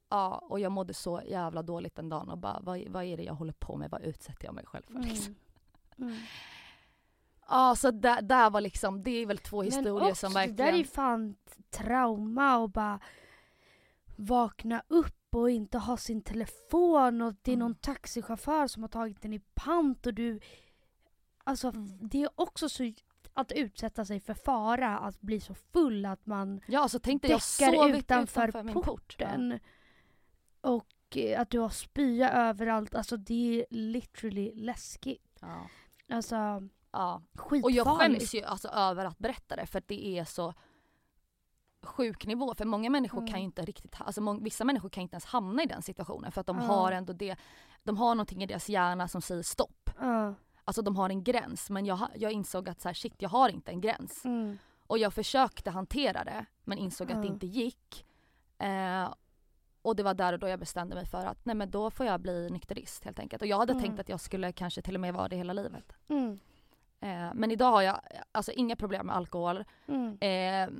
ja, 0.08 0.38
och 0.48 0.60
jag 0.60 0.72
mådde 0.72 0.94
så 0.94 1.22
jävla 1.26 1.62
dåligt 1.62 1.94
den 1.94 2.08
dagen 2.08 2.28
och 2.30 2.38
bara 2.38 2.60
vad, 2.60 2.88
vad 2.88 3.04
är 3.04 3.16
det 3.16 3.22
jag 3.22 3.34
håller 3.34 3.52
på 3.52 3.76
med? 3.76 3.90
Vad 3.90 4.02
utsätter 4.02 4.44
jag 4.44 4.54
mig 4.54 4.66
själv 4.66 4.82
för? 4.86 5.00
Liksom. 5.00 5.34
Mm. 5.96 6.08
Mm. 6.12 6.22
Ja, 7.50 7.76
så 7.76 7.90
där, 7.90 8.22
där 8.22 8.50
var 8.50 8.60
liksom, 8.60 9.02
det 9.02 9.10
är 9.10 9.26
väl 9.26 9.38
två 9.38 9.62
historier 9.62 9.94
Men 9.94 10.10
också, 10.10 10.26
som 10.26 10.34
det 10.34 10.46
där 10.46 10.64
är 10.64 10.72
verkligen... 10.72 10.84
fan 10.90 11.36
trauma 11.70 12.58
och 12.58 12.70
bara 12.70 13.00
vakna 14.16 14.82
upp 14.88 15.34
och 15.34 15.50
inte 15.50 15.78
ha 15.78 15.96
sin 15.96 16.22
telefon 16.22 17.22
och 17.22 17.34
det 17.42 17.50
är 17.50 17.54
Mm. 17.54 17.58
någon 17.66 17.74
taxichaufför 17.74 18.66
som 18.66 18.82
har 18.82 18.88
tagit 18.88 19.22
den 19.22 19.32
i 19.32 19.40
pant 19.54 20.06
och 20.06 20.14
du... 20.14 20.40
Alltså 21.44 21.68
Mm. 21.68 21.98
det 22.08 22.22
är 22.22 22.30
också 22.34 22.68
så 22.68 22.92
att 23.34 23.52
utsätta 23.52 24.04
sig 24.04 24.20
för 24.20 24.34
fara, 24.34 24.98
att 24.98 25.20
bli 25.20 25.40
så 25.40 25.54
full 25.54 26.06
att 26.06 26.26
man 26.26 26.60
Ja, 26.66 26.88
så 26.88 26.98
tänkte 26.98 27.28
jag 27.28 27.40
däckar 27.40 27.72
sovit 27.76 27.96
utanför, 28.04 28.48
utanför, 28.48 28.62
min 28.62 28.82
port. 28.82 29.16
Ja. 29.18 29.58
och 30.60 31.16
eh, 31.16 31.40
att 31.40 31.50
du 31.50 31.58
har 31.58 31.68
spya 31.68 32.30
överallt, 32.32 32.94
alltså 32.94 33.16
det 33.16 33.60
är 33.60 33.66
literally 33.70 34.52
läskigt. 34.54 35.38
Ja. 35.40 35.68
Alltså 36.08 36.68
ja. 36.92 37.22
skitfarligt. 37.34 37.64
Och 37.64 37.70
jag 37.70 37.98
skäms 37.98 38.34
ju 38.34 38.42
alltså 38.42 38.68
över 38.68 39.04
att 39.04 39.18
berätta 39.18 39.56
det 39.56 39.66
för 39.66 39.78
att 39.78 39.88
det 39.88 40.18
är 40.18 40.24
så 40.24 40.54
sjuk 41.82 42.26
nivå. 42.26 42.54
För 42.54 42.64
många 42.64 42.90
människor 42.90 43.18
Mm. 43.18 43.30
kan 43.30 43.38
ju 43.40 43.44
inte 43.44 43.62
riktigt, 43.62 43.96
alltså 44.00 44.20
mång- 44.20 44.44
vissa 44.44 44.64
människor 44.64 44.88
kan 44.88 45.02
inte 45.02 45.14
ens 45.14 45.24
hamna 45.24 45.62
i 45.62 45.66
den 45.66 45.82
situationen 45.82 46.32
för 46.32 46.40
att 46.40 46.46
de 46.46 46.58
Ja. 46.58 46.64
har 46.64 46.92
ändå 46.92 47.12
det, 47.12 47.36
de 47.82 47.96
har 47.96 48.14
någonting 48.14 48.42
i 48.42 48.46
deras 48.46 48.68
hjärna 48.68 49.08
som 49.08 49.22
säger 49.22 49.42
stopp. 49.42 49.90
Ja. 50.00 50.34
Alltså 50.64 50.82
de 50.82 50.96
har 50.96 51.10
en 51.10 51.24
gräns 51.24 51.70
men 51.70 51.86
jag, 51.86 51.98
jag 52.14 52.32
insåg 52.32 52.68
att 52.68 52.80
så 52.80 52.88
här, 52.88 52.94
shit 52.94 53.14
jag 53.18 53.28
har 53.28 53.48
inte 53.48 53.70
en 53.70 53.80
gräns. 53.80 54.24
Mm. 54.24 54.58
Och 54.86 54.98
jag 54.98 55.14
försökte 55.14 55.70
hantera 55.70 56.24
det 56.24 56.44
men 56.64 56.78
insåg 56.78 57.12
att 57.12 57.22
det 57.22 57.28
inte 57.28 57.46
gick. 57.46 58.06
Eh, 58.58 59.14
och 59.82 59.96
det 59.96 60.02
var 60.02 60.14
där 60.14 60.32
och 60.32 60.38
då 60.38 60.48
jag 60.48 60.58
bestämde 60.58 60.94
mig 60.94 61.06
för 61.06 61.26
att 61.26 61.44
nej 61.44 61.54
men 61.56 61.70
då 61.70 61.90
får 61.90 62.06
jag 62.06 62.20
bli 62.20 62.50
nykterist 62.50 63.04
helt 63.04 63.18
enkelt. 63.18 63.42
Och 63.42 63.48
jag 63.48 63.58
hade 63.58 63.72
Mm. 63.72 63.84
tänkt 63.84 64.00
att 64.00 64.08
jag 64.08 64.20
skulle 64.20 64.52
kanske 64.52 64.82
till 64.82 64.94
och 64.94 65.00
med 65.00 65.14
vara 65.14 65.28
det 65.28 65.36
hela 65.36 65.52
livet. 65.52 65.92
Mm. 67.00 67.24
Eh, 67.24 67.30
men 67.34 67.50
idag 67.50 67.70
har 67.70 67.82
jag 67.82 68.00
alltså 68.32 68.52
inga 68.52 68.76
problem 68.76 69.06
med 69.06 69.16
alkohol. 69.16 69.64
Mm. 69.88 70.18
Eh, 70.20 70.74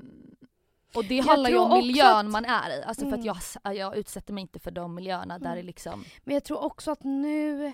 och 0.95 1.05
det 1.05 1.15
Jag 1.17 1.25
handlar 1.25 1.51
ju 1.51 1.57
om 1.59 1.79
miljön 1.79 2.27
att- 2.27 2.33
man 2.33 2.45
är 2.45 2.79
i. 2.79 2.83
Alltså 2.83 3.01
för 3.11 3.17
Mm. 3.17 3.31
att 3.31 3.57
jag, 3.65 3.75
jag 3.77 3.97
utsätter 3.97 4.33
mig 4.33 4.43
inte 4.43 4.59
för 4.59 4.71
de 4.71 4.95
miljöerna 4.95 5.39
där 5.39 5.47
Mm. 5.47 5.57
det 5.57 5.63
liksom... 5.63 6.05
Men 6.25 6.35
jag 6.35 6.45
tror 6.45 6.63
också 6.65 6.91
att 6.91 7.05
nu, 7.05 7.73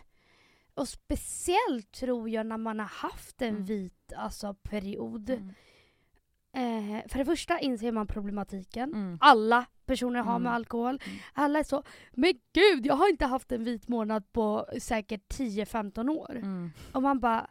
och 0.74 0.88
speciellt 0.88 1.92
tror 1.92 2.28
jag 2.30 2.46
när 2.46 2.56
man 2.56 2.78
har 2.78 2.86
haft 2.86 3.42
en 3.42 3.48
Mm. 3.48 3.64
vit 3.64 4.12
alltså, 4.16 4.54
period. 4.54 5.30
Mm. 5.30 5.54
Eh, 6.52 7.02
för 7.08 7.18
det 7.18 7.24
första 7.24 7.58
inser 7.60 7.92
man 7.92 8.06
problematiken. 8.06 8.94
Mm. 8.94 9.18
Alla 9.20 9.66
personer 9.86 10.20
har 10.20 10.38
med 10.38 10.48
Mm. 10.50 10.52
alkohol. 10.56 11.00
Mm. 11.06 11.18
Alla 11.32 11.58
är 11.58 11.62
så, 11.64 11.82
men 12.12 12.32
gud 12.52 12.86
jag 12.86 12.94
har 12.94 13.08
inte 13.08 13.26
haft 13.26 13.52
en 13.52 13.64
vit 13.64 13.88
månad 13.88 14.32
på 14.32 14.66
säkert 14.80 15.28
10-15 15.28 16.08
år. 16.08 16.36
Mm. 16.36 16.70
Och 16.92 17.02
man 17.02 17.20
bara, 17.20 17.46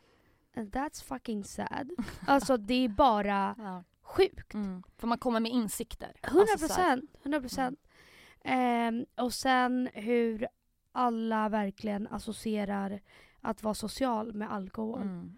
that's 0.55 1.03
fucking 1.03 1.43
sad. 1.43 1.91
alltså 2.27 2.57
det 2.57 2.73
är 2.85 2.89
bara 2.89 3.55
Ja. 3.57 3.83
sjukt. 4.01 4.53
Mm. 4.53 4.83
För 4.97 5.07
man 5.07 5.17
kommer 5.17 5.39
med 5.39 5.51
insikter. 5.51 6.11
100 6.23 6.41
Alltså 6.51 6.67
procent. 6.67 7.11
100 7.23 7.41
procent. 7.41 7.79
Ehm, 8.43 9.05
och 9.17 9.33
sen 9.33 9.89
hur 9.93 10.47
alla 10.91 11.49
verkligen 11.49 12.07
associerar 12.07 13.01
att 13.41 13.63
vara 13.63 13.73
social 13.73 14.33
med 14.33 14.51
alkohol. 14.53 15.01
Mm. 15.01 15.37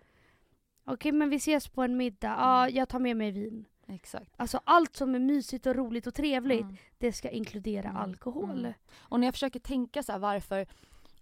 Okej 0.86 1.12
men 1.12 1.30
vi 1.30 1.36
ses 1.36 1.68
på 1.68 1.84
en 1.84 1.98
middag, 1.98 2.36
ja 2.40 2.64
Mm. 2.64 2.76
jag 2.76 2.90
tar 2.90 3.00
med 3.00 3.18
mig 3.18 3.32
vin. 3.32 3.66
Exakt. 3.88 4.34
Alltså 4.38 4.60
allt 4.64 4.96
som 4.96 5.16
är 5.16 5.20
mysigt 5.20 5.66
och 5.66 5.76
roligt 5.76 6.08
och 6.08 6.14
trevligt, 6.14 6.62
Mm. 6.62 6.78
det 6.98 7.14
ska 7.14 7.30
inkludera 7.30 7.90
Mm. 7.90 8.02
alkohol. 8.02 8.60
Mm. 8.60 8.74
Och 9.00 9.20
när 9.20 9.28
jag 9.28 9.34
försöker 9.34 9.60
tänka 9.60 10.04
så 10.04 10.12
här 10.12 10.20
varför, 10.20 10.68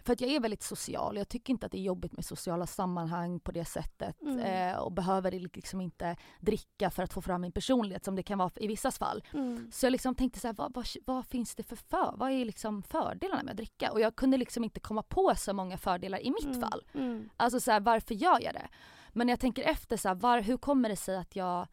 för 0.05 0.13
att 0.13 0.21
jag 0.21 0.29
är 0.31 0.39
väldigt 0.39 0.63
social, 0.63 1.17
jag 1.17 1.29
tycker 1.29 1.53
inte 1.53 1.65
att 1.65 1.71
det 1.71 1.77
är 1.77 1.81
jobbigt 1.81 2.11
med 2.11 2.25
sociala 2.25 2.67
sammanhang 2.67 3.39
på 3.39 3.51
det 3.51 3.65
sättet 3.65 4.21
Mm. 4.21 4.39
eh, 4.39 4.77
och 4.77 4.91
behöver 4.91 5.31
liksom 5.31 5.81
inte 5.81 6.15
dricka 6.39 6.89
för 6.91 7.03
att 7.03 7.13
få 7.13 7.21
fram 7.21 7.41
min 7.41 7.51
personlighet 7.51 8.05
som 8.05 8.15
det 8.15 8.23
kan 8.23 8.37
vara 8.37 8.51
i 8.55 8.67
vissa 8.67 8.91
fall. 8.91 9.23
Mm. 9.33 9.71
Så 9.71 9.85
jag 9.85 9.91
liksom 9.91 10.15
tänkte 10.15 10.39
så 10.39 10.47
här, 10.47 10.53
vad, 10.55 10.73
vad, 10.75 10.85
vad 11.05 11.25
finns 11.25 11.55
det 11.55 11.63
för 11.63 11.75
för, 11.75 12.13
vad 12.17 12.31
är 12.31 12.45
liksom 12.45 12.83
fördelarna 12.83 13.43
med 13.43 13.51
att 13.51 13.57
dricka? 13.57 13.91
Och 13.91 13.99
jag 14.01 14.15
kunde 14.15 14.37
liksom 14.37 14.63
inte 14.63 14.79
komma 14.79 15.03
på 15.03 15.33
så 15.37 15.53
många 15.53 15.77
fördelar 15.77 16.19
i 16.25 16.31
mitt 16.31 16.45
Mm. 16.45 16.61
fall. 16.61 16.83
Mm. 16.93 17.29
Alltså 17.37 17.59
så 17.59 17.71
här, 17.71 17.79
varför 17.79 18.15
gör 18.15 18.41
jag 18.41 18.53
det? 18.53 18.67
Men 19.13 19.29
jag 19.29 19.39
tänker 19.39 19.63
efter 19.63 19.97
så 19.97 20.07
här, 20.07 20.15
var, 20.15 20.39
hur 20.41 20.57
kommer 20.57 20.89
det 20.89 20.95
sig 20.95 21.17
att 21.17 21.35
jag 21.35 21.67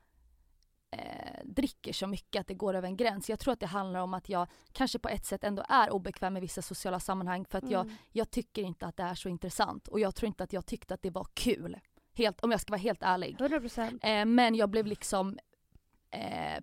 eh, 0.93 1.40
dricker 1.45 1.93
så 1.93 2.07
mycket 2.07 2.40
att 2.40 2.47
det 2.47 2.55
går 2.55 2.74
över 2.74 2.88
en 2.88 2.97
gräns? 2.97 3.30
Jag 3.30 3.38
tror 3.38 3.53
att 3.53 3.61
det 3.61 3.66
handlar 3.66 4.01
om 4.01 4.14
att 4.14 4.28
jag 4.28 4.47
kanske 4.72 4.99
på 4.99 5.09
ett 5.09 5.24
sätt 5.26 5.45
ändå 5.45 5.64
är 5.68 5.90
obekväm 5.93 6.32
med 6.32 6.43
vissa 6.43 6.62
sociala 6.62 7.01
sammanhang 7.01 7.45
för 7.45 7.59
att 7.59 7.70
jag, 7.70 7.80
Mm. 7.84 7.97
jag 8.12 8.30
tycker 8.30 8.62
inte 8.62 8.86
att 8.86 8.97
det 8.97 9.03
är 9.03 9.14
så 9.14 9.28
intressant 9.28 9.88
och 9.88 10.01
jag 10.01 10.14
tror 10.14 10.26
inte 10.26 10.45
att 10.45 10.53
jag 10.53 10.66
tyckte 10.66 10.95
att 10.95 11.03
det 11.03 11.11
var 11.11 11.26
kul. 11.34 11.78
Helt, 12.14 12.40
om 12.45 12.51
jag 12.51 12.61
ska 12.61 12.70
vara 12.70 12.80
helt 12.80 13.03
ärlig. 13.03 13.36
100 13.40 13.61
procent. 13.61 14.05
Eh, 14.05 14.24
men 14.24 14.55
jag 14.55 14.70
blev 14.70 14.86
liksom 14.86 15.38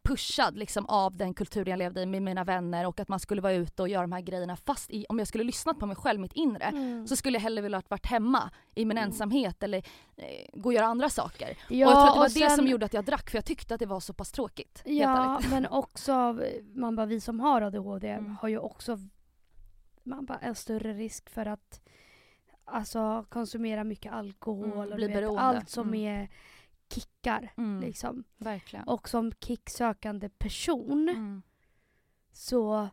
pushad 0.04 0.58
liksom 0.58 0.86
av 0.86 1.18
den 1.18 1.34
kulturen 1.34 1.68
jag 1.72 1.78
levde 1.78 2.02
i 2.02 2.06
med 2.06 2.22
mina 2.22 2.43
vänner 2.43 2.86
och 2.88 3.00
att 3.00 3.08
man 3.08 3.20
skulle 3.20 3.41
vara 3.41 3.54
ute 3.54 3.82
och 3.82 3.89
göra 3.89 4.02
de 4.02 4.12
här 4.12 4.22
grejerna 4.22 4.56
fast 4.56 4.91
i, 4.91 5.06
om 5.10 5.20
jag 5.20 5.28
skulle 5.28 5.43
lyssnat 5.43 5.80
på 5.80 5.86
mig 5.86 5.95
själv, 5.95 6.20
mitt 6.20 6.34
inre, 6.34 6.64
Mm. 6.64 7.08
så 7.08 7.16
skulle 7.16 7.36
jag 7.38 7.41
hellre 7.43 7.62
vilja 7.62 7.78
ha 7.78 7.84
varit 7.88 8.06
hemma 8.06 8.50
i 8.76 8.86
min 8.86 8.97
Mm. 8.97 9.08
ensamhet 9.10 9.64
eller 9.64 9.78
eh, 10.18 10.24
gå 10.54 10.70
och 10.70 10.74
göra 10.74 10.86
andra 10.86 11.10
saker. 11.10 11.58
Ja, 11.70 11.88
och 11.88 11.91
jag 11.91 11.91
tror 11.91 12.00
att 12.08 12.14
det 12.14 12.20
var 12.20 12.26
och 12.26 12.32
det 12.34 12.50
som 12.50 12.56
sen- 12.58 12.68
gjorde 12.68 12.86
att 12.86 12.93
jag 12.93 13.06
drack 13.06 13.30
för 13.30 13.38
jag 13.38 13.45
tyckte 13.45 13.74
att 13.74 13.80
det 13.80 13.86
var 13.86 14.00
så 14.00 14.14
pass 14.14 14.32
tråkigt. 14.32 14.82
Ja, 14.86 15.41
men 15.52 15.68
också, 15.68 16.39
man 16.74 16.95
bara, 16.95 17.06
vi 17.06 17.22
som 17.22 17.39
har 17.39 17.62
ADHD 17.62 18.10
Mm. 18.10 18.38
har 18.41 18.50
ju 18.50 18.58
också 18.58 18.97
man 20.04 20.26
bara, 20.26 20.38
en 20.38 20.56
större 20.56 20.93
risk 20.93 21.30
för 21.30 21.45
att 21.45 21.82
alltså, 22.66 23.26
konsumera 23.30 23.84
mycket 23.84 24.14
alkohol 24.14 24.66
Mm, 24.66 24.80
och 24.93 25.00
vet, 25.00 25.39
allt 25.39 25.70
som 25.70 25.88
Mm. 25.88 26.00
är 26.22 26.30
kickar. 26.94 27.54
Mm, 27.58 27.82
Liksom. 27.82 28.24
Verkligen. 28.38 28.88
Och 28.88 29.10
som 29.10 29.32
kicksökande 29.32 30.30
person 30.30 31.10
Mm. 31.10 31.42
så 32.34 32.90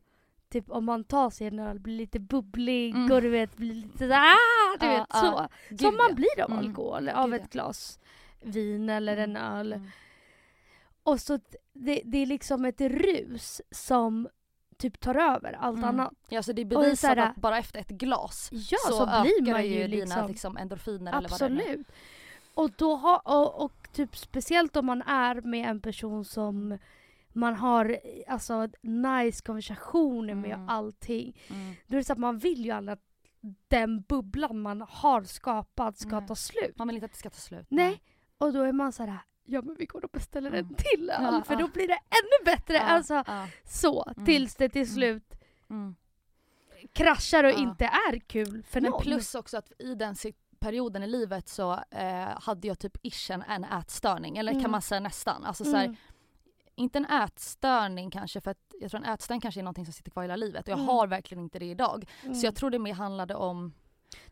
typ 0.48 0.70
om 0.70 0.84
man 0.84 1.04
tar 1.04 1.30
sig 1.30 1.46
en 1.46 1.58
öl, 1.58 1.78
blir 1.80 1.96
lite 1.96 2.18
bubblig 2.20 2.90
Mm. 2.94 3.12
och 3.12 3.22
du 3.22 3.28
vet 3.28 3.56
blir 3.56 3.74
lite 3.74 4.04
ah, 4.04 4.76
du 4.80 4.86
Ja, 4.86 4.92
vet 4.92 5.06
ja. 5.10 5.20
så. 5.20 5.48
Gud, 5.70 5.80
Som 5.80 5.96
man 5.96 6.14
blir 6.14 6.42
av 6.42 6.50
Mm. 6.52 6.58
alkohol, 6.58 7.08
av 7.08 7.30
Gud, 7.30 7.40
ett 7.40 7.52
glas 7.52 7.98
vin 8.40 8.88
eller 8.88 9.16
en 9.16 9.36
öl. 9.36 9.72
Mm. 9.72 9.90
Och 11.02 11.20
så 11.20 11.38
det, 11.72 12.02
det 12.04 12.18
är 12.18 12.26
liksom 12.26 12.64
ett 12.64 12.80
rus 12.80 13.60
som 13.70 14.28
typ 14.78 15.00
tar 15.00 15.14
över 15.14 15.52
allt 15.52 15.78
Mm. 15.78 15.88
annat. 15.88 16.12
Ja, 16.28 16.42
så 16.42 16.52
det 16.52 16.62
är 16.62 16.66
bevisat 16.66 16.98
så 16.98 17.06
här- 17.06 17.16
att 17.16 17.36
bara 17.36 17.58
efter 17.58 17.80
ett 17.80 17.88
glas 17.88 18.48
Ja, 18.52 18.78
så, 18.88 18.92
så, 18.92 19.06
blir 19.22 19.42
ökar 19.42 19.52
man 19.52 19.64
ju 19.66 19.86
dina 19.88 20.04
liksom. 20.04 20.26
liksom, 20.28 20.56
endorfiner 20.56 21.18
eller 21.18 21.28
vad 21.28 21.40
det 21.40 21.44
är. 21.46 21.50
Absolut. 21.60 21.86
Och, 22.54 22.70
då 22.70 22.96
har, 22.96 23.20
och, 23.24 23.64
och 23.64 23.85
typ 23.96 24.16
speciellt 24.16 24.76
om 24.76 24.86
man 24.86 25.02
är 25.02 25.40
med 25.40 25.70
en 25.70 25.80
person 25.80 26.24
som 26.24 26.78
man 27.32 27.54
har 27.54 27.98
alltså 28.28 28.68
nice 28.82 29.42
konversationer 29.44 30.34
med 30.34 30.50
Mm. 30.52 30.64
och 30.66 30.72
allting. 30.72 31.40
Mm. 31.50 31.74
Då 31.86 31.94
är 31.94 31.98
det 31.98 32.04
så 32.04 32.12
att 32.12 32.18
man 32.18 32.38
vill 32.38 32.64
ju 32.64 32.70
aldrig 32.70 32.92
att 32.92 33.02
den 33.68 34.02
bubblan 34.02 34.60
man 34.60 34.80
har 34.88 35.22
skapat 35.22 35.98
ska 35.98 36.18
Nej. 36.20 36.28
ta 36.28 36.34
slut. 36.34 36.78
Man 36.78 36.86
vill 36.88 36.96
inte 36.96 37.04
att 37.06 37.12
det 37.12 37.18
ska 37.18 37.30
ta 37.30 37.36
slut. 37.38 37.66
Nej. 37.70 38.02
Och 38.38 38.52
då 38.52 38.62
är 38.62 38.72
man 38.72 38.92
så 38.92 39.02
här, 39.02 39.18
ja 39.44 39.62
men 39.62 39.76
vi 39.78 39.86
går 39.86 40.04
och 40.04 40.10
beställer 40.10 40.50
en 40.50 40.58
Mm. 40.64 40.74
till 40.74 41.10
öl 41.10 41.34
Ja, 41.34 41.42
för 41.46 41.54
ja. 41.54 41.60
då 41.60 41.68
blir 41.68 41.88
det 41.88 41.94
ännu 41.94 42.44
bättre. 42.56 42.74
Ja, 42.74 42.80
Alltså 42.82 43.24
så, 43.64 44.04
Mm. 44.16 44.24
tills 44.26 44.54
det 44.56 44.68
till 44.68 44.82
Mm. 44.82 44.94
slut 44.94 45.34
Mm. 45.70 45.94
kraschar 46.92 47.44
och 47.44 47.50
inte 47.58 47.84
är 47.84 48.18
kul 48.18 48.62
för 48.62 48.80
Men 48.80 48.90
någon. 48.90 49.02
plus 49.02 49.34
också 49.34 49.56
att 49.58 49.72
i 49.78 49.94
den 49.94 50.14
si- 50.14 50.34
perioden 50.66 51.02
i 51.02 51.06
livet 51.06 51.48
så 51.48 51.72
eh, 51.90 52.40
hade 52.40 52.68
jag 52.68 52.78
typ 52.78 52.96
ish 53.02 53.30
en, 53.30 53.42
en 53.42 53.64
ätstörning, 53.64 54.36
eller 54.38 54.52
Mm. 54.52 54.62
kan 54.62 54.70
man 54.70 54.82
säga 54.82 55.00
nästan. 55.00 55.44
Alltså 55.44 55.64
så 55.64 55.76
här, 55.76 55.84
Mm. 55.84 55.96
inte 56.74 56.98
en 56.98 57.04
ätstörning 57.06 58.10
kanske 58.10 58.40
för 58.40 58.50
att 58.50 58.58
jag 58.80 58.90
tror 58.90 59.00
en 59.04 59.12
ätstörning 59.14 59.40
kanske 59.40 59.60
är 59.60 59.64
någonting 59.64 59.84
som 59.86 59.92
sitter 59.92 60.10
kvar 60.10 60.22
hela 60.22 60.36
livet 60.36 60.62
och 60.62 60.68
jag 60.72 60.78
Mm. 60.78 60.88
har 60.88 61.06
verkligen 61.06 61.44
inte 61.44 61.58
det 61.58 61.66
idag. 61.70 62.04
Mm. 62.22 62.34
Så 62.34 62.46
jag 62.46 62.56
tror 62.56 62.70
det 62.70 62.78
mer 62.78 62.94
handlade 62.94 63.34
om, 63.34 63.72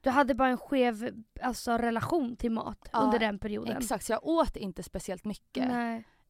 Du 0.00 0.10
hade 0.10 0.34
bara 0.34 0.48
en 0.48 0.58
skev 0.58 1.24
alltså, 1.42 1.72
relation 1.78 2.36
till 2.36 2.50
mat 2.52 2.88
Ja, 2.92 2.98
under 2.98 3.18
den 3.18 3.38
perioden. 3.38 3.76
exakt 3.76 4.04
så 4.04 4.12
jag 4.12 4.26
åt 4.26 4.56
inte 4.56 4.82
speciellt 4.82 5.24
mycket. 5.24 5.70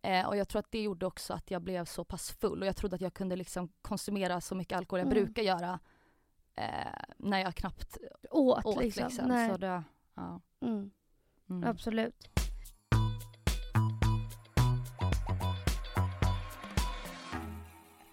Eh, 0.02 0.26
och 0.26 0.36
jag 0.36 0.48
tror 0.48 0.58
att 0.60 0.70
det 0.70 0.82
gjorde 0.82 1.06
också 1.06 1.32
att 1.34 1.50
jag 1.50 1.62
blev 1.62 1.84
så 1.84 2.04
pass 2.04 2.30
full 2.30 2.60
och 2.62 2.66
jag 2.66 2.76
trodde 2.76 2.94
att 2.96 3.02
jag 3.02 3.14
kunde 3.14 3.36
liksom 3.36 3.68
konsumera 3.82 4.40
så 4.40 4.54
mycket 4.54 4.78
alkohol 4.78 4.98
jag 5.00 5.06
Mm. 5.12 5.24
brukar 5.24 5.42
göra 5.42 5.78
eh, 6.56 7.02
när 7.18 7.38
jag 7.38 7.54
knappt 7.54 7.98
Åt, 8.30 8.64
åt 8.66 8.80
liksom. 8.82 9.04
liksom. 9.08 9.48
Så 9.50 9.56
det, 9.56 9.82
ja. 10.14 10.40
Mm. 10.60 10.90
Mm. 11.50 11.64
Absolut. 11.64 12.28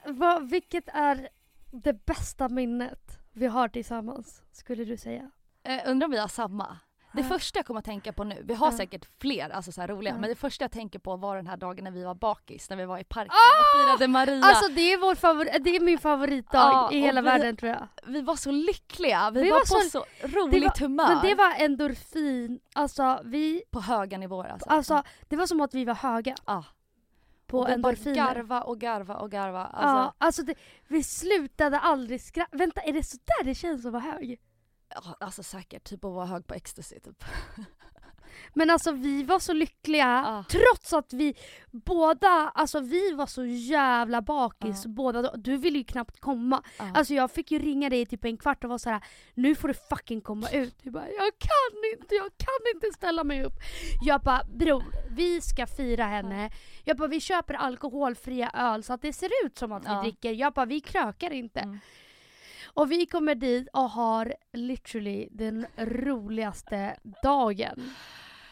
Vad, 0.06 0.50
vilket 0.50 0.88
är 0.88 1.30
det 1.72 2.06
bästa 2.06 2.50
minnet 2.50 3.20
vi 3.32 3.48
har 3.48 3.68
tillsammans, 3.68 4.44
skulle 4.52 4.86
du 4.86 4.98
säga? 4.98 5.32
Eh, 5.64 5.82
undrar 5.86 6.06
om 6.06 6.12
vi 6.12 6.18
har 6.18 6.28
samma? 6.28 6.78
Det 7.14 7.24
första 7.24 7.60
jag 7.60 7.66
kommer 7.66 7.80
att 7.80 7.86
tänka 7.86 8.14
på 8.14 8.24
nu, 8.24 8.42
vi 8.46 8.54
har 8.54 8.72
säkert 8.72 9.06
fler 9.22 9.50
alltså 9.50 9.72
så 9.72 9.82
roliga, 9.82 10.18
men 10.18 10.30
det 10.30 10.36
första 10.36 10.64
jag 10.64 10.72
tänker 10.72 11.00
på 11.00 11.16
var 11.16 11.36
den 11.36 11.48
här 11.48 11.58
dagen 11.58 11.84
när 11.84 11.92
vi 11.92 12.04
var 12.04 12.16
bakis, 12.16 12.70
när 12.70 12.78
vi 12.78 12.86
var 12.86 12.98
i 13.00 13.04
parken 13.04 13.32
Ah! 13.32 13.60
och 13.62 13.86
firade 13.86 14.08
Maria. 14.08 14.44
Alltså 14.46 14.72
det 14.72 14.94
är, 14.94 14.98
vår 14.98 15.16
favori- 15.16 15.60
det 15.60 15.76
är 15.76 15.80
min 15.80 16.00
favoritdag 16.00 16.58
Ja, 16.60 16.92
i 16.92 17.00
hela 17.00 17.22
vi- 17.22 17.26
världen 17.26 17.58
tror 17.58 17.72
jag. 17.72 17.88
vi 18.06 18.22
var 18.22 18.36
så 18.36 18.52
lyckliga, 18.52 19.32
vi, 19.32 19.42
Vi 19.44 19.50
var, 19.50 19.56
var 19.56 19.62
på 19.62 19.66
så- 19.66 19.90
så, 19.90 20.28
roligt 20.28 20.64
var- 20.64 20.80
humör. 20.88 21.08
Men 21.08 21.22
det 21.30 21.36
var 21.36 21.54
endorfin, 21.58 22.60
alltså 22.76 23.20
vi, 23.24 23.64
på 23.72 23.80
höga 23.82 24.18
nivåer 24.18 24.50
alltså. 24.50 24.70
alltså 24.70 25.04
det 25.30 25.36
var 25.36 25.46
som 25.48 25.62
att 25.62 25.74
vi 25.74 25.86
var 25.86 25.96
höga 25.96 26.36
Ja. 26.46 26.64
på 27.48 27.60
och 27.60 27.64
vi 27.64 27.68
bara 27.68 27.74
endorfiner. 27.74 28.16
garva 28.16 28.62
och 28.62 28.80
garva 28.80 29.16
och 29.16 29.32
garva. 29.32 29.66
Alltså, 29.66 29.88
ja, 29.98 30.14
alltså 30.18 30.44
det, 30.44 30.56
vi 30.88 31.04
slutade 31.04 31.80
aldrig 31.80 32.22
skratta. 32.22 32.58
Vänta, 32.58 32.82
är 32.82 32.94
det 32.94 33.04
så 33.04 33.18
där 33.26 33.46
det 33.46 33.56
känns 33.56 33.86
att 33.86 33.92
vara 33.92 34.04
hög? 34.04 34.40
Alltså 35.20 35.44
säkert, 35.44 35.84
typ 35.84 36.06
att 36.06 36.12
vara 36.14 36.26
hög 36.26 36.48
på 36.48 36.54
ecstasy 36.54 37.00
typ. 37.00 37.24
Men 38.54 38.70
alltså 38.70 38.92
vi 38.92 39.24
var 39.24 39.40
så 39.40 39.54
lyckliga 39.54 40.24
Ja. 40.26 40.44
trots 40.50 40.94
att 40.94 41.14
vi 41.14 41.36
båda, 41.72 42.52
alltså 42.56 42.80
vi 42.80 43.12
var 43.12 43.26
så 43.26 43.46
jävla 43.46 44.22
bakis 44.22 44.82
Ja. 44.86 44.90
båda. 44.92 45.36
Du 45.38 45.58
ville 45.58 45.78
ju 45.78 45.84
knappt 45.84 46.20
komma. 46.20 46.64
Ja. 46.78 46.92
Alltså 46.94 47.14
jag 47.14 47.32
fick 47.32 47.52
ju 47.52 47.60
ringa 47.60 47.90
dig 47.90 48.06
typ 48.06 48.26
en 48.26 48.38
kvart 48.38 48.64
och 48.64 48.70
vara 48.70 48.80
så 48.80 48.90
här: 48.90 49.04
nu 49.34 49.56
får 49.56 49.68
du 49.68 49.74
fucking 49.74 50.22
komma 50.22 50.50
ut. 50.50 50.76
Du 50.84 50.92
bara, 50.92 51.08
jag 51.10 51.32
kan 51.40 52.00
inte, 52.00 52.16
jag 52.16 52.32
kan 52.38 52.76
inte 52.76 52.88
ställa 52.98 53.24
mig 53.24 53.44
upp. 53.44 53.54
Jag 54.02 54.22
bara, 54.22 54.44
bror 54.44 54.84
vi 55.10 55.42
ska 55.42 55.68
fira 55.68 56.06
henne. 56.06 56.52
Jag 56.84 56.98
bara, 56.98 57.08
vi 57.08 57.20
köper 57.20 57.54
alkoholfria 57.54 58.50
öl 58.54 58.84
så 58.84 58.94
att 58.94 59.02
det 59.02 59.14
ser 59.14 59.30
ut 59.46 59.58
som 59.58 59.72
att 59.72 59.84
vi 59.86 60.02
dricker. 60.10 60.32
Jag 60.32 60.54
bara, 60.54 60.66
vi 60.66 60.82
krökar 60.82 61.32
inte. 61.32 61.60
Mm. 61.60 61.80
Och 62.74 62.92
vi 62.92 63.06
kommer 63.06 63.36
dit 63.36 63.68
och 63.74 63.90
har 63.90 64.34
literally 64.54 65.28
den 65.32 65.66
roligaste 65.78 66.98
dagen 67.24 67.92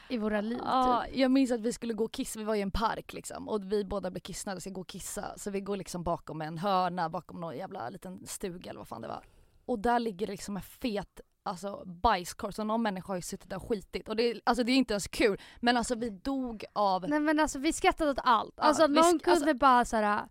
i 0.10 0.18
våra 0.18 0.42
liv. 0.42 0.60
Ja, 0.66 1.04
typ. 1.08 1.16
jag 1.18 1.32
minns 1.32 1.52
att 1.52 1.62
vi 1.62 1.74
skulle 1.74 1.94
gå 1.94 2.04
och 2.06 2.12
kissa, 2.12 2.40
vi 2.40 2.46
var 2.46 2.56
i 2.56 2.62
en 2.62 2.72
park 2.72 3.14
liksom 3.14 3.50
och 3.50 3.72
vi 3.72 3.86
båda 3.86 4.12
blev 4.12 4.22
kissnödiga 4.22 4.56
och 4.58 4.62
ska 4.62 4.70
gå 4.70 4.82
och 4.82 4.88
kissa 4.88 5.38
så 5.38 5.52
vi 5.52 5.62
går 5.62 5.78
liksom 5.78 6.04
bakom 6.04 6.42
en 6.42 6.58
hörna 6.58 7.10
bakom 7.10 7.40
någon 7.42 7.58
jävla 7.58 7.90
liten 7.90 8.28
stuga 8.28 8.70
eller 8.70 8.80
vad 8.80 8.88
fan 8.88 9.02
det 9.02 9.08
var. 9.08 9.24
Och 9.66 9.80
där 9.80 10.00
ligger 10.00 10.28
liksom 10.28 10.56
en 10.58 10.64
fet 10.64 11.20
alltså 11.44 11.84
bajskorv 11.86 12.52
så 12.52 12.64
någon 12.64 12.82
människa 12.82 13.08
har 13.08 13.16
ju 13.16 13.22
suttit 13.22 13.50
där 13.50 13.58
och 13.58 13.68
skitit 13.70 14.10
och 14.10 14.16
det, 14.16 14.24
är- 14.24 14.42
alltså 14.44 14.64
det 14.64 14.72
är 14.72 14.76
inte 14.76 14.94
ens 14.94 15.08
kul 15.08 15.42
men 15.60 15.78
alltså 15.78 15.96
vi 15.96 16.10
dog 16.10 16.66
av 16.74 17.06
Nej 17.10 17.20
men 17.20 17.40
alltså 17.40 17.60
vi 17.60 17.74
skrattade 17.74 18.12
åt 18.12 18.20
allt. 18.24 18.54
Ja, 18.58 18.64
Alltså 18.64 18.88
vi 18.88 18.94
någon 18.94 19.04
sk- 19.04 19.20
kunde 19.24 19.32
alltså- 19.32 19.54
bara 19.54 19.86
såhär 19.86 20.28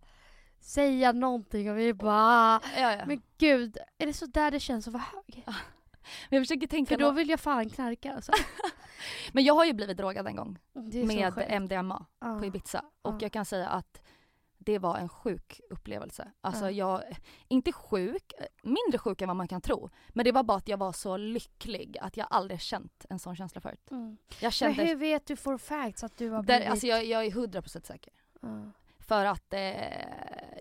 säga 0.61 1.13
någonting 1.13 1.71
och 1.71 1.79
vi 1.79 1.95
bara 1.95 2.61
ja, 2.77 2.93
ja. 2.93 3.07
Men 3.07 3.23
gud, 3.39 3.79
är 3.99 4.07
det 4.07 4.13
så 4.13 4.27
där 4.27 4.51
det 4.51 4.61
känns 4.61 4.87
att 4.89 4.93
vara 4.93 5.05
hög? 5.13 5.45
Men 6.31 6.37
jag 6.39 6.43
försöker 6.47 6.67
tänka 6.67 6.95
För 6.95 7.03
då 7.03 7.11
vill 7.11 7.29
jag 7.29 7.41
fan 7.41 7.71
knarka 7.71 8.15
alltså. 8.15 8.33
Men 9.33 9.45
jag 9.45 9.55
har 9.55 9.65
ju 9.65 9.73
blivit 9.73 9.97
drogad 9.97 10.27
en 10.27 10.37
gång 10.37 10.59
så 10.75 10.81
med. 11.07 11.63
MDMA 11.63 12.07
Ja. 12.21 12.39
på 12.39 12.45
Ibiza 12.45 12.85
och 13.03 13.15
Ja. 13.15 13.19
jag 13.21 13.33
kan 13.33 13.45
säga 13.45 13.69
att 13.69 14.01
det 14.59 14.79
var 14.79 14.97
en 14.97 15.09
sjuk 15.09 15.61
upplevelse. 15.71 16.33
Alltså 16.41 16.65
Ja. 16.71 16.71
jag, 16.71 17.17
inte 17.49 17.73
sjuk, 17.73 18.33
mindre 18.63 18.99
sjuk 18.99 19.21
än 19.23 19.29
vad 19.29 19.37
man 19.37 19.49
kan 19.49 19.61
tro. 19.61 19.91
Men 20.09 20.25
det 20.25 20.33
var 20.33 20.43
bara 20.43 20.59
att 20.59 20.69
jag 20.69 20.77
var 20.79 20.93
så 20.93 21.17
lycklig 21.17 21.97
att 22.01 22.17
jag 22.17 22.27
aldrig 22.31 22.61
känt 22.61 23.07
en 23.11 23.19
sån 23.19 23.37
känsla 23.37 23.61
förut. 23.61 23.91
Mm. 23.91 24.17
Jag 24.29 24.43
Men 24.43 24.51
kände, 24.53 24.85
hur 24.85 24.97
vet 24.97 25.27
du 25.27 25.37
for 25.37 25.59
facts 25.59 26.05
att 26.05 26.17
du 26.17 26.31
har 26.31 26.43
där, 26.43 26.57
blivit... 26.57 26.71
alltså 26.71 26.87
jag, 26.87 27.05
jag 27.05 27.27
är 27.27 27.31
100% 27.31 27.87
säker. 27.87 28.13
Ja. 28.41 28.73
För 29.09 29.25
att 29.25 29.53
eh, 29.53 29.61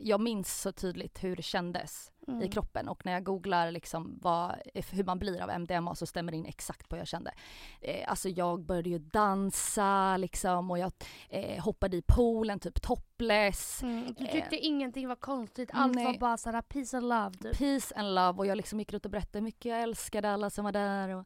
jag 0.02 0.20
minns 0.22 0.62
så 0.62 0.72
tydligt 0.72 1.24
hur 1.24 1.36
det 1.36 1.44
kändes 1.44 2.12
Mm. 2.30 2.42
i 2.42 2.48
kroppen 2.48 2.88
och 2.88 3.06
när 3.06 3.12
jag 3.14 3.24
googlar 3.24 3.72
liksom 3.72 4.20
vad, 4.22 4.56
hur 4.92 5.04
man 5.04 5.20
blir 5.20 5.42
av 5.42 5.50
MDMA 5.62 5.96
så 5.96 6.06
stämmer 6.06 6.32
det 6.32 6.38
in 6.38 6.46
exakt 6.46 6.90
på 6.90 6.96
vad 6.96 7.00
jag 7.00 7.08
kände. 7.08 7.34
Eh, 7.82 8.10
alltså 8.12 8.30
jag 8.30 8.66
började 8.66 8.90
ju 8.90 9.00
dansa 9.00 10.18
liksom 10.18 10.72
och 10.72 10.80
jag 10.80 10.92
eh, 11.30 11.64
hoppade 11.64 11.98
i 11.98 12.02
poolen 12.02 12.60
typ 12.60 12.82
topless. 12.82 13.84
Mm. 13.84 14.14
Du 14.18 14.26
Eh, 14.26 14.32
tyckte 14.32 14.56
ingenting 14.58 15.08
var 15.08 15.16
konstigt, 15.16 15.70
allt 15.74 15.96
nej. 15.96 16.06
var 16.06 16.18
bara 16.18 16.38
såhär 16.38 16.62
peace 16.62 16.98
and 16.98 17.08
love 17.10 17.32
typ. 17.38 17.58
Peace 17.58 17.96
and 17.96 18.16
love 18.16 18.38
och 18.40 18.46
jag 18.46 18.56
liksom 18.58 18.80
gick 18.80 18.94
runt 18.94 19.06
och 19.06 19.12
berättade 19.12 19.40
hur 19.40 19.44
mycket 19.44 19.66
jag 19.66 19.82
älskade 19.82 20.32
alla 20.32 20.50
som 20.50 20.66
var 20.66 20.72
där. 20.72 21.10
Och 21.16 21.26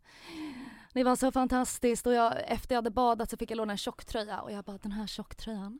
det 0.93 1.03
var 1.03 1.15
så 1.15 1.32
fantastiskt 1.32 2.07
och 2.07 2.13
jag, 2.13 2.34
efter 2.47 2.76
jag 2.76 2.78
hade 2.78 2.91
badat 2.91 3.30
så 3.30 3.38
fick 3.38 3.51
jag 3.51 3.57
låna 3.57 3.72
en 3.74 3.78
tjocktröja 3.78 4.41
och 4.41 4.51
jag 4.51 4.63
bara 4.65 4.78
den 4.78 4.91
här 4.91 5.07
tjocktröjan 5.07 5.80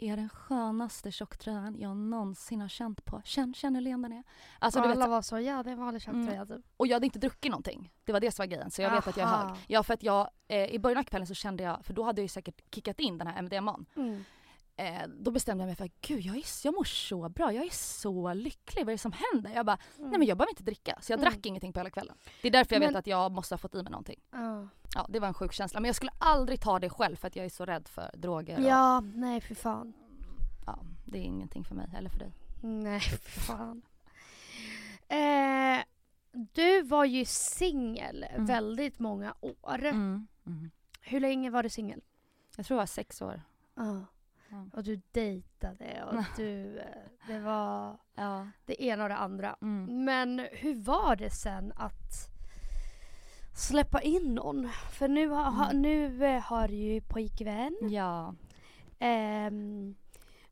är 0.00 0.16
den 0.16 0.28
skönaste 0.28 1.12
tjocktröjan 1.12 1.76
jag 1.78 1.96
någonsin 1.96 2.60
har 2.60 2.68
känt 2.68 3.04
på. 3.04 3.22
Känn, 3.24 3.54
känn 3.54 3.74
hur 3.74 3.82
len 3.82 4.02
den 4.02 4.12
är. 4.12 4.24
Alltså, 4.58 4.80
alla 4.80 4.94
vet, 4.94 5.08
var 5.08 5.22
så, 5.22 5.40
ja 5.40 5.62
det 5.62 5.74
var 5.74 5.86
aldrig 5.86 6.02
köpt 6.02 6.14
Mm. 6.14 6.26
tröja 6.26 6.46
typ. 6.46 6.64
och 6.76 6.86
jag 6.86 6.94
hade 6.94 7.06
inte 7.06 7.18
druckit 7.18 7.50
någonting. 7.50 7.92
Det 8.04 8.12
var 8.12 8.20
det 8.20 8.30
som 8.32 8.42
var 8.42 8.46
grejen 8.46 8.70
så 8.70 8.82
jag 8.82 8.90
vet 8.90 9.06
att 9.08 9.16
jag 9.16 9.28
är 9.28 9.32
Aha. 9.34 9.48
hög. 9.48 9.56
Ja 9.68 9.82
för 9.82 9.94
att 9.94 10.02
jag, 10.02 10.30
eh, 10.48 10.64
i 10.64 10.78
början 10.78 10.98
av 10.98 11.02
kvällen 11.04 11.26
så 11.26 11.34
kände 11.34 11.62
jag, 11.62 11.84
för 11.84 11.92
då 11.94 12.02
hade 12.02 12.20
jag 12.20 12.24
ju 12.24 12.28
säkert 12.28 12.74
kickat 12.74 13.00
in 13.00 13.18
den 13.18 13.26
här 13.26 13.42
MDMAn. 13.42 13.86
Mm. 13.96 14.24
Eh, 14.76 15.02
då 15.08 15.30
bestämde 15.30 15.62
jag 15.62 15.66
mig 15.66 15.76
för 15.76 15.84
att 15.84 16.00
gud 16.00 16.20
jag, 16.20 16.36
är, 16.36 16.44
jag 16.64 16.74
mår 16.74 16.84
så 16.84 17.28
bra, 17.28 17.52
jag 17.52 17.64
är 17.64 17.70
så 17.72 18.34
lycklig, 18.34 18.84
vad 18.84 18.88
är 18.88 18.94
det 18.94 18.98
som 18.98 19.12
händer? 19.32 19.50
Jag 19.54 19.66
bara, 19.66 19.78
Mm. 19.98 20.10
nej 20.10 20.18
men 20.18 20.28
jag 20.28 20.38
behöver 20.38 20.52
inte 20.52 20.62
dricka. 20.62 20.98
Så 21.02 21.12
jag 21.12 21.20
Mm. 21.20 21.30
drack 21.32 21.46
ingenting 21.46 21.72
på 21.72 21.78
hela 21.80 21.90
kvällen. 21.90 22.16
Det 22.42 22.48
är 22.48 22.52
därför 22.52 22.74
jag 22.74 22.80
Men- 22.80 22.88
vet 22.88 22.96
att 22.98 23.06
jag 23.06 23.32
måste 23.32 23.54
ha 23.54 23.58
fått 23.58 23.74
i 23.74 23.82
mig 23.82 23.90
någonting. 23.90 24.20
Ja. 24.30 24.68
Ja 24.94 25.06
det 25.08 25.20
var 25.20 25.28
en 25.28 25.34
sjuk 25.34 25.52
känsla 25.52 25.80
men 25.80 25.88
jag 25.88 25.96
skulle 25.96 26.12
aldrig 26.18 26.60
ta 26.60 26.78
det 26.78 26.90
själv 26.90 27.16
för 27.16 27.26
att 27.28 27.36
jag 27.36 27.44
är 27.44 27.50
så 27.50 27.64
rädd 27.64 27.88
för 27.88 28.10
droger. 28.14 28.58
och- 28.58 28.64
ja, 28.64 29.00
nej 29.00 29.40
för 29.40 29.54
fan. 29.54 29.92
ja, 30.66 30.78
det 31.04 31.18
är 31.18 31.22
ingenting 31.22 31.64
för 31.64 31.74
mig 31.74 31.88
eller 31.96 32.10
för 32.10 32.18
dig. 32.18 32.32
Nej 32.62 33.00
för 33.00 33.40
fan. 33.40 33.82
Eh, 35.08 35.84
du 36.32 36.82
var 36.82 37.04
ju 37.04 37.24
singel 37.24 38.24
Mm. 38.30 38.46
väldigt 38.46 38.98
många 38.98 39.34
år. 39.40 39.84
Mm. 39.84 40.26
Mm. 40.46 40.70
Hur 41.00 41.20
länge 41.20 41.50
var 41.50 41.62
du 41.62 41.68
singel? 41.68 42.00
Jag 42.56 42.66
tror 42.66 42.76
jag 42.76 42.80
var 42.82 42.86
sex 42.86 43.22
år. 43.22 43.42
Ja. 43.74 44.00
Ja. 44.48 44.66
Och 44.72 44.82
du 44.84 45.00
dejtade 45.12 46.04
och 46.04 46.24
du, 46.36 46.78
eh, 46.78 46.84
det 47.26 47.38
var 47.40 47.96
Ja. 48.14 48.48
det 48.64 48.82
ena 48.84 49.02
och 49.02 49.08
det 49.08 49.16
andra. 49.16 49.56
Mm. 49.62 50.04
Men 50.04 50.46
hur 50.52 50.74
var 50.74 51.16
det 51.16 51.30
sen 51.30 51.72
att 51.76 52.28
släppa 53.60 54.00
in 54.02 54.34
någon? 54.34 54.68
För 54.92 55.08
nu 55.08 55.28
har, 55.28 55.44
ha- 55.44 55.70
Mm. 55.70 55.82
nu 55.82 56.24
eh, 56.26 56.40
har 56.42 56.68
du 56.68 56.74
ju 56.74 57.00
pojkvän. 57.00 57.76
Ja. 57.90 58.34
Ehm, 58.98 59.94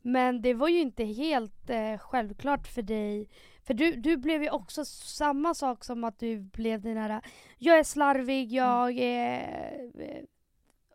men 0.02 0.42
det 0.42 0.54
var 0.54 0.68
ju 0.68 0.80
inte 0.80 1.04
helt 1.04 1.70
eh, 1.70 1.98
självklart 1.98 2.66
för 2.66 2.82
dig. 2.82 3.28
För 3.64 3.74
du, 3.74 3.92
du 3.96 4.16
blev 4.16 4.42
ju 4.42 4.50
också 4.50 4.84
samma 4.84 5.54
sak 5.54 5.84
som 5.84 6.04
att 6.04 6.18
du 6.18 6.38
blev 6.40 6.80
den 6.80 6.96
här, 6.96 7.20
jag 7.58 7.78
är 7.78 7.84
slarvig, 7.84 8.52
jag 8.52 8.98
är 8.98 9.90
eh, 10.00 10.24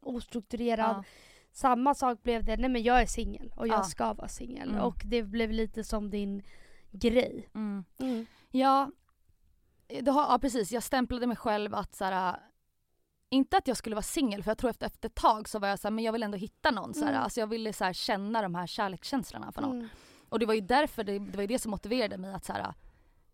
ostrukturerad. 0.01 0.95
Ja. 0.95 1.03
Samma 1.51 1.93
sak 1.95 2.23
blev 2.23 2.43
det, 2.43 2.57
nej 2.57 2.69
men 2.69 2.83
jag 2.83 3.01
är 3.01 3.05
singel 3.05 3.53
och 3.55 3.67
jag 3.67 3.79
Ja. 3.79 3.83
ska 3.83 4.13
vara 4.13 4.27
singel. 4.27 4.69
Mm. 4.69 4.81
Och 4.81 5.01
det 5.05 5.23
blev 5.23 5.51
lite 5.51 5.83
som 5.83 6.09
din 6.09 6.43
grej. 6.91 7.49
Mm. 7.55 7.83
Mm. 7.99 8.25
Ja, 8.51 8.91
det 10.01 10.11
har, 10.11 10.21
ja 10.21 10.39
precis. 10.39 10.71
Jag 10.71 10.83
stämplade 10.83 11.27
mig 11.27 11.37
själv 11.37 11.75
att 11.75 11.95
så 11.95 12.05
här, 12.05 12.39
inte 13.29 13.57
att 13.57 13.67
jag 13.67 13.77
skulle 13.77 13.95
vara 13.95 14.03
singel 14.03 14.43
för 14.43 14.51
jag 14.51 14.57
tror 14.57 14.69
efter, 14.69 14.87
efter 14.87 15.09
ett 15.09 15.15
tag 15.15 15.49
så 15.49 15.59
var 15.59 15.67
jag 15.67 15.79
så 15.79 15.87
här, 15.87 15.91
men 15.93 16.03
jag 16.03 16.11
vill 16.13 16.23
ändå 16.23 16.37
hitta 16.37 16.71
någon. 16.71 16.93
Så 16.93 17.05
här, 17.05 17.11
Mm. 17.11 17.23
alltså 17.23 17.39
jag 17.39 17.47
ville 17.47 17.73
så 17.73 17.83
här, 17.83 17.93
känna 17.93 18.41
de 18.41 18.55
här 18.55 18.67
kärlekskänslorna 18.67 19.51
för 19.51 19.61
någon. 19.61 19.77
Mm. 19.77 19.89
Och 20.29 20.39
det 20.39 20.45
var 20.45 20.53
ju 20.53 20.61
därför, 20.61 21.03
det, 21.03 21.19
det 21.19 21.35
var 21.37 21.41
ju 21.41 21.47
det 21.47 21.59
som 21.59 21.71
motiverade 21.71 22.17
mig 22.17 22.33
att 22.33 22.45
så 22.45 22.53
här, 22.53 22.73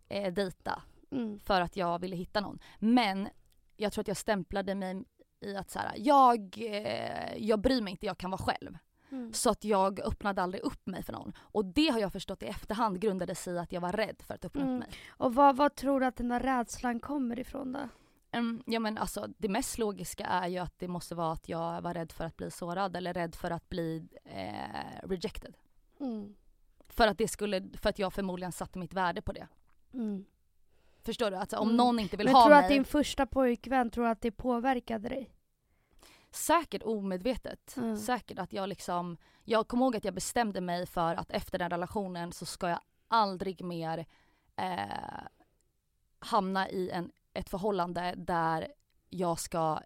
eh, 0.10 0.34
dejta. 0.34 0.82
Mm. 1.12 1.40
För 1.40 1.62
att 1.62 1.76
jag 1.76 2.00
ville 2.00 2.16
hitta 2.16 2.42
någon. 2.42 2.60
Men 2.80 3.30
jag 3.78 3.94
tror 3.94 4.02
att 4.02 4.08
jag 4.08 4.18
stämplade 4.18 4.76
mig 4.76 5.04
i 5.40 5.56
att 5.56 5.70
så 5.70 5.80
här, 5.80 5.94
jag, 5.98 6.58
eh, 6.58 7.38
jag 7.38 7.60
bryr 7.60 7.82
mig 7.82 7.92
inte, 7.92 8.06
jag 8.06 8.18
kan 8.18 8.32
vara 8.32 8.42
själv. 8.42 8.78
Mm. 9.12 9.34
Så 9.34 9.50
att 9.50 9.64
jag 9.64 10.00
öppnade 10.00 10.42
aldrig 10.42 10.64
upp 10.64 10.86
mig 10.88 11.04
för 11.04 11.14
någon. 11.14 11.34
Och 11.40 11.66
det 11.66 11.88
har 11.88 12.00
jag 12.00 12.12
förstått 12.12 12.44
i 12.44 12.46
efterhand 12.46 13.00
grundade 13.00 13.36
sig 13.36 13.54
i 13.54 13.58
att 13.60 13.72
jag 13.72 13.82
var 13.82 13.92
rädd 13.92 14.22
för 14.28 14.34
att 14.34 14.46
öppna 14.46 14.62
Mm. 14.62 14.74
upp 14.74 14.80
mig. 14.80 14.90
Och 15.10 15.36
vad, 15.36 15.56
vad 15.58 15.76
tror 15.76 16.00
du 16.00 16.06
att 16.06 16.16
den 16.16 16.28
där 16.30 16.40
rädslan 16.40 17.00
kommer 17.00 17.40
ifrån 17.40 17.72
då? 17.72 17.80
Mm, 18.32 18.64
ja 18.66 18.80
men 18.80 18.98
alltså 18.98 19.28
det 19.38 19.50
mest 19.50 19.78
logiska 19.78 20.26
är 20.26 20.48
ju 20.48 20.58
att 20.58 20.80
det 20.80 20.88
måste 20.88 21.16
vara 21.16 21.32
att 21.32 21.50
jag 21.50 21.82
var 21.82 21.94
rädd 21.94 22.12
för 22.12 22.24
att 22.26 22.38
bli 22.38 22.52
sårad 22.52 22.96
eller 22.96 23.14
rädd 23.14 23.36
för 23.36 23.52
att 23.52 23.70
bli 23.70 24.08
eh, 24.24 25.08
rejected. 25.08 25.54
Mm. 26.00 26.36
För 26.88 27.08
att 27.08 27.18
det 27.18 27.28
skulle, 27.28 27.70
för 27.82 27.90
att 27.90 28.00
jag 28.00 28.14
förmodligen 28.14 28.52
satte 28.52 28.80
mitt 28.80 28.94
värde 28.94 29.22
på 29.22 29.32
det. 29.32 29.48
Mm. 29.94 30.26
Förstår 31.04 31.32
du? 31.32 31.38
Alltså 31.38 31.58
om 31.58 31.68
Mm. 31.68 31.78
någon 31.78 32.00
inte 32.00 32.18
vill 32.18 32.26
Men 32.26 32.36
ha 32.36 32.42
tror 32.44 32.50
du 32.50 32.56
mig, 32.56 32.64
att 32.66 32.70
din 32.72 32.86
första 32.86 33.26
pojkvän, 33.26 33.90
tror 33.90 34.06
att 34.08 34.22
det 34.22 34.32
påverkade 34.32 35.10
dig? 35.10 35.30
Säkert 36.32 36.84
omedvetet. 36.84 37.78
Mm. 37.78 37.98
Säkert 37.98 38.40
att 38.40 38.54
jag 38.54 38.70
liksom, 38.70 39.18
jag 39.44 39.68
kommer 39.68 39.86
ihåg 39.86 39.96
att 39.96 40.06
jag 40.06 40.14
bestämde 40.14 40.62
mig 40.62 40.86
för 40.86 41.16
att 41.16 41.32
efter 41.32 41.60
den 41.60 41.70
relationen 41.70 42.32
så 42.32 42.46
ska 42.46 42.70
jag 42.70 42.80
aldrig 43.08 43.64
mer 43.64 44.06
eh, 44.56 45.24
hamna 46.20 46.70
i 46.70 46.90
en, 46.90 47.12
ett 47.34 47.50
förhållande 47.50 48.14
där 48.18 48.68
jag 49.10 49.40
ska, 49.40 49.82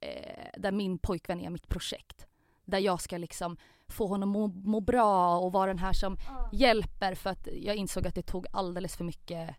eh, 0.00 0.50
där 0.56 0.72
min 0.72 0.98
pojkvän 0.98 1.40
är 1.40 1.50
mitt 1.50 1.68
projekt. 1.68 2.26
Där 2.64 2.78
jag 2.78 3.00
ska 3.00 3.18
liksom 3.18 3.56
få 3.88 4.06
honom 4.06 4.28
må, 4.28 4.46
må 4.46 4.80
bra 4.80 5.38
och 5.38 5.52
vara 5.52 5.66
den 5.66 5.78
här 5.78 5.92
som 5.92 6.16
hjälper 6.52 7.14
för 7.14 7.30
att 7.30 7.48
jag 7.52 7.76
insåg 7.76 8.06
att 8.06 8.14
det 8.14 8.22
tog 8.22 8.46
alldeles 8.52 8.96
för 8.96 9.04
mycket 9.04 9.56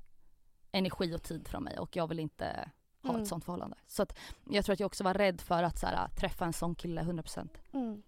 energi 0.72 1.16
och 1.16 1.24
tid 1.24 1.48
från 1.48 1.64
mig 1.64 1.80
och 1.80 1.96
jag 1.96 2.08
vill 2.08 2.20
inte 2.20 2.72
ha 3.04 3.10
Mm. 3.10 3.22
ett 3.22 3.28
sånt 3.28 3.46
förhållande. 3.46 3.78
Så 3.88 4.04
att 4.04 4.18
jag 4.50 4.66
tror 4.66 4.74
att 4.74 4.80
jag 4.80 4.88
också 4.88 5.04
var 5.04 5.14
rädd 5.14 5.42
för 5.42 5.64
att 5.64 5.80
så 5.80 5.86
här, 5.88 6.08
träffa 6.20 6.46
en 6.46 6.54
sån 6.54 6.76
kille 6.76 7.02
100%. 7.02 7.50
Mm. 7.74 8.02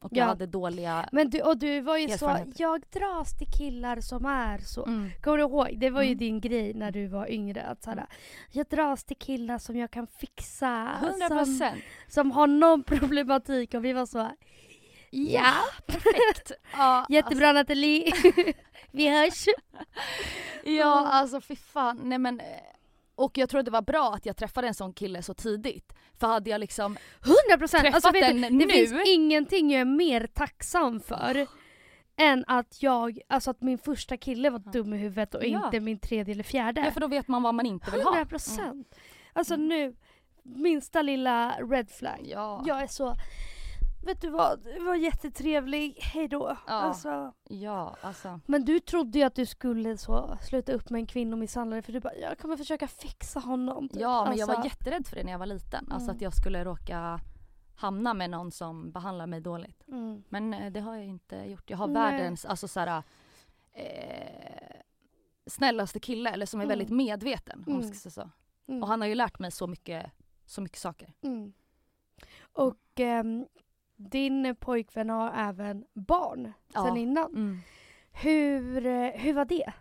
Och 0.00 0.12
Ja. 0.12 0.18
jag 0.18 0.26
hade 0.26 0.46
dåliga... 0.46 1.08
Men 1.12 1.30
du, 1.30 1.42
och 1.42 1.58
du 1.58 1.80
var 1.80 1.96
ju 1.96 2.08
så, 2.18 2.38
jag 2.56 2.82
dras 2.92 3.38
till 3.38 3.46
killar 3.58 4.00
som 4.00 4.26
är 4.26 4.58
så. 4.58 4.84
Mm. 4.86 5.10
Kommer 5.22 5.36
du 5.38 5.42
ihåg? 5.42 5.78
Det 5.80 5.90
var 5.90 6.02
ju 6.02 6.06
Mm. 6.08 6.18
din 6.18 6.40
grej 6.40 6.74
när 6.74 6.90
du 6.90 7.06
var 7.06 7.30
yngre. 7.30 7.62
Att 7.62 7.82
såhär, 7.82 7.96
Mm. 7.96 8.08
Jag 8.50 8.66
dras 8.66 9.04
till 9.04 9.16
killar 9.16 9.58
som 9.58 9.76
jag 9.76 9.90
kan 9.90 10.06
fixa. 10.06 10.90
100%! 11.00 11.44
Som, 11.44 11.80
som 12.08 12.30
har 12.30 12.46
någon 12.46 12.82
problematik 12.82 13.74
och 13.74 13.84
vi 13.84 13.92
var 13.92 14.06
så 14.06 14.30
Ja, 15.10 15.52
perfekt! 15.86 16.52
ja, 16.72 17.06
jättebra 17.08 17.52
Nathalie. 17.52 18.12
vi 18.90 19.08
hörs. 19.08 19.44
Ja 20.64 21.06
alltså 21.08 21.40
fy 21.40 21.56
fan. 21.56 22.00
Nej 22.04 22.18
men, 22.18 22.40
eh, 22.40 22.46
och 23.16 23.38
jag 23.38 23.48
tror 23.48 23.58
att 23.58 23.64
det 23.64 23.70
var 23.70 23.82
bra 23.82 24.12
att 24.14 24.26
jag 24.26 24.36
träffade 24.36 24.68
en 24.68 24.74
sån 24.74 24.92
kille 24.92 25.22
så 25.22 25.34
tidigt. 25.34 25.92
För 26.20 26.26
hade 26.26 26.50
jag 26.50 26.60
liksom 26.60 26.96
100 27.24 27.58
procent. 27.58 27.82
träffat 27.82 27.94
Alltså, 27.94 28.10
vet 28.12 28.26
den 28.28 28.36
du, 28.36 28.48
det 28.48 28.66
nu. 28.66 28.72
finns 28.72 28.92
ingenting 29.06 29.70
jag 29.70 29.80
är 29.80 29.84
mer 29.84 30.26
tacksam 30.26 31.00
för 31.00 31.46
än 32.16 32.44
att 32.46 32.82
jag, 32.82 33.18
alltså 33.28 33.50
att 33.50 33.60
min 33.62 33.78
första 33.78 34.16
kille 34.16 34.50
var 34.50 34.58
dum 34.58 34.94
i 34.94 34.96
huvudet 34.96 35.34
och 35.34 35.44
Ja. 35.44 35.64
inte 35.64 35.80
min 35.80 35.98
tredje 35.98 36.34
eller 36.34 36.44
fjärde. 36.44 36.80
Ja 36.84 36.90
för 36.90 37.00
då 37.00 37.06
vet 37.08 37.28
man 37.28 37.42
vad 37.42 37.54
man 37.54 37.66
inte 37.66 37.90
vill 37.90 38.02
ha. 38.02 38.10
100 38.10 38.26
procent. 38.26 38.94
Alltså 39.32 39.54
Mm. 39.54 39.68
nu, 39.68 39.94
minsta 40.42 41.02
lilla 41.02 41.50
red 41.70 41.90
flag. 41.90 42.20
Ja. 42.22 42.64
Jag 42.66 42.82
är 42.82 42.86
så, 42.86 43.14
vet 44.06 44.20
du 44.20 44.30
vad, 44.30 44.64
du 44.64 44.84
var 44.84 44.94
jättetrevlig, 44.94 45.94
hejdå. 46.00 46.56
Ja. 46.66 46.72
Alltså, 46.72 47.32
Ja 47.48 47.96
alltså. 48.00 48.40
men 48.46 48.64
du 48.64 48.80
trodde 48.80 49.18
ju 49.18 49.24
att 49.24 49.34
du 49.34 49.46
skulle 49.46 49.96
så 49.98 50.38
sluta 50.42 50.72
upp 50.72 50.90
med 50.90 50.98
en 50.98 51.06
kvinnomisshandlare 51.06 51.82
för 51.82 51.92
du 51.92 52.00
bara, 52.00 52.14
jag 52.14 52.38
kommer 52.38 52.56
försöka 52.56 52.88
fixa 52.88 53.40
honom. 53.40 53.88
typ. 53.88 54.00
Ja 54.00 54.24
men 54.28 54.36
jag 54.38 54.46
var 54.46 54.54
Alltså, 54.54 54.68
jätterädd 54.68 55.06
för 55.06 55.16
det 55.16 55.24
när 55.24 55.32
jag 55.32 55.38
var 55.38 55.46
liten. 55.46 55.88
Alltså 55.90 56.06
Mm. 56.10 56.16
att 56.16 56.22
jag 56.22 56.34
skulle 56.34 56.64
råka 56.64 57.20
hamna 57.76 58.14
med 58.14 58.30
någon 58.30 58.50
som 58.50 58.90
behandlar 58.92 59.26
mig 59.26 59.40
dåligt. 59.40 59.84
mm. 59.88 60.22
Men 60.28 60.54
eh, 60.54 60.72
det 60.72 60.80
har 60.80 60.94
jag 60.94 61.04
inte 61.04 61.36
gjort. 61.36 61.70
Jag 61.70 61.78
har 61.78 61.86
Nej. 61.86 61.94
världens, 62.12 62.44
alltså 62.44 62.68
såhär, 62.68 63.02
eh, 63.72 64.76
snällaste 65.46 66.00
kille, 66.00 66.30
eller 66.30 66.46
som 66.46 66.60
är 66.60 66.64
Mm. 66.64 66.68
väldigt 66.78 66.90
medveten. 66.96 67.64
Om 67.66 67.72
Mm. 67.74 67.94
ska 67.94 68.10
så. 68.10 68.30
Mm. 68.68 68.82
Och 68.82 68.88
han 68.88 69.00
har 69.00 69.08
ju 69.08 69.14
lärt 69.14 69.38
mig 69.38 69.50
så 69.50 69.66
mycket, 69.66 70.10
så 70.46 70.60
mycket 70.60 70.78
saker. 70.78 71.12
Mm. 71.22 71.52
Och 72.52 73.00
ehm, 73.00 73.46
din 73.96 74.56
pojkvän 74.60 75.10
har 75.10 75.32
även 75.36 75.84
barn 75.94 76.52
Ja. 76.74 76.84
sen 76.84 76.96
innan. 76.96 77.30
Mm. 77.30 77.58
Hur, 78.12 78.86
eh, 78.86 79.10
hur 79.10 79.34
var 79.34 79.44
det? 79.44 79.72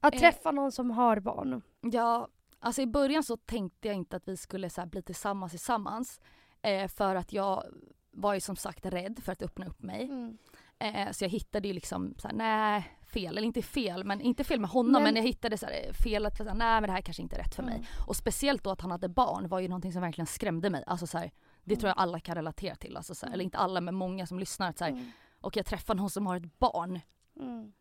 Att 0.00 0.14
Eh. 0.14 0.20
träffa 0.20 0.50
någon 0.50 0.72
som 0.72 0.90
har 0.90 1.20
barn. 1.20 1.62
Ja, 1.80 2.28
alltså 2.60 2.82
i 2.82 2.86
början 2.86 3.22
så 3.22 3.36
tänkte 3.36 3.88
jag 3.88 3.96
inte 3.96 4.16
att 4.16 4.28
vi 4.28 4.36
skulle 4.36 4.70
så 4.70 4.86
bli 4.86 5.02
tillsammans 5.02 5.52
tillsammans. 5.52 6.20
Eh, 6.62 6.88
för 6.88 7.14
att 7.16 7.32
jag 7.32 7.64
var 8.10 8.34
ju 8.34 8.40
som 8.40 8.56
sagt 8.56 8.86
rädd 8.86 9.20
för 9.24 9.32
att 9.32 9.42
öppna 9.42 9.66
upp 9.66 9.82
mig. 9.82 10.04
Mm. 10.04 10.38
Eh, 10.78 11.10
så 11.10 11.24
jag 11.24 11.28
hittade 11.28 11.68
ju 11.68 11.74
liksom 11.74 12.14
så 12.18 12.28
nej 12.34 12.92
fel, 13.12 13.38
eller 13.38 13.46
inte 13.46 13.62
fel, 13.62 14.04
men 14.04 14.20
inte 14.20 14.44
fel 14.44 14.60
med 14.60 14.70
honom 14.70 14.92
Men- 14.92 15.02
men, 15.02 15.16
jag 15.16 15.22
hittade 15.22 15.58
så 15.58 15.66
här, 15.66 15.92
fel 15.92 16.26
att 16.26 16.38
nej 16.38 16.54
men 16.56 16.82
det 16.82 16.92
här 16.92 17.00
kanske 17.00 17.22
inte 17.22 17.36
är 17.36 17.42
rätt 17.42 17.54
för 17.54 17.62
mig. 17.62 17.74
Mm. 17.74 17.86
Och 18.06 18.16
speciellt 18.16 18.64
då 18.64 18.70
att 18.70 18.80
han 18.80 18.90
hade 18.90 19.08
barn 19.08 19.48
var 19.48 19.60
ju 19.60 19.68
någonting 19.68 19.92
som 19.92 20.02
verkligen 20.02 20.26
skrämde 20.26 20.70
mig. 20.70 20.84
Alltså 20.86 21.06
så 21.06 21.18
det 21.64 21.74
Mm. 21.74 21.80
tror 21.80 21.88
jag 21.88 21.98
alla 21.98 22.20
kan 22.20 22.34
relatera 22.34 22.74
till. 22.76 22.96
Alltså 22.96 23.14
så 23.14 23.26
här, 23.26 23.30
Mm. 23.30 23.34
Eller 23.34 23.44
inte 23.44 23.58
alla 23.58 23.80
men 23.80 23.94
många 23.94 24.26
som 24.26 24.38
lyssnar. 24.38 24.68
Att 24.68 24.78
så 24.78 24.84
här, 24.84 24.90
Mm. 24.92 25.10
och 25.40 25.56
jag 25.56 25.66
träffar 25.66 25.94
någon 25.94 26.10
som 26.10 26.26
har 26.26 26.36
ett 26.36 26.58
barn. 26.58 27.00
Mm. 27.40 27.72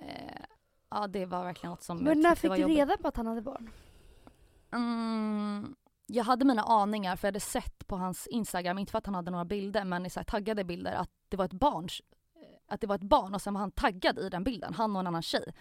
Eh, 0.00 0.40
ja 0.90 1.06
det 1.06 1.26
var 1.26 1.44
verkligen 1.44 1.70
något 1.70 1.82
som 1.82 1.98
Men 1.98 2.20
när 2.20 2.34
fick 2.34 2.50
du 2.50 2.56
jobbigt. 2.56 2.76
reda 2.78 2.96
på 2.96 3.08
att 3.08 3.16
han 3.16 3.26
hade 3.26 3.42
barn? 3.42 3.70
Mm, 4.72 5.76
jag 6.06 6.24
hade 6.24 6.44
mina 6.44 6.62
aningar 6.62 7.16
för 7.16 7.28
jag 7.28 7.32
hade 7.32 7.40
sett 7.40 7.86
på 7.86 7.96
hans 7.96 8.26
Instagram, 8.26 8.78
inte 8.78 8.90
för 8.90 8.98
att 8.98 9.06
han 9.06 9.14
hade 9.14 9.30
några 9.30 9.44
bilder 9.44 9.84
men 9.84 10.10
så 10.10 10.24
taggade 10.24 10.64
bilder 10.64 10.92
att 10.92 11.10
det 11.28 11.36
var 11.36 11.44
ett 11.44 11.52
barn 11.52 11.88
att 12.68 12.80
det 12.80 12.86
var 12.86 12.94
ett 12.94 13.02
barn 13.02 13.34
och 13.34 13.42
sen 13.42 13.54
var 13.54 13.60
han 13.60 13.70
taggad 13.70 14.18
i 14.18 14.28
den 14.28 14.44
bilden, 14.44 14.74
han 14.74 14.96
och 14.96 15.00
en 15.00 15.06
annan 15.06 15.22
tjej. 15.22 15.54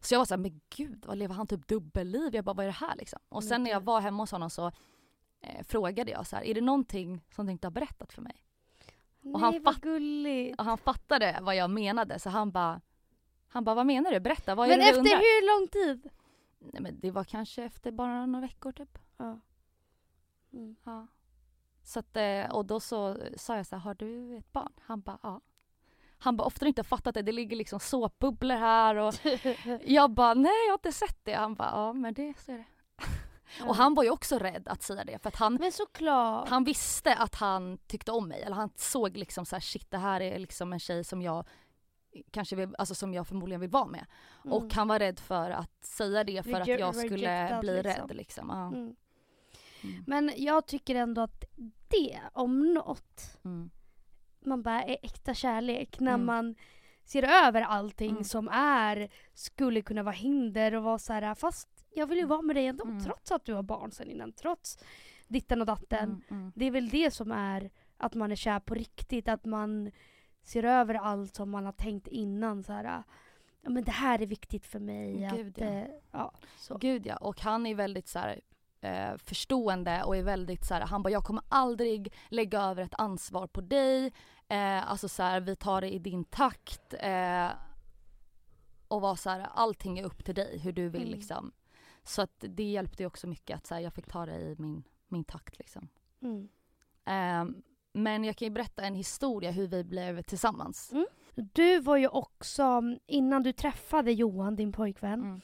Så 0.00 0.14
jag 0.14 0.18
var 0.20 0.24
såhär, 0.24 0.38
men 0.38 0.60
gud 0.76 1.04
vad 1.06 1.18
lever 1.18 1.34
han 1.34 1.46
typ 1.46 1.66
dubbelliv? 1.68 2.34
Jag 2.34 2.44
bara, 2.44 2.54
vad 2.54 2.62
är 2.64 2.66
det 2.68 2.86
här 2.86 2.96
liksom? 2.96 3.18
Och 3.28 3.44
sen 3.44 3.62
när 3.62 3.70
jag 3.70 3.80
var 3.84 4.00
hemma 4.00 4.22
hos 4.22 4.30
honom 4.30 4.50
så 4.50 4.72
eh, 5.46 5.62
frågade 5.64 6.10
jag 6.10 6.26
så 6.26 6.36
här, 6.36 6.44
är 6.44 6.54
det 6.54 6.60
någonting 6.60 7.24
som 7.30 7.46
du 7.46 7.52
inte 7.52 7.66
har 7.66 7.72
berättat 7.72 8.12
för 8.12 8.22
mig? 8.22 8.42
Och 9.32 9.40
han 9.40 9.50
Nej 9.50 9.60
vad 9.60 9.80
gulligt. 9.80 10.58
Och 10.58 10.64
han 10.64 10.78
fattade 10.78 11.38
vad 11.42 11.56
jag 11.56 11.70
menade 11.70 12.18
så 12.18 12.30
han 12.30 12.50
bara, 12.50 12.80
han 13.48 13.64
bara, 13.64 13.74
vad 13.74 13.86
menar 13.86 14.12
du? 14.12 14.20
Berätta, 14.20 14.54
vad 14.54 14.66
är 14.66 14.70
Men 14.70 14.78
det 14.78 14.84
du 14.84 14.88
efter 14.88 14.98
undrar? 15.00 15.16
hur 15.16 15.58
lång 15.60 15.68
tid? 15.68 16.10
Nej, 16.58 16.82
men 16.82 17.00
det 17.00 17.10
var 17.10 17.24
kanske 17.24 17.62
efter 17.64 17.90
bara 17.92 18.26
några 18.26 18.46
veckor 18.46 18.72
typ. 18.72 18.98
Ja. 19.16 19.40
Mm. 20.52 20.76
Ja. 20.84 21.06
Så 21.82 21.98
att, 21.98 22.16
eh, 22.16 22.50
och 22.50 22.64
då 22.66 22.80
så 22.80 23.16
sa 23.36 23.56
jag 23.56 23.66
så 23.66 23.76
här, 23.76 23.80
har 23.82 23.94
du 23.94 24.36
ett 24.36 24.52
barn? 24.52 24.72
Han 24.80 25.00
bara, 25.00 25.18
ja. 25.22 25.40
Han 26.18 26.36
bara, 26.36 26.44
ofta 26.44 26.62
har 26.62 26.66
du 26.66 26.68
inte 26.68 26.84
fattat 26.84 27.14
det, 27.14 27.22
det 27.22 27.32
ligger 27.32 27.56
liksom 27.56 27.80
såpbubblor 27.80 28.56
här 28.56 28.96
och 28.96 29.14
jag 29.84 30.10
bara, 30.10 30.34
nej 30.34 30.52
jag 30.66 30.72
har 30.72 30.78
inte 30.78 30.92
sett 30.92 31.24
det. 31.24 31.32
Han 31.32 31.54
bara, 31.54 31.70
ja 31.70 31.92
men 31.92 32.14
det 32.14 32.34
så 32.38 32.52
är 32.52 32.56
det. 32.56 32.64
Och 33.66 33.76
han 33.76 33.94
var 33.94 34.02
ju 34.04 34.10
också 34.10 34.38
rädd 34.38 34.68
att 34.68 34.82
säga 34.82 35.04
det 35.04 35.18
för 35.22 35.28
att 35.28 35.36
han, 35.36 35.58
han 36.48 36.64
visste 36.64 37.14
att 37.14 37.34
han 37.34 37.78
tyckte 37.86 38.12
om 38.12 38.28
mig. 38.28 38.42
Eller 38.42 38.56
han 38.56 38.70
såg 38.76 39.16
liksom 39.16 39.46
så 39.46 39.56
här, 39.56 39.60
shit 39.60 39.90
det 39.90 39.98
här 39.98 40.20
är 40.20 40.38
liksom 40.38 40.72
en 40.72 40.78
tjej 40.80 41.04
som 41.04 41.22
jag 41.22 41.44
kanske 42.30 42.56
vill, 42.56 42.74
alltså 42.78 42.94
som 42.94 43.14
jag 43.14 43.26
förmodligen 43.26 43.60
vill 43.60 43.70
vara 43.70 43.86
med. 43.86 44.06
Mm. 44.44 44.52
Och 44.56 44.74
han 44.74 44.88
var 44.88 44.98
rädd 44.98 45.18
för 45.18 45.50
att 45.50 45.84
säga 45.84 46.24
det 46.24 46.42
för 46.42 46.60
att 46.60 46.68
Rege- 46.68 46.78
jag 46.80 46.94
skulle 46.94 47.58
bli 47.60 47.82
liksom. 47.82 48.08
rädd 48.08 48.16
liksom. 48.16 48.48
Ja. 48.48 48.66
Mm. 48.66 48.96
Mm. 49.82 50.04
Men 50.06 50.32
jag 50.36 50.66
tycker 50.66 50.94
ändå 50.94 51.20
att 51.20 51.44
det 51.88 52.20
om 52.32 52.74
något 52.74 53.38
Mm. 53.44 53.70
man 54.40 54.62
bara 54.62 54.82
är 54.82 54.96
äkta 55.02 55.34
kärlek 55.34 56.00
när 56.00 56.14
Mm. 56.14 56.26
man 56.26 56.54
ser 57.04 57.46
över 57.46 57.62
allting 57.62 58.10
Mm. 58.10 58.24
som 58.24 58.48
är, 58.52 59.08
skulle 59.34 59.82
kunna 59.82 60.02
vara 60.02 60.14
hinder 60.14 60.74
och 60.74 60.82
vara 60.82 60.98
så 60.98 61.12
här 61.12 61.34
fast 61.34 61.68
jag 61.96 62.06
vill 62.06 62.18
ju 62.18 62.24
vara 62.26 62.42
med 62.42 62.56
dig 62.56 62.66
ändå 62.66 62.84
Mm. 62.84 63.04
trots 63.04 63.32
att 63.32 63.44
du 63.44 63.54
har 63.54 63.62
barn 63.62 63.90
sen 63.92 64.10
innan, 64.10 64.32
trots 64.32 64.78
ditten 65.28 65.60
och 65.60 65.66
datten. 65.66 66.04
Mm, 66.08 66.22
mm. 66.30 66.52
Det 66.54 66.64
är 66.64 66.70
väl 66.70 66.88
det 66.88 67.10
som 67.10 67.32
är 67.32 67.70
att 67.96 68.14
man 68.14 68.32
är 68.32 68.36
kär 68.36 68.60
på 68.60 68.74
riktigt, 68.74 69.28
att 69.28 69.44
man 69.44 69.90
ser 70.42 70.64
över 70.64 70.94
allt 70.94 71.34
som 71.34 71.50
man 71.50 71.64
har 71.64 71.72
tänkt 71.72 72.06
innan 72.08 72.62
så 72.62 72.72
här. 72.72 73.02
Ja 73.62 73.70
men 73.70 73.84
det 73.84 73.90
här 73.92 74.22
är 74.22 74.26
viktigt 74.26 74.66
för 74.66 74.78
mig. 74.78 75.28
Gud, 75.36 75.48
att, 75.54 75.60
ja. 75.60 75.66
eh, 75.66 75.86
ja, 76.12 76.32
så. 76.58 76.78
Gud 76.78 77.06
ja, 77.06 77.16
och 77.16 77.40
han 77.40 77.66
är 77.66 77.74
väldigt 77.74 78.08
så 78.08 78.18
här, 78.18 78.40
eh, 78.80 79.16
förstående 79.16 80.02
och 80.04 80.16
är 80.16 80.22
väldigt 80.22 80.64
så 80.66 80.74
här, 80.74 80.80
han 80.80 81.02
bara 81.02 81.10
jag 81.10 81.24
kommer 81.24 81.42
aldrig 81.48 82.12
lägga 82.28 82.60
över 82.62 82.82
ett 82.82 82.94
ansvar 82.98 83.46
på 83.46 83.60
dig. 83.60 84.12
Eh, 84.48 84.90
alltså 84.90 85.08
så 85.08 85.22
här, 85.22 85.40
vi 85.40 85.56
tar 85.56 85.80
det 85.80 85.94
i 85.94 85.98
din 85.98 86.24
takt. 86.24 86.94
Eh, 87.00 87.48
och 88.88 89.00
var 89.00 89.16
så 89.16 89.30
här, 89.30 89.48
allting 89.54 89.98
är 89.98 90.04
upp 90.04 90.24
till 90.24 90.34
dig 90.34 90.58
hur 90.58 90.72
du 90.72 90.88
vill 90.88 91.02
Mm. 91.02 91.12
liksom. 91.14 91.52
Så 92.06 92.22
att 92.22 92.44
det 92.48 92.62
hjälpte 92.62 93.06
också 93.06 93.26
mycket 93.26 93.56
att 93.56 93.66
så 93.66 93.74
här, 93.74 93.80
jag 93.82 93.94
fick 93.94 94.06
ta 94.06 94.26
det 94.26 94.40
i 94.40 94.56
min, 94.58 94.84
min 95.08 95.24
takt 95.24 95.58
liksom. 95.58 95.88
Mm. 96.22 96.48
Eh, 97.04 97.56
men 97.92 98.24
jag 98.24 98.36
kan 98.36 98.46
ju 98.46 98.52
berätta 98.52 98.82
en 98.84 98.94
historia 98.94 99.50
hur 99.50 99.66
vi 99.66 99.84
blev 99.84 100.22
tillsammans. 100.22 100.92
Du 101.34 101.80
var 101.80 101.96
ju 101.96 102.08
också, 102.08 102.82
innan 103.06 103.42
du 103.42 103.52
träffade 103.52 104.12
Johan, 104.12 104.56
din 104.56 104.72
pojkvän, 104.72 105.20
Mm. 105.20 105.40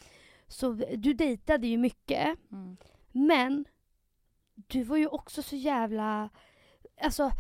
så 0.47 0.73
du 0.97 1.15
dejtade 1.15 1.67
ju 1.67 1.77
mycket. 1.79 2.39
Mm. 2.53 2.77
Men 3.13 3.65
du 4.55 4.83
var 4.83 4.97
ju 4.97 5.07
också 5.07 5.43
så 5.43 5.57
jävla... 5.57 6.29
Alltså 7.01 7.31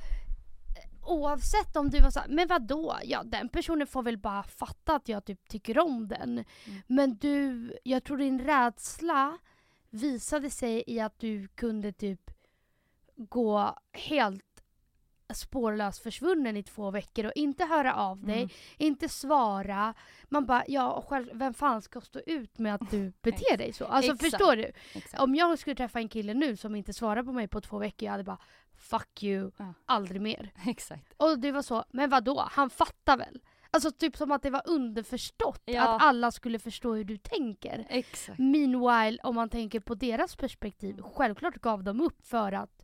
oavsett 1.05 1.76
om 1.76 1.90
du 1.90 2.00
var 2.00 2.11
så 2.11 2.20
här, 2.20 2.28
men 2.28 2.48
vad 2.48 2.62
då? 2.62 2.98
Ja 3.05 3.22
den 3.24 3.48
personen 3.48 3.86
får 3.86 4.03
väl 4.03 4.18
bara 4.18 4.42
fatta 4.42 4.94
att 4.96 5.09
jag 5.09 5.24
typ 5.24 5.48
tycker 5.48 5.78
om 5.78 6.09
den. 6.09 6.30
Mm. 6.38 6.44
Men 6.86 7.16
du, 7.16 7.72
jag 7.84 8.05
tror 8.05 8.18
din 8.18 8.40
rädsla 8.40 9.38
visade 9.90 10.50
sig 10.50 10.84
i 10.86 11.00
att 11.00 11.18
du 11.18 11.48
kunde 11.48 11.92
typ 11.92 12.30
gå 13.16 13.77
helt 13.93 14.44
spårlöst 15.35 16.02
försvunnen 16.02 16.56
i 16.56 16.62
två 16.62 16.90
veckor 16.90 17.24
och 17.27 17.32
inte 17.35 17.64
höra 17.64 17.94
av 17.94 18.24
dig, 18.24 18.36
Mm. 18.43 18.48
inte 18.78 19.09
svara. 19.09 19.94
Man 20.24 20.47
bara, 20.47 20.64
ja 20.68 21.05
själv, 21.09 21.28
vem 21.32 21.55
fan 21.55 21.82
ska 21.82 22.01
stå 22.01 22.20
ut 22.27 22.59
med 22.59 22.74
att 22.74 22.90
du 22.90 23.12
beter 23.22 23.56
dig 23.56 23.72
så? 23.72 23.85
Alltså 23.85 24.12
Exakt. 24.12 24.31
förstår 24.31 24.56
du? 24.56 24.72
Exakt. 24.94 25.22
Om 25.22 25.35
jag 25.35 25.59
skulle 25.59 25.77
träffa 25.77 25.98
en 25.98 26.09
kille 26.09 26.35
nu 26.35 26.56
som 26.56 26.74
inte 26.77 26.93
svarar 26.93 27.22
på 27.22 27.32
mig 27.32 27.48
på 27.48 27.60
två 27.60 27.78
veckor, 27.78 28.06
jag 28.06 28.10
hade 28.12 28.24
bara 28.24 28.39
fuck 28.82 29.22
you, 29.22 29.50
Ja. 29.56 29.74
aldrig 29.86 30.20
mer. 30.20 30.50
Exakt. 30.66 31.14
Och 31.16 31.38
det 31.38 31.52
var 31.52 31.62
så, 31.62 31.84
men 31.90 32.10
vad 32.10 32.24
då? 32.24 32.48
Han 32.50 32.70
fattar 32.70 33.16
väl? 33.16 33.40
Alltså 33.70 33.90
typ 33.90 34.16
som 34.16 34.30
att 34.32 34.42
det 34.42 34.50
var 34.50 34.62
underförstått 34.66 35.62
Ja. 35.64 35.82
att 35.88 36.02
alla 36.02 36.30
skulle 36.30 36.59
förstå 36.59 36.94
hur 36.94 37.04
du 37.04 37.16
tänker. 37.16 37.86
Exakt. 37.88 38.38
Meanwhile, 38.38 39.18
om 39.22 39.34
man 39.34 39.48
tänker 39.48 39.80
på 39.80 39.94
deras 39.94 40.36
perspektiv, 40.36 41.02
självklart 41.02 41.54
gav 41.54 41.84
de 41.84 42.00
upp 42.00 42.26
för 42.26 42.52
att 42.52 42.81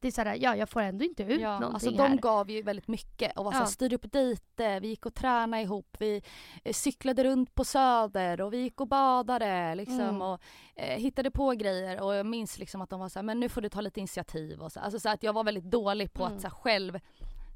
det 0.00 0.08
är 0.08 0.12
såhär, 0.12 0.36
ja 0.40 0.56
jag 0.56 0.68
får 0.68 0.80
ändå 0.80 1.04
inte 1.04 1.22
ut 1.22 1.40
Ja, 1.40 1.50
någonting 1.58 1.74
alltså 1.74 1.90
de 1.90 2.10
här. 2.10 2.16
gav 2.16 2.50
ju 2.50 2.62
väldigt 2.62 2.88
mycket 2.88 3.38
och 3.38 3.44
var 3.44 3.52
Ja. 3.54 3.66
styrde 3.66 3.96
upp 3.96 4.12
dejter, 4.12 4.80
vi 4.80 4.88
gick 4.88 5.06
och 5.06 5.14
tränade 5.14 5.62
ihop, 5.62 5.96
vi 5.98 6.22
eh, 6.64 6.72
cyklade 6.72 7.24
runt 7.24 7.54
på 7.54 7.64
Söder 7.64 8.40
och 8.40 8.52
vi 8.52 8.56
gick 8.58 8.80
och 8.80 8.88
badade 8.88 9.74
liksom 9.74 10.00
Mm. 10.00 10.22
och 10.22 10.40
eh, 10.76 10.98
hittade 10.98 11.30
på 11.30 11.50
grejer 11.50 12.00
och 12.00 12.14
jag 12.14 12.26
minns 12.26 12.58
liksom 12.58 12.80
att 12.82 12.90
de 12.90 13.00
var 13.00 13.08
så 13.08 13.18
här, 13.18 13.24
men 13.24 13.40
nu 13.40 13.48
får 13.48 13.60
du 13.60 13.68
ta 13.68 13.80
lite 13.80 14.00
initiativ 14.00 14.60
och 14.62 14.72
så. 14.72 14.80
Alltså 14.80 15.00
så 15.00 15.08
att 15.08 15.22
jag 15.22 15.32
var 15.32 15.44
väldigt 15.44 15.64
dålig 15.70 16.12
på 16.12 16.22
Mm. 16.24 16.34
att 16.36 16.40
så 16.42 16.48
här, 16.48 16.54
själv 16.54 17.00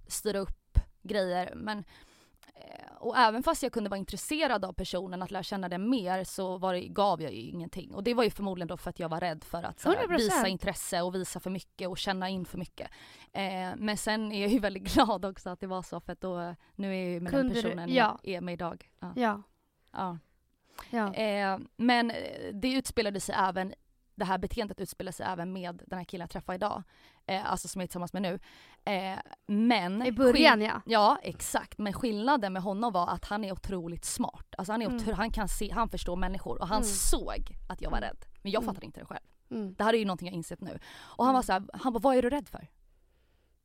styra 0.08 0.38
upp 0.38 0.78
grejer 1.02 1.52
men 1.56 1.84
och 2.98 3.16
även 3.18 3.42
fast 3.42 3.62
jag 3.62 3.72
kunde 3.72 3.90
vara 3.90 3.98
intresserad 3.98 4.64
av 4.64 4.72
personen, 4.72 5.22
att 5.22 5.30
lära 5.30 5.42
känna 5.42 5.68
den 5.68 5.90
mer 5.90 6.24
så 6.24 6.58
var 6.58 6.74
det, 6.74 6.80
gav 6.80 7.22
jag 7.22 7.32
ju 7.32 7.40
ingenting. 7.40 7.94
Och 7.94 8.04
det 8.04 8.14
var 8.14 8.24
ju 8.24 8.30
förmodligen 8.30 8.68
då 8.68 8.76
för 8.76 8.90
att 8.90 8.98
jag 8.98 9.08
var 9.08 9.20
rädd 9.20 9.44
för 9.44 9.62
att 9.62 9.80
så 9.80 9.88
här, 9.92 10.06
100%. 10.06 10.16
visa 10.16 10.48
intresse 10.48 11.02
och 11.02 11.14
visa 11.14 11.40
för 11.40 11.50
mycket 11.50 11.88
och 11.88 11.98
känna 11.98 12.28
in 12.28 12.44
för 12.44 12.58
mycket. 12.58 12.90
Eh, 13.32 13.70
men 13.76 13.96
sen 13.96 14.32
är 14.32 14.40
jag 14.40 14.50
ju 14.50 14.58
väldigt 14.68 14.94
glad 14.94 15.24
också 15.24 15.50
att 15.50 15.60
det 15.60 15.66
var 15.66 15.82
så 15.82 16.00
för 16.00 16.12
att 16.12 16.20
då, 16.20 16.54
nu 16.74 16.88
är 16.94 17.00
jag 17.02 17.10
ju 17.12 17.20
med 17.20 17.32
Kunde 17.32 17.54
den 17.54 17.54
du- 17.54 17.62
personen 17.62 17.94
ja. 17.94 18.18
jag 18.22 18.34
är 18.34 18.40
med 18.40 18.52
idag. 18.52 18.90
Ja. 19.00 19.12
Ja, 19.16 19.42
Ja. 19.92 20.18
ja. 20.90 21.14
Eh, 21.14 21.58
men 21.76 22.10
eh, 22.10 22.16
det 22.52 22.72
utspelade 22.72 23.20
sig 23.20 23.34
även, 23.38 23.74
det 24.14 24.24
här 24.24 24.38
beteendet 24.38 24.80
utspelade 24.80 25.12
sig 25.12 25.26
även 25.26 25.52
med 25.52 25.82
den 25.86 25.98
här 25.98 26.04
killen 26.04 26.24
jag 26.24 26.30
träffar 26.30 26.54
idag. 26.54 26.82
Eh, 27.26 27.50
alltså 27.50 27.68
som 27.68 27.80
jag 27.80 27.84
är 27.84 27.88
tillsammans 27.88 28.12
med 28.12 28.22
nu. 28.22 28.38
Eh, 28.84 29.18
men 29.46 30.06
I 30.06 30.12
början 30.12 30.60
ja. 30.60 30.80
Ja 30.86 31.18
exakt, 31.22 31.78
men 31.78 31.92
skillnaden 31.92 32.52
med 32.52 32.62
honom 32.62 32.92
var 32.92 33.08
att 33.08 33.24
han 33.24 33.44
är 33.44 33.52
otroligt 33.52 34.04
smart. 34.04 34.54
Alltså 34.58 34.72
han, 34.72 34.82
är 34.82 34.86
Mm. 34.86 35.14
han 35.14 35.30
kan 35.30 35.48
se, 35.48 35.72
han 35.72 35.88
förstår 35.88 36.16
människor 36.16 36.60
och 36.60 36.68
han 36.68 36.76
Mm. 36.82 36.88
såg 36.88 37.56
att 37.68 37.80
jag 37.82 37.90
var 37.90 37.98
Mm. 37.98 38.08
rädd. 38.08 38.24
Men 38.42 38.52
jag 38.52 38.62
Mm. 38.62 38.74
fattade 38.74 38.86
inte 38.86 39.00
det 39.00 39.06
själv. 39.06 39.24
Mm. 39.50 39.74
Det 39.74 39.84
här 39.84 39.94
är 39.94 39.98
ju 39.98 40.04
någonting 40.04 40.28
jag 40.28 40.34
insett 40.34 40.60
nu. 40.60 40.78
Och 40.96 41.24
han 41.24 41.34
var 41.34 41.42
så 41.42 41.52
här, 41.52 41.62
han 41.72 41.92
bara 41.92 41.98
vad 42.00 42.16
är 42.16 42.22
du 42.22 42.30
rädd 42.30 42.48
för? 42.48 42.68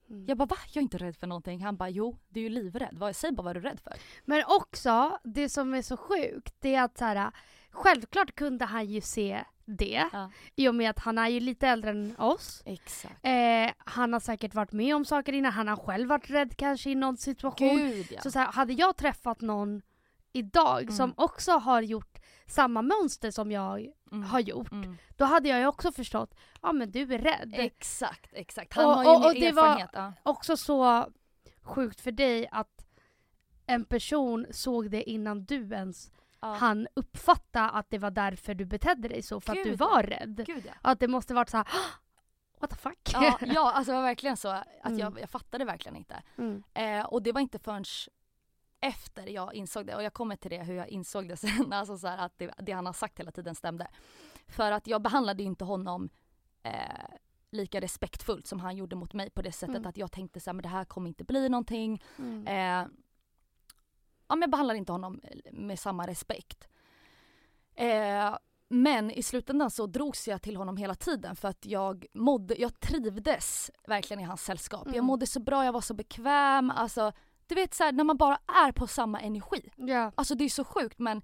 Mm. 0.10 0.26
Jag 0.28 0.38
bara 0.38 0.46
va? 0.46 0.56
Jag 0.68 0.78
är 0.78 0.82
inte 0.82 0.98
rädd 0.98 1.16
för 1.18 1.28
någonting. 1.28 1.64
Han 1.64 1.78
bara 1.78 1.90
jo, 1.90 2.18
du 2.28 2.40
är 2.40 2.44
ju 2.44 2.50
livrädd. 2.50 2.98
Vad, 2.98 3.16
säg 3.16 3.32
bara 3.32 3.44
vad 3.44 3.58
är 3.58 3.62
du 3.62 3.68
rädd 3.70 3.80
för? 3.80 3.94
Men 4.26 4.44
också, 4.48 5.18
det 5.24 5.50
som 5.50 5.74
är 5.74 5.82
så 5.82 5.98
sjukt, 5.98 6.56
det 6.60 6.76
är 6.76 6.84
att 6.84 6.98
så 6.98 7.06
här, 7.06 7.32
självklart 7.72 8.36
kunde 8.36 8.66
han 8.66 8.86
ju 8.86 9.02
se 9.02 9.44
det. 9.66 10.08
Ja. 10.14 10.32
I 10.56 10.68
och 10.68 10.76
med 10.76 10.90
att 10.90 11.00
han 11.00 11.18
är 11.18 11.28
ju 11.28 11.40
lite 11.40 11.68
äldre 11.68 11.90
än 11.92 12.16
oss. 12.18 12.62
Exakt. 12.66 13.26
Eh, 13.26 13.72
han 13.78 14.14
har 14.14 14.20
säkert 14.20 14.54
varit 14.54 14.72
med 14.72 14.96
om 14.96 15.06
saker 15.06 15.34
innan, 15.34 15.52
han 15.52 15.68
har 15.68 15.76
själv 15.78 16.10
varit 16.10 16.30
rädd 16.30 16.58
kanske 16.58 16.90
i 16.90 16.96
någon 16.96 17.18
situation. 17.18 17.78
Gud 17.78 18.08
ja. 18.12 18.22
Så, 18.22 18.32
så 18.32 18.40
här, 18.40 18.52
hade 18.52 18.74
jag 18.74 18.96
träffat 18.98 19.42
någon 19.42 19.82
idag 20.34 20.82
Mm. 20.82 20.94
som 20.96 21.14
också 21.18 21.52
har 21.52 21.82
gjort 21.82 22.18
samma 22.48 22.82
mönster 22.82 23.32
som 23.32 23.52
jag 23.52 23.88
Mm. 24.12 24.24
har 24.24 24.40
gjort, 24.40 24.72
Mm. 24.72 24.98
då 25.18 25.26
hade 25.26 25.50
jag 25.50 25.60
ju 25.60 25.66
också 25.68 25.92
förstått, 25.92 26.36
ja 26.62 26.72
men 26.72 26.92
du 26.92 27.02
är 27.14 27.20
rädd. 27.20 27.54
Exakt, 27.58 28.30
exakt. 28.34 28.74
Han 28.74 28.86
Och- 28.86 28.92
har 28.92 29.04
ju 29.04 29.10
och- 29.10 29.26
och 29.26 29.34
det 29.34 29.52
var- 29.52 29.90
ja. 29.94 30.14
också 30.24 30.58
så 30.58 31.08
sjukt 31.62 32.02
för 32.02 32.12
dig 32.12 32.48
att 32.52 32.86
en 33.66 33.86
person 33.86 34.46
såg 34.52 34.90
det 34.92 35.10
innan 35.10 35.46
du 35.46 35.70
ens 35.74 36.12
Ja. 36.42 36.54
han 36.54 36.88
uppfatta 36.94 37.70
att 37.70 37.90
det 37.90 37.98
var 37.98 38.12
därför 38.12 38.54
du 38.56 38.66
betedde 38.66 39.08
dig 39.08 39.22
så, 39.22 39.42
för 39.42 39.52
att 39.52 39.64
du 39.64 39.70
Gud, 39.70 39.80
var 39.80 40.04
rädd. 40.04 40.44
Gud 40.46 40.64
ja. 40.66 40.74
Att 40.82 41.00
det 41.00 41.08
måste 41.08 41.34
varit 41.34 41.50
så 41.50 41.58
här. 41.58 41.68
what 42.60 42.70
the 42.70 42.76
fuck? 42.76 43.10
Ja, 43.14 43.38
ja 43.46 43.72
alltså 43.72 43.92
det 43.92 43.98
var 43.98 44.04
verkligen 44.04 44.38
så 44.38 44.48
att 44.50 44.66
Mm. 44.86 45.00
jag, 45.00 45.20
jag 45.22 45.30
fattade 45.30 45.66
verkligen 45.66 45.96
inte. 45.96 46.24
Mm. 46.38 46.64
Eh, 46.74 47.06
och 47.06 47.24
det 47.24 47.32
var 47.32 47.42
inte 47.42 47.60
förrän 47.60 47.84
efter 48.82 49.28
jag 49.28 49.54
insåg 49.54 49.86
det, 49.86 49.96
och 49.96 50.04
jag 50.04 50.14
kommer 50.14 50.36
till 50.36 50.52
det 50.52 50.64
hur 50.64 50.74
jag 50.76 50.88
insåg 50.88 51.28
det 51.30 51.38
sen, 51.38 51.74
alltså 51.74 51.98
så 51.98 52.08
att 52.08 52.34
det, 52.38 52.54
det 52.58 52.72
han 52.72 52.86
har 52.86 52.94
sagt 52.94 53.20
hela 53.20 53.32
tiden 53.32 53.56
stämde. 53.56 53.88
För 54.48 54.72
att 54.72 54.88
jag 54.88 55.02
behandlade 55.02 55.44
inte 55.44 55.66
honom 55.66 56.10
eh, 56.64 56.74
lika 57.52 57.82
respektfullt 57.82 58.48
som 58.48 58.60
han 58.60 58.78
gjorde 58.78 58.96
mot 58.96 59.14
mig 59.14 59.30
på 59.30 59.42
det 59.42 59.52
sättet 59.52 59.76
Mm. 59.76 59.90
att 59.90 59.98
jag 59.98 60.12
tänkte 60.12 60.40
så 60.40 60.50
här, 60.50 60.54
men 60.54 60.64
det 60.64 60.70
här 60.70 60.86
kommer 60.86 61.08
inte 61.08 61.24
bli 61.24 61.50
någonting. 61.50 62.04
Mm. 62.18 62.48
Eh, 62.48 62.88
ja, 64.30 64.36
men 64.36 64.42
jag 64.42 64.50
behandlar 64.50 64.76
inte 64.76 64.92
honom 64.92 65.22
med 65.52 65.80
samma 65.80 66.08
respekt. 66.08 66.68
Eh, 67.76 68.38
men 68.70 69.12
i 69.12 69.24
slutändan 69.24 69.72
så 69.72 69.88
drogs 69.88 70.28
jag 70.28 70.42
till 70.42 70.56
honom 70.56 70.78
hela 70.78 70.96
tiden 70.96 71.36
för 71.36 71.48
att 71.48 71.66
jag 71.66 72.06
mådde, 72.14 72.56
jag 72.62 72.80
trivdes 72.80 73.72
verkligen 73.88 74.20
i 74.20 74.24
hans 74.24 74.44
sällskap. 74.44 74.86
Mm. 74.86 74.96
Jag 74.96 75.06
mådde 75.06 75.28
så 75.28 75.40
bra, 75.40 75.66
jag 75.66 75.74
var 75.74 75.82
så 75.82 75.94
bekväm. 75.94 76.72
Alltså, 76.72 77.12
du 77.48 77.56
vet 77.56 77.74
så 77.74 77.84
här, 77.84 77.92
när 77.92 78.04
man 78.04 78.18
bara 78.18 78.40
är 78.66 78.72
på 78.72 78.88
samma 78.88 79.20
energi. 79.20 79.72
Ja. 79.76 80.12
Alltså 80.16 80.36
det 80.36 80.44
är 80.44 80.50
så 80.50 80.64
sjukt 80.64 81.00
men 81.00 81.22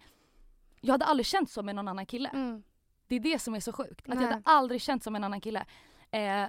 jag 0.82 0.94
hade 0.94 1.06
aldrig 1.06 1.26
känt 1.26 1.52
så 1.52 1.64
med 1.64 1.76
någon 1.76 1.88
annan 1.88 2.06
kille. 2.06 2.30
Mm. 2.30 2.64
Det 3.07 3.15
är 3.15 3.19
det 3.19 3.40
som 3.40 3.56
är 3.56 3.60
så 3.60 3.72
sjukt. 3.72 4.10
Att 4.10 4.22
jag 4.22 4.27
hade 4.27 4.41
aldrig 4.45 4.82
känt 4.82 5.03
som 5.03 5.15
en 5.15 5.23
annan 5.23 5.41
kille. 5.41 5.65
Eh, 6.11 6.45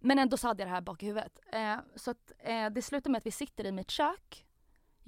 men 0.00 0.18
ändå 0.18 0.36
så 0.36 0.46
hade 0.46 0.62
jag 0.62 0.68
det 0.68 0.74
här 0.74 0.80
bak 0.80 1.02
i 1.02 1.06
huvudet. 1.06 1.38
Eh, 1.52 1.76
så 1.94 2.10
att, 2.10 2.32
eh, 2.38 2.70
det 2.70 2.82
slutar 2.82 3.10
med 3.10 3.18
att 3.18 3.26
vi 3.26 3.30
sitter 3.30 3.64
i 3.64 3.72
mitt 3.72 3.90
kök. 3.90 4.45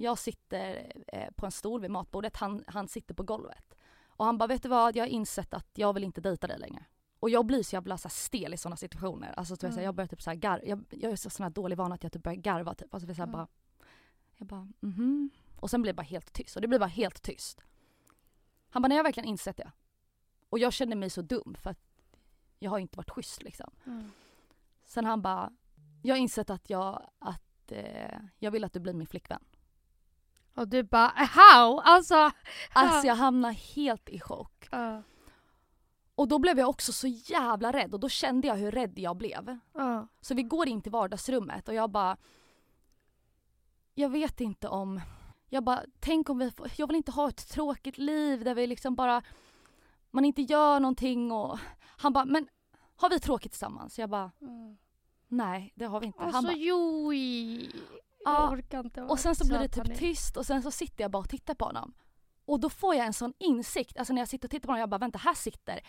Jag 0.01 0.17
sitter 0.17 0.91
eh, 1.07 1.29
på 1.35 1.45
en 1.45 1.51
stol 1.51 1.81
vid 1.81 1.91
matbordet, 1.91 2.37
han, 2.37 2.63
han 2.67 2.87
sitter 2.87 3.13
på 3.13 3.23
golvet. 3.23 3.75
Och 4.07 4.25
han 4.25 4.37
bara, 4.37 4.47
vet 4.47 4.63
du 4.63 4.69
vad? 4.69 4.95
Jag 4.95 5.03
har 5.03 5.07
insett 5.09 5.53
att 5.53 5.67
jag 5.73 5.93
vill 5.93 6.03
inte 6.03 6.21
dejta 6.21 6.47
dig 6.47 6.59
längre. 6.59 6.85
Och 7.19 7.29
jag 7.29 7.45
blir 7.45 7.63
så 7.63 7.75
jävla 7.75 7.97
så 7.97 8.09
stel 8.09 8.53
i 8.53 8.57
sådana 8.57 8.75
situationer. 8.75 9.33
Alltså, 9.37 9.55
så 9.55 9.67
Mm. 9.67 9.83
jag 9.83 9.95
börjar 9.95 10.07
typ 10.07 10.21
så 10.21 10.29
här 10.29 10.37
gar- 10.37 10.61
jag, 10.65 10.85
jag 10.89 11.11
är 11.11 11.15
så 11.15 11.29
sån 11.29 11.43
här 11.43 11.49
dålig 11.49 11.77
vana 11.77 11.95
att 11.95 12.03
jag 12.03 12.11
typ 12.11 12.23
börjar 12.23 12.35
garva 12.35 12.73
typ. 12.73 12.93
Alltså, 12.93 13.15
så 13.15 13.21
Mm. 13.21 13.31
bara, 13.31 13.47
jag 14.37 14.47
bara, 14.47 14.67
mhm. 14.79 15.29
Och 15.59 15.69
sen 15.69 15.81
blir 15.81 15.93
det 15.93 15.97
bara 15.97 16.03
helt 16.03 16.33
tyst. 16.33 16.55
Och 16.55 16.61
det 16.61 16.67
blir 16.67 16.79
bara 16.79 16.87
helt 16.89 17.21
tyst. 17.21 17.61
Han 18.69 18.81
bara, 18.81 18.87
nej 18.87 18.95
jag 18.97 19.03
har 19.03 19.07
verkligen 19.07 19.29
insett 19.29 19.57
det. 19.57 19.71
Och 20.49 20.59
jag 20.59 20.73
kände 20.73 20.95
mig 20.95 21.09
så 21.09 21.21
dum 21.21 21.55
för 21.59 21.69
att 21.69 21.79
jag 22.59 22.71
har 22.71 22.79
inte 22.79 22.97
varit 22.97 23.09
schysst 23.09 23.43
liksom. 23.43 23.71
Mm. 23.85 24.11
Sen 24.85 25.05
han 25.05 25.21
bara, 25.21 25.51
jag 26.01 26.15
har 26.15 26.19
insett 26.19 26.49
att 26.49 26.69
jag, 26.69 27.09
att 27.19 27.71
eh, 27.71 28.19
jag 28.37 28.51
vill 28.51 28.63
att 28.63 28.73
du 28.73 28.79
blir 28.79 28.93
min 28.93 29.07
flickvän. 29.07 29.43
Och 30.59 30.67
du 30.67 30.83
bara 30.83 31.07
how? 31.15 31.81
Alltså. 31.83 32.31
Alltså 32.73 33.07
jag 33.07 33.15
hamnar 33.15 33.51
helt 33.51 34.09
i 34.09 34.19
chock. 34.19 34.67
Ja. 34.71 35.03
Och 36.15 36.27
då 36.27 36.39
blev 36.39 36.59
jag 36.59 36.69
också 36.69 36.93
så 36.93 37.07
jävla 37.07 37.71
rädd 37.71 37.93
och 37.93 37.99
då 37.99 38.09
kände 38.09 38.47
jag 38.47 38.55
hur 38.55 38.71
rädd 38.71 38.99
jag 38.99 39.17
blev. 39.17 39.57
Ja. 39.73 40.07
Så 40.21 40.35
vi 40.35 40.43
går 40.43 40.67
in 40.67 40.81
till 40.81 40.91
vardagsrummet 40.91 41.67
och 41.67 41.73
jag 41.73 41.89
bara, 41.89 42.17
jag 43.93 44.09
vet 44.09 44.41
inte 44.41 44.67
om, 44.67 45.01
jag 45.49 45.63
bara, 45.63 45.83
tänk 45.99 46.29
om 46.29 46.37
vi, 46.39 46.51
får, 46.51 46.67
jag 46.75 46.87
vill 46.87 46.95
inte 46.95 47.11
ha 47.11 47.29
ett 47.29 47.49
tråkigt 47.49 47.97
liv 47.97 48.43
där 48.43 48.55
vi 48.55 48.67
liksom 48.67 48.95
bara, 48.95 49.21
man 50.11 50.25
inte 50.25 50.41
gör 50.41 50.79
någonting 50.79 51.31
och 51.31 51.59
han 51.97 52.13
bara, 52.13 52.25
men 52.25 52.47
har 52.95 53.09
vi 53.09 53.19
tråkigt 53.19 53.51
tillsammans? 53.51 53.99
Jag 53.99 54.09
bara, 54.09 54.31
Mm. 54.41 54.77
nej 55.27 55.73
det 55.75 55.85
har 55.85 55.99
vi 55.99 56.05
inte. 56.05 56.19
Han 56.19 56.27
Alltså 56.35 56.51
bara, 56.51 56.57
joj. 56.57 57.71
Ja, 58.25 58.43
Jag 58.43 58.51
orkar 58.53 58.79
inte. 58.79 59.01
Och 59.01 59.19
sen 59.19 59.35
så 59.35 59.47
blir 59.47 59.59
det 59.59 59.67
typ 59.67 59.97
tyst 59.99 60.37
och 60.37 60.45
sen 60.45 60.63
så 60.63 60.71
sitter 60.71 61.03
jag 61.03 61.11
bara 61.11 61.19
och 61.19 61.29
tittar 61.29 61.53
på 61.55 61.65
honom. 61.65 61.93
Och 62.45 62.59
då 62.59 62.69
får 62.69 62.95
jag 62.95 63.05
en 63.05 63.13
sån 63.13 63.33
insikt, 63.39 63.97
alltså 63.97 64.13
när 64.13 64.21
jag 64.21 64.27
sitter 64.29 64.47
och 64.47 64.51
tittar 64.51 64.67
på 64.67 64.71
honom, 64.71 64.79
jag 64.79 64.89
bara 64.89 64.97
vänta 64.97 65.17
här 65.19 65.33
sitter 65.33 65.79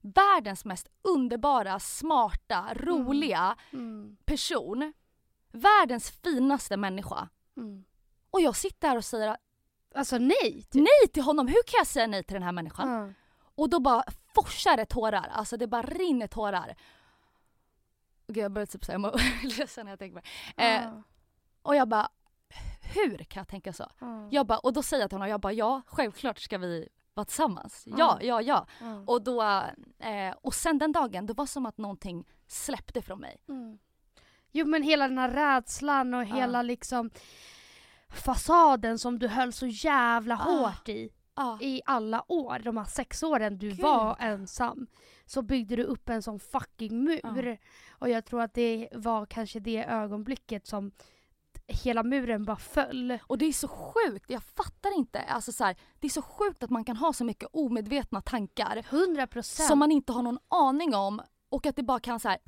världens 0.00 0.64
mest 0.64 0.88
underbara, 1.02 1.80
smarta, 1.80 2.74
roliga 2.74 3.56
Mm. 3.72 4.16
person. 4.24 4.92
Världens 5.52 6.10
finaste 6.10 6.76
människa. 6.76 7.28
Mm. 7.56 7.84
Och 8.30 8.40
jag 8.40 8.56
sitter 8.56 8.88
här 8.88 8.96
och 8.96 9.04
säger 9.04 9.36
Alltså 9.94 10.18
nej. 10.18 10.52
Typ. 10.62 10.74
nej 10.74 11.08
till 11.12 11.22
honom, 11.22 11.46
hur 11.46 11.62
kan 11.66 11.78
jag 11.78 11.86
säga 11.86 12.06
nej 12.06 12.24
till 12.24 12.34
den 12.34 12.42
här 12.42 12.52
människan? 12.52 12.88
Och 13.54 13.70
då 13.70 13.80
bara 13.80 14.04
forsar 14.34 14.76
det 14.76 14.86
tårar, 14.86 15.28
alltså 15.32 15.56
det 15.56 15.66
bara 15.66 15.82
rinner 15.82 16.26
tårar. 16.26 16.74
Och 18.28 18.36
jag 18.36 18.52
börjar 18.52 18.66
typ 18.66 18.84
säga 18.84 18.98
må 18.98 19.12
ledsen 19.58 19.84
när 19.86 19.92
jag 19.92 19.98
tänker 19.98 20.20
på 20.20 20.26
det. 20.56 20.62
Eh. 20.64 20.98
Och 21.64 21.76
jag 21.76 21.88
bara, 21.88 22.08
hur 22.94 23.18
kan 23.18 23.40
jag 23.40 23.48
tänka 23.48 23.72
så? 23.72 23.90
Ja. 24.00 24.28
Jag 24.30 24.46
bara, 24.46 24.58
och 24.58 24.72
då 24.72 24.82
säger 24.82 25.02
jag 25.02 25.10
till 25.10 25.16
honom, 25.16 25.28
jag 25.28 25.40
bara 25.40 25.52
ja, 25.52 25.82
självklart 25.86 26.38
ska 26.38 26.58
vi 26.58 26.88
vara 27.14 27.24
tillsammans. 27.24 27.82
Ja. 27.86 27.96
Ja, 27.98 28.18
ja, 28.22 28.42
ja. 28.42 28.66
Ja. 28.80 29.02
Och, 29.06 29.22
då, 29.22 29.42
eh, 29.98 30.34
och 30.42 30.54
sen 30.54 30.78
den 30.78 30.92
dagen, 30.92 31.26
det 31.26 31.32
var 31.32 31.46
som 31.46 31.66
att 31.66 31.78
någonting 31.78 32.24
släppte 32.46 33.02
från 33.02 33.20
mig. 33.20 33.36
Mm. 33.48 33.78
Jo 34.52 34.66
men 34.66 34.82
hela 34.82 35.08
den 35.08 35.18
här 35.18 35.30
rädslan 35.30 36.14
och 36.14 36.24
hela 36.24 36.62
liksom 36.62 37.10
fasaden 38.08 38.98
som 38.98 39.18
du 39.18 39.28
höll 39.28 39.52
så 39.52 39.66
jävla 39.66 40.34
hårt 40.34 40.88
i 40.88 41.10
i 41.60 41.80
alla 41.86 42.24
år, 42.32 42.58
de 42.58 42.76
här 42.76 42.84
sex 42.84 43.22
åren 43.22 43.58
du 43.58 43.68
Gud. 43.68 43.80
var 43.80 44.16
ensam, 44.20 44.86
så 45.26 45.42
byggde 45.42 45.76
du 45.76 45.82
upp 45.82 46.08
en 46.08 46.22
sån 46.22 46.40
fucking 46.40 47.04
mur. 47.04 47.58
Och 47.90 48.08
jag 48.08 48.24
tror 48.24 48.42
att 48.42 48.54
det 48.54 48.88
var 48.92 49.26
kanske 49.26 49.60
det 49.60 49.84
ögonblicket 49.84 50.66
som 50.66 50.92
hela 51.66 52.02
muren 52.02 52.44
bara 52.44 52.56
föll. 52.56 53.18
Och 53.22 53.38
det 53.38 53.44
är 53.44 53.52
så 53.52 53.68
sjukt, 53.68 54.30
jag 54.30 54.42
fattar 54.42 54.96
inte. 54.98 55.20
Alltså 55.20 55.52
så 55.52 55.64
här, 55.64 55.76
det 56.00 56.06
är 56.06 56.10
så 56.10 56.22
sjukt 56.22 56.62
att 56.62 56.70
man 56.70 56.84
kan 56.84 56.96
ha 56.96 57.12
så 57.12 57.24
mycket 57.24 57.48
omedvetna 57.52 58.20
tankar 58.20 58.84
100 58.90 59.26
procent. 59.26 59.68
som 59.68 59.78
man 59.78 59.92
inte 59.92 60.12
har 60.12 60.22
någon 60.22 60.38
aning 60.48 60.94
om 60.94 61.22
och 61.48 61.66
att 61.66 61.76
det 61.76 61.82
bara 61.82 62.00
kan 62.00 62.20
så 62.20 62.28
här 62.28 62.38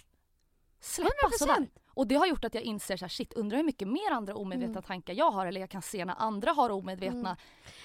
släppa 0.80 1.10
100%. 1.10 1.38
sådär. 1.38 1.68
Och 1.96 2.06
det 2.06 2.14
har 2.14 2.26
gjort 2.26 2.44
att 2.44 2.54
jag 2.54 2.62
inser 2.62 2.96
så 2.96 3.04
här, 3.04 3.08
shit 3.10 3.32
undrar 3.32 3.56
hur 3.56 3.64
mycket 3.64 3.88
mer 3.88 4.10
andra 4.12 4.34
omedvetna 4.34 4.72
Mm. 4.72 4.82
tankar 4.82 5.14
jag 5.14 5.30
har 5.30 5.46
eller 5.46 5.60
jag 5.60 5.70
kan 5.70 5.82
se 5.82 6.04
när 6.04 6.14
andra 6.18 6.50
har 6.50 6.70
omedvetna 6.70 7.36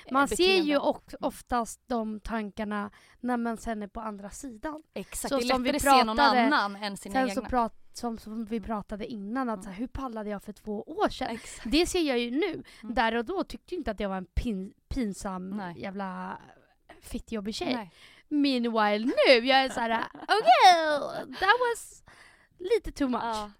eh, 0.06 0.14
Man 0.14 0.28
ser 0.28 0.38
beteenden. 0.38 0.66
ju 0.66 0.78
också 0.78 1.18
oftast 1.22 1.82
de 1.88 2.20
tankarna 2.20 2.92
när 3.20 3.38
man 3.38 3.58
sen 3.58 3.84
är 3.84 3.88
på 3.88 4.00
andra 4.02 4.30
sidan. 4.30 4.84
Exakt, 4.94 5.30
så 5.34 5.38
det 5.40 5.44
är 5.46 5.48
som 5.54 5.64
vi 5.64 5.72
lättare 5.72 5.90
att 5.92 6.00
se 6.00 6.04
någon 6.04 6.18
pratade- 6.18 6.42
annan 6.42 6.76
än 6.76 6.98
sina 6.98 7.14
Sen 7.14 7.30
egna. 7.30 7.42
så 7.42 7.48
prat, 7.50 7.74
som, 7.94 8.18
som 8.18 8.46
vi 8.46 8.60
pratade 8.60 9.06
innan, 9.08 9.50
att 9.50 9.64
så 9.64 9.70
här, 9.70 9.76
hur 9.78 9.88
pallade 9.88 10.30
jag 10.30 10.44
för 10.44 10.54
två 10.54 10.82
år 10.84 11.10
sedan? 11.10 11.30
Exakt. 11.32 11.72
Det 11.72 11.86
ser 11.86 12.02
jag 12.02 12.20
ju 12.20 12.32
nu. 12.32 12.64
Mm. 12.84 12.96
Där 12.96 13.16
och 13.16 13.26
då 13.26 13.44
tyckte 13.44 13.76
jag 13.76 13.80
inte 13.80 13.92
att 13.92 14.00
jag 14.00 14.10
var 14.10 14.18
en 14.18 14.26
pin, 14.26 14.74
pinsam 14.88 15.50
Nej. 15.50 15.82
jävla 15.82 16.38
fittjobbig 17.02 17.56
tjej. 17.56 17.74
Nej. 17.76 17.92
Meanwhile 18.28 19.06
nu, 19.06 19.48
jag 19.48 19.64
är 19.64 19.70
såhär 19.70 20.04
okej, 20.14 21.36
that 21.40 21.50
was 21.60 22.04
lite 22.58 22.92
too 22.92 23.08
much. 23.08 23.22
Ja. 23.24 23.52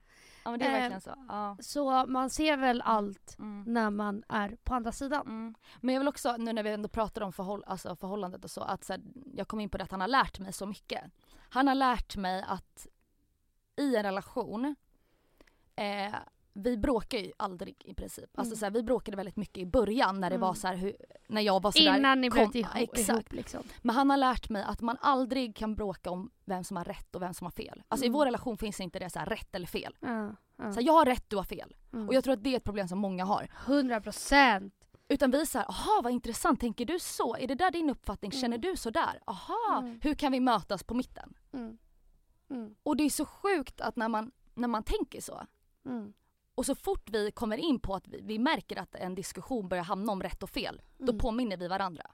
Ja 0.44 0.52
men 0.52 0.60
det 0.60 0.66
är 0.66 0.70
Eh, 0.70 0.74
verkligen 0.80 1.02
så. 1.02 1.16
Ja. 1.28 1.58
Så 1.60 2.06
man 2.06 2.30
ser 2.30 2.58
väl 2.58 2.82
allt 2.82 3.36
Mm. 3.40 3.74
när 3.74 3.90
man 3.90 4.24
är 4.30 4.58
på 4.64 4.74
andra 4.74 4.92
sidan. 4.92 5.28
Mm. 5.28 5.56
Men 5.82 5.96
jag 5.96 6.00
vill 6.00 6.08
också, 6.08 6.38
nu 6.38 6.54
när 6.54 6.64
vi 6.64 6.70
ändå 6.70 6.90
pratar 6.90 7.22
om 7.22 7.34
förhåll, 7.34 7.64
alltså 7.68 7.96
förhållandet 7.96 8.44
och 8.44 8.52
så, 8.52 8.62
att 8.62 8.84
så 8.84 8.94
här, 8.94 9.02
jag 9.34 9.48
kom 9.48 9.60
in 9.60 9.70
på 9.70 9.78
det 9.78 9.84
att 9.84 9.92
han 9.92 10.02
har 10.02 10.08
lärt 10.08 10.40
mig 10.40 10.54
så 10.54 10.66
mycket. 10.66 11.04
Han 11.50 11.68
har 11.68 11.76
lärt 11.76 12.16
mig 12.16 12.44
att 12.48 12.88
i 13.76 13.96
en 13.96 14.04
relation, 14.04 14.76
eh, 15.76 16.16
vi 16.54 16.78
bråkar 16.78 17.18
ju 17.18 17.32
aldrig 17.38 17.76
i 17.86 17.94
princip. 17.94 18.30
Alltså 18.40 18.52
Mm. 18.54 18.58
så 18.60 18.66
här, 18.66 18.72
vi 18.72 18.84
bråkade 18.84 19.18
väldigt 19.18 19.36
mycket 19.36 19.58
i 19.58 19.66
början 19.66 20.20
när 20.20 20.30
det 20.30 20.36
Mm. 20.36 20.48
var 20.48 20.54
så 20.54 20.68
här, 20.68 20.76
hur, 20.76 20.96
när 21.28 21.42
jag 21.42 21.62
var 21.62 21.72
sådär 21.72 21.98
Innan 21.98 22.22
ni 22.22 22.30
blev 22.30 22.46
kom- 22.46 22.56
ihop, 22.56 22.76
exakt. 22.76 23.10
ihop 23.10 23.34
liksom. 23.34 23.64
Men 23.82 23.96
han 23.96 24.10
har 24.10 24.18
lärt 24.18 24.50
mig 24.50 24.64
att 24.64 24.82
man 24.82 24.98
aldrig 25.02 25.56
kan 25.56 25.76
bråka 25.76 26.12
om 26.12 26.32
vem 26.46 26.64
som 26.64 26.78
har 26.78 26.84
rätt 26.86 27.16
och 27.16 27.22
vem 27.22 27.34
som 27.34 27.46
har 27.46 27.52
fel. 27.52 27.84
Alltså 27.88 28.06
Mm. 28.06 28.14
i 28.14 28.18
vår 28.18 28.26
relation 28.26 28.58
finns 28.58 28.80
inte 28.80 29.00
det 29.00 29.10
så 29.10 29.20
här 29.20 29.26
rätt 29.26 29.56
eller 29.56 29.68
fel. 29.68 29.96
Så 30.58 30.64
här, 30.66 30.82
jag 30.82 30.94
har 30.94 31.06
rätt, 31.06 31.30
du 31.30 31.36
har 31.36 31.44
fel. 31.44 31.76
Mm. 31.94 32.08
Och 32.08 32.14
jag 32.14 32.24
tror 32.24 32.34
att 32.34 32.44
det 32.44 32.54
är 32.54 32.58
ett 32.58 32.64
problem 32.64 32.88
som 32.88 33.00
många 33.00 33.26
har. 33.26 33.48
100 33.66 34.02
procent. 34.02 34.74
Utan 35.08 35.32
vi 35.32 35.46
säger, 35.46 35.66
aha 35.70 36.02
vad 36.04 36.12
intressant, 36.14 36.60
tänker 36.60 36.86
du 36.86 37.00
så? 37.00 37.36
Är 37.36 37.48
det 37.48 37.56
där 37.56 37.72
din 37.72 37.90
uppfattning? 37.90 38.32
Känner 38.32 38.58
Mm. 38.58 38.62
du 38.62 38.78
så 38.78 38.90
där? 38.90 39.20
Aha, 39.26 39.78
Mm. 39.80 40.00
hur 40.04 40.14
kan 40.14 40.32
vi 40.32 40.40
mötas 40.40 40.84
på 40.84 40.94
mitten? 40.94 41.34
Och 42.84 42.98
det 42.98 43.04
är 43.04 43.10
så 43.10 43.26
sjukt 43.26 43.82
att 43.82 43.96
när 43.96 44.08
man, 44.08 44.32
när 44.54 44.68
man 44.68 44.84
tänker 44.84 45.22
så 45.22 45.42
Mm. 45.86 46.14
Och 46.62 46.66
så 46.66 46.76
fort 46.76 47.10
vi 47.10 47.32
kommer 47.32 47.58
in 47.58 47.80
på 47.80 47.96
att 47.96 48.08
vi, 48.08 48.22
vi 48.22 48.40
märker 48.40 48.80
att 48.80 48.96
en 48.96 49.16
diskussion 49.16 49.68
börjar 49.70 49.84
hamna 49.84 50.12
om 50.12 50.24
rätt 50.24 50.44
och 50.44 50.50
fel, 50.50 50.82
då 50.98 51.04
Mm. 51.12 51.18
påminner 51.18 51.58
vi 51.58 51.68
varandra. 51.68 52.12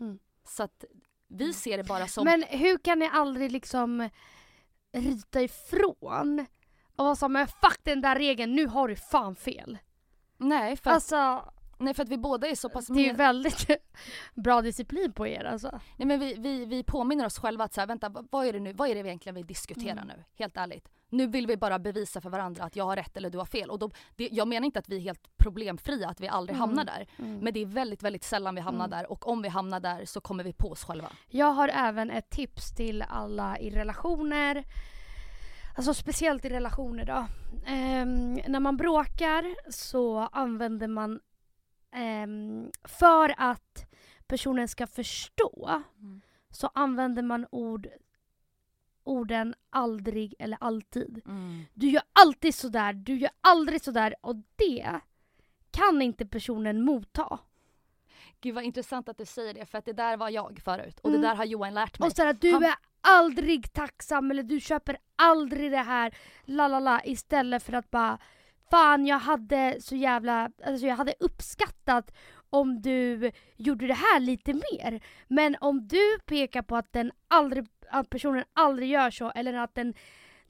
Mm. 0.00 0.18
Så 0.44 0.62
att 0.62 0.84
vi 1.28 1.52
ser 1.52 1.76
det 1.78 1.84
bara 1.84 2.08
som... 2.08 2.24
Men 2.24 2.42
hur 2.42 2.78
kan 2.78 2.98
ni 2.98 3.08
aldrig 3.12 3.52
liksom 3.52 4.08
ryta 4.92 5.42
ifrån 5.42 6.46
och 6.96 7.04
vara 7.04 7.16
som 7.16 7.32
men 7.32 7.46
fuck 7.46 7.80
den 7.82 8.00
där 8.00 8.16
regeln, 8.16 8.54
nu 8.56 8.66
har 8.66 8.88
du 8.88 8.96
fan 8.96 9.36
fel. 9.36 9.78
nej, 10.36 10.76
för, 10.76 10.90
Alltså 10.90 11.52
nej, 11.80 11.94
för 11.94 12.02
att 12.02 12.08
vi 12.08 12.18
båda 12.18 12.46
är 12.48 12.54
så 12.54 12.68
pass... 12.68 12.86
det 12.86 13.00
är 13.00 13.04
ju 13.10 13.12
väldigt 13.12 13.66
bra 14.34 14.62
disciplin 14.62 15.12
på 15.12 15.26
er 15.26 15.44
alltså. 15.44 15.80
nej, 15.96 16.06
men 16.06 16.20
vi, 16.20 16.34
vi, 16.38 16.64
vi 16.64 16.82
påminner 16.84 17.26
oss 17.26 17.38
själva 17.38 17.64
att 17.64 17.72
så 17.74 17.80
här, 17.80 17.86
vänta, 17.88 18.08
vad- 18.30 18.46
är 18.46 18.52
det 18.52 18.60
nu? 18.60 18.72
Vad 18.72 18.88
är 18.88 18.94
det 18.94 19.00
egentligen 19.00 19.34
vi 19.34 19.42
diskuterar 19.42 19.92
Mm. 19.92 20.06
nu? 20.06 20.24
Helt 20.38 20.56
ärligt. 20.56 20.88
Nu 21.12 21.26
vill 21.26 21.46
vi 21.46 21.56
bara 21.56 21.78
bevisa 21.78 22.20
för 22.20 22.30
varandra 22.30 22.64
att 22.64 22.76
jag 22.76 22.84
har 22.84 22.96
rätt 22.96 23.16
eller 23.16 23.30
du 23.30 23.38
har 23.38 23.44
fel. 23.44 23.70
Och 23.70 23.78
då, 23.78 23.90
det, 24.16 24.28
jag 24.32 24.48
menar 24.48 24.66
inte 24.66 24.78
att 24.78 24.88
vi 24.88 24.96
är 24.96 25.00
helt 25.00 25.36
problemfria, 25.38 26.08
att 26.08 26.20
vi 26.20 26.28
aldrig 26.28 26.56
Mm. 26.56 26.68
hamnar 26.68 26.84
där. 26.84 27.06
Mm. 27.18 27.38
Men 27.38 27.52
det 27.54 27.60
är 27.60 27.66
väldigt, 27.66 28.02
väldigt 28.02 28.24
sällan 28.24 28.54
vi 28.54 28.60
hamnar 28.60 28.84
Mm. 28.86 28.98
där 28.98 29.10
och 29.12 29.28
om 29.28 29.42
vi 29.42 29.48
hamnar 29.48 29.80
där 29.80 30.04
så 30.04 30.20
kommer 30.20 30.44
vi 30.44 30.52
på 30.52 30.70
oss 30.70 30.84
själva. 30.84 31.08
Jag 31.28 31.52
har 31.52 31.68
även 31.68 32.10
ett 32.10 32.30
tips 32.30 32.74
till 32.76 33.02
alla 33.02 33.58
i 33.58 33.70
relationer. 33.70 34.64
Alltså 35.76 35.94
speciellt 35.94 36.44
i 36.44 36.48
relationer 36.48 37.04
då. 37.04 37.26
Ehm, 37.66 38.34
när 38.34 38.60
man 38.60 38.76
bråkar 38.76 39.70
så 39.72 40.18
använder 40.18 40.86
man 40.88 41.20
ehm, 41.92 42.70
för 42.84 43.34
att 43.36 43.86
personen 44.26 44.68
ska 44.68 44.86
förstå 44.86 45.82
så 46.50 46.70
använder 46.74 47.22
man 47.22 47.46
ord 47.50 47.86
orden 49.04 49.54
aldrig 49.70 50.34
eller 50.38 50.58
alltid. 50.60 51.22
Du 51.74 51.90
gör 51.90 52.02
alltid 52.12 52.54
sådär, 52.54 52.92
du 52.92 53.16
gör 53.18 53.30
aldrig 53.40 53.82
sådär 53.82 54.14
och 54.20 54.36
det 54.56 55.00
kan 55.70 56.02
inte 56.02 56.26
personen 56.26 56.82
motta. 56.84 57.38
Gud 58.40 58.54
vad 58.54 58.64
intressant 58.64 59.08
att 59.08 59.18
du 59.18 59.24
säger 59.26 59.54
det 59.54 59.66
för 59.66 59.78
att 59.78 59.84
det 59.84 59.92
där 59.92 60.16
var 60.16 60.28
jag 60.28 60.60
förut 60.64 61.00
och 61.00 61.08
Mm. 61.10 61.20
det 61.20 61.28
där 61.28 61.34
har 61.34 61.44
Johan 61.44 61.74
lärt 61.74 61.98
mig. 61.98 62.06
Och 62.06 62.12
sådär, 62.16 62.32
du 62.40 62.52
Han- 62.52 62.62
är 62.64 62.74
aldrig 63.00 63.72
tacksam 63.72 64.30
eller 64.30 64.42
du 64.42 64.60
köper 64.60 64.96
aldrig 65.16 65.70
det 65.70 65.76
här, 65.82 66.14
la 66.44 66.68
la 66.68 66.80
la, 66.80 67.00
istället 67.04 67.62
för 67.62 67.72
att 67.72 67.90
bara 67.90 68.18
Fan 68.70 69.06
jag 69.06 69.18
hade 69.18 69.76
så 69.80 69.96
jävla, 69.96 70.50
alltså 70.64 70.86
jag 70.86 70.96
hade 70.96 71.14
uppskattat 71.20 72.14
om 72.50 72.82
du 72.82 73.32
gjorde 73.56 73.86
det 73.86 73.94
här 73.94 74.20
lite 74.20 74.54
mer. 74.54 75.00
Men 75.28 75.56
om 75.60 75.88
du 75.88 76.18
pekar 76.26 76.62
på 76.62 76.76
att 76.76 76.92
den 76.92 77.12
aldrig, 77.28 77.66
att 77.90 78.10
personen 78.10 78.44
aldrig 78.52 78.88
gör 78.88 79.10
så 79.10 79.30
eller 79.30 79.54
att 79.54 79.74
den 79.74 79.94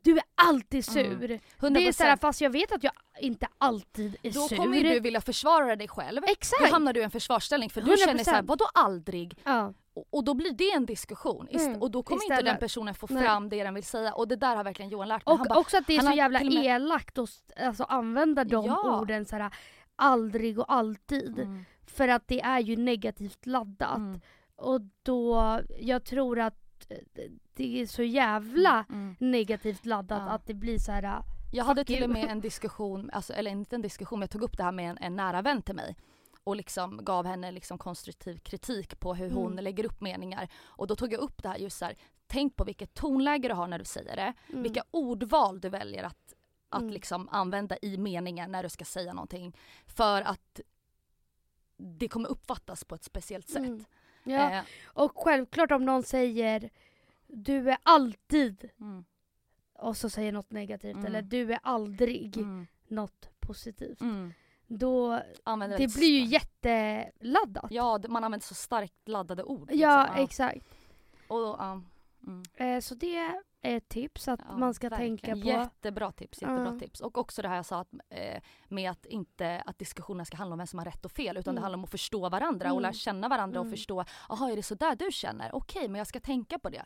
du 0.02 0.12
är 0.16 0.22
alltid 0.34 0.84
sur. 0.84 1.24
Mm. 1.24 1.38
100%. 1.58 1.74
Det 1.74 1.88
är 1.88 1.92
såhär, 1.92 2.16
fast 2.16 2.40
jag 2.40 2.50
vet 2.50 2.72
att 2.72 2.82
jag 2.84 2.92
inte 3.20 3.46
alltid 3.58 4.16
är 4.22 4.30
då 4.30 4.40
sur. 4.48 4.56
kommer 4.56 4.76
ju 4.76 4.82
du 4.82 5.00
vilja 5.00 5.20
försvara 5.20 5.76
dig 5.76 5.88
själv. 5.88 6.22
Exakt! 6.26 6.62
Då 6.62 6.72
hamnar 6.72 6.92
du 6.92 7.00
i 7.00 7.02
en 7.02 7.10
försvarsställning 7.10 7.70
för 7.70 7.80
du 7.80 7.90
100%. 7.94 7.96
känner 7.96 8.24
såhär, 8.24 8.42
vadå 8.42 8.64
aldrig? 8.74 9.38
ja. 9.44 9.72
Och, 10.10 10.24
då 10.24 10.34
blir 10.34 10.52
det 10.52 10.70
en 10.72 10.86
diskussion 10.86 11.48
Mm, 11.50 11.82
och 11.82 11.90
då 11.90 12.02
kommer 12.02 12.22
inte 12.22 12.34
istället. 12.34 12.44
den 12.44 12.56
personen 12.58 12.94
få 12.94 13.06
Nej. 13.10 13.22
fram 13.24 13.48
det 13.48 13.64
den 13.64 13.74
vill 13.74 13.84
säga 13.84 14.12
och 14.14 14.28
det 14.28 14.36
där 14.36 14.56
har 14.56 14.64
verkligen 14.64 14.90
Johan 14.90 15.08
lärt 15.08 15.26
mig. 15.26 15.32
Han 15.36 15.40
Och 15.40 15.46
bara, 15.48 15.58
också 15.58 15.76
att 15.76 15.86
det 15.86 15.96
är 15.96 16.00
så 16.00 16.12
jävla 16.16 16.40
med- 16.40 16.52
elakt 16.64 17.18
att 17.18 17.28
alltså, 17.56 17.84
använda 17.84 18.44
de 18.44 18.66
Ja. 18.66 19.00
orden 19.00 19.24
såhär 19.26 19.50
aldrig 19.96 20.58
och 20.58 20.72
alltid. 20.72 21.38
mm, 21.38 21.64
För 21.86 22.08
att 22.08 22.28
det 22.28 22.40
är 22.40 22.58
ju 22.60 22.76
negativt 22.76 23.46
laddat. 23.46 23.96
mm, 23.96 24.20
Och 24.56 24.80
då, 25.02 25.60
jag 25.80 26.04
tror 26.04 26.38
att 26.38 26.90
eh, 26.90 26.96
det 27.60 27.80
är 27.80 27.86
så 27.86 28.02
jävla 28.02 28.84
mm. 28.88 29.16
negativt 29.18 29.86
laddat 29.86 30.22
Ja. 30.26 30.30
att 30.32 30.46
det 30.46 30.54
blir 30.54 30.78
så 30.78 30.92
här. 30.92 31.22
Jag 31.52 31.64
hade 31.64 31.84
till 31.84 32.02
och 32.04 32.10
med 32.10 32.24
en 32.30 32.40
diskussion, 32.48 33.10
alltså, 33.12 33.32
eller 33.32 33.50
inte 33.50 33.76
en 33.76 33.82
diskussion, 33.82 34.18
men 34.18 34.22
jag 34.24 34.30
tog 34.30 34.42
upp 34.42 34.56
det 34.56 34.62
här 34.62 34.72
med 34.72 34.90
en, 34.90 34.98
en 34.98 35.16
nära 35.16 35.42
vän 35.42 35.62
till 35.62 35.74
mig 35.74 35.96
och 36.44 36.56
liksom 36.56 37.00
gav 37.04 37.26
henne 37.26 37.50
liksom 37.52 37.78
konstruktiv 37.78 38.38
kritik 38.38 39.00
på 39.00 39.14
hur 39.14 39.30
hon 39.30 39.52
Mm. 39.52 39.64
lägger 39.64 39.84
upp 39.84 40.00
meningar. 40.00 40.48
Och 40.62 40.86
då 40.86 40.96
tog 40.96 41.12
jag 41.12 41.20
upp 41.20 41.42
det 41.42 41.48
här 41.48 41.56
just 41.58 41.78
så 41.78 41.84
här, 41.84 41.94
tänk 42.26 42.56
på 42.56 42.64
vilket 42.64 42.94
tonläge 42.94 43.48
du 43.48 43.54
har 43.54 43.66
när 43.66 43.78
du 43.78 43.84
säger 43.84 44.16
det, 44.16 44.32
Mm. 44.48 44.62
vilka 44.62 44.82
ordval 44.90 45.60
du 45.60 45.68
väljer 45.68 46.04
att, 46.04 46.34
att 46.68 46.80
Mm. 46.80 46.92
liksom 46.92 47.28
använda 47.32 47.76
i 47.82 47.96
meningen 47.98 48.52
när 48.52 48.62
du 48.62 48.68
ska 48.68 48.84
säga 48.84 49.12
någonting. 49.12 49.56
För 49.86 50.22
att 50.22 50.60
det 51.76 52.08
kommer 52.08 52.28
uppfattas 52.28 52.84
på 52.84 52.94
ett 52.94 53.04
speciellt 53.04 53.48
sätt. 53.48 53.56
Mm. 53.62 53.84
Ja. 54.24 54.50
Eh, 54.52 54.62
Och 54.84 55.12
självklart 55.14 55.70
om 55.70 55.84
någon 55.84 56.02
säger 56.02 56.70
du 57.32 57.70
är 57.70 57.78
alltid 57.82 58.70
mm, 58.80 59.04
och 59.74 59.96
så 59.96 60.10
säger 60.10 60.32
något 60.32 60.50
negativt 60.50 60.94
Mm. 60.94 61.06
eller 61.06 61.22
du 61.22 61.52
är 61.52 61.58
aldrig 61.62 62.36
mm, 62.36 62.66
något 62.88 63.30
positivt. 63.40 64.00
mm. 64.00 64.32
Då, 64.66 65.22
Använder 65.44 65.78
det 65.78 65.94
blir 65.94 66.20
ju 66.20 66.24
jätteladdat. 66.24 67.66
Ja, 67.70 68.00
man 68.08 68.24
använder 68.24 68.46
så 68.46 68.54
starkt 68.54 69.08
laddade 69.08 69.42
ord. 69.44 69.70
Ja, 69.72 70.02
liksom. 70.02 70.24
exakt. 70.24 70.66
Och, 71.28 71.38
ja, 71.40 71.82
mm. 72.26 72.42
Eh, 72.54 72.80
så 72.80 72.94
det 72.94 73.42
ett 73.62 73.88
tips 73.88 74.28
att 74.28 74.40
Ja, 74.48 74.56
man 74.56 74.74
ska 74.74 74.88
verkligen. 74.88 75.18
tänka 75.18 75.40
på. 75.42 75.48
Jättebra 75.48 76.12
tips, 76.12 76.42
jättebra 76.42 76.72
Ja. 76.72 76.78
tips. 76.78 77.00
Och 77.00 77.18
också 77.18 77.42
det 77.42 77.48
här 77.48 77.56
jag 77.56 77.66
sa 77.66 77.80
att, 77.80 77.92
eh, 78.08 78.42
med 78.68 78.90
att 78.90 79.06
inte 79.06 79.62
att 79.66 79.78
diskussionen 79.78 80.26
ska 80.26 80.36
handla 80.36 80.54
om 80.54 80.58
vem 80.58 80.66
som 80.66 80.78
har 80.78 80.86
rätt 80.86 81.04
och 81.04 81.12
fel 81.12 81.36
utan 81.36 81.54
det 81.54 81.58
Mm. 81.58 81.62
handlar 81.62 81.78
om 81.78 81.84
att 81.84 81.90
förstå 81.90 82.28
varandra 82.28 82.66
och 82.68 82.72
Mm. 82.78 82.82
lära 82.82 82.92
känna 82.92 83.28
varandra 83.28 83.60
Mm. 83.60 83.68
och 83.72 83.78
förstå, 83.78 84.04
jaha 84.28 84.50
är 84.52 84.56
det 84.56 84.62
så 84.62 84.74
där 84.74 84.96
du 84.96 85.12
känner? 85.12 85.54
Okej 85.54 85.88
men 85.88 85.98
jag 85.98 86.06
ska 86.06 86.20
tänka 86.20 86.58
på 86.58 86.68
det. 86.68 86.84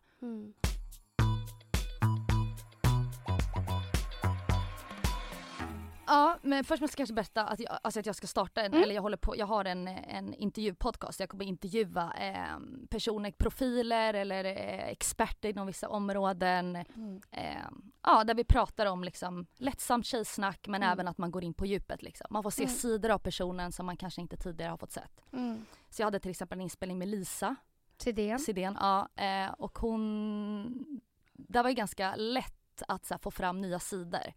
Ja 6.07 6.39
men 6.43 6.65
först 6.65 6.81
måste 6.81 6.93
jag 6.95 6.97
kanske 6.97 7.15
berätta 7.15 7.45
att 7.47 7.61
jag, 7.61 7.79
alltså 7.83 8.01
att 8.01 8.07
jag 8.07 8.17
ska 8.17 8.27
starta 8.27 8.61
en, 8.63 8.73
Mm. 8.73 8.83
eller 8.83 8.95
jag 8.95 9.03
håller 9.03 9.17
på, 9.17 9.37
jag 9.37 9.47
har 9.47 9.65
en, 9.65 9.89
en 9.89 10.35
intervjupodcast. 10.35 11.21
Jag 11.21 11.29
kommer 11.29 11.45
intervjua 11.45 12.13
eh, 12.21 12.59
personer, 12.91 13.31
profiler 13.31 14.15
eller 14.15 14.45
eh, 14.45 14.89
experter 14.89 15.49
inom 15.49 15.67
vissa 15.67 15.89
områden. 15.89 16.77
Mm. 16.77 17.21
Eh, 17.31 17.67
ja, 18.03 18.25
där 18.25 18.35
vi 18.35 18.45
pratar 18.45 18.87
om 18.87 19.05
liksom 19.05 19.47
lättsamt 19.57 20.07
tjejsnack 20.07 20.67
men 20.69 20.83
Mm. 20.83 20.93
även 20.93 21.09
att 21.09 21.19
man 21.19 21.31
går 21.31 21.45
in 21.45 21.55
på 21.55 21.67
djupet. 21.67 22.03
Liksom. 22.03 22.27
Man 22.31 22.43
får 22.43 22.51
se 22.51 22.63
Mm. 22.63 22.75
sidor 22.75 23.11
av 23.11 23.19
personen 23.19 23.73
som 23.73 23.87
man 23.87 23.97
kanske 23.97 24.21
inte 24.21 24.37
tidigare 24.37 24.71
har 24.71 24.77
fått 24.77 24.93
sett. 24.93 25.21
Mm. 25.33 25.65
Så 25.91 26.03
jag 26.03 26.07
hade 26.07 26.21
till 26.21 26.31
exempel 26.31 26.59
en 26.59 26.63
inspelning 26.63 26.99
med 26.99 27.09
Lisa 27.09 27.57
det. 28.05 28.39
Sidén. 28.39 28.77
Ja, 28.81 29.09
eh, 29.17 29.53
och 29.53 29.79
hon... 29.79 31.01
Det 31.33 31.63
var 31.63 31.69
ju 31.71 31.75
ganska 31.75 32.17
lätt 32.17 32.83
att 32.89 33.11
här, 33.11 33.19
få 33.19 33.31
fram 33.31 33.61
nya 33.61 33.79
sidor. 33.79 34.33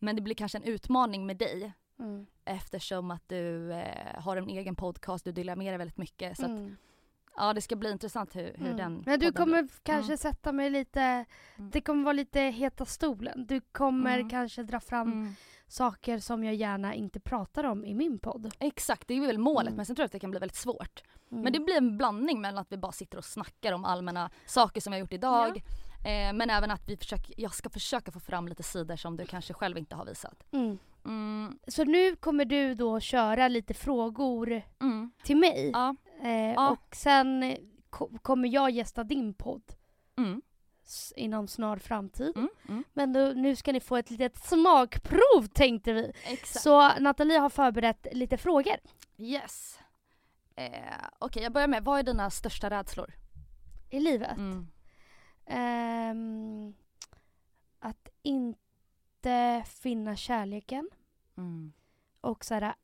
Mm. 0.00 0.06
Men 0.06 0.16
det 0.16 0.22
blir 0.22 0.34
kanske 0.34 0.58
en 0.58 0.64
utmaning 0.64 1.26
med 1.26 1.36
dig 1.36 1.72
Mm. 1.98 2.26
eftersom 2.44 3.10
att 3.10 3.28
du 3.28 3.72
eh, 3.72 4.20
har 4.22 4.36
en 4.36 4.48
egen 4.48 4.76
podcast, 4.76 5.24
du 5.24 5.32
delar 5.32 5.56
med 5.56 5.72
dig 5.72 5.78
väldigt 5.78 5.96
mycket. 5.98 6.36
Så 6.36 6.44
att, 6.44 6.50
Mm. 6.50 6.76
ja 7.36 7.52
det 7.52 7.60
ska 7.60 7.76
bli 7.76 7.90
intressant 7.90 8.36
hur, 8.36 8.42
hur 8.56 8.66
Mm. 8.66 8.76
den 8.76 9.02
Men 9.06 9.20
du 9.20 9.32
kommer 9.32 9.62
blir. 9.62 9.72
kanske 9.82 10.16
sätta 10.16 10.52
mig 10.52 10.70
lite, 10.70 11.00
Mm. 11.02 11.70
det 11.70 11.80
kommer 11.80 12.04
vara 12.04 12.12
lite 12.12 12.40
heta 12.40 12.84
stolen. 12.84 13.46
Du 13.46 13.60
kommer 13.60 14.18
Mm. 14.18 14.30
kanske 14.30 14.62
dra 14.62 14.80
fram 14.80 15.12
Mm. 15.12 15.34
saker 15.68 16.18
som 16.18 16.44
jag 16.44 16.54
gärna 16.54 16.94
inte 16.94 17.20
pratar 17.20 17.64
om 17.64 17.84
i 17.84 17.94
min 17.94 18.18
podd. 18.18 18.54
Exakt, 18.60 19.08
det 19.08 19.14
är 19.14 19.20
väl 19.26 19.38
målet 19.38 19.66
Mm. 19.68 19.76
men 19.76 19.86
sen 19.86 19.96
tror 19.96 20.02
jag 20.02 20.06
att 20.06 20.12
det 20.12 20.18
kan 20.20 20.30
bli 20.30 20.40
väldigt 20.40 20.56
svårt. 20.56 21.02
Mm. 21.30 21.42
Men 21.42 21.52
det 21.52 21.60
blir 21.60 21.76
en 21.76 21.96
blandning 21.98 22.40
mellan 22.40 22.58
att 22.58 22.72
vi 22.72 22.76
bara 22.76 22.92
sitter 22.92 23.18
och 23.18 23.24
snackar 23.24 23.72
om 23.72 23.84
allmänna 23.84 24.30
saker 24.46 24.80
som 24.80 24.90
vi 24.90 24.96
har 24.96 25.00
gjort 25.00 25.12
idag. 25.12 25.62
Eh, 26.04 26.32
men 26.32 26.50
även 26.50 26.70
att 26.70 26.88
vi 26.88 26.96
försöker, 26.96 27.34
jag 27.36 27.54
ska 27.54 27.70
försöka 27.70 28.12
få 28.12 28.20
fram 28.20 28.48
lite 28.48 28.62
sidor 28.62 28.96
som 28.96 29.16
du 29.16 29.26
kanske 29.26 29.54
själv 29.54 29.78
inte 29.78 29.96
har 29.96 30.04
visat. 30.04 30.44
Mm. 30.52 30.78
Mm, 31.04 31.58
Så 31.66 31.84
nu 31.84 32.16
kommer 32.16 32.44
du 32.44 32.74
då 32.74 33.00
köra 33.00 33.48
lite 33.48 33.74
frågor 33.74 34.62
mm, 34.80 35.10
till 35.22 35.36
mig. 35.36 35.70
ja, 35.72 35.96
Eh, 36.22 36.30
Ja. 36.52 36.70
Och 36.70 36.96
sen 36.96 37.56
ko- 37.90 38.18
kommer 38.22 38.48
jag 38.48 38.70
gästa 38.70 39.04
din 39.04 39.34
podd 39.34 39.62
mm, 40.18 40.42
inom 41.16 41.48
snar 41.48 41.76
framtid. 41.76 42.32
mm, 42.36 42.48
mm. 42.68 42.84
Men 42.92 43.12
då, 43.12 43.20
nu 43.36 43.56
ska 43.56 43.72
ni 43.72 43.80
få 43.80 43.96
ett 43.96 44.10
litet 44.10 44.36
smakprov 44.44 45.46
tänkte 45.52 45.92
vi. 45.92 46.12
Exakt. 46.24 46.62
Så 46.62 46.88
Nathalie 46.98 47.38
har 47.38 47.50
förberett 47.50 48.06
lite 48.12 48.36
frågor. 48.36 48.76
Yes. 49.18 49.78
Eh, 50.56 50.70
Okej, 51.18 51.42
jag 51.42 51.52
börjar 51.52 51.68
med, 51.68 51.84
vad 51.84 51.98
är 51.98 52.02
dina 52.02 52.30
största 52.30 52.70
rädslor? 52.70 53.12
i 53.92 54.00
livet. 54.00 54.36
Ehm, 55.50 56.74
att 57.78 58.08
inte 58.22 59.64
finna 59.66 60.16
kärleken 60.16 60.90
Mm. 61.36 61.72
och 62.20 62.44
såhär, 62.44 62.74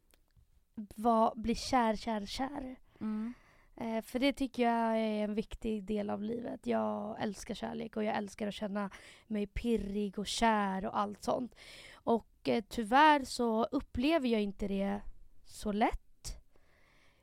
var, 0.95 1.35
bli 1.37 1.55
kär, 1.55 1.97
kär, 1.97 2.27
kär. 2.27 2.77
Mm. 3.01 3.35
Eh, 3.77 4.03
för 4.03 4.19
det 4.19 4.33
tycker 4.33 4.63
jag 4.63 4.99
är 4.99 5.25
en 5.25 5.35
viktig 5.35 5.85
del 5.85 6.11
av 6.11 6.23
livet. 6.23 6.67
Jag 6.67 7.23
älskar 7.23 7.55
kärlek 7.55 7.97
och 7.97 8.05
jag 8.05 8.17
älskar 8.17 8.49
att 8.49 8.55
känna 8.55 8.91
mig 9.27 9.47
pirrig 9.47 10.19
och 10.19 10.27
kär 10.27 10.87
och 10.87 10.99
allt 10.99 11.23
sånt. 11.23 11.55
Och 11.95 12.49
eh, 12.49 12.65
tyvärr 12.69 13.25
så 13.25 13.65
upplever 13.65 14.29
jag 14.29 14.43
inte 14.43 14.69
det 14.69 15.01
så 15.45 15.73
lätt. 15.73 16.43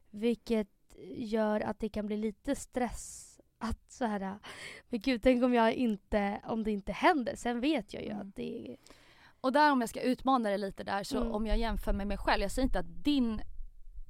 Vilket 0.10 0.70
gör 1.16 1.60
att 1.62 1.80
det 1.80 1.90
kan 1.90 2.06
bli 2.06 2.18
lite 2.18 2.56
stress 2.56 3.33
att 3.64 3.92
så 3.92 4.06
här, 4.06 4.20
men 4.90 5.00
gud 5.00 5.22
tänk 5.24 5.44
om 5.44 5.54
jag 5.54 5.74
inte, 5.74 6.42
om 6.48 6.64
det 6.64 6.72
inte 6.72 6.92
händer. 6.92 7.36
Sen 7.36 7.60
vet 7.60 7.94
jag 7.94 8.04
ju 8.04 8.10
Mm. 8.10 8.22
att 8.22 8.36
det 8.36 8.72
är... 8.72 8.78
Och 9.42 9.52
där 9.54 9.72
om 9.72 9.82
jag 9.82 9.90
ska 9.90 10.02
utmana 10.02 10.50
dig 10.50 10.58
lite 10.58 10.84
där 10.84 11.04
så 11.04 11.18
Mm. 11.18 11.32
om 11.32 11.48
jag 11.48 11.58
jämför 11.58 11.94
med 11.94 12.08
mig 12.08 12.18
själv, 12.18 12.42
jag 12.42 12.52
säger 12.52 12.64
inte 12.66 12.80
att 12.80 13.04
din 13.04 13.42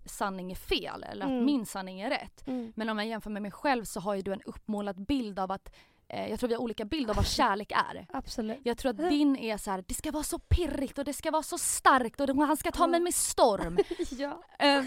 sanning 0.06 0.52
är 0.52 0.56
fel 0.56 1.04
eller 1.04 1.26
att 1.26 1.32
Mm. 1.32 1.46
min 1.46 1.66
sanning 1.66 2.02
är 2.02 2.10
rätt. 2.10 2.48
Mm. 2.48 2.74
Men 2.76 2.90
om 2.90 2.98
jag 2.98 3.08
jämför 3.08 3.30
med 3.30 3.42
mig 3.42 3.52
själv 3.52 3.84
så 3.84 4.00
har 4.00 4.16
ju 4.16 4.22
du 4.22 4.34
en 4.34 4.42
uppmålad 4.42 5.06
bild 5.06 5.40
av 5.40 5.52
att 5.52 5.74
eh, 6.14 6.30
jag 6.30 6.40
tror 6.40 6.48
vi 6.48 6.56
har 6.56 6.62
olika 6.62 6.86
bild 6.86 7.10
av 7.10 7.16
vad 7.16 7.28
kärlek 7.28 7.72
är. 7.72 8.08
Absolut. 8.14 8.60
Jag 8.64 8.78
tror 8.78 8.90
att 8.90 8.98
din 9.10 9.36
är 9.36 9.58
så 9.58 9.72
här: 9.72 9.84
det 9.88 9.94
ska 9.94 10.12
vara 10.12 10.24
så 10.24 10.40
pirrigt 10.40 10.98
och 10.98 11.06
det 11.06 11.14
ska 11.14 11.32
vara 11.32 11.44
så 11.44 11.58
starkt 11.58 12.20
och 12.20 12.36
han 12.36 12.58
ska 12.58 12.72
ta 12.72 12.88
mig 12.88 13.00
med 13.00 13.14
storm. 13.14 13.78
ja. 14.12 14.44
Eh, 14.60 14.84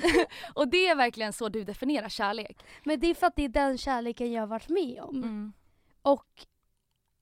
och 0.54 0.68
det 0.68 0.88
är 0.88 0.94
verkligen 0.94 1.32
så 1.32 1.48
du 1.48 1.64
definierar 1.64 2.08
kärlek. 2.08 2.64
Men 2.84 3.00
det 3.00 3.06
är 3.06 3.14
för 3.14 3.26
att 3.26 3.36
det 3.36 3.44
är 3.44 3.48
den 3.48 3.78
kärleken 3.78 4.32
jag 4.32 4.42
har 4.42 4.46
varit 4.46 4.68
med 4.68 5.00
om. 5.02 5.16
Mm. 5.16 5.52
Och 6.02 6.46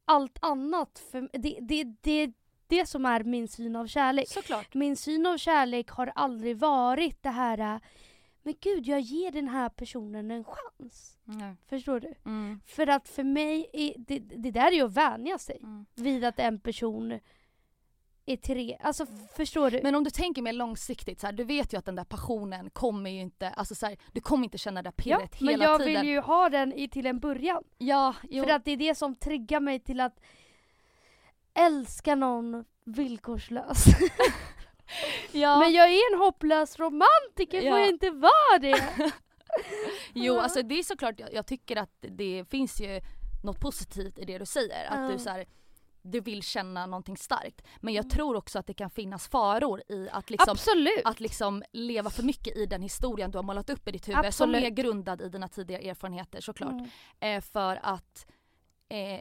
allt 0.04 0.38
annat, 0.40 1.02
för, 1.10 1.28
det, 1.32 1.58
det, 1.60 1.84
det, 2.00 2.32
det 2.66 2.86
som 2.86 3.06
är 3.06 3.24
min 3.24 3.48
syn 3.48 3.76
av 3.76 3.86
kärlek. 3.86 4.28
Såklart. 4.28 4.74
Min 4.74 4.96
syn 4.96 5.26
av 5.26 5.38
kärlek 5.38 5.90
har 5.90 6.12
aldrig 6.14 6.58
varit 6.58 7.22
det 7.22 7.30
här, 7.30 7.58
äh, 7.58 7.80
men 8.42 8.54
gud 8.60 8.86
jag 8.86 9.00
ger 9.00 9.30
den 9.30 9.48
här 9.48 9.68
personen 9.68 10.30
en 10.30 10.44
chans. 10.44 11.13
Mm. 11.28 11.56
Förstår 11.68 12.00
du? 12.00 12.14
Mm. 12.26 12.60
För 12.66 12.86
att 12.86 13.08
för 13.08 13.24
mig, 13.24 13.70
är, 13.72 13.94
det, 13.98 14.18
det 14.18 14.50
där 14.50 14.66
är 14.66 14.72
ju 14.72 14.82
att 14.84 14.92
vänja 14.96 15.38
sig 15.38 15.58
Mm. 15.62 15.86
vid 15.94 16.24
att 16.24 16.38
en 16.38 16.60
person 16.60 17.20
är 18.26 18.36
tre. 18.36 18.76
Alltså 18.80 19.06
förstår 19.36 19.70
du? 19.70 19.80
Men 19.82 19.94
om 19.94 20.04
du 20.04 20.10
tänker 20.10 20.42
mer 20.42 20.52
långsiktigt, 20.52 21.20
så 21.20 21.26
här, 21.26 21.32
du 21.32 21.44
vet 21.44 21.72
ju 21.72 21.78
att 21.78 21.84
den 21.84 21.94
där 21.96 22.04
passionen 22.04 22.70
kommer 22.70 23.10
ju 23.10 23.20
inte, 23.20 23.48
alltså 23.50 23.74
så 23.74 23.86
här, 23.86 23.96
du 24.12 24.20
kommer 24.20 24.44
inte 24.44 24.58
känna 24.58 24.82
det 24.82 24.90
där 24.96 25.10
ja, 25.10 25.18
pirret 25.18 25.40
men 25.40 25.48
hela 25.48 25.64
jag 25.64 25.80
tiden. 25.80 26.00
vill 26.00 26.10
ju 26.10 26.20
ha 26.20 26.48
den 26.48 26.72
i, 26.72 26.88
till 26.88 27.06
en 27.06 27.20
början. 27.20 27.64
Ja, 27.78 28.14
jo. 28.30 28.44
För 28.44 28.50
att 28.50 28.64
det 28.64 28.70
är 28.70 28.76
det 28.76 28.94
som 28.94 29.16
triggar 29.16 29.60
mig 29.60 29.80
till 29.80 30.00
att 30.00 30.20
älska 31.54 32.14
någon 32.14 32.64
villkorslöst. 32.84 33.86
ja. 35.32 35.58
Men 35.58 35.72
jag 35.72 35.88
är 35.90 36.12
en 36.12 36.18
hopplös 36.18 36.78
romantiker, 36.78 37.60
får 37.60 37.68
Ja. 37.70 37.78
jag 37.78 37.88
inte 37.88 38.10
vara 38.10 38.58
det? 38.60 39.12
Jo, 40.14 40.38
alltså 40.38 40.62
det 40.62 40.78
är 40.78 40.82
såklart, 40.82 41.20
jag, 41.20 41.32
jag 41.34 41.46
tycker 41.46 41.76
att 41.76 41.90
det 42.00 42.44
finns 42.50 42.80
ju 42.80 43.00
något 43.44 43.60
positivt 43.60 44.18
i 44.18 44.24
det 44.24 44.38
du 44.38 44.46
säger. 44.46 44.86
Att 44.86 45.00
Ja. 45.00 45.08
du 45.08 45.18
så 45.18 45.30
här, 45.30 45.46
du 46.02 46.20
vill 46.20 46.42
känna 46.42 46.86
någonting 46.86 47.16
starkt. 47.16 47.62
Men 47.80 47.94
jag 47.94 48.04
Mm. 48.04 48.10
tror 48.10 48.36
också 48.36 48.58
att 48.58 48.66
det 48.66 48.74
kan 48.74 48.90
finnas 48.90 49.28
faror 49.28 49.82
i 49.88 50.08
att 50.12 50.30
liksom, 50.30 50.56
att 51.04 51.20
liksom 51.20 51.62
leva 51.72 52.10
för 52.10 52.22
mycket 52.22 52.56
i 52.56 52.66
den 52.66 52.82
historien 52.82 53.30
du 53.30 53.38
har 53.38 53.42
målat 53.42 53.70
upp 53.70 53.88
i 53.88 53.92
ditt 53.92 54.08
huvud. 54.08 54.18
Som 54.20 54.26
Absolut. 54.50 54.64
är 54.64 54.70
grundad 54.70 55.20
i 55.20 55.28
dina 55.28 55.48
tidigare 55.48 55.82
erfarenheter 55.82 56.40
såklart. 56.40 56.72
Mm. 56.72 56.88
Eh, 57.20 57.40
för 57.40 57.80
att 57.82 58.26
eh, 58.88 59.20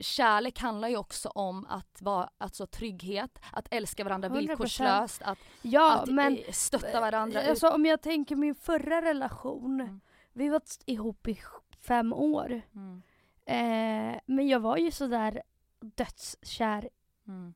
kärlek 0.00 0.58
handlar 0.58 0.88
ju 0.88 0.96
också 0.96 1.28
om 1.28 1.66
att 1.68 2.02
vara, 2.02 2.30
alltså 2.38 2.66
trygghet, 2.66 3.38
att 3.52 3.68
älska 3.70 4.04
varandra 4.04 4.28
100%. 4.28 4.38
villkorslöst, 4.38 5.22
att, 5.22 5.38
Ja, 5.62 5.98
att 6.00 6.08
men 6.10 6.36
eh, 6.36 6.52
stötta 6.52 7.00
varandra. 7.00 7.42
alltså, 7.42 7.68
om 7.68 7.86
jag 7.86 8.02
tänker 8.02 8.36
min 8.36 8.54
förra 8.54 9.02
relation. 9.02 9.80
Mm. 9.80 10.00
Vi 10.32 10.48
var 10.48 10.62
ihop 10.86 11.28
i 11.28 11.38
fem 11.80 12.12
år. 12.12 12.62
Mm. 12.74 13.02
Eh, 13.46 14.20
men 14.26 14.48
jag 14.48 14.60
var 14.60 14.76
ju 14.76 14.90
sådär 14.90 15.42
dödskär 15.80 16.88
Mm. 17.26 17.54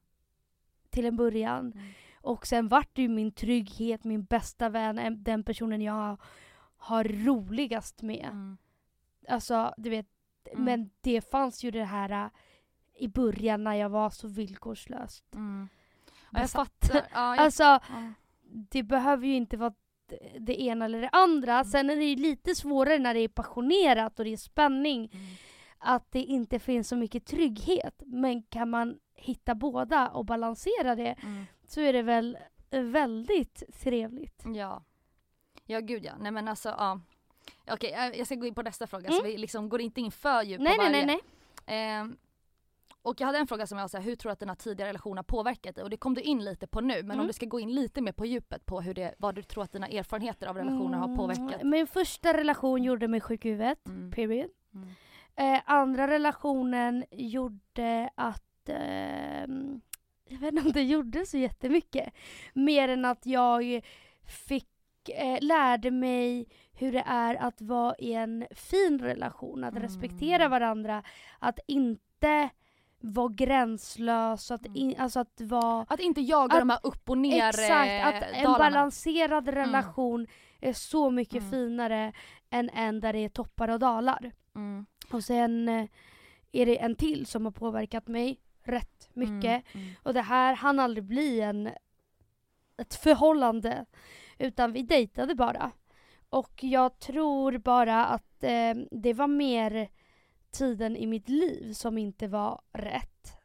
till 0.90 1.04
en 1.06 1.16
början. 1.16 1.72
Mm. 1.72 1.86
Och 2.20 2.46
sen 2.46 2.68
vart 2.68 2.94
det 2.96 3.02
ju 3.02 3.08
min 3.08 3.32
trygghet, 3.32 4.04
min 4.04 4.24
bästa 4.24 4.68
vän, 4.68 4.98
en- 4.98 5.22
den 5.22 5.44
personen 5.44 5.82
jag 5.82 6.16
har 6.76 7.04
roligast 7.04 8.02
med. 8.02 8.24
Mm. 8.30 8.56
Alltså, 9.28 9.74
du 9.76 9.90
vet. 9.90 10.06
Mm. 10.52 10.64
Men 10.64 10.90
det 11.00 11.30
fanns 11.30 11.64
ju 11.64 11.70
det 11.70 11.84
här 11.84 12.10
äh, 12.10 12.30
i 12.94 13.08
början 13.08 13.64
när 13.64 13.74
jag 13.74 13.88
var 13.88 14.10
så 14.10 14.28
villkorslöst 14.28 15.34
Mm. 15.34 15.68
Ja, 16.32 16.40
jag 16.40 16.50
fattar. 16.50 17.06
Ja, 17.12 17.36
jag, 17.36 17.38
Alltså, 17.44 17.80
det 18.70 18.82
behöver 18.82 19.26
ju 19.26 19.34
inte 19.34 19.56
vara 19.56 19.74
det 20.40 20.62
ena 20.62 20.84
eller 20.84 21.00
det 21.00 21.08
andra. 21.08 21.52
Mm. 21.52 21.64
Sen 21.64 21.90
är 21.90 21.96
det 21.96 22.04
ju 22.04 22.16
lite 22.16 22.54
svårare 22.54 22.98
när 22.98 23.14
det 23.14 23.20
är 23.20 23.28
passionerat 23.28 24.18
och 24.18 24.24
det 24.24 24.32
är 24.32 24.36
spänning. 24.36 25.10
Mm. 25.12 25.26
Att 25.78 26.12
det 26.12 26.22
inte 26.22 26.58
finns 26.58 26.88
så 26.88 26.96
mycket 26.96 27.26
trygghet. 27.26 28.02
Men 28.06 28.42
kan 28.42 28.70
man 28.70 28.98
hitta 29.14 29.54
båda 29.54 30.08
och 30.08 30.24
balansera 30.24 30.94
det 30.94 31.16
Mm. 31.22 31.44
så 31.66 31.80
är 31.80 31.92
det 31.92 32.02
väl 32.02 32.38
eh, 32.70 32.82
väldigt 32.82 33.62
trevligt. 33.80 34.42
Ja. 34.54 34.84
Ja 35.66 35.80
gud 35.80 36.04
ja. 36.04 36.12
Nej 36.20 36.32
men 36.32 36.48
alltså 36.48 36.68
ja. 36.68 37.00
Okej 37.70 37.90
jag- 37.90 38.16
jag 38.18 38.26
ska 38.26 38.34
gå 38.34 38.46
in 38.46 38.54
på 38.54 38.62
nästa 38.62 38.86
fråga 38.86 39.10
så 39.10 39.18
Mm. 39.20 39.30
vi 39.32 39.36
liksom 39.38 39.68
går 39.68 39.80
inte 39.80 40.00
in 40.00 40.10
för 40.10 40.42
djupt 40.42 40.62
Nej, 40.62 40.76
på 40.76 40.82
nej, 40.82 40.92
varje. 40.92 41.06
nej, 41.06 41.20
nej. 41.66 41.78
Ehm, 41.78 42.16
och 43.02 43.20
jag 43.20 43.26
hade 43.26 43.38
en 43.38 43.46
fråga 43.46 43.66
som 43.66 43.78
jag 43.78 43.90
sa, 43.90 43.98
hur 43.98 44.16
tror 44.16 44.30
du 44.30 44.32
att 44.32 44.40
dina 44.40 44.56
tidigare 44.56 44.88
relationer 44.88 45.16
har 45.16 45.22
påverkat 45.22 45.74
dig? 45.74 45.84
Och 45.84 45.90
det 45.90 45.96
kom 45.96 46.14
du 46.14 46.20
in 46.20 46.44
lite 46.44 46.66
på 46.66 46.80
nu, 46.80 46.94
men 46.94 47.04
Mm. 47.04 47.20
om 47.20 47.26
du 47.26 47.32
ska 47.32 47.46
gå 47.46 47.60
in 47.60 47.74
lite 47.74 48.00
mer 48.00 48.12
på 48.12 48.26
djupet 48.26 48.66
på 48.66 48.80
hur 48.80 48.94
det, 48.94 49.14
vad 49.18 49.34
du 49.34 49.42
tror 49.42 49.64
att 49.64 49.72
dina 49.72 49.88
erfarenheter 49.88 50.46
av 50.46 50.56
relationer 50.56 50.98
har 50.98 51.16
påverkat. 51.16 51.54
Mm, 51.60 51.70
Min 51.70 51.86
första 51.86 52.36
relation 52.36 52.82
gjorde 52.82 53.08
mig 53.08 53.20
sjuk 53.20 53.44
i 53.44 53.48
huvudet. 53.50 53.86
Mm. 53.88 54.10
Period. 54.10 54.50
Mm. 54.74 54.88
Eh, 55.36 55.60
andra 55.66 56.08
relationen 56.08 57.04
gjorde 57.10 58.10
att... 58.14 58.68
ehm, 58.68 59.80
jag 60.28 60.38
vet 60.38 60.52
inte 60.52 60.62
om 60.66 60.72
det 60.72 60.82
gjorde 60.82 61.26
så 61.26 61.38
jättemycket. 61.38 62.14
Mer 62.54 62.88
än 62.88 63.04
att 63.04 63.26
jag 63.26 63.80
fick, 64.46 64.68
eh, 65.08 65.38
lärde 65.40 65.90
mig 65.90 66.46
hur 66.74 66.92
det 66.92 67.02
är 67.06 67.34
att 67.34 67.60
vara 67.60 67.94
i 67.98 68.12
en 68.14 68.46
fin 68.50 68.98
relation. 68.98 69.64
Att 69.64 69.70
Mm. 69.72 69.82
respektera 69.82 70.48
varandra. 70.48 71.02
Att 71.38 71.58
inte 71.66 72.48
vara 73.00 73.28
gränslös. 73.32 74.50
Att, 74.50 74.66
Mm. 74.66 74.76
in, 74.76 74.94
alltså 74.98 75.20
att 75.20 75.40
vara... 75.40 75.86
Att 75.88 76.00
inte 76.00 76.20
jaga 76.20 76.54
Att- 76.54 76.60
de 76.60 76.70
här 76.70 76.80
upp 76.82 77.10
och 77.10 77.18
ner 77.18 77.48
Exakt, 77.48 77.88
eh, 77.90 78.06
att 78.06 78.22
en 78.22 78.44
dalarna. 78.44 78.58
balanserad 78.58 79.48
relation 79.48 80.26
är 80.60 80.72
så 80.72 81.10
mycket 81.10 81.38
Mm. 81.42 81.50
finare 81.50 82.12
än 82.50 82.70
en 82.70 83.00
där 83.00 83.12
det 83.12 83.18
är 83.18 83.28
toppar 83.28 83.68
och 83.68 83.78
dalar. 83.78 84.32
Mm. 84.54 84.86
Och 85.12 85.24
sen 85.24 85.68
eh, 85.68 85.86
är 86.52 86.66
det 86.66 86.78
en 86.82 86.94
till 86.96 87.26
som 87.26 87.44
har 87.44 87.52
påverkat 87.52 88.08
mig 88.08 88.40
rätt 88.64 89.08
mycket. 89.12 89.44
Mm. 89.74 89.84
Mm. 89.86 89.94
Och 90.02 90.14
det 90.14 90.22
här 90.22 90.54
hann 90.54 90.78
aldrig 90.78 91.04
bli 91.04 91.40
en, 91.40 91.70
ett 92.78 92.94
förhållande. 92.94 93.84
Utan 94.38 94.72
vi 94.72 94.82
dejtade 94.82 95.34
bara. 95.34 95.70
Och 96.34 96.64
jag 96.64 96.98
tror 96.98 97.58
bara 97.58 98.04
att 98.06 98.44
eh, 98.44 98.74
det 98.90 99.12
var 99.12 99.26
mer 99.26 99.88
tiden 100.50 100.96
i 100.96 101.06
mitt 101.06 101.28
liv 101.28 101.72
som 101.72 101.98
inte 101.98 102.28
var 102.28 102.60
rätt. 102.72 103.36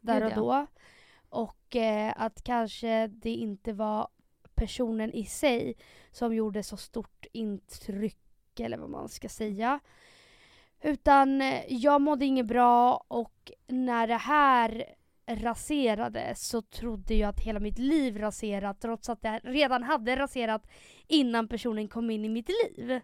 Där 0.00 0.24
och 0.24 0.34
då. 0.34 0.66
Och 1.28 1.76
eh, 1.76 2.14
att 2.16 2.42
kanske 2.42 3.06
det 3.06 3.30
inte 3.30 3.72
var 3.72 4.08
personen 4.54 5.12
i 5.12 5.24
sig 5.24 5.76
som 6.12 6.34
gjorde 6.34 6.62
så 6.62 6.76
stort 6.76 7.26
intryck 7.32 8.60
eller 8.60 8.78
vad 8.78 8.90
man 8.90 9.08
ska 9.08 9.28
säga. 9.28 9.80
Utan 10.80 11.40
eh, 11.40 11.62
jag 11.68 12.00
mådde 12.00 12.24
inget 12.24 12.46
bra 12.46 13.04
och 13.08 13.52
när 13.66 14.06
det 14.06 14.16
här 14.16 14.84
raserades 15.28 16.48
så 16.48 16.62
trodde 16.62 17.14
jag 17.14 17.28
att 17.28 17.40
hela 17.40 17.60
mitt 17.60 17.78
liv 17.78 18.18
raserat 18.18 18.80
trots 18.80 19.08
att 19.08 19.22
det 19.22 19.40
redan 19.44 19.82
hade 19.82 20.16
raserat 20.16 20.66
innan 21.08 21.48
personen 21.48 21.88
kom 21.88 22.10
in 22.10 22.24
i 22.24 22.28
mitt 22.28 22.48
liv. 22.48 23.00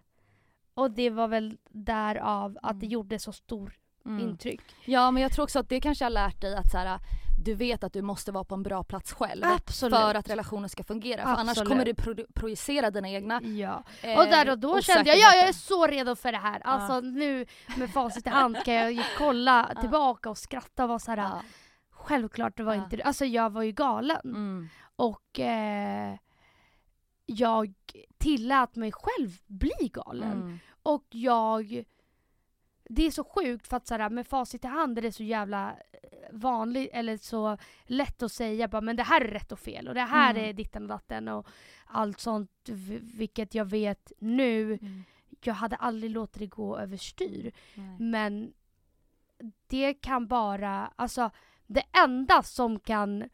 Och 0.73 0.91
det 0.91 1.09
var 1.09 1.27
väl 1.27 1.57
därav 1.69 2.57
att 2.61 2.79
det 2.79 2.85
Mm. 2.85 2.93
gjorde 2.93 3.19
så 3.19 3.31
stor 3.31 3.73
Mm. 4.05 4.29
intryck. 4.29 4.61
Ja 4.85 5.11
men 5.11 5.23
jag 5.23 5.31
tror 5.31 5.43
också 5.43 5.59
att 5.59 5.69
det 5.69 5.81
kanske 5.81 6.05
har 6.05 6.09
lärt 6.09 6.41
dig 6.41 6.55
att 6.55 6.71
så 6.71 6.77
här, 6.77 6.99
du 7.45 7.53
vet 7.55 7.83
att 7.83 7.93
du 7.93 8.01
måste 8.01 8.31
vara 8.31 8.43
på 8.43 8.55
en 8.55 8.63
bra 8.63 8.83
plats 8.83 9.13
själv. 9.13 9.43
Absolut. 9.45 9.95
För 9.99 10.15
att 10.15 10.29
relationen 10.29 10.69
ska 10.69 10.83
fungera. 10.83 11.21
För 11.23 11.29
annars 11.29 11.57
kommer 11.63 11.85
du 11.85 11.93
pro- 11.93 12.25
projicera 12.33 12.91
dina 12.91 13.09
egna 13.09 13.41
Ja. 13.43 13.83
eh, 14.01 14.19
Och 14.19 14.25
där 14.25 14.49
och 14.49 14.59
då 14.59 14.81
kände 14.81 15.09
jag, 15.09 15.17
ja 15.19 15.35
jag 15.35 15.47
är 15.49 15.53
så 15.53 15.87
redo 15.87 16.15
för 16.15 16.31
det 16.31 16.37
här. 16.37 16.61
Alltså 16.63 16.99
nu 16.99 17.45
med 17.77 17.89
facit 17.89 18.27
i 18.27 18.29
hand 18.29 18.57
kan 18.65 18.73
jag 18.73 19.05
kolla 19.17 19.71
Ja. 19.75 19.81
tillbaka 19.81 20.29
och 20.29 20.37
skratta 20.37 20.83
och 20.83 20.89
vara 20.89 20.99
såhär, 20.99 21.17
Ja. 21.17 21.41
Självklart 22.05 22.57
det 22.57 22.63
var 22.63 22.75
Ja. 22.75 22.83
inte 22.83 23.03
Alltså 23.03 23.25
jag 23.25 23.49
var 23.49 23.63
ju 23.63 23.71
galen. 23.71 24.21
Mm. 24.25 24.67
Och 24.95 25.39
eh, 25.39 26.17
jag 27.25 27.73
tillät 28.17 28.75
mig 28.75 28.91
själv 28.91 29.37
bli 29.47 29.89
galen. 29.93 30.41
Mm. 30.41 30.57
Och 30.83 31.05
jag... 31.09 31.83
Det 32.89 33.05
är 33.05 33.11
så 33.11 33.23
sjukt 33.23 33.67
för 33.67 33.77
att 33.77 33.87
såhär, 33.87 34.09
med 34.09 34.27
facit 34.27 34.65
i 34.65 34.67
hand 34.67 34.97
är 34.97 35.01
det 35.01 35.11
så 35.11 35.23
jävla 35.23 35.71
eh, 35.71 36.09
vanligt 36.31 36.89
eller 36.93 37.17
så 37.17 37.57
lätt 37.85 38.23
att 38.23 38.31
säga 38.31 38.67
bara 38.67 38.81
men 38.81 38.95
det 38.95 39.03
här 39.03 39.21
är 39.21 39.27
rätt 39.31 39.51
och 39.51 39.59
fel 39.59 39.87
och 39.87 39.93
det 39.93 40.01
här 40.01 40.31
Mm. 40.31 40.49
är 40.49 40.53
ditten 40.53 40.83
och 40.83 40.89
datten 40.89 41.27
och 41.27 41.47
allt 41.85 42.19
sånt 42.19 42.51
vilket 43.01 43.55
jag 43.55 43.65
vet 43.65 44.11
nu. 44.19 44.73
Mm. 44.73 45.03
Jag 45.43 45.53
hade 45.53 45.75
aldrig 45.75 46.11
låtit 46.11 46.39
det 46.39 46.47
gå 46.47 46.77
överstyr. 46.77 47.51
Men 47.99 48.53
det 49.67 49.93
kan 49.93 50.27
bara, 50.27 50.91
alltså 50.95 51.29
det 51.67 51.83
enda 52.03 52.43
som 52.43 52.79
kan 52.79 53.29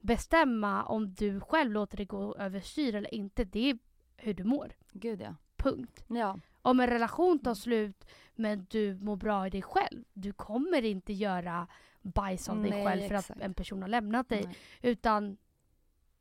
bestämma 0.00 0.84
om 0.84 1.14
du 1.14 1.40
själv 1.40 1.72
låter 1.72 1.96
det 1.96 2.04
gå 2.04 2.34
överstyr 2.36 2.94
eller 2.94 3.14
inte, 3.14 3.44
det 3.44 3.70
är 3.70 3.78
hur 4.16 4.34
du 4.34 4.44
mår. 4.44 4.72
Gud 4.92 5.20
ja. 5.20 5.34
Punkt. 5.56 6.04
Ja. 6.08 6.38
Om 6.62 6.80
en 6.80 6.86
relation 6.86 7.38
tar 7.38 7.54
slut 7.54 8.04
men 8.34 8.66
du 8.70 8.94
mår 8.94 9.16
bra 9.16 9.46
i 9.46 9.50
dig 9.50 9.62
själv, 9.62 10.04
du 10.12 10.32
kommer 10.32 10.82
inte 10.84 11.12
göra 11.12 11.66
bajs 12.02 12.48
av 12.48 12.60
dig 12.62 12.70
Nej, 12.70 12.86
själv 12.86 13.00
för 13.08 13.14
exakt. 13.14 13.30
att 13.30 13.44
en 13.46 13.54
person 13.54 13.82
har 13.82 13.88
lämnat 13.88 14.28
dig. 14.28 14.42
Nej. 14.44 14.56
Utan 14.82 15.36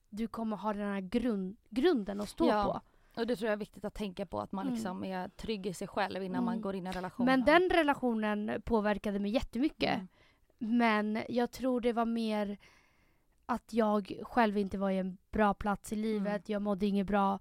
du 0.09 0.27
kommer 0.27 0.57
ha 0.57 0.73
den 0.73 0.93
här 0.93 1.01
grund, 1.01 1.57
grunden 1.69 2.21
att 2.21 2.29
stå 2.29 2.47
Ja. 2.47 2.63
på. 2.63 2.81
Och 3.21 3.27
det 3.27 3.35
tror 3.35 3.47
jag 3.47 3.53
är 3.53 3.57
viktigt 3.57 3.85
att 3.85 3.93
tänka 3.93 4.25
på 4.25 4.39
att 4.41 4.51
man 4.51 4.65
Mm. 4.65 4.73
liksom 4.75 5.03
är 5.03 5.27
trygg 5.29 5.67
i 5.67 5.73
sig 5.73 5.87
själv 5.87 6.23
innan 6.23 6.43
man 6.43 6.53
Mm. 6.53 6.61
går 6.61 6.75
in 6.75 6.85
i 6.85 6.87
en 6.87 6.93
relation. 6.93 7.25
Men 7.25 7.45
den 7.45 7.69
relationen 7.69 8.61
påverkade 8.65 9.19
mig 9.19 9.31
jättemycket. 9.31 9.93
Mm. 9.95 10.07
Men 10.63 11.23
jag 11.29 11.51
tror 11.51 11.81
det 11.81 11.93
var 11.93 12.05
mer 12.05 12.57
att 13.45 13.73
jag 13.73 14.19
själv 14.23 14.57
inte 14.57 14.77
var 14.77 14.89
i 14.89 14.97
en 14.97 15.17
bra 15.31 15.53
plats 15.53 15.93
i 15.93 15.95
livet. 15.95 16.27
Mm. 16.27 16.41
Jag 16.45 16.61
mådde 16.61 16.85
inget 16.85 17.07
bra. 17.07 17.39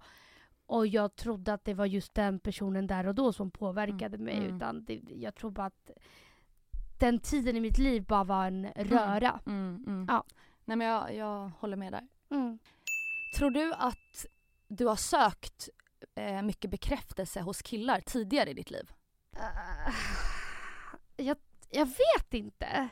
Och 0.65 0.87
jag 0.87 1.15
trodde 1.15 1.53
att 1.53 1.65
det 1.65 1.73
var 1.73 1.85
just 1.85 2.13
den 2.13 2.39
personen 2.39 2.87
där 2.87 3.07
och 3.07 3.15
då 3.15 3.33
som 3.33 3.51
påverkade 3.51 4.17
mig. 4.17 4.37
Mm. 4.37 4.55
Utan 4.55 4.85
det, 4.85 5.01
jag 5.09 5.35
tror 5.35 5.51
bara 5.51 5.65
att 5.65 5.91
den 6.99 7.19
tiden 7.19 7.55
i 7.55 7.59
mitt 7.59 7.77
liv 7.77 8.03
bara 8.03 8.23
var 8.23 8.47
en 8.47 8.67
röra. 8.75 9.39
Mm, 9.45 9.83
mm. 9.87 10.05
Ja. 10.09 10.23
Nej 10.65 10.77
men 10.77 10.87
jag, 10.87 11.15
jag 11.15 11.51
håller 11.59 11.77
med 11.77 11.93
där. 11.93 12.07
Mm. 12.29 12.59
Tror 13.37 13.49
du 13.51 13.73
att 13.73 14.25
du 14.67 14.85
har 14.85 14.95
sökt 14.95 15.69
eh, 16.15 16.41
mycket 16.41 16.71
bekräftelse 16.71 17.41
hos 17.41 17.61
killar 17.61 18.01
tidigare 18.01 18.49
i 18.49 18.53
ditt 18.53 18.71
liv? 18.71 18.91
Uh, 19.35 19.95
jag, 21.17 21.37
jag 21.69 21.85
vet 21.85 22.33
inte. 22.33 22.89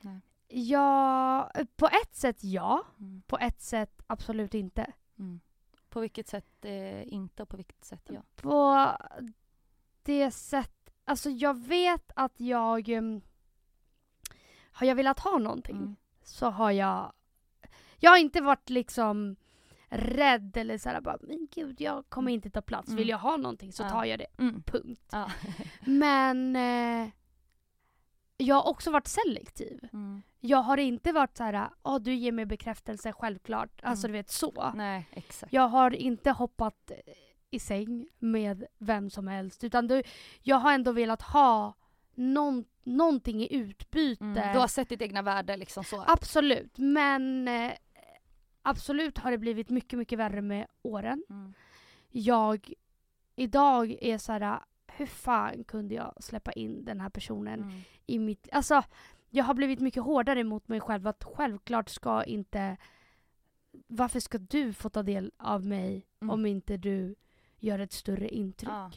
Nej. 0.00 0.20
Ja, 0.48 1.50
på 1.76 1.86
ett 1.86 2.14
sätt 2.14 2.44
ja. 2.44 2.84
Mm. 3.00 3.22
På 3.26 3.38
ett 3.38 3.60
sätt 3.62 4.02
absolut 4.06 4.54
inte. 4.54 4.92
Mm. 5.18 5.40
På 5.88 6.00
vilket 6.00 6.28
sätt 6.28 6.64
eh, 6.64 7.12
inte 7.12 7.42
och 7.42 7.48
på 7.48 7.56
vilket 7.56 7.84
sätt 7.84 8.10
ja? 8.12 8.22
På 8.36 8.88
det 10.02 10.30
sätt, 10.30 10.90
alltså 11.04 11.30
jag 11.30 11.58
vet 11.58 12.12
att 12.16 12.40
jag 12.40 12.88
um, 12.88 13.20
har 14.72 14.86
jag 14.86 14.94
velat 14.94 15.18
ha 15.20 15.38
någonting 15.38 15.76
Mm. 15.76 15.96
så 16.22 16.50
har 16.50 16.70
jag 16.70 17.12
jag 17.98 18.10
har 18.10 18.18
inte 18.18 18.40
varit 18.40 18.70
liksom 18.70 19.36
rädd 19.88 20.56
eller 20.56 20.78
såhär 20.78 21.00
bara 21.00 21.18
men 21.20 21.48
gud 21.50 21.80
jag 21.80 22.08
kommer 22.08 22.32
inte 22.32 22.50
ta 22.50 22.62
plats. 22.62 22.88
Mm. 22.88 22.96
Vill 22.96 23.08
jag 23.08 23.18
ha 23.18 23.36
någonting 23.36 23.72
så 23.72 23.88
tar 23.88 24.04
jag 24.04 24.18
det. 24.18 24.26
Mm. 24.38 24.62
Punkt. 24.62 25.08
Ja. 25.12 25.30
Men 25.86 26.56
eh, 26.56 27.08
jag 28.40 28.54
har 28.56 28.68
också 28.68 28.90
varit 28.90 29.06
selektiv. 29.06 29.88
Mm. 29.92 30.22
Jag 30.40 30.58
har 30.58 30.76
inte 30.76 31.12
varit 31.12 31.36
så 31.36 31.44
här, 31.44 31.68
ja 31.84 31.98
du 31.98 32.14
ger 32.14 32.32
mig 32.32 32.46
bekräftelse 32.46 33.12
självklart. 33.12 33.80
Alltså 33.82 34.06
Mm. 34.06 34.12
du 34.12 34.18
vet 34.18 34.30
så. 34.30 34.72
Nej 34.74 35.08
exakt. 35.12 35.52
Jag 35.52 35.68
har 35.68 35.90
inte 35.90 36.30
hoppat 36.30 36.90
i 37.50 37.58
säng 37.58 38.08
med 38.18 38.64
vem 38.78 39.10
som 39.10 39.28
helst. 39.28 39.64
Utan 39.64 39.86
du, 39.88 40.02
jag 40.42 40.56
har 40.56 40.72
ändå 40.72 40.92
velat 40.92 41.22
ha 41.22 41.74
någon, 42.14 42.64
någonting 42.82 43.42
i 43.42 43.54
utbyte. 43.56 44.24
Mm. 44.24 44.52
Du 44.52 44.58
har 44.58 44.68
sett 44.68 44.88
ditt 44.88 45.02
egna 45.02 45.22
värde 45.22 45.56
liksom 45.56 45.84
så? 45.84 46.04
Absolut. 46.06 46.78
Men 46.78 47.48
eh, 47.48 47.72
absolut 48.62 49.18
har 49.18 49.30
det 49.30 49.38
blivit 49.38 49.70
mycket, 49.70 49.98
mycket 49.98 50.18
värre 50.18 50.42
med 50.42 50.66
åren. 50.82 51.24
Mm. 51.30 51.54
Jag 52.08 52.72
idag 53.36 53.96
är 54.00 54.18
så 54.18 54.32
här, 54.32 54.60
hur 54.96 55.06
fan 55.06 55.64
kunde 55.64 55.94
jag 55.94 56.14
släppa 56.20 56.52
in 56.52 56.84
den 56.84 57.00
här 57.00 57.08
personen 57.10 57.62
Mm. 57.62 57.80
i 58.06 58.18
mitt... 58.18 58.48
Alltså, 58.52 58.82
jag 59.30 59.44
har 59.44 59.54
blivit 59.54 59.80
mycket 59.80 60.02
hårdare 60.02 60.44
mot 60.44 60.68
mig 60.68 60.80
själv. 60.80 61.06
Att 61.06 61.24
självklart 61.24 61.88
ska 61.88 62.24
inte... 62.24 62.76
Varför 63.86 64.20
ska 64.20 64.38
du 64.38 64.72
få 64.72 64.88
ta 64.90 65.02
del 65.02 65.32
av 65.36 65.66
mig 65.66 66.06
Mm. 66.20 66.30
om 66.30 66.46
inte 66.46 66.76
du 66.76 67.14
gör 67.58 67.78
ett 67.78 67.92
större 67.92 68.28
intryck? 68.28 68.70
Ja. 68.70 68.90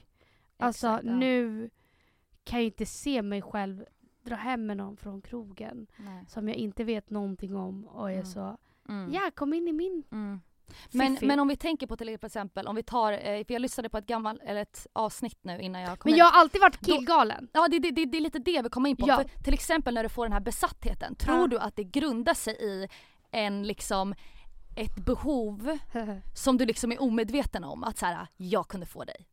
alltså 0.57 0.87
Exakt, 0.87 1.05
ja. 1.05 1.11
nu 1.15 1.69
kan 2.43 2.59
jag 2.59 2.65
inte 2.65 2.85
se 2.85 3.21
mig 3.21 3.41
själv 3.41 3.85
dra 4.21 4.35
hem 4.35 4.65
med 4.65 4.77
någon 4.77 4.97
från 4.97 5.21
krogen 5.21 5.87
Nej. 5.97 6.25
som 6.27 6.47
jag 6.47 6.57
inte 6.57 6.83
vet 6.83 7.09
någonting 7.09 7.55
om 7.55 7.87
och 7.87 8.09
är 8.09 8.13
Mm. 8.13 8.25
så 8.25 8.57
Mm. 8.89 9.13
ja 9.13 9.31
kom 9.35 9.53
in 9.53 9.67
i 9.67 9.73
min 9.73 10.03
Mm. 10.11 10.41
Men, 10.91 11.13
fiffi." 11.13 11.25
men 11.25 11.39
om 11.39 11.47
vi 11.47 11.55
tänker 11.55 11.87
på 11.87 11.97
till 11.97 12.09
exempel, 12.09 12.67
om 12.67 12.75
vi 12.75 12.83
tar, 12.83 13.11
eh, 13.13 13.19
för 13.45 13.53
jag 13.53 13.61
lyssnade 13.61 13.89
på 13.89 13.97
ett 13.97 14.05
gammalt, 14.07 14.41
eller 14.43 14.61
ett 14.61 14.87
avsnitt 14.93 15.39
nu 15.41 15.59
innan 15.61 15.81
jag 15.81 15.99
kom 15.99 16.09
Men 16.09 16.13
hit. 16.13 16.17
jag 16.19 16.25
har 16.25 16.39
alltid 16.41 16.61
varit 16.61 16.81
Då- 16.81 16.95
killgalen. 16.95 17.47
Ja 17.53 17.67
det, 17.67 17.79
det, 17.79 17.91
det, 17.91 18.05
det 18.05 18.17
är 18.17 18.21
lite 18.21 18.39
det 18.39 18.61
vi 18.61 18.69
kommer 18.69 18.89
in 18.89 18.97
på. 18.97 19.07
Ja. 19.07 19.15
För 19.17 19.43
till 19.43 19.53
exempel 19.53 19.93
när 19.93 20.03
du 20.03 20.09
får 20.09 20.25
den 20.25 20.33
här 20.33 20.39
besattheten, 20.39 21.15
tror 21.15 21.37
Ja. 21.39 21.47
du 21.47 21.59
att 21.59 21.75
det 21.75 21.83
grundar 21.83 22.33
sig 22.33 22.53
i 22.59 22.87
en 23.31 23.63
liksom 23.67 24.15
ett 24.75 25.05
behov 25.05 25.77
som 26.35 26.57
du 26.57 26.65
liksom 26.65 26.91
är 26.91 27.01
omedveten 27.01 27.63
om? 27.63 27.83
Att 27.83 27.97
så 27.97 28.05
här, 28.05 28.27
jag 28.37 28.67
kunde 28.67 28.85
få 28.85 29.03
dig. 29.03 29.25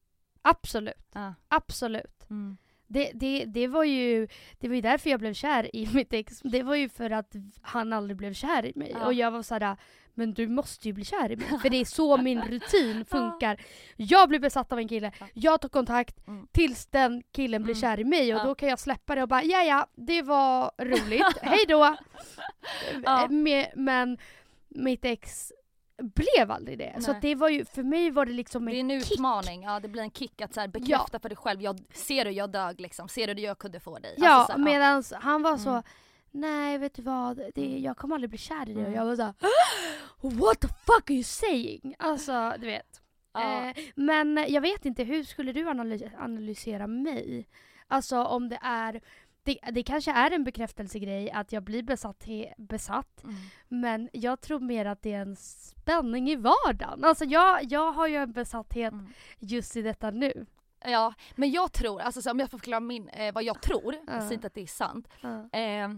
absolut, 0.43 1.09
Ja. 1.15 1.35
absolut. 1.48 2.31
Mm. 2.31 2.57
Det, 2.86 3.11
det, 3.15 3.44
det 3.44 3.66
var 3.66 3.85
ju 3.85 4.28
det 4.59 4.69
var 4.69 4.74
ju 4.74 4.81
därför 4.81 5.11
jag 5.11 5.20
blev 5.20 5.35
kär 5.35 5.77
i 5.77 5.89
mitt 5.94 6.12
ex. 6.12 6.40
Det 6.44 6.62
var 6.62 6.74
ju 6.74 6.89
för 6.89 7.11
att 7.11 7.35
han 7.62 7.93
aldrig 7.93 8.16
blev 8.16 8.35
kär 8.35 8.66
i 8.66 8.73
mig. 8.77 8.90
Ja. 9.01 9.07
Och 9.07 9.15
jag 9.15 9.31
var 9.31 9.43
såhär, 9.43 9.77
men 10.20 10.34
du 10.34 10.48
måste 10.48 10.88
ju 10.88 10.92
bli 10.94 11.05
kär 11.05 11.32
i 11.32 11.36
mig. 11.36 11.47
För 11.62 11.70
det 11.70 11.76
är 11.80 11.84
så 11.84 12.16
min 12.16 12.42
rutin 12.42 13.05
funkar. 13.05 13.60
Jag 13.97 14.28
blir 14.28 14.38
besatt 14.40 14.72
av 14.72 14.78
en 14.78 14.88
kille, 14.88 15.12
Ja. 15.20 15.26
jag 15.34 15.60
tar 15.60 15.68
kontakt 15.68 16.26
Mm. 16.28 16.47
tills 16.52 16.86
den 16.86 17.22
killen 17.32 17.62
blir 17.62 17.74
Mm. 17.74 17.80
kär 17.80 18.01
i 18.01 18.05
mig. 18.05 18.34
Och 18.34 18.40
Ja. 18.40 18.44
då 18.44 18.55
kan 18.55 18.68
jag 18.68 18.78
släppa 18.78 19.14
det 19.14 19.22
och 19.22 19.28
bara, 19.28 19.42
ja 19.42 19.62
ja, 19.62 19.86
det 19.94 20.22
var 20.22 20.70
roligt, 20.78 21.38
hej 21.42 21.64
då. 21.68 21.97
Ja. 23.05 23.28
Med, 23.30 23.70
men 23.76 24.18
mitt 24.68 25.05
ex 25.05 25.52
blev 26.02 26.51
aldrig 26.51 26.78
det. 26.78 26.94
Så 27.01 27.06
Nej. 27.09 27.16
att 27.16 27.22
det 27.22 27.34
var 27.34 27.48
ju, 27.48 27.64
för 27.64 27.82
mig 27.82 28.10
var 28.10 28.26
det 28.26 28.32
liksom 28.32 28.64
Det 28.64 28.76
är 28.76 28.80
en 28.80 28.90
en 28.90 29.01
kick. 29.01 29.12
utmaning, 29.12 29.62
ja 29.62 29.80
det 29.80 29.88
blir 29.88 30.02
en 30.02 30.10
kick 30.10 30.40
att 30.40 30.55
så 30.55 30.68
bekräfta 30.68 31.18
för 31.18 31.28
dig 31.28 31.36
själv. 31.36 31.62
Jag, 31.62 31.78
ser 31.94 32.24
du 32.24 32.30
jag 32.30 32.51
dög 32.52 32.80
liksom? 32.80 33.09
Ser 33.09 33.34
du 33.34 33.42
jag 33.42 33.59
kunde 33.59 33.80
få 33.80 33.98
dig? 33.98 34.14
Ja, 34.18 34.28
Alltså, 34.30 34.52
så 34.52 34.59
här, 34.59 34.64
medan 34.64 35.02
han 35.22 35.42
var 35.42 35.56
så 35.56 35.70
Mm. 35.70 35.82
Nej 36.31 36.78
vet 36.78 36.94
du 36.94 37.02
vad, 37.02 37.36
det, 37.36 37.66
Mm. 37.66 37.82
jag 37.82 37.97
kommer 37.97 38.15
aldrig 38.15 38.31
bli 38.31 38.39
kär 38.39 38.69
i 38.69 38.73
dig. 38.74 38.82
Och 38.82 38.89
Mm. 38.89 38.94
jag 38.94 39.05
var 39.07 39.16
såhär 39.16 39.35
What 40.20 40.61
the 40.61 40.69
fuck 40.69 41.11
are 41.11 41.15
you 41.15 41.23
saying? 41.24 41.94
Alltså 41.98 42.52
du 42.61 42.66
vet. 42.66 43.02
ja. 43.32 43.69
Eh, 43.70 43.77
men 43.94 44.44
jag 44.48 44.61
vet 44.61 44.85
inte, 44.86 45.05
hur 45.05 45.24
skulle 45.24 45.52
du 45.52 45.65
analy- 45.69 46.11
analysera 46.19 46.86
mig? 46.86 47.48
Alltså 47.89 48.24
om 48.24 48.48
det 48.48 48.59
är 48.62 49.01
det, 49.43 49.59
det 49.73 49.82
kanske 49.82 50.11
är 50.12 50.31
en 50.31 50.44
bekräftelsegrej 50.44 51.31
att 51.31 51.52
jag 51.52 51.62
blir 51.62 51.82
besatt, 51.82 52.24
besatt 52.59 53.24
Mm. 53.24 53.36
men 53.69 54.09
jag 54.12 54.40
tror 54.40 54.61
mer 54.61 54.85
att 54.86 55.02
det 55.02 55.12
är 55.12 55.20
en 55.23 55.36
spänning 55.36 56.31
i 56.31 56.36
vardagen. 56.36 57.05
Alltså 57.05 57.24
jag, 57.24 57.65
jag 57.73 57.93
har 57.93 58.07
ju 58.07 58.16
en 58.16 58.32
besatthet 58.32 58.93
Mm. 58.93 59.07
just 59.39 59.77
i 59.77 59.82
detta 59.82 60.11
nu. 60.11 60.47
Ja, 60.85 61.15
men 61.36 61.51
jag 61.51 61.73
tror, 61.73 62.01
alltså 62.01 62.23
så 62.23 62.31
om 62.31 62.39
jag 62.40 62.51
får 62.51 62.59
förklara 62.59 62.81
min, 62.81 63.09
eh, 63.09 63.35
vad 63.35 63.44
jag 63.44 63.62
tror, 63.62 63.94
Ja. 64.07 64.12
jag 64.12 64.23
säger 64.23 64.35
inte 64.35 64.47
att 64.47 64.55
det 64.55 64.62
är 64.62 64.66
sant. 64.66 65.09
Ja. 65.20 65.59
Eh, 65.59 65.89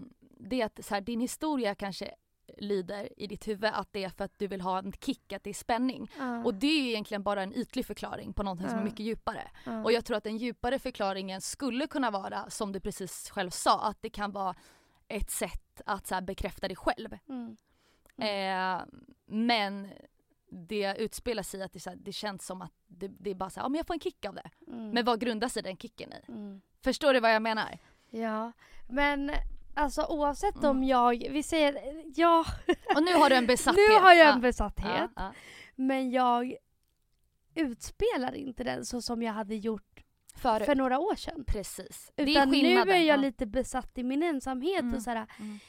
det 0.49 0.61
är 0.61 0.65
att 0.65 0.85
så 0.85 0.93
här, 0.93 1.01
din 1.01 1.19
historia 1.19 1.75
kanske 1.75 2.15
lyder 2.57 3.19
i 3.19 3.27
ditt 3.27 3.47
huvud 3.47 3.71
att 3.73 3.93
det 3.93 4.03
är 4.03 4.09
för 4.09 4.25
att 4.25 4.39
du 4.39 4.47
vill 4.47 4.61
ha 4.61 4.79
en 4.79 4.91
kick, 4.91 5.33
att 5.33 5.43
det 5.43 5.49
är 5.49 5.53
spänning. 5.53 6.11
Ja. 6.17 6.43
Och 6.43 6.53
det 6.53 6.67
är 6.67 6.83
ju 6.83 6.89
egentligen 6.89 7.23
bara 7.23 7.43
en 7.43 7.53
ytlig 7.53 7.85
förklaring 7.85 8.33
på 8.33 8.43
någonting 8.43 8.69
som 8.69 8.79
är 8.79 8.83
mycket 8.83 8.99
djupare. 8.99 9.51
Ja. 9.65 9.83
Och 9.83 9.91
jag 9.91 10.05
tror 10.05 10.17
att 10.17 10.23
den 10.23 10.37
djupare 10.37 10.79
förklaringen 10.79 11.41
skulle 11.41 11.87
kunna 11.87 12.11
vara, 12.11 12.49
som 12.49 12.71
du 12.71 12.79
precis 12.79 13.29
själv 13.29 13.49
sa, 13.49 13.81
att 13.81 14.01
det 14.01 14.09
kan 14.09 14.31
vara 14.31 14.55
ett 15.07 15.31
sätt 15.31 15.81
att 15.85 16.07
så 16.07 16.15
här, 16.15 16.21
bekräfta 16.21 16.67
dig 16.67 16.77
själv. 16.77 17.17
Mm. 17.29 17.57
Eh, 18.17 18.85
men 19.25 19.89
det 20.49 20.95
utspelar 20.97 21.43
sig 21.43 21.61
att 21.61 21.73
det, 21.73 21.79
så 21.79 21.89
här, 21.89 21.97
det 21.97 22.11
känns 22.11 22.45
som 22.45 22.61
att 22.61 22.73
det, 22.87 23.07
det 23.07 23.29
är 23.29 23.35
bara 23.35 23.49
så 23.49 23.59
här, 23.59 23.65
ja 23.65 23.69
men 23.69 23.77
jag 23.77 23.87
får 23.87 23.93
en 23.93 23.99
kick 23.99 24.25
av 24.25 24.35
det. 24.35 24.49
Mm. 24.67 24.89
Men 24.89 25.05
vad 25.05 25.19
grundar 25.19 25.47
sig 25.47 25.63
den 25.63 25.77
kicken 25.77 26.13
i? 26.13 26.31
Mm. 26.31 26.61
Förstår 26.81 27.13
du 27.13 27.19
vad 27.19 27.33
jag 27.33 27.41
menar? 27.41 27.79
Ja, 28.09 28.51
men 28.89 29.31
alltså 29.73 30.05
oavsett 30.09 30.55
Mm. 30.55 30.69
om 30.69 30.83
jag, 30.83 31.27
vi 31.29 31.43
säger, 31.43 31.77
ja, 32.15 32.45
Och 32.95 33.03
nu 33.03 33.13
har 33.13 33.29
du 33.29 33.35
en 33.35 33.47
besatthet. 33.47 33.85
nu 33.89 33.95
har 33.99 34.13
jag 34.13 34.29
en 34.33 34.41
besatthet. 34.41 34.91
ja, 34.95 35.09
ja. 35.15 35.33
Men 35.75 36.11
jag 36.11 36.55
utspelar 37.55 38.35
inte 38.35 38.63
den 38.63 38.85
så 38.85 39.01
som 39.01 39.23
jag 39.23 39.33
hade 39.33 39.55
gjort 39.55 40.03
Förut. 40.35 40.65
för 40.65 40.75
några 40.75 40.99
år 40.99 41.15
sedan. 41.15 41.43
Precis. 41.47 42.11
det 42.15 42.23
är 42.23 42.27
Utan 42.27 42.49
nu 42.49 42.57
är 42.79 42.85
jag 42.85 43.03
ja. 43.05 43.15
lite 43.15 43.45
besatt 43.45 43.97
i 43.97 44.03
min 44.03 44.23
ensamhet 44.23 44.79
Mm. 44.81 44.95
och 44.95 45.01
sådär. 45.01 45.27
Mm. 45.39 45.59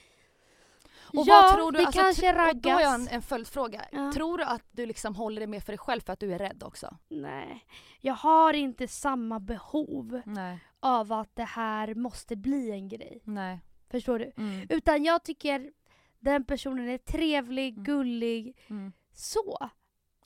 Och 1.16 1.24
ja, 1.26 1.40
vad 1.42 1.54
tror 1.54 1.72
du, 1.72 1.78
det 1.78 1.86
alltså, 1.86 2.00
kanske 2.02 2.32
tr- 2.32 2.48
och 2.50 2.56
Då 2.56 2.70
har 2.70 2.80
jag 2.80 2.88
raggas. 2.92 3.08
en, 3.08 3.14
en 3.14 3.22
följdfråga. 3.22 3.84
Ja. 3.92 4.12
Tror 4.12 4.38
du 4.38 4.44
att 4.44 4.62
du 4.70 4.86
liksom 4.86 5.14
håller 5.14 5.40
det 5.40 5.46
med 5.46 5.62
för 5.62 5.72
dig 5.72 5.78
själv 5.78 6.00
för 6.00 6.12
att 6.12 6.20
du 6.20 6.34
är 6.34 6.38
rädd 6.38 6.62
också? 6.62 6.96
Nej, 7.08 7.64
jag 8.00 8.14
har 8.14 8.52
inte 8.54 8.88
samma 8.88 9.40
behov 9.40 10.20
Nej. 10.26 10.58
av 10.80 11.12
att 11.12 11.36
det 11.36 11.44
här 11.44 11.94
måste 11.94 12.36
bli 12.36 12.70
en 12.70 12.88
grej. 12.88 13.20
Nej. 13.24 13.60
Förstår 13.90 14.18
du? 14.18 14.32
Mm. 14.36 14.66
Utan 14.68 15.04
jag 15.04 15.24
tycker 15.24 15.72
den 16.18 16.44
personen 16.44 16.88
är 16.88 16.98
trevlig, 16.98 17.72
Mm. 17.72 17.84
gullig, 17.84 18.56
Mm. 18.70 18.92
så. 19.12 19.70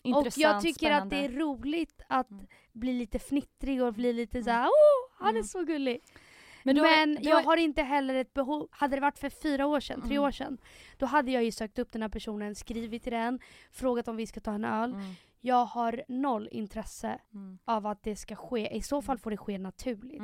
Intressant, 0.02 0.36
och 0.36 0.40
jag 0.42 0.60
tycker 0.62 0.86
spännande. 0.86 1.02
att 1.02 1.10
det 1.10 1.34
är 1.34 1.38
roligt 1.38 2.02
att 2.08 2.30
Mm. 2.30 2.46
bli 2.72 2.92
lite 2.92 3.18
fnittrig 3.18 3.82
och 3.82 3.94
bli 3.94 4.12
lite 4.12 4.38
Mm. 4.38 4.44
såhär 4.44 4.64
åh, 4.66 5.24
han 5.24 5.36
är 5.36 5.42
så 5.42 5.62
gullig. 5.64 6.00
Men, 6.62 6.74
Men, 6.74 6.74
du 6.74 6.80
har- 6.90 7.06
du 7.22 7.28
jag 7.30 7.42
har- 7.42 7.56
inte 7.56 7.82
heller 7.82 8.14
ett 8.14 8.34
behov, 8.34 8.68
hade 8.70 8.96
det 8.96 9.00
varit 9.00 9.18
för 9.18 9.30
fyra 9.30 9.66
år 9.66 9.80
sedan, 9.80 10.00
tre 10.02 10.14
Mm. 10.16 10.24
år 10.24 10.30
sedan, 10.30 10.58
då 10.98 11.06
hade 11.06 11.30
jag 11.30 11.44
ju 11.44 11.52
sökt 11.52 11.78
upp 11.78 11.92
den 11.92 12.02
här 12.02 12.08
personen, 12.08 12.54
skrivit 12.54 13.02
till 13.02 13.12
den, 13.12 13.40
frågat 13.72 14.08
om 14.08 14.16
vi 14.16 14.26
ska 14.26 14.40
ta 14.40 14.52
en 14.52 14.64
öl. 14.64 14.92
Mm. 14.94 15.12
Jag 15.40 15.64
har 15.64 16.02
noll 16.08 16.48
intresse 16.52 17.18
Mm. 17.34 17.58
av 17.64 17.86
att 17.86 18.02
det 18.02 18.16
ska 18.16 18.36
ske, 18.36 18.76
i 18.76 18.82
så 18.82 19.02
fall 19.02 19.18
får 19.18 19.30
det 19.30 19.36
ske 19.36 19.58
naturligt. 19.58 20.22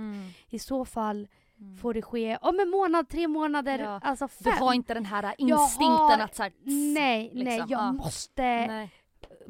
I 0.51 0.59
så 0.59 0.85
fall 0.85 1.29
Mm. 1.61 1.77
får 1.77 1.95
det 1.95 2.03
ske 2.03 2.37
om 2.41 2.61
en 2.61 2.71
månad, 2.71 3.09
tre 3.09 3.29
månader, 3.29 3.79
Ja. 3.79 4.01
alltså 4.03 4.27
Du 4.39 4.45
fem. 4.51 4.59
har 4.59 4.75
inte 4.75 4.95
den 4.95 5.05
här 5.05 5.35
instinkten 5.39 5.87
har- 5.97 6.19
att 6.19 6.35
såhär... 6.37 6.53
Nej, 6.63 6.95
nej, 6.95 7.31
liksom, 7.35 7.57
jag 7.71 7.81
ja. 7.81 7.93
måste 7.93 8.43
Nej, 8.67 8.91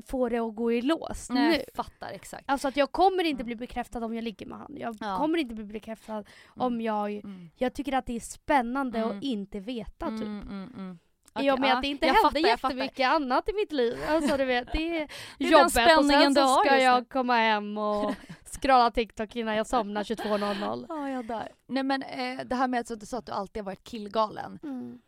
få 0.06 0.28
det 0.28 0.38
att 0.38 0.54
gå 0.56 0.72
i 0.72 0.82
lås 0.82 1.30
nej, 1.30 1.48
nu. 1.48 1.54
jag 1.54 1.64
fattar 1.74 2.10
exakt. 2.10 2.44
Alltså 2.50 2.68
att 2.68 2.76
jag 2.76 2.92
kommer 2.92 3.24
inte 3.24 3.40
Mm. 3.40 3.46
bli 3.46 3.56
bekräftad 3.56 4.04
om 4.04 4.14
jag 4.14 4.24
ligger 4.24 4.46
med 4.46 4.58
han. 4.58 4.76
Jag 4.76 4.96
Ja. 5.00 5.16
kommer 5.16 5.38
inte 5.38 5.54
bli 5.54 5.64
bekräftad 5.64 6.24
om 6.46 6.80
jag... 6.80 7.12
Mm. 7.12 7.50
Jag 7.56 7.74
tycker 7.74 7.92
att 7.92 8.06
det 8.06 8.16
är 8.16 8.20
spännande 8.20 8.98
Mm. 8.98 9.16
att 9.18 9.24
inte 9.24 9.60
veta 9.60 10.08
typ. 10.08 10.22
Mm, 10.22 10.98
mm. 11.34 11.46
I 11.46 11.50
och 11.50 11.60
med 11.60 11.70
ja, 11.70 11.76
att 11.76 11.82
det 11.82 11.88
inte 11.88 12.06
jag 12.06 12.14
hände 12.14 12.28
fattar, 12.28 12.48
jag 12.48 12.60
fattar. 12.60 12.74
jättemycket 12.74 13.08
annat 13.08 13.48
i 13.48 13.52
mitt 13.52 13.72
liv. 13.72 13.98
Alltså 14.08 14.36
du 14.36 14.44
vet, 14.44 14.72
det 14.72 14.98
är 14.98 15.08
den 15.38 15.50
jobbet 15.50 15.98
och 15.98 16.04
sen 16.04 16.34
så 16.34 16.48
ska 16.64 16.78
jag 16.78 17.08
komma 17.08 17.34
hem 17.34 17.78
och 17.88 18.14
scrolla 18.44 18.90
TikTok 18.90 19.36
innan 19.36 19.56
jag 19.56 19.66
somnar 19.66 20.02
22.00. 20.02 20.86
Ja, 20.88 21.10
jag 21.10 21.26
dör. 21.26 21.48
Nej 21.66 21.82
men 21.82 22.02
eh, 22.02 22.44
det 22.44 22.54
här 22.54 22.68
med 22.68 22.80
att 22.80 23.00
du 23.00 23.06
sa 23.06 23.18
att 23.18 23.26
du 23.26 23.32
alltid 23.32 23.62
har 23.62 23.64
varit 23.64 23.84
killgalen. 23.84 24.58
Mm. 24.62 24.98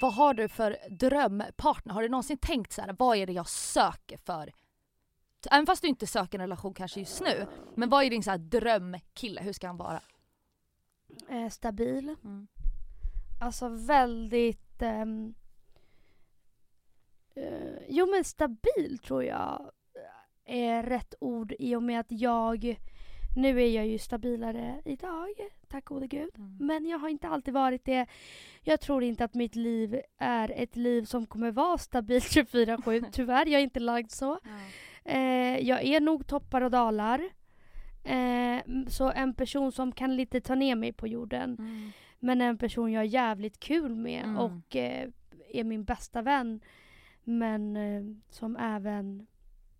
Vad 0.00 0.14
har 0.14 0.34
du 0.34 0.48
för 0.48 0.76
drömpartner? 0.90 1.94
Har 1.94 2.02
du 2.02 2.08
någonsin 2.08 2.38
tänkt 2.38 2.72
så 2.72 2.82
här, 2.82 2.96
vad 2.98 3.16
är 3.16 3.26
det 3.26 3.32
jag 3.32 3.48
söker 3.48 4.16
för? 4.16 4.52
Även 5.50 5.66
fast 5.66 5.82
du 5.82 5.88
inte 5.88 6.06
söker 6.06 6.38
en 6.38 6.42
relation 6.42 6.74
kanske 6.74 7.00
just 7.00 7.20
nu. 7.20 7.46
Men 7.74 7.88
vad 7.88 8.04
är 8.04 8.10
din 8.10 8.22
så 8.22 8.30
här 8.30 8.38
drömkille? 8.38 9.40
Hur 9.40 9.52
ska 9.52 9.66
han 9.66 9.76
vara? 9.76 10.00
Eh, 11.28 11.48
stabil. 11.48 12.16
Mm. 12.24 12.48
Alltså 13.40 13.68
väldigt... 13.68 14.82
ehm, 14.82 15.34
eh, 17.40 17.82
jo 17.88 18.06
men 18.06 18.24
stabil 18.24 18.98
tror 18.98 19.24
jag 19.24 19.70
är 20.44 20.82
rätt 20.82 21.14
ord 21.20 21.52
i 21.58 21.74
och 21.76 21.82
med 21.82 22.00
att 22.00 22.12
jag... 22.12 22.76
Nu 23.36 23.62
är 23.62 23.68
jag 23.68 23.86
ju 23.86 23.98
stabilare 23.98 24.82
idag, 24.84 25.28
tack 25.68 25.84
gode 25.84 26.06
gud. 26.06 26.30
Mm. 26.36 26.56
Men 26.60 26.86
jag 26.86 26.98
har 26.98 27.08
inte 27.08 27.28
alltid 27.28 27.54
varit 27.54 27.84
det. 27.84 28.06
Jag 28.62 28.80
tror 28.80 29.02
inte 29.02 29.24
att 29.24 29.34
mitt 29.34 29.56
liv 29.56 30.00
är 30.18 30.52
ett 30.56 30.76
liv 30.76 31.04
som 31.04 31.26
kommer 31.26 31.50
vara 31.50 31.78
stabilt 31.78 32.24
24-7. 32.52 33.04
Tyvärr, 33.12 33.46
jag 33.46 33.60
är 33.60 33.64
inte 33.64 33.80
lagd 33.80 34.10
så. 34.10 34.38
Eh, 35.04 35.58
jag 35.68 35.84
är 35.84 36.00
nog 36.00 36.26
toppar 36.26 36.60
och 36.60 36.70
dalar. 36.70 37.28
Eh, 38.04 38.62
så 38.88 39.10
en 39.10 39.34
person 39.34 39.72
som 39.72 39.92
kan 39.92 40.16
lite 40.16 40.40
ta 40.40 40.54
ner 40.54 40.74
mig 40.74 40.92
på 40.92 41.06
jorden. 41.06 41.56
Mm. 41.58 41.90
Men 42.18 42.40
en 42.40 42.58
person 42.58 42.92
jag 42.92 43.00
har 43.00 43.04
jävligt 43.04 43.60
kul 43.60 43.94
med 43.94 44.24
Mm. 44.24 44.36
och 44.38 44.76
eh, 44.76 45.08
är 45.52 45.64
min 45.64 45.84
bästa 45.84 46.22
vän. 46.22 46.60
Men 47.24 47.76
eh, 47.76 48.02
som 48.30 48.56
även 48.56 49.26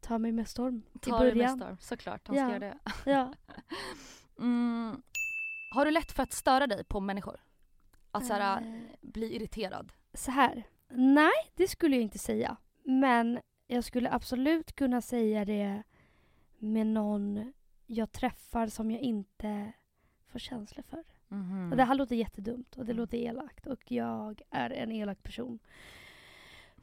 tar 0.00 0.18
mig 0.18 0.32
med 0.32 0.48
storm 0.48 0.82
i 0.94 0.98
Ta 0.98 1.18
det 1.18 1.24
med 1.24 1.34
början. 1.34 1.56
storm, 1.58 1.76
såklart. 1.80 2.28
Han 2.28 2.36
ska 2.36 2.44
Ja. 2.44 2.48
göra 2.50 2.58
det. 2.58 2.78
Ja. 3.10 3.32
Mm. 4.38 5.02
Har 5.74 5.84
du 5.84 5.90
lätt 5.90 6.12
för 6.12 6.22
att 6.22 6.32
störa 6.32 6.66
dig 6.66 6.84
på 6.84 7.00
människor? 7.00 7.40
Att 8.10 8.26
så 8.26 8.32
här, 8.34 8.60
Eh. 8.62 8.80
bli 9.00 9.34
irriterad? 9.36 9.92
Så 10.14 10.30
här. 10.30 10.62
Nej, 10.88 11.32
det 11.54 11.68
skulle 11.68 11.96
jag 11.96 12.02
inte 12.02 12.18
säga. 12.18 12.56
Men 12.84 13.40
jag 13.66 13.84
skulle 13.84 14.10
absolut 14.10 14.72
kunna 14.72 15.00
säga 15.00 15.44
det 15.44 15.82
med 16.58 16.86
någon 16.86 17.52
jag 17.86 18.12
träffar 18.12 18.66
som 18.66 18.90
jag 18.90 19.00
inte 19.00 19.72
får 20.26 20.38
känslor 20.38 20.82
för. 20.82 21.04
Mhm. 21.28 21.70
Och 21.70 21.76
det 21.76 21.84
här 21.84 21.94
låter 21.94 22.16
jättedumt 22.16 22.76
och 22.76 22.84
det 22.84 22.92
Mm. 22.92 23.00
låter 23.02 23.18
elakt 23.18 23.66
och 23.66 23.92
jag 23.92 24.42
är 24.50 24.70
en 24.70 24.92
elak 24.92 25.22
person 25.22 25.58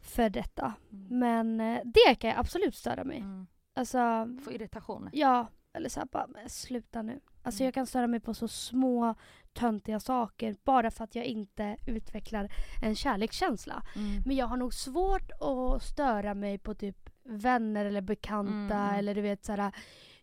för 0.10 0.30
detta. 0.30 0.74
Mm. 0.92 1.20
Men 1.20 1.62
eh, 1.62 1.82
det 1.86 2.16
kan 2.16 2.30
jag 2.30 2.40
absolut 2.40 2.76
störa 2.76 3.04
mig. 3.04 3.18
Mm. 3.18 3.48
Alltså, 3.76 4.28
Få 4.46 4.52
irritation? 4.52 5.10
ja, 5.14 5.48
eller 5.74 5.90
såhär 5.90 6.08
bara, 6.12 6.28
men 6.28 6.50
sluta 6.50 7.02
nu. 7.02 7.20
Alltså 7.44 7.62
Mm. 7.62 7.66
jag 7.68 7.74
kan 7.74 7.88
störa 7.88 8.08
mig 8.08 8.20
på 8.20 8.34
så 8.34 8.48
små 8.48 9.16
töntiga 9.54 10.00
saker 10.00 10.56
bara 10.64 10.92
för 10.92 11.04
att 11.04 11.16
jag 11.16 11.26
inte 11.26 11.78
utvecklar 11.88 12.52
en 12.84 12.96
kärlekskänsla. 12.96 13.84
Mm. 13.96 14.22
Men 14.26 14.36
jag 14.36 14.46
har 14.48 14.58
nog 14.58 14.74
svårt 14.74 15.32
att 15.32 15.84
störa 15.84 16.34
mig 16.34 16.58
på 16.58 16.74
typ 16.76 17.10
vänner 17.24 17.86
eller 17.86 18.02
bekanta 18.02 18.76
Mm. 18.76 18.96
eller 18.96 19.16
du 19.16 19.22
vet 19.22 19.46
såhär. 19.46 19.72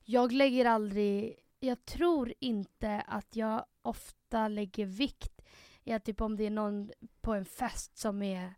Jag 0.04 0.32
lägger 0.32 0.64
aldrig, 0.64 1.34
jag 1.60 1.84
tror 1.84 2.32
inte 2.40 3.00
att 3.08 3.36
jag 3.36 3.64
ofta 3.82 4.48
lägger 4.48 4.86
vikt 4.86 5.42
i 5.84 5.92
att 5.92 6.04
typ 6.04 6.20
om 6.20 6.36
det 6.36 6.46
är 6.46 6.50
någon 6.50 6.90
på 7.20 7.34
en 7.34 7.44
fest 7.44 7.96
som 7.98 8.22
är 8.22 8.54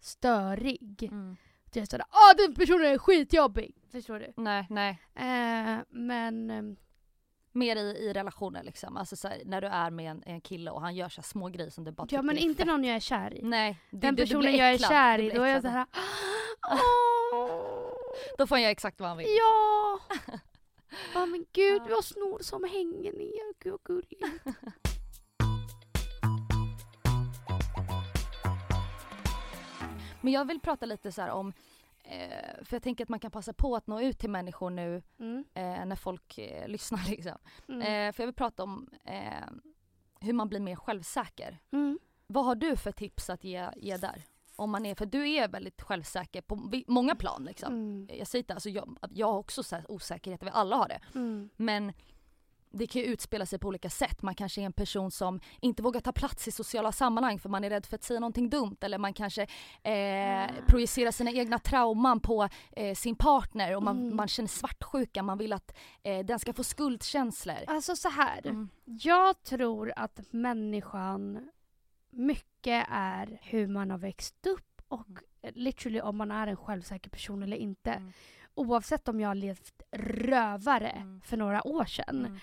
störig. 0.00 1.02
Mm. 1.12 1.36
Är 1.74 1.84
sådär 1.84 2.06
ah 2.10 2.34
den 2.36 2.54
personen 2.54 2.84
är 2.86 2.98
skitjobbig. 2.98 3.74
Förstår 3.92 4.18
du? 4.18 4.32
Nej, 4.36 4.66
nej. 4.70 4.90
Eh, 5.14 5.78
men 5.90 6.50
ehm, 6.50 6.76
Mer 7.52 7.76
i, 7.76 7.80
i 7.80 8.12
relationer 8.12 8.62
liksom. 8.62 8.96
Alltså 8.96 9.16
så 9.16 9.28
här, 9.28 9.42
när 9.44 9.60
du 9.60 9.66
är 9.66 9.90
med 9.90 10.10
en, 10.10 10.22
en 10.26 10.40
kille 10.40 10.70
och 10.70 10.80
han 10.80 10.94
gör 10.96 11.08
så 11.08 11.20
här 11.20 11.26
små 11.26 11.48
grejer 11.48 11.70
som 11.70 11.84
du 11.84 11.92
bara 11.92 12.06
ja 12.10 12.22
men 12.22 12.38
inte 12.38 12.64
någon 12.64 12.84
jag 12.84 12.96
är 12.96 13.00
kär 13.00 13.34
i. 13.34 13.42
Nej. 13.42 13.78
Du, 13.90 13.98
Den 13.98 14.14
du- 14.14 14.22
du 14.22 14.26
personen 14.26 14.40
blir 14.40 14.58
jag 14.58 14.72
är 14.72 14.78
kär 14.78 15.18
Du 15.18 15.24
i, 15.24 15.30
då 15.30 15.42
är 15.42 15.48
jag 15.52 15.62
såhär 15.62 15.86
Åh! 16.70 17.92
Då 18.38 18.46
får 18.46 18.54
han 18.56 18.62
göra 18.62 18.70
exakt 18.72 19.00
vad 19.00 19.08
han 19.08 19.18
vill. 19.18 19.26
Ja! 19.38 20.00
Ja 21.14 21.26
men 21.26 21.44
gud, 21.52 21.82
Ja. 21.82 21.86
du 21.88 21.94
har 21.94 22.02
snor 22.02 22.38
som 22.42 22.64
hänger 22.64 23.12
ner. 23.12 23.54
Gud 23.62 23.72
vad 23.72 23.82
gulligt. 23.82 24.24
Men 30.20 30.32
jag 30.32 30.44
vill 30.44 30.60
prata 30.60 30.86
lite 30.86 31.12
så 31.12 31.30
om 31.32 31.52
eh, 32.04 32.64
för 32.64 32.74
jag 32.76 32.82
tänker 32.82 33.04
att 33.04 33.08
man 33.08 33.20
kan 33.20 33.30
passa 33.30 33.52
på 33.52 33.76
att 33.76 33.86
nå 33.86 34.00
ut 34.00 34.18
till 34.18 34.30
människor 34.30 34.70
nu 34.70 35.02
Mm. 35.18 35.44
eh, 35.54 35.86
när 35.86 35.96
folk 35.96 36.38
eh, 36.38 36.68
lyssnar 36.68 37.04
liksom. 37.10 37.38
Mm. 37.68 37.80
Eh, 37.80 38.12
för 38.12 38.22
jag 38.22 38.26
vill 38.26 38.34
prata 38.34 38.62
om 38.62 38.90
eh, 39.04 39.46
hur 40.20 40.32
man 40.32 40.48
blir 40.48 40.60
mer 40.60 40.76
självsäker. 40.76 41.58
Mm. 41.72 41.98
Vad 42.26 42.44
har 42.44 42.54
du 42.54 42.76
för 42.76 42.92
tips 42.92 43.30
att 43.30 43.44
ge, 43.44 43.68
ge 43.76 43.96
där? 43.96 44.22
Om 44.56 44.70
man 44.70 44.86
är, 44.86 44.94
för 44.94 45.06
du 45.06 45.30
är 45.30 45.48
väldigt 45.48 45.82
självsäker 45.82 46.40
på 46.42 46.70
många 46.86 47.14
plan 47.16 47.44
liksom. 47.44 47.72
Mm. 47.72 48.08
Jag 48.18 48.26
säger 48.26 48.42
inte, 48.42 48.54
alltså 48.54 48.70
jag, 48.70 48.96
jag 49.10 49.26
har 49.26 49.38
också 49.38 49.62
osäkerhet, 49.88 50.42
vi 50.42 50.50
alla 50.52 50.76
har 50.76 50.88
det. 50.88 51.00
Mm. 51.14 51.50
Men 51.56 51.92
det 52.72 52.86
kan 52.86 53.02
ju 53.02 53.06
utspela 53.08 53.46
sig 53.46 53.58
på 53.58 53.68
olika 53.68 53.90
sätt. 53.90 54.22
Man 54.22 54.34
kanske 54.34 54.60
är 54.60 54.64
en 54.66 54.72
person 54.72 55.10
som 55.10 55.40
inte 55.60 55.82
vågar 55.82 56.00
ta 56.00 56.12
plats 56.12 56.48
i 56.48 56.52
sociala 56.52 56.92
sammanhang 56.92 57.38
för 57.38 57.48
man 57.48 57.64
är 57.64 57.70
rädd 57.70 57.86
för 57.86 57.94
att 57.94 58.02
säga 58.04 58.20
någonting 58.20 58.50
dumt. 58.50 58.76
Eller 58.80 58.98
man 58.98 59.12
kanske 59.14 59.42
eh, 59.82 60.50
projicerar 60.66 61.10
sina 61.10 61.30
egna 61.30 61.58
trauman 61.58 62.20
på 62.20 62.48
eh, 62.76 62.94
sin 62.94 63.16
partner 63.16 63.76
och 63.76 63.82
man, 63.82 63.98
Mm. 64.00 64.16
man 64.16 64.28
känner 64.28 64.48
svartsjuka. 64.48 65.22
Man 65.22 65.38
vill 65.38 65.52
att 65.52 65.76
eh, 66.02 66.18
den 66.24 66.38
ska 66.38 66.52
få 66.52 66.64
skuldkänslor. 66.64 67.56
Alltså 67.66 67.96
så 67.96 68.08
här. 68.08 68.46
Mm. 68.46 68.68
Jag 68.84 69.42
tror 69.42 69.92
att 69.96 70.20
människan 70.30 71.50
mycket 72.10 72.86
är 72.90 73.38
hur 73.42 73.66
man 73.66 73.90
har 73.90 73.98
växt 73.98 74.46
upp 74.46 74.82
och 74.88 75.06
literally 75.54 76.00
om 76.00 76.16
man 76.16 76.30
är 76.30 76.46
en 76.46 76.56
självsäker 76.56 77.10
person 77.10 77.42
eller 77.42 77.56
inte. 77.56 77.90
Mm. 77.92 78.12
Oavsett 78.54 79.08
om 79.08 79.20
jag 79.20 79.28
har 79.28 79.34
levt 79.34 79.82
rövare 79.92 80.88
Mm. 80.90 81.20
för 81.20 81.36
några 81.36 81.66
år 81.66 81.84
sedan 81.84 82.18
Mm. 82.26 82.38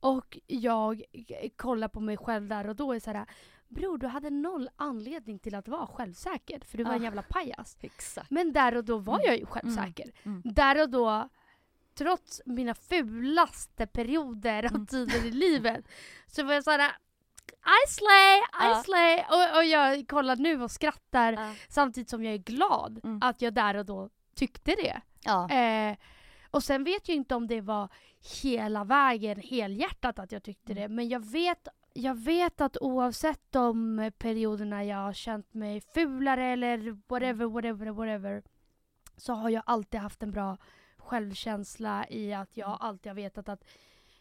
Och 0.00 0.38
jag 0.46 1.02
kollar 1.56 1.88
på 1.88 2.00
mig 2.00 2.16
själv 2.16 2.48
där 2.48 2.66
och 2.68 2.76
då 2.76 2.92
är 2.92 3.00
så 3.00 3.10
här 3.12 3.26
Bror 3.70 3.98
du 3.98 4.06
hade 4.06 4.30
noll 4.30 4.68
anledning 4.76 5.38
till 5.38 5.54
att 5.54 5.68
vara 5.68 5.86
självsäker 5.86 6.60
för 6.64 6.78
du 6.78 6.84
var 6.84 6.92
en 6.94 7.00
Ah. 7.00 7.04
jävla 7.04 7.22
pajas. 7.22 7.76
Exakt. 7.80 8.30
Men 8.30 8.52
där 8.52 8.76
och 8.76 8.84
då 8.84 8.98
var 8.98 9.14
Mm. 9.14 9.26
jag 9.26 9.38
ju 9.38 9.46
självsäker. 9.46 10.10
Mm. 10.22 10.42
Där 10.44 10.82
och 10.82 10.90
då, 10.90 11.28
trots 11.94 12.40
mina 12.46 12.74
fulaste 12.74 13.86
perioder 13.86 14.64
och 14.64 14.70
Mm. 14.70 14.86
tider 14.86 15.26
i 15.26 15.30
livet, 15.44 15.84
så 16.26 16.42
var 16.44 16.54
jag 16.54 16.64
såhär 16.64 16.90
I 17.86 17.88
slay, 17.88 18.38
I 18.38 18.42
Ja. 18.70 18.82
slay! 18.84 19.18
Och, 19.30 19.56
och 19.58 19.64
jag 19.64 20.08
kollar 20.08 20.36
nu 20.36 20.62
och 20.62 20.70
skrattar 20.70 21.32
Ja. 21.32 21.54
samtidigt 21.68 22.10
som 22.10 22.24
jag 22.24 22.34
är 22.34 22.38
glad 22.38 23.00
Mm. 23.04 23.18
att 23.22 23.42
jag 23.42 23.54
där 23.54 23.76
och 23.76 23.86
då 23.86 24.10
tyckte 24.34 24.74
det. 24.74 25.00
Eh, 25.54 25.96
och 26.50 26.62
sen 26.62 26.84
vet 26.84 27.08
jag 27.08 27.16
inte 27.16 27.34
om 27.34 27.46
det 27.46 27.60
var 27.60 27.88
hela 28.42 28.84
vägen 28.84 29.40
helhjärtat 29.40 30.18
att 30.18 30.32
jag 30.32 30.42
tyckte 30.42 30.72
Mm. 30.72 30.82
det, 30.82 30.88
men 30.94 31.08
jag 31.08 31.20
vet, 31.26 31.68
jag 31.94 32.14
vet 32.14 32.60
att 32.60 32.76
oavsett 32.80 33.40
de 33.52 34.10
perioderna 34.18 34.84
jag 34.84 34.96
har 34.96 35.12
känt 35.12 35.54
mig 35.54 35.80
fulare 35.80 36.44
eller 36.46 36.98
whatever, 37.08 37.46
whatever, 37.46 37.86
whatever, 37.90 38.42
så 39.16 39.32
har 39.32 39.50
jag 39.50 39.62
alltid 39.66 40.00
haft 40.00 40.22
en 40.22 40.30
bra 40.30 40.56
självkänsla 40.96 42.08
i 42.08 42.32
att 42.34 42.56
jag 42.56 42.68
Mm. 42.68 42.78
alltid 42.80 43.10
har 43.10 43.14
vetat 43.14 43.48
att 43.48 43.64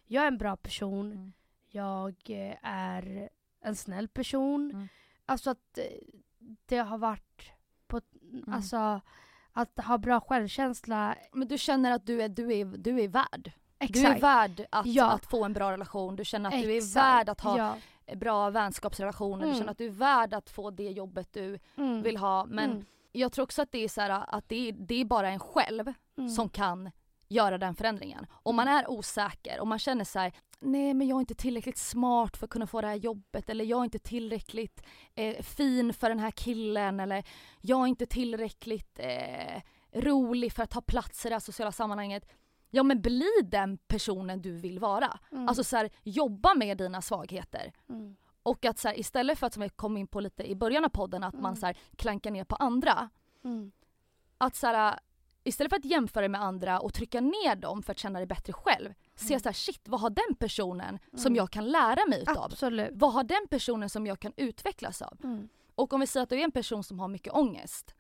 jag 0.05 0.23
är 0.23 0.27
en 0.27 0.37
bra 0.37 0.55
person, 0.55 1.11
Mm. 1.11 1.33
jag 1.69 2.15
eh, 2.29 2.55
är 2.61 3.29
en 3.61 3.75
snäll 3.75 4.07
person. 4.07 4.71
Mm. 4.71 4.87
Alltså 5.25 5.49
att 5.49 5.77
eh, 5.77 5.83
det 6.65 6.77
har 6.77 6.97
varit 6.97 7.51
på, 7.87 8.01
Mm. 8.31 8.53
alltså 8.53 9.01
att 9.57 9.85
ha 9.85 9.97
bra 9.97 10.19
självkänsla. 10.19 11.15
Men 11.33 11.47
du 11.47 11.57
känner 11.57 11.91
att 11.91 12.05
du 12.05 12.21
är, 12.21 12.29
du 12.29 12.53
är, 12.53 12.65
du 12.65 13.01
är 13.01 13.07
värd. 13.07 13.51
Exakt. 13.79 14.05
Du 14.05 14.05
är 14.05 14.19
värd 14.19 14.65
att, 14.71 14.85
Ja. 14.85 15.11
att 15.11 15.25
få 15.25 15.45
en 15.45 15.53
bra 15.53 15.71
relation. 15.71 16.15
Du 16.15 16.25
känner 16.25 16.49
att 16.49 16.63
du 16.63 16.71
är 16.71 16.77
Exakt. 16.77 16.95
värd 16.95 17.29
att 17.29 17.41
ha 17.41 17.57
ja. 18.05 18.15
bra 18.15 18.49
vänskapsrelationer. 18.49 19.43
Mm. 19.43 19.49
Du 19.49 19.57
känner 19.57 19.71
att 19.71 19.77
du 19.77 19.85
är 19.85 19.91
värd 19.91 20.33
att 20.33 20.49
få 20.49 20.71
det 20.71 20.89
jobbet 20.89 21.33
du 21.33 21.59
mm. 21.75 22.01
vill 22.03 22.17
ha. 22.17 22.45
Men 22.45 22.71
mm. 22.71 22.85
jag 23.11 23.31
tror 23.31 23.43
också 23.43 23.61
att 23.61 23.71
det 23.71 23.83
är 23.83 23.89
så 23.89 24.01
här, 24.01 24.23
att 24.27 24.49
det 24.49 24.69
är, 24.69 24.71
det 24.71 25.01
är 25.01 25.05
bara 25.05 25.29
en 25.29 25.39
själv 25.39 25.93
Mm. 26.17 26.29
som 26.29 26.49
kan 26.49 26.91
göra 27.27 27.57
den 27.57 27.75
förändringen. 27.75 28.25
Om 28.31 28.55
man 28.55 28.67
är 28.67 28.89
osäker 28.89 29.59
och 29.59 29.67
man 29.67 29.79
känner 29.79 30.05
så 30.05 30.19
här, 30.19 30.33
nej 30.59 30.93
men 30.93 31.07
jag 31.07 31.15
är 31.15 31.19
inte 31.19 31.35
tillräckligt 31.35 31.77
smart 31.77 32.37
för 32.37 32.45
att 32.45 32.49
kunna 32.51 32.67
få 32.67 32.81
det 32.81 32.87
här 32.87 32.95
jobbet 32.95 33.49
eller 33.49 33.65
jag 33.65 33.79
är 33.79 33.83
inte 33.83 33.99
tillräckligt 33.99 34.81
eh, 35.15 35.43
fin 35.43 35.93
för 35.93 36.09
den 36.09 36.19
här 36.19 36.31
killen 36.31 36.99
eller 36.99 37.23
jag 37.61 37.81
är 37.83 37.87
inte 37.87 38.05
tillräckligt 38.05 38.99
eh, 38.99 39.61
rolig 39.93 40.53
för 40.53 40.63
att 40.63 40.69
ta 40.69 40.81
plats 40.81 41.25
i 41.25 41.29
det 41.29 41.35
här 41.35 41.39
sociala 41.39 41.71
sammanhanget. 41.71 42.29
Ja 42.69 42.83
men 42.83 43.01
bli 43.01 43.29
den 43.43 43.77
personen 43.77 44.41
du 44.41 44.51
vill 44.51 44.79
vara. 44.79 45.19
Mm. 45.31 45.47
Alltså 45.47 45.63
så 45.63 45.77
här, 45.77 45.89
jobba 46.03 46.53
med 46.55 46.77
dina 46.77 47.01
svagheter. 47.01 47.73
mm. 47.89 48.15
Och 48.43 48.65
att 48.65 48.79
så 48.79 48.87
här, 48.87 48.99
istället 48.99 49.39
för 49.39 49.47
att 49.47 49.53
som 49.53 49.63
vi 49.63 49.69
kom 49.69 49.97
in 49.97 50.07
på 50.07 50.19
lite 50.19 50.43
i 50.51 50.55
början 50.55 50.85
av 50.85 50.89
podden 50.89 51.23
att 51.23 51.33
man 51.33 51.45
Mm. 51.45 51.55
så 51.55 51.65
här, 51.65 51.77
klankar 51.95 52.31
ner 52.31 52.43
på 52.43 52.55
andra 52.55 53.09
Mm. 53.43 53.71
att 54.37 54.55
så 54.55 54.67
här, 54.67 54.99
istället 55.47 55.69
för 55.69 55.77
att 55.77 55.85
jämföra 55.85 56.21
dig 56.21 56.29
med 56.29 56.41
andra 56.43 56.79
och 56.79 56.93
trycka 56.93 57.21
ner 57.21 57.55
dem 57.55 57.83
för 57.83 57.91
att 57.91 57.99
känna 57.99 58.19
dig 58.19 58.25
bättre 58.27 58.53
själv. 58.53 58.93
Se 59.15 59.33
Mm. 59.33 59.39
så 59.39 59.49
här, 59.49 59.53
shit 59.53 59.81
vad 59.87 59.99
har 60.01 60.09
den 60.09 60.35
personen 60.39 60.99
som 61.13 61.27
Mm. 61.27 61.35
jag 61.35 61.51
kan 61.51 61.67
lära 61.71 62.05
mig 62.09 62.21
utav? 62.21 62.37
Absolut. 62.43 62.89
Vad 62.93 63.13
har 63.13 63.23
den 63.23 63.47
personen 63.49 63.89
som 63.89 64.05
jag 64.07 64.19
kan 64.19 64.33
utvecklas 64.37 65.01
av? 65.01 65.17
Mm. 65.23 65.49
Och 65.75 65.93
om 65.93 65.99
vi 65.99 66.07
säger 66.07 66.23
att 66.23 66.29
du 66.29 66.39
är 66.39 66.43
en 66.43 66.51
person 66.51 66.83
som 66.83 66.99
har 66.99 67.07
mycket 67.07 67.33
ångest 67.33 67.95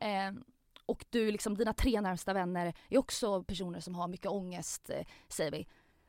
eh, 0.00 0.42
och 0.86 1.04
du 1.10 1.30
liksom, 1.30 1.56
dina 1.56 1.72
tre 1.72 2.00
närmsta 2.00 2.32
vänner 2.32 2.74
är 2.88 2.98
också 2.98 3.42
personer 3.42 3.80
som 3.80 3.94
har 3.94 4.08
mycket 4.08 4.30
ångest 4.30 4.90
eh, 4.90 5.06
säger 5.28 5.50
vi. 5.50 5.66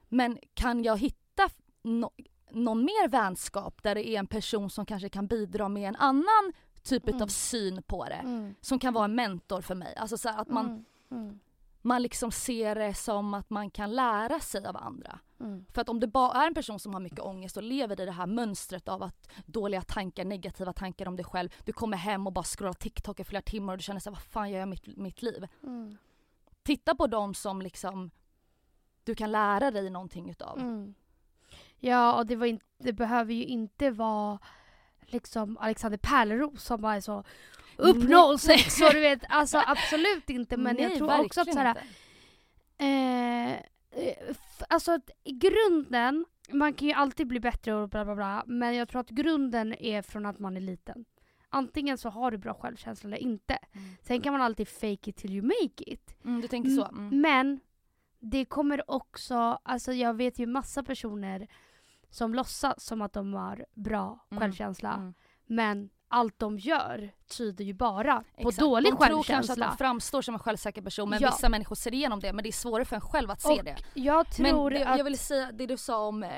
Men 0.10 0.38
kan 0.54 0.84
jag 0.84 0.98
hitta 0.98 1.50
no, 1.84 2.12
någon 2.52 2.80
mer 2.86 3.08
vänskap 3.08 3.84
där 3.84 3.96
det 3.96 4.08
är 4.10 4.20
en 4.20 4.28
person 4.28 4.70
som 4.70 4.86
kanske 4.86 5.10
kan 5.10 5.28
bidra 5.28 5.70
med 5.70 5.88
en 5.90 5.96
annan 5.96 6.54
typ 6.84 7.08
Mm. 7.08 7.22
av 7.22 7.28
syn 7.28 7.84
på 7.84 8.06
det? 8.06 8.14
Mm. 8.14 8.56
Som 8.62 8.80
kan 8.80 8.94
vara 8.94 9.06
en 9.06 9.16
mentor 9.16 9.62
för 9.62 9.76
mig. 9.76 9.96
Alltså 9.96 10.18
så 10.18 10.30
att 10.30 10.48
man 10.50 10.66
Mm. 10.66 10.86
Mm. 11.12 11.40
man 11.82 12.02
liksom 12.02 12.32
ser 12.32 12.76
det 12.76 12.94
som 12.94 13.34
att 13.34 13.50
man 13.50 13.70
kan 13.70 13.96
lära 13.96 14.40
sig 14.40 14.66
av 14.66 14.78
andra. 14.78 15.20
Mm. 15.40 15.66
För 15.74 15.82
att 15.82 15.90
om 15.90 16.00
det 16.00 16.08
bara 16.08 16.44
är 16.44 16.48
en 16.48 16.54
person 16.54 16.80
som 16.80 16.94
har 16.94 17.00
mycket 17.02 17.20
ångest 17.20 17.58
och 17.58 17.64
lever 17.64 18.02
i 18.02 18.06
det 18.06 18.12
här 18.12 18.26
mönstret 18.28 18.88
av 18.88 19.04
att 19.04 19.30
dåliga 19.46 19.82
tankar, 19.82 20.26
negativa 20.26 20.74
tankar 20.74 21.08
om 21.08 21.16
dig 21.16 21.26
själv. 21.26 21.50
Du 21.66 21.74
kommer 21.74 21.98
hem 21.98 22.28
och 22.28 22.34
bara 22.34 22.44
scrollar 22.44 22.74
TikTok 22.74 23.20
i 23.20 23.24
flera 23.24 23.42
timmar 23.42 23.74
och 23.74 23.78
du 23.78 23.84
känner 23.84 24.00
såhär, 24.00 24.16
vad 24.16 24.24
fan 24.24 24.52
gör 24.52 24.60
jag 24.60 24.68
mitt, 24.70 24.98
mitt 24.98 25.22
liv? 25.22 25.48
Mm. 25.64 25.98
Titta 26.64 26.96
på 26.96 27.08
dem 27.08 27.34
som 27.34 27.62
liksom 27.62 28.12
du 29.04 29.16
kan 29.16 29.32
lära 29.32 29.72
dig 29.72 29.90
någonting 29.90 30.30
utav. 30.30 30.60
Ja, 31.80 32.14
och 32.14 32.26
det, 32.26 32.36
var 32.36 32.46
in, 32.46 32.60
det 32.78 32.94
behöver 32.94 33.34
ju 33.34 33.46
inte 33.46 33.92
vara 33.92 34.40
liksom 35.14 35.58
Alexander 35.58 35.98
Pärleros 35.98 36.64
som 36.64 36.82
bara 36.82 36.96
är 36.96 37.02
så 37.02 37.24
upp 37.78 37.98
Nej. 37.98 38.38
06 38.38 38.82
och 38.82 38.94
du 38.94 39.00
vet, 39.00 39.24
alltså 39.30 39.64
absolut 39.68 40.30
inte 40.30 40.58
men 40.58 40.78
jag 40.78 40.90
Nej, 40.90 40.98
tror 40.98 41.26
också 41.26 41.42
att 41.42 41.54
såhär. 41.54 41.78
Eh, 42.78 43.52
eh, 43.52 43.58
alltså 44.70 45.00
grunden, 45.26 46.26
man 46.52 46.74
kan 46.74 46.88
ju 46.88 46.94
alltid 46.94 47.28
bli 47.28 47.40
bättre 47.40 47.74
och 47.74 47.90
bla 47.90 48.06
bla 48.06 48.16
bla, 48.16 48.44
men 48.48 48.76
jag 48.76 48.90
tror 48.90 49.02
att 49.02 49.10
grunden 49.10 49.74
är 49.74 50.02
från 50.02 50.26
att 50.26 50.40
man 50.40 50.58
är 50.58 50.62
liten. 50.62 51.06
Antingen 51.50 51.98
så 51.98 52.10
har 52.10 52.32
du 52.32 52.38
bra 52.38 52.54
självkänsla 52.54 53.08
eller 53.08 53.18
inte. 53.18 53.58
Mm. 53.72 53.90
Sen 54.02 54.22
kan 54.22 54.34
man 54.34 54.42
alltid 54.42 54.68
fake 54.68 55.10
it 55.10 55.16
till 55.16 55.32
you 55.32 55.42
make 55.42 55.84
it. 55.92 56.16
Mm, 56.26 56.42
du 56.42 56.48
tänker 56.48 56.70
så? 56.70 56.86
Mm. 56.86 57.22
Men 57.22 57.60
det 58.20 58.46
kommer 58.46 58.92
också, 58.92 59.60
alltså 59.64 59.94
jag 59.94 60.14
vet 60.14 60.40
ju 60.40 60.46
massa 60.46 60.84
personer 60.84 61.48
som 62.14 62.34
låtsas 62.34 62.84
som 62.84 63.02
att 63.02 63.14
de 63.14 63.34
har 63.34 63.66
bra 63.74 64.26
Mm, 64.32 64.42
självkänsla. 64.42 64.94
Mm. 64.94 65.14
Men 65.46 65.90
allt 66.08 66.40
de 66.40 66.60
gör 66.60 67.12
tyder 67.38 67.66
ju 67.66 67.74
bara 67.74 68.24
på 68.42 68.50
Exakt. 68.50 68.60
dålig 68.60 68.92
de 68.92 68.98
tror 68.98 69.00
kanske 69.08 69.34
självkänsla. 69.34 69.66
att 69.66 69.72
de 69.72 69.78
framstår 69.78 70.22
som 70.22 70.34
en 70.34 70.40
självsäker 70.40 70.82
person 70.82 71.10
men 71.10 71.20
Ja. 71.22 71.30
vissa 71.32 71.50
människor 71.50 71.76
ser 71.76 71.94
igenom 71.94 72.20
det 72.20 72.34
men 72.34 72.44
det 72.44 72.50
är 72.50 72.52
svårare 72.52 72.86
för 72.86 72.96
en 72.96 73.02
själv 73.02 73.32
att 73.32 73.42
se 73.42 73.50
Och 73.60 73.64
det. 73.64 73.78
jag 73.94 74.26
Men 74.40 74.52
tror 74.52 74.70
det, 74.70 74.86
att... 74.88 74.98
jag 74.98 75.04
vill 75.04 75.18
säga 75.18 75.52
det 75.52 75.66
du 75.66 75.78
sa 75.78 76.08
om, 76.08 76.24
eh, 76.24 76.30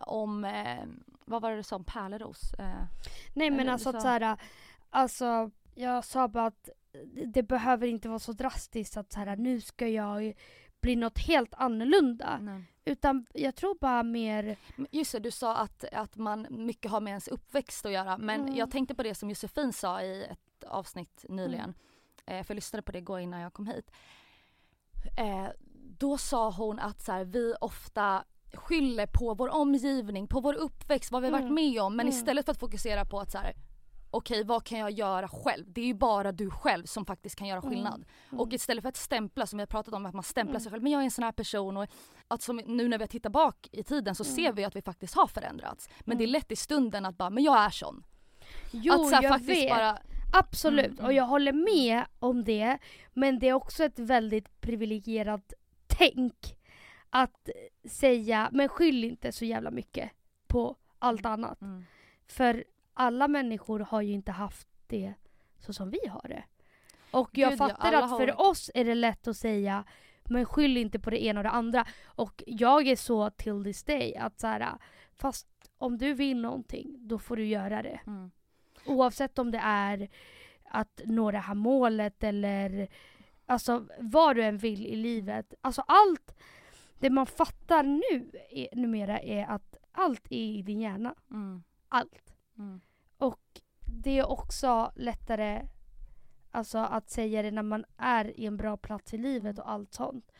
om 0.00 0.44
eh, 0.44 0.84
vad 1.24 1.42
var 1.42 1.50
det 1.50 1.56
du 1.56 1.62
sa 1.62 1.76
om 1.76 1.84
Pärleros? 1.84 2.54
Eh, 2.58 2.68
Nej 3.34 3.50
men 3.50 3.68
alltså 3.68 3.90
så- 3.92 3.96
att 3.96 4.02
såhär, 4.02 4.36
alltså 4.90 5.50
jag 5.74 6.04
sa 6.04 6.28
bara 6.28 6.46
att 6.46 6.68
det 7.26 7.42
behöver 7.42 7.86
inte 7.86 8.08
vara 8.08 8.18
så 8.18 8.32
drastiskt 8.32 8.96
att 8.96 9.12
såhär, 9.12 9.36
nu 9.36 9.60
ska 9.60 9.88
jag 9.88 10.32
bli 10.80 10.96
något 10.96 11.18
helt 11.18 11.54
annorlunda. 11.54 12.38
nej. 12.40 12.62
Utan 12.84 13.26
jag 13.34 13.54
tror 13.54 13.74
bara 13.80 14.02
mer, 14.02 14.56
Just 14.90 15.12
det, 15.12 15.18
du 15.18 15.30
sa 15.30 15.56
att, 15.56 15.84
att 15.92 16.16
man 16.16 16.46
mycket 16.50 16.90
har 16.90 17.00
med 17.00 17.10
ens 17.10 17.28
uppväxt 17.28 17.86
att 17.86 17.92
göra 17.92 18.18
men 18.18 18.40
Mm. 18.40 18.56
jag 18.56 18.70
tänkte 18.70 18.94
på 18.94 19.02
det 19.02 19.14
som 19.14 19.28
Josefin 19.30 19.72
sa 19.72 20.02
i 20.02 20.24
ett 20.24 20.64
avsnitt 20.64 21.24
nyligen. 21.28 21.74
Mm. 22.26 22.40
Eh, 22.40 22.44
för 22.44 22.54
jag 22.54 22.56
lyssnade 22.56 22.82
på 22.82 22.92
det 22.92 22.98
igår 22.98 23.20
innan 23.20 23.40
jag 23.40 23.52
kom 23.52 23.66
hit. 23.66 23.90
Eh, 25.18 25.48
då 25.98 26.18
sa 26.18 26.50
hon 26.50 26.78
att 26.78 27.02
så 27.02 27.12
här, 27.12 27.24
vi 27.24 27.54
ofta 27.60 28.24
skyller 28.54 29.06
på 29.06 29.34
vår 29.34 29.48
omgivning, 29.48 30.26
på 30.26 30.40
vår 30.40 30.54
uppväxt, 30.54 31.10
vad 31.12 31.22
vi 31.22 31.28
har 31.28 31.32
varit 31.32 31.42
Mm. 31.50 31.54
med 31.54 31.82
om. 31.82 31.96
Men 31.96 32.06
Mm. 32.06 32.18
istället 32.18 32.44
för 32.44 32.52
att 32.52 32.60
fokusera 32.60 33.04
på 33.04 33.20
att 33.20 33.30
så 33.32 33.38
här, 33.38 33.52
okej 34.10 34.44
vad 34.44 34.64
kan 34.64 34.78
jag 34.78 34.90
göra 34.90 35.28
själv? 35.28 35.64
Det 35.72 35.80
är 35.80 35.84
ju 35.86 35.94
bara 35.94 36.32
du 36.32 36.50
själv 36.50 36.84
som 36.84 37.06
faktiskt 37.06 37.36
kan 37.36 37.46
göra 37.48 37.58
Mm. 37.60 37.70
skillnad. 37.70 38.04
Mm. 38.30 38.40
Och 38.40 38.52
istället 38.52 38.82
för 38.82 38.88
att 38.88 38.96
stämpla 38.96 39.46
som 39.46 39.56
vi 39.56 39.60
har 39.62 39.66
pratat 39.66 39.94
om, 39.94 40.06
att 40.06 40.14
man 40.14 40.22
stämplar 40.22 40.52
Mm. 40.54 40.60
sig 40.60 40.70
själv. 40.72 40.82
Men 40.82 40.92
jag 40.92 41.00
är 41.00 41.04
en 41.04 41.10
sån 41.10 41.24
här 41.24 41.32
person 41.32 41.76
och 41.76 41.86
att 42.28 42.42
som 42.42 42.56
nu 42.56 42.88
när 42.88 42.98
vi 42.98 43.06
tittar 43.08 43.30
bak 43.30 43.68
i 43.72 43.82
tiden 43.82 44.14
så 44.14 44.24
Mm. 44.24 44.36
ser 44.36 44.52
vi 44.52 44.64
att 44.64 44.76
vi 44.76 44.82
faktiskt 44.82 45.14
har 45.14 45.26
förändrats. 45.26 45.88
Men 46.00 46.18
det 46.18 46.24
är 46.24 46.28
Mm. 46.28 46.32
lätt 46.32 46.52
i 46.52 46.56
stunden 46.56 47.06
att 47.06 47.16
bara, 47.18 47.30
men 47.30 47.44
jag 47.44 47.58
är 47.58 47.70
sån. 47.70 48.04
jo 48.72 48.92
att 48.94 49.08
så 49.08 49.14
här, 49.14 49.22
jag 49.22 49.32
faktiskt 49.32 49.50
vet. 49.62 49.70
bara, 49.70 49.98
Absolut, 50.32 50.84
Mm, 50.86 50.98
mm. 50.98 51.04
och 51.06 51.12
jag 51.12 51.24
håller 51.24 51.52
med 51.52 52.04
om 52.18 52.44
det. 52.44 52.78
Men 53.14 53.38
det 53.38 53.48
är 53.48 53.52
också 53.52 53.84
ett 53.84 53.98
väldigt 53.98 54.60
privilegierat 54.60 55.52
tänk 55.86 56.56
att 57.10 57.48
säga, 57.88 58.48
men 58.52 58.68
skyll 58.68 59.04
inte 59.04 59.32
så 59.32 59.44
jävla 59.44 59.70
mycket 59.70 60.10
på 60.46 60.76
allt 60.98 61.26
annat. 61.26 61.60
mm, 61.62 61.84
För 62.26 62.64
alla 62.98 63.28
människor 63.28 63.80
har 63.80 64.02
ju 64.02 64.12
inte 64.12 64.32
haft 64.32 64.68
det 64.86 65.14
så 65.58 65.72
som 65.72 65.90
vi 65.90 66.08
har 66.08 66.28
det. 66.28 66.44
Och 67.10 67.30
jag 67.32 67.50
Gud, 67.50 67.60
ja, 67.60 67.68
fattar 67.68 67.88
alla 67.88 68.04
att 68.04 68.10
har- 68.10 68.18
för 68.18 68.40
oss 68.40 68.70
är 68.74 68.84
det 68.84 68.94
lätt 68.94 69.28
att 69.28 69.36
säga 69.36 69.84
men 70.24 70.44
skyll 70.44 70.76
inte 70.76 70.98
på 70.98 71.10
det 71.10 71.24
ena 71.24 71.40
och 71.40 71.44
det 71.44 71.50
andra. 71.50 71.86
Och 72.04 72.42
jag 72.46 72.86
är 72.86 72.96
så 72.96 73.30
till 73.30 73.64
this 73.64 73.84
day 73.84 74.16
att 74.16 74.40
så 74.40 74.46
här, 74.46 74.72
fast 75.12 75.48
om 75.78 75.98
du 75.98 76.14
vill 76.14 76.40
någonting, 76.40 76.96
då 77.08 77.18
får 77.18 77.36
du 77.36 77.44
göra 77.46 77.82
det. 77.82 78.00
mm. 78.06 78.30
Oavsett 78.86 79.38
om 79.38 79.50
det 79.50 79.60
är 79.62 80.08
att 80.64 81.00
nå 81.04 81.30
det 81.30 81.38
här 81.38 81.54
målet 81.54 82.24
eller 82.24 82.88
alltså 83.46 83.86
vad 84.00 84.36
du 84.36 84.42
än 84.44 84.58
vill 84.58 84.86
i 84.86 84.96
livet. 84.96 85.54
Alltså 85.60 85.82
allt 85.86 86.34
det 86.98 87.10
man 87.10 87.26
fattar 87.26 87.82
nu 87.82 88.30
är, 88.50 88.68
numera 88.76 89.18
är 89.20 89.46
att 89.46 89.76
allt 89.92 90.26
är 90.30 90.36
i 90.36 90.62
din 90.62 90.80
hjärna. 90.80 91.14
Mm. 91.30 91.62
Allt. 91.88 92.34
Mm. 92.58 92.80
Och 93.18 93.60
det 93.84 94.18
är 94.18 94.30
också 94.30 94.92
lättare 94.96 95.66
Alltså 96.50 96.78
att 96.78 97.10
säga 97.10 97.42
det 97.42 97.50
när 97.50 97.62
man 97.62 97.84
är 97.96 98.40
i 98.40 98.46
en 98.46 98.56
bra 98.56 98.76
plats 98.76 99.14
i 99.14 99.18
livet 99.18 99.58
och 99.58 99.70
allt 99.70 99.94
sånt. 99.94 100.32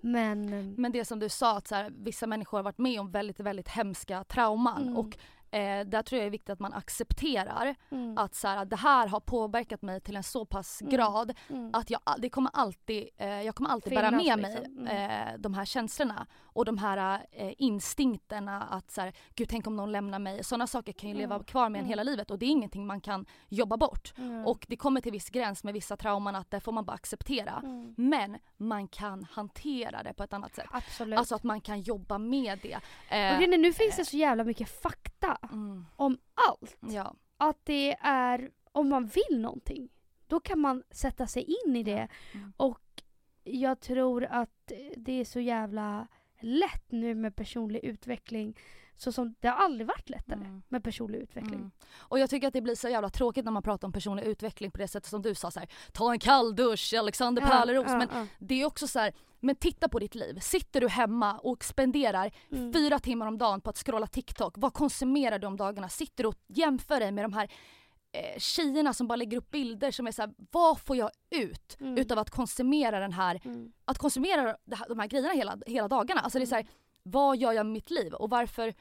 Men... 0.00 0.52
ehm, 0.52 0.74
Men 0.78 0.92
det 0.92 1.04
som 1.04 1.18
du 1.18 1.28
sa 1.28 1.56
att 1.56 1.66
så 1.68 1.74
här, 1.74 1.92
vissa 1.96 2.26
människor 2.26 2.58
har 2.58 2.62
varit 2.62 2.78
med 2.78 3.00
om 3.00 3.10
väldigt, 3.10 3.40
väldigt 3.40 3.68
hemska 3.68 4.24
trauman 4.24 4.82
Mm. 4.82 4.96
och 4.96 5.16
eh, 5.54 5.86
där 5.86 6.02
tror 6.02 6.18
jag 6.18 6.24
det 6.24 6.28
är 6.28 6.30
viktigt 6.30 6.50
att 6.50 6.60
man 6.60 6.72
accepterar 6.72 7.74
mm, 7.90 8.18
att 8.18 8.34
så 8.34 8.48
här, 8.48 8.64
det 8.64 8.76
här 8.76 9.06
har 9.08 9.20
påverkat 9.20 9.82
mig 9.82 10.00
till 10.00 10.16
en 10.16 10.22
så 10.22 10.44
pass 10.44 10.80
Mm. 10.80 10.92
grad 10.92 11.34
mm, 11.48 11.70
att 11.74 11.90
jag, 11.90 12.00
det 12.18 12.30
kommer 12.30 12.50
alltid, 12.54 13.08
eh, 13.16 13.28
jag 13.42 13.54
kommer 13.54 13.70
alltid 13.70 13.92
bära 13.94 14.08
Finnas, 14.20 14.26
med 14.26 14.38
liksom. 14.54 14.74
mig 14.74 15.04
eh, 15.04 15.38
de 15.38 15.54
här 15.54 15.64
känslorna 15.64 16.26
och 16.42 16.64
de 16.64 16.78
här 16.78 17.26
eh, 17.32 17.52
instinkterna 17.58 18.62
att 18.62 18.90
så 18.90 19.00
här, 19.00 19.12
gud 19.34 19.48
tänk 19.48 19.66
om 19.66 19.76
någon 19.76 19.92
lämnar 19.92 20.18
mig. 20.18 20.44
Sådana 20.44 20.66
saker 20.66 20.92
kan 20.92 21.10
ju 21.10 21.16
leva 21.16 21.34
Mm. 21.34 21.44
kvar 21.44 21.68
med 21.68 21.78
en 21.78 21.84
Mm. 21.84 21.88
hela 21.88 22.02
livet 22.02 22.30
och 22.30 22.38
det 22.38 22.46
är 22.46 22.50
ingenting 22.50 22.86
man 22.86 23.00
kan 23.00 23.26
jobba 23.48 23.76
bort. 23.76 24.12
mm, 24.18 24.46
Och 24.46 24.64
det 24.68 24.76
kommer 24.76 25.00
till 25.00 25.12
viss 25.12 25.30
gräns 25.30 25.64
med 25.64 25.74
vissa 25.74 25.96
trauman 25.96 26.34
att 26.36 26.50
det 26.50 26.60
får 26.60 26.72
man 26.72 26.84
bara 26.84 26.92
acceptera. 26.92 27.60
mm, 27.64 27.94
Men 27.96 28.38
man 28.56 28.88
kan 28.88 29.24
hantera 29.30 30.02
det 30.02 30.14
på 30.14 30.22
ett 30.22 30.32
annat 30.32 30.54
sätt. 30.54 30.66
Absolut. 30.70 31.18
Alltså 31.18 31.34
att 31.34 31.42
man 31.42 31.60
kan 31.60 31.80
jobba 31.80 32.18
med 32.18 32.58
det. 32.62 32.76
och 32.76 33.14
Eh, 33.14 33.48
nu 33.58 33.72
finns 33.72 33.96
det 33.96 34.04
så 34.04 34.16
jävla 34.16 34.44
mycket 34.44 34.68
fakta 34.82 35.38
mm, 35.52 35.86
om 35.96 36.18
allt. 36.34 36.76
ja. 36.80 37.14
Att 37.36 37.58
det 37.64 37.96
är, 38.00 38.50
om 38.72 38.88
man 38.88 39.06
vill 39.06 39.40
någonting, 39.40 39.88
då 40.26 40.40
kan 40.40 40.58
man 40.58 40.82
sätta 40.90 41.26
sig 41.26 41.42
in 41.42 41.76
i 41.76 41.82
det. 41.82 42.08
Mm. 42.32 42.52
Och 42.56 43.02
jag 43.44 43.80
tror 43.80 44.24
att 44.24 44.72
det 44.96 45.12
är 45.12 45.24
så 45.24 45.40
jävla 45.40 46.06
lätt 46.40 46.92
nu 46.92 47.14
med 47.14 47.36
personlig 47.36 47.84
utveckling. 47.84 48.58
Så 48.96 49.12
som 49.12 49.34
det 49.40 49.48
har 49.48 49.56
aldrig 49.56 49.86
varit 49.86 50.10
lättare 50.10 50.38
Mm. 50.40 50.62
med 50.68 50.84
personlig 50.84 51.18
utveckling. 51.18 51.54
Mm. 51.54 51.70
Och 51.98 52.18
jag 52.18 52.30
tycker 52.30 52.46
att 52.48 52.52
det 52.52 52.60
blir 52.60 52.74
så 52.74 52.88
jävla 52.88 53.10
tråkigt 53.10 53.44
när 53.44 53.52
man 53.52 53.62
pratar 53.62 53.88
om 53.88 53.92
personlig 53.92 54.22
utveckling 54.24 54.70
på 54.70 54.78
det 54.78 54.88
sättet 54.88 55.10
som 55.10 55.22
du 55.22 55.34
sa 55.34 55.50
så 55.50 55.60
här, 55.60 55.68
ta 55.92 56.12
en 56.12 56.18
kall 56.18 56.54
dusch, 56.56 56.94
Alexander 56.98 57.42
Ja, 57.42 57.48
Pärleros. 57.48 57.86
ja, 57.88 57.96
Men 57.98 58.08
ja. 58.14 58.26
det 58.38 58.60
är 58.62 58.64
också 58.66 58.86
så 58.88 58.98
här, 58.98 59.14
men 59.40 59.56
titta 59.56 59.88
på 59.88 59.98
ditt 59.98 60.14
liv. 60.14 60.38
Sitter 60.40 60.80
du 60.80 60.88
hemma 60.88 61.38
och 61.38 61.64
spenderar 61.64 62.30
Mm. 62.52 62.72
fyra 62.72 62.98
timmar 62.98 63.26
om 63.26 63.38
dagen 63.38 63.60
på 63.60 63.70
att 63.70 63.78
scrolla 63.78 64.06
TikTok, 64.06 64.54
vad 64.56 64.72
konsumerar 64.72 65.38
du 65.38 65.46
om 65.46 65.56
dagarna? 65.56 65.88
Sitter 65.88 66.24
du 66.24 66.28
och 66.28 66.36
jämför 66.48 67.00
dig 67.00 67.12
med 67.12 67.24
de 67.24 67.32
här 67.32 67.50
eh, 68.12 68.38
tjejerna 68.38 68.92
som 68.92 69.06
bara 69.06 69.16
lägger 69.16 69.36
upp 69.38 69.50
bilder 69.50 69.90
som 69.90 70.06
är 70.06 70.12
så 70.12 70.22
här, 70.22 70.30
vad 70.50 70.80
får 70.80 70.96
jag 70.96 71.10
ut 71.30 71.76
Mm. 71.80 71.98
utav 71.98 72.18
att 72.18 72.30
konsumera 72.30 73.00
den 73.00 73.12
här 73.12 73.40
Mm. 73.44 73.72
att 73.84 73.98
konsumera 73.98 74.56
de 74.88 74.98
här 74.98 75.06
grejerna 75.06 75.34
hela, 75.34 75.58
hela 75.66 75.88
dagarna. 75.88 76.20
Alltså 76.20 76.38
det 76.38 76.44
är 76.44 76.46
så 76.46 76.54
här, 76.54 76.66
vad 77.04 77.36
gör 77.36 77.52
jag 77.52 77.66
med 77.66 77.72
mitt 77.72 77.90
liv 77.90 78.14
och 78.14 78.30
varför 78.30 78.74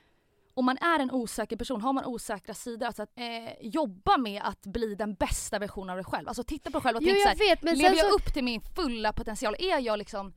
om 0.54 0.66
man 0.66 0.78
är 0.78 1.00
en 1.00 1.12
osäker 1.12 1.58
person, 1.58 1.82
har 1.82 1.94
man 1.94 2.06
osäkra 2.06 2.54
sidor, 2.54 2.88
alltså 2.88 3.04
att 3.04 3.12
eh, 3.16 3.54
jobba 3.62 4.18
med 4.18 4.42
att 4.46 4.62
bli 4.66 4.96
den 4.96 5.14
bästa 5.14 5.60
versionen 5.60 5.90
av 5.90 5.96
dig 5.96 6.06
själv. 6.06 6.28
Alltså 6.28 6.44
titta 6.44 6.72
på 6.72 6.78
dig 6.78 6.84
själv 6.84 6.98
och 6.98 7.04
tänk 7.04 7.18
jag 7.18 7.38
såhär, 7.38 7.76
lever 7.76 7.98
jag 7.98 8.10
så... 8.10 8.16
upp 8.16 8.34
till 8.34 8.44
min 8.44 8.62
fulla 8.62 9.14
potential? 9.14 9.56
Är 9.60 9.80
jag 9.80 10.00
liksom 10.00 10.34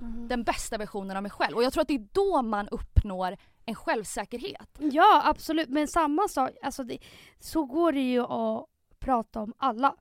Mm. 0.00 0.28
den 0.28 0.44
bästa 0.44 0.78
versionen 0.78 1.16
av 1.16 1.22
mig 1.22 1.32
själv? 1.32 1.56
Och 1.56 1.62
jag 1.62 1.72
tror 1.72 1.82
att 1.82 1.88
det 1.88 1.94
är 1.94 2.08
då 2.12 2.42
man 2.42 2.68
uppnår 2.68 3.36
en 3.64 3.74
självsäkerhet. 3.74 4.78
Ja 4.78 5.22
absolut 5.24 5.68
men 5.68 5.88
samma 5.88 6.28
sak, 6.28 6.50
alltså 6.62 6.84
det, 6.84 6.98
så 7.38 7.64
går 7.64 7.92
det 7.92 8.10
ju 8.10 8.20
att 8.20 8.66
prata 8.98 9.40
om 9.40 9.54
alla. 9.56 9.94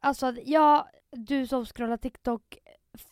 Alltså 0.00 0.26
att 0.26 0.36
ja, 0.44 0.88
du 1.10 1.46
som 1.46 1.66
scrollar 1.66 1.96
TikTok 1.96 2.58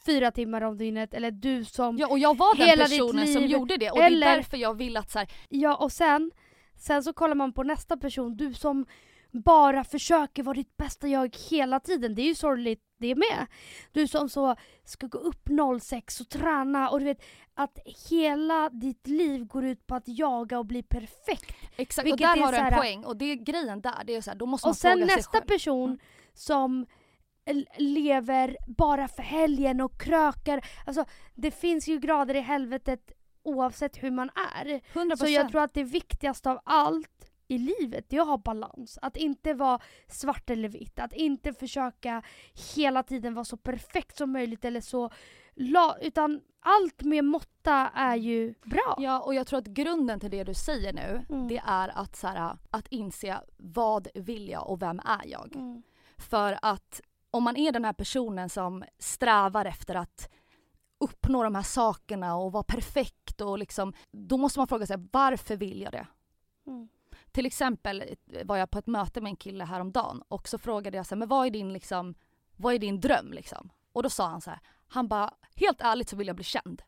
fyra 0.06 0.30
timmar 0.30 0.60
om 0.62 0.76
dygnet 0.78 1.14
eller 1.14 1.30
du 1.30 1.64
som 1.64 1.98
Ja 1.98 2.06
och 2.06 2.18
jag 2.18 2.36
var 2.36 2.56
den 2.56 2.78
personen 2.78 3.26
som 3.26 3.46
gjorde 3.46 3.76
det 3.76 3.90
och 3.90 3.98
det 3.98 4.04
eller- 4.04 4.26
är 4.26 4.36
därför 4.36 4.56
jag 4.56 4.74
vill 4.74 4.96
att 4.96 5.10
så 5.10 5.18
här, 5.18 5.28
Ja 5.48 5.74
och 5.76 5.92
sen, 5.92 6.30
sen 6.78 7.02
så 7.02 7.12
kollar 7.12 7.34
man 7.34 7.52
på 7.52 7.62
nästa 7.62 7.96
person, 7.96 8.36
du 8.36 8.54
som 8.54 8.86
bara 9.32 9.84
försöker 9.84 10.42
vara 10.42 10.54
ditt 10.54 10.76
bästa 10.76 11.08
jag 11.08 11.36
hela 11.50 11.80
tiden. 11.80 12.14
Det 12.14 12.22
är 12.22 12.26
ju 12.26 12.34
sorgligt 12.34 12.80
det 12.98 13.14
med. 13.14 13.46
Du 13.92 14.08
som 14.08 14.28
så 14.28 14.56
ska 14.84 15.06
gå 15.06 15.18
upp 15.18 15.48
06 15.80 16.20
och 16.20 16.28
träna 16.28 16.90
och 16.90 16.98
du 16.98 17.04
vet 17.04 17.22
att 17.54 17.78
hela 18.10 18.70
ditt 18.70 19.06
liv 19.06 19.44
går 19.46 19.64
ut 19.64 19.86
på 19.86 19.94
att 19.94 20.02
jaga 20.06 20.58
och 20.58 20.66
bli 20.66 20.82
perfekt. 20.82 21.56
exakt, 21.76 22.10
och 22.12 22.18
där 22.18 22.36
är 22.36 22.40
har 22.42 22.52
du 22.52 22.58
en 22.58 22.64
här- 22.64 22.76
poäng 22.78 23.04
och 23.04 23.16
det 23.16 23.24
är 23.24 23.34
grejen 23.34 23.80
där, 23.80 24.02
det 24.06 24.14
är 24.16 24.20
så 24.20 24.30
här, 24.30 24.38
då 24.38 24.46
måste 24.46 24.66
man 24.66 24.70
Och 24.70 24.76
sen 24.76 24.92
fråga 24.92 25.06
sig 25.06 25.16
nästa 25.16 25.38
själv. 25.38 25.46
person 25.48 25.88
Mm. 25.90 25.98
som 26.34 26.86
lever 27.76 28.56
bara 28.66 29.08
för 29.08 29.22
helgen 29.22 29.80
och 29.80 30.00
krökar. 30.00 30.64
Alltså 30.86 31.04
det 31.34 31.50
finns 31.50 31.88
ju 31.88 31.98
grader 31.98 32.34
i 32.34 32.40
helvetet 32.40 33.12
oavsett 33.42 34.02
hur 34.02 34.10
man 34.10 34.30
är. 34.54 34.80
100%. 34.92 35.16
Så 35.16 35.26
jag 35.26 35.50
tror 35.50 35.62
att 35.62 35.74
det 35.74 35.84
viktigaste 35.84 36.50
av 36.50 36.60
allt 36.64 37.30
i 37.48 37.58
livet, 37.58 38.04
det 38.08 38.16
är 38.16 38.20
att 38.20 38.26
ha 38.26 38.38
balans. 38.38 38.98
Att 39.02 39.16
inte 39.16 39.54
vara 39.54 39.78
svart 40.08 40.50
eller 40.50 40.68
vitt. 40.68 40.98
Att 40.98 41.12
inte 41.12 41.52
försöka 41.52 42.22
hela 42.74 43.02
tiden 43.02 43.34
vara 43.34 43.44
så 43.44 43.56
perfekt 43.56 44.16
som 44.16 44.32
möjligt 44.32 44.64
eller 44.64 44.80
så 44.80 45.10
utan 46.00 46.40
allt 46.60 47.02
med 47.02 47.24
måtta 47.24 47.90
är 47.94 48.16
ju 48.16 48.54
bra. 48.64 48.96
Ja 48.98 49.20
och 49.20 49.34
jag 49.34 49.46
tror 49.46 49.58
att 49.58 49.66
grunden 49.66 50.20
till 50.20 50.30
det 50.30 50.44
du 50.44 50.54
säger 50.54 50.92
nu 50.92 51.26
Mm. 51.30 51.48
det 51.48 51.62
är 51.66 51.88
att, 51.94 52.16
så 52.16 52.26
här, 52.26 52.56
att 52.70 52.88
inse 52.88 53.40
vad 53.56 54.08
vill 54.14 54.48
jag 54.48 54.70
och 54.70 54.82
vem 54.82 55.00
är 55.04 55.26
jag? 55.26 55.56
Mm. 55.56 55.82
För 56.18 56.58
att 56.62 57.00
om 57.36 57.42
man 57.42 57.56
är 57.56 57.72
den 57.72 57.84
här 57.84 57.92
personen 57.92 58.48
som 58.48 58.84
strävar 58.98 59.64
efter 59.64 59.94
att 59.94 60.30
uppnå 60.98 61.42
de 61.42 61.54
här 61.54 61.62
sakerna 61.62 62.36
och 62.36 62.52
vara 62.52 62.62
perfekt 62.62 63.40
och 63.40 63.58
liksom 63.58 63.92
då 64.12 64.36
måste 64.36 64.58
man 64.58 64.68
fråga 64.68 64.86
sig 64.86 64.96
varför 65.12 65.56
vill 65.56 65.80
jag 65.80 65.92
det? 65.92 66.06
Mm. 66.66 66.88
Till 67.32 67.46
exempel 67.46 68.04
var 68.44 68.56
jag 68.56 68.70
på 68.70 68.78
ett 68.78 68.86
möte 68.86 69.20
med 69.20 69.30
en 69.30 69.36
kille 69.36 69.64
häromdagen 69.64 70.22
och 70.28 70.48
så 70.48 70.58
frågade 70.58 70.96
jag 70.96 71.06
så 71.06 71.14
här, 71.14 71.18
men 71.18 71.28
vad 71.28 71.46
är 71.46 71.50
din 71.50 71.72
liksom 71.72 72.14
vad 72.56 72.74
är 72.74 72.78
din 72.78 73.00
dröm 73.00 73.32
liksom? 73.32 73.70
Och 73.92 74.02
då 74.02 74.10
sa 74.10 74.26
han 74.26 74.40
så 74.40 74.50
här, 74.50 74.60
han 74.88 75.08
bara 75.08 75.34
helt 75.54 75.80
ärligt 75.80 76.08
så 76.08 76.16
vill 76.16 76.26
jag 76.26 76.36
bli 76.36 76.44
känd. 76.44 76.82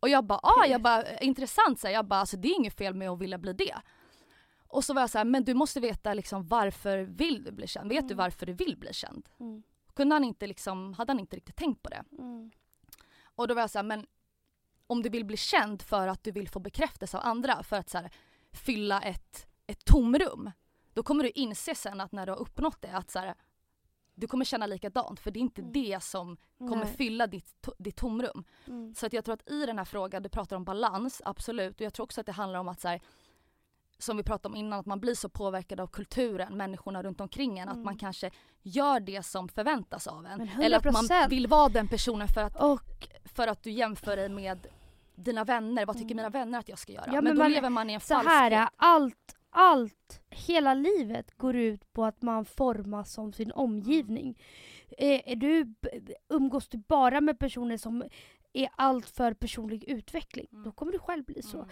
Och 0.00 0.08
jag 0.08 0.24
bara, 0.24 0.40
ah, 0.42 0.66
jag 0.66 0.82
bara 0.82 1.18
intressant 1.18 1.80
så 1.80 1.86
här, 1.86 1.94
jag 1.94 2.06
bara 2.06 2.20
alltså 2.20 2.36
det 2.36 2.48
är 2.48 2.56
inget 2.56 2.78
fel 2.78 2.94
med 2.94 3.10
att 3.10 3.18
vilja 3.18 3.38
bli 3.38 3.52
det. 3.52 3.74
Och 4.74 4.84
så 4.84 4.94
var 4.94 5.00
jag 5.02 5.10
så 5.10 5.18
här, 5.18 5.24
men 5.24 5.44
du 5.44 5.54
måste 5.54 5.80
veta 5.80 6.14
liksom 6.14 6.46
varför 6.46 6.98
vill 6.98 7.44
du 7.44 7.52
bli 7.52 7.66
känd? 7.66 7.88
Vet 7.88 8.08
du 8.08 8.14
Mm. 8.14 8.24
varför 8.24 8.46
du 8.46 8.52
vill 8.52 8.76
bli 8.76 8.92
känd? 8.92 9.28
Mm. 9.40 9.62
Kunde 9.94 10.14
han 10.14 10.24
inte 10.24 10.46
liksom, 10.46 10.94
hade 10.94 11.10
han 11.12 11.20
inte 11.20 11.36
riktigt 11.36 11.56
tänkt 11.56 11.82
på 11.82 11.88
det. 11.88 12.04
Mm. 12.18 12.50
Och 13.34 13.48
då 13.48 13.54
var 13.54 13.60
jag 13.62 13.70
så 13.70 13.78
här, 13.78 13.82
men 13.84 14.06
om 14.86 15.02
du 15.02 15.08
vill 15.08 15.24
bli 15.24 15.36
känd 15.36 15.82
för 15.82 16.08
att 16.08 16.24
du 16.24 16.30
vill 16.30 16.48
få 16.48 16.60
bekräftelse 16.60 17.18
av 17.18 17.26
andra 17.26 17.62
för 17.62 17.76
att 17.76 17.90
så 17.90 17.98
här, 17.98 18.10
fylla 18.52 19.00
ett, 19.00 19.46
ett 19.66 19.84
tomrum. 19.84 20.50
Då 20.92 21.02
kommer 21.02 21.24
du 21.24 21.30
inse 21.30 21.74
sen 21.74 22.00
att 22.00 22.12
när 22.12 22.26
du 22.26 22.32
har 22.32 22.38
uppnått 22.38 22.82
det 22.82 22.92
att 22.92 23.10
så 23.10 23.18
här, 23.18 23.34
du 24.14 24.26
kommer 24.26 24.44
känna 24.44 24.66
likadant 24.66 25.20
för 25.20 25.30
det 25.30 25.38
är 25.38 25.40
inte 25.40 25.60
Mm. 25.60 25.72
det 25.72 26.02
som 26.02 26.36
kommer 26.58 26.84
Nej. 26.84 26.94
fylla 26.96 27.26
ditt, 27.26 27.54
to- 27.66 27.74
ditt 27.78 27.96
tomrum. 27.96 28.44
Mm. 28.66 28.94
Så 28.94 29.06
att 29.06 29.12
jag 29.12 29.24
tror 29.24 29.34
att 29.34 29.50
i 29.50 29.66
den 29.66 29.78
här 29.78 29.84
frågan, 29.84 30.22
du 30.22 30.28
pratar 30.28 30.56
om 30.56 30.64
balans, 30.64 31.22
absolut. 31.24 31.74
Och 31.74 31.80
jag 31.80 31.94
tror 31.94 32.04
också 32.04 32.20
att 32.20 32.26
det 32.26 32.32
handlar 32.32 32.60
om 32.60 32.68
att 32.68 32.80
så 32.80 32.88
här, 32.88 33.00
som 33.98 34.16
vi 34.16 34.22
pratade 34.22 34.52
om 34.52 34.56
innan, 34.56 34.80
att 34.80 34.86
man 34.86 35.00
blir 35.00 35.14
så 35.14 35.28
påverkad 35.28 35.80
av 35.80 35.86
kulturen, 35.86 36.56
människorna 36.56 37.02
runt 37.02 37.20
omkring 37.20 37.58
en, 37.58 37.68
att 37.68 37.74
Mm. 37.74 37.84
man 37.84 37.96
kanske 37.96 38.30
gör 38.62 39.00
det 39.00 39.22
som 39.22 39.48
förväntas 39.48 40.06
av 40.06 40.26
en. 40.26 40.48
Eller 40.62 40.76
att 40.76 40.84
man 40.84 40.94
100%. 41.04 41.28
vill 41.30 41.46
vara 41.46 41.68
den 41.68 41.88
personen 41.88 42.28
för 42.28 42.40
att, 42.42 42.56
Och 42.62 43.08
för 43.24 43.48
att 43.48 43.62
du 43.62 43.70
jämför 43.70 44.16
dig 44.16 44.28
med 44.28 44.66
dina 45.14 45.44
vänner. 45.44 45.86
Vad 45.86 45.96
tycker 45.96 46.06
Mm. 46.14 46.16
mina 46.16 46.30
vänner 46.30 46.58
att 46.58 46.68
jag 46.68 46.78
ska 46.78 46.92
göra? 46.92 47.04
Ja, 47.06 47.12
men, 47.12 47.24
men 47.24 47.34
då 47.36 47.42
man- 47.42 47.52
lever 47.52 47.70
man 47.70 47.90
i 47.90 47.92
en 47.92 48.00
så 48.00 48.14
falskhet. 48.14 48.32
här, 48.32 48.68
allt, 48.76 49.36
allt, 49.50 50.20
hela 50.30 50.74
livet 50.74 51.36
går 51.38 51.56
ut 51.56 51.92
på 51.92 52.04
att 52.04 52.22
man 52.22 52.44
formas 52.44 53.12
som 53.12 53.32
sin 53.32 53.52
omgivning. 53.52 54.38
Eh, 54.98 55.20
är 55.32 55.36
du, 55.36 55.74
umgås 56.28 56.68
du 56.68 56.78
bara 56.78 57.20
med 57.20 57.38
personer 57.38 57.76
som 57.76 58.04
är 58.52 58.68
allt 58.76 59.08
för 59.10 59.34
personlig 59.34 59.84
utveckling, 59.84 60.46
Mm. 60.52 60.64
då 60.64 60.72
kommer 60.72 60.92
du 60.92 60.98
själv 60.98 61.24
bli 61.24 61.42
så. 61.42 61.66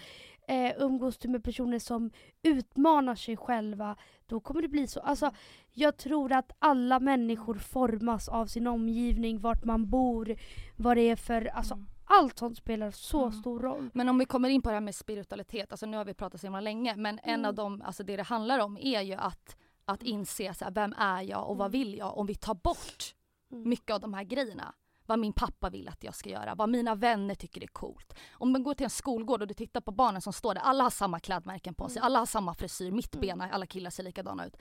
Mm. 0.53 0.67
Eh, 0.67 0.83
umgås 0.85 1.19
du 1.19 1.29
med 1.29 1.45
personer 1.45 1.79
som 1.79 2.11
utmanar 2.43 3.15
sig 3.15 3.37
själva, 3.37 3.97
då 4.27 4.41
kommer 4.41 4.63
det 4.63 4.69
bli 4.69 4.87
så. 4.87 5.01
Alltså, 5.01 5.31
jag 5.73 5.97
tror 5.97 6.33
att 6.33 6.53
alla 6.59 7.01
människor 7.01 7.55
formas 7.55 8.29
av 8.29 8.47
sin 8.47 8.67
omgivning, 8.67 9.39
vart 9.39 9.65
man 9.65 9.91
bor, 9.91 10.37
vad 10.77 10.97
det 10.97 11.03
är 11.11 11.17
för... 11.17 11.47
Alltså, 11.47 11.75
Mm. 11.75 11.87
Allt 12.05 12.39
sånt 12.39 12.57
spelar 12.57 12.91
så 12.91 13.21
Mm. 13.21 13.33
stor 13.33 13.61
roll. 13.61 13.91
Men 13.95 14.09
om 14.09 14.19
vi 14.19 14.25
kommer 14.25 14.49
in 14.49 14.63
på 14.63 14.69
det 14.69 14.75
här 14.75 14.81
med 14.81 14.95
spiritualitet, 14.95 15.71
alltså 15.73 15.87
nu 15.87 15.97
har 15.97 16.05
vi 16.05 16.15
pratat 16.15 16.41
så 16.41 16.47
himla 16.47 16.61
länge, 16.61 16.97
men 16.97 17.19
en 17.23 17.35
Mm. 17.35 17.45
av 17.49 17.55
dem, 17.55 17.83
alltså 17.85 18.03
det 18.03 18.17
det 18.17 18.23
handlar 18.23 18.59
om 18.59 18.77
är 18.81 19.01
ju 19.01 19.15
att, 19.15 19.57
att 19.85 20.03
inse 20.03 20.55
så 20.55 20.65
här, 20.65 20.73
vem 20.73 20.95
är 20.99 21.23
jag 21.23 21.49
och 21.51 21.57
vad 21.57 21.67
Mm. 21.67 21.81
vill 21.81 21.99
jag? 21.99 22.19
Om 22.19 22.27
vi 22.27 22.35
tar 22.35 22.55
bort 22.55 23.15
Mm. 23.53 23.69
mycket 23.69 23.95
av 23.95 24.01
de 24.01 24.15
här 24.15 24.25
grejerna. 24.25 24.75
Vad 25.13 25.19
min 25.19 25.33
pappa 25.33 25.71
vill 25.71 25.89
att 25.89 26.05
jag 26.05 26.15
ska 26.15 26.31
göra, 26.31 26.55
vad 26.55 26.69
mina 26.69 26.95
vänner 26.95 27.35
tycker 27.35 27.63
är 27.63 27.67
coolt. 27.67 28.15
Om 28.33 28.53
man 28.53 28.63
går 28.63 28.75
till 28.75 28.85
en 28.85 28.91
skolgård 28.91 29.43
och 29.43 29.49
du 29.49 29.55
tittar 29.55 29.81
på 29.81 29.91
barnen 29.93 30.21
som 30.23 30.33
står 30.33 30.55
där, 30.55 30.61
alla 30.63 30.83
har 30.83 30.91
samma 30.91 31.21
klädmärken 31.21 31.75
på 31.75 31.89
sig, 31.89 31.99
Mm. 31.99 32.07
alla 32.07 32.19
har 32.19 32.27
samma 32.27 32.55
frisyr, 32.55 32.91
mittbena, 32.91 33.51
alla 33.53 33.67
killar 33.67 33.91
ser 33.91 34.03
likadana 34.03 34.47
ut. 34.47 34.57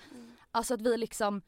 Alltså 0.51 0.73
att 0.73 0.81
vi 0.81 0.97
liksom, 0.97 1.41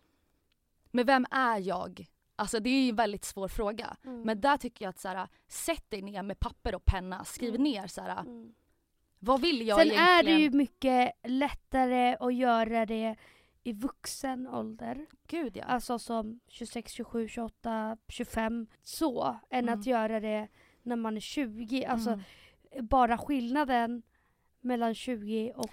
men 0.91 1.05
vem 1.05 1.25
är 1.31 1.57
jag? 1.59 2.05
Alltså 2.35 2.59
det 2.59 2.69
är 2.69 2.84
ju 2.84 2.89
en 2.89 2.95
väldigt 2.95 3.25
svår 3.25 3.47
fråga. 3.47 3.97
Mm. 4.05 4.21
Men 4.21 4.41
där 4.41 4.57
tycker 4.57 4.85
jag 4.85 4.89
att 4.89 4.99
så 4.99 5.07
här, 5.07 5.27
sätt 5.47 5.89
dig 5.89 6.01
ner 6.01 6.23
med 6.23 6.39
papper 6.39 6.75
och 6.75 6.85
penna, 6.85 7.25
skriv 7.25 7.49
Mm. 7.55 7.63
ner 7.63 7.88
så 7.88 8.01
här, 8.01 8.19
Mm. 8.19 8.53
vad 9.19 9.41
vill 9.41 9.67
jag 9.67 9.77
Sen 9.80 9.88
egentligen? 9.88 10.09
är 10.19 10.23
det 10.23 10.31
ju 10.43 10.49
mycket 10.51 11.11
lättare 11.23 12.15
att 12.19 12.34
göra 12.35 12.85
det 12.85 13.15
i 13.64 13.73
vuxen 13.73 14.48
ålder, 14.48 15.06
Gud 15.27 15.57
ja. 15.57 15.64
alltså 15.64 15.99
som 15.99 16.40
26, 16.48 16.91
27, 16.91 17.27
28, 17.27 17.98
25, 18.07 18.68
så, 18.84 19.35
än 19.49 19.65
Mm. 19.69 19.80
att 19.80 19.85
göra 19.85 20.19
det 20.19 20.48
när 20.84 20.95
man 20.95 21.15
är 21.18 21.22
20. 21.22 21.85
Alltså 21.85 22.10
Mm. 22.72 22.88
bara 22.88 23.18
skillnaden 23.18 24.03
mellan 24.61 24.95
20 24.95 25.53
och... 25.56 25.69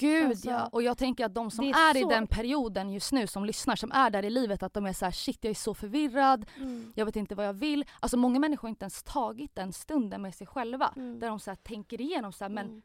Gud 0.00 0.26
Alltså, 0.26 0.50
ja. 0.50 0.66
Och 0.72 0.82
jag 0.82 0.98
tänker 0.98 1.24
att 1.26 1.34
de 1.34 1.50
som 1.50 1.64
är, 1.64 1.90
är 1.90 1.96
i 1.96 2.00
så- 2.02 2.08
den 2.08 2.26
perioden 2.26 2.90
just 2.92 3.12
nu, 3.12 3.26
som 3.26 3.44
lyssnar, 3.44 3.76
som 3.76 3.92
är 3.92 4.10
där 4.10 4.24
i 4.24 4.30
livet, 4.30 4.62
att 4.62 4.74
de 4.74 4.86
är 4.86 4.92
så 4.92 5.04
här: 5.04 5.12
shit 5.12 5.38
jag 5.44 5.50
är 5.50 5.54
så 5.54 5.74
förvirrad, 5.74 6.46
Mm. 6.56 6.92
jag 6.96 7.06
vet 7.06 7.16
inte 7.16 7.34
vad 7.34 7.46
jag 7.46 7.52
vill. 7.52 7.84
Alltså 8.00 8.16
många 8.16 8.38
människor 8.40 8.62
har 8.62 8.70
inte 8.70 8.84
ens 8.84 9.02
tagit 9.02 9.54
den 9.54 9.72
stunden 9.72 10.22
med 10.22 10.34
sig 10.34 10.46
själva. 10.46 10.92
Mm. 10.96 11.20
Där 11.20 11.28
de 11.28 11.40
så 11.40 11.50
här 11.50 11.56
tänker 11.56 12.00
igenom 12.00 12.32
så 12.32 12.44
här, 12.44 12.48
men 12.48 12.66
Mm. 12.66 12.82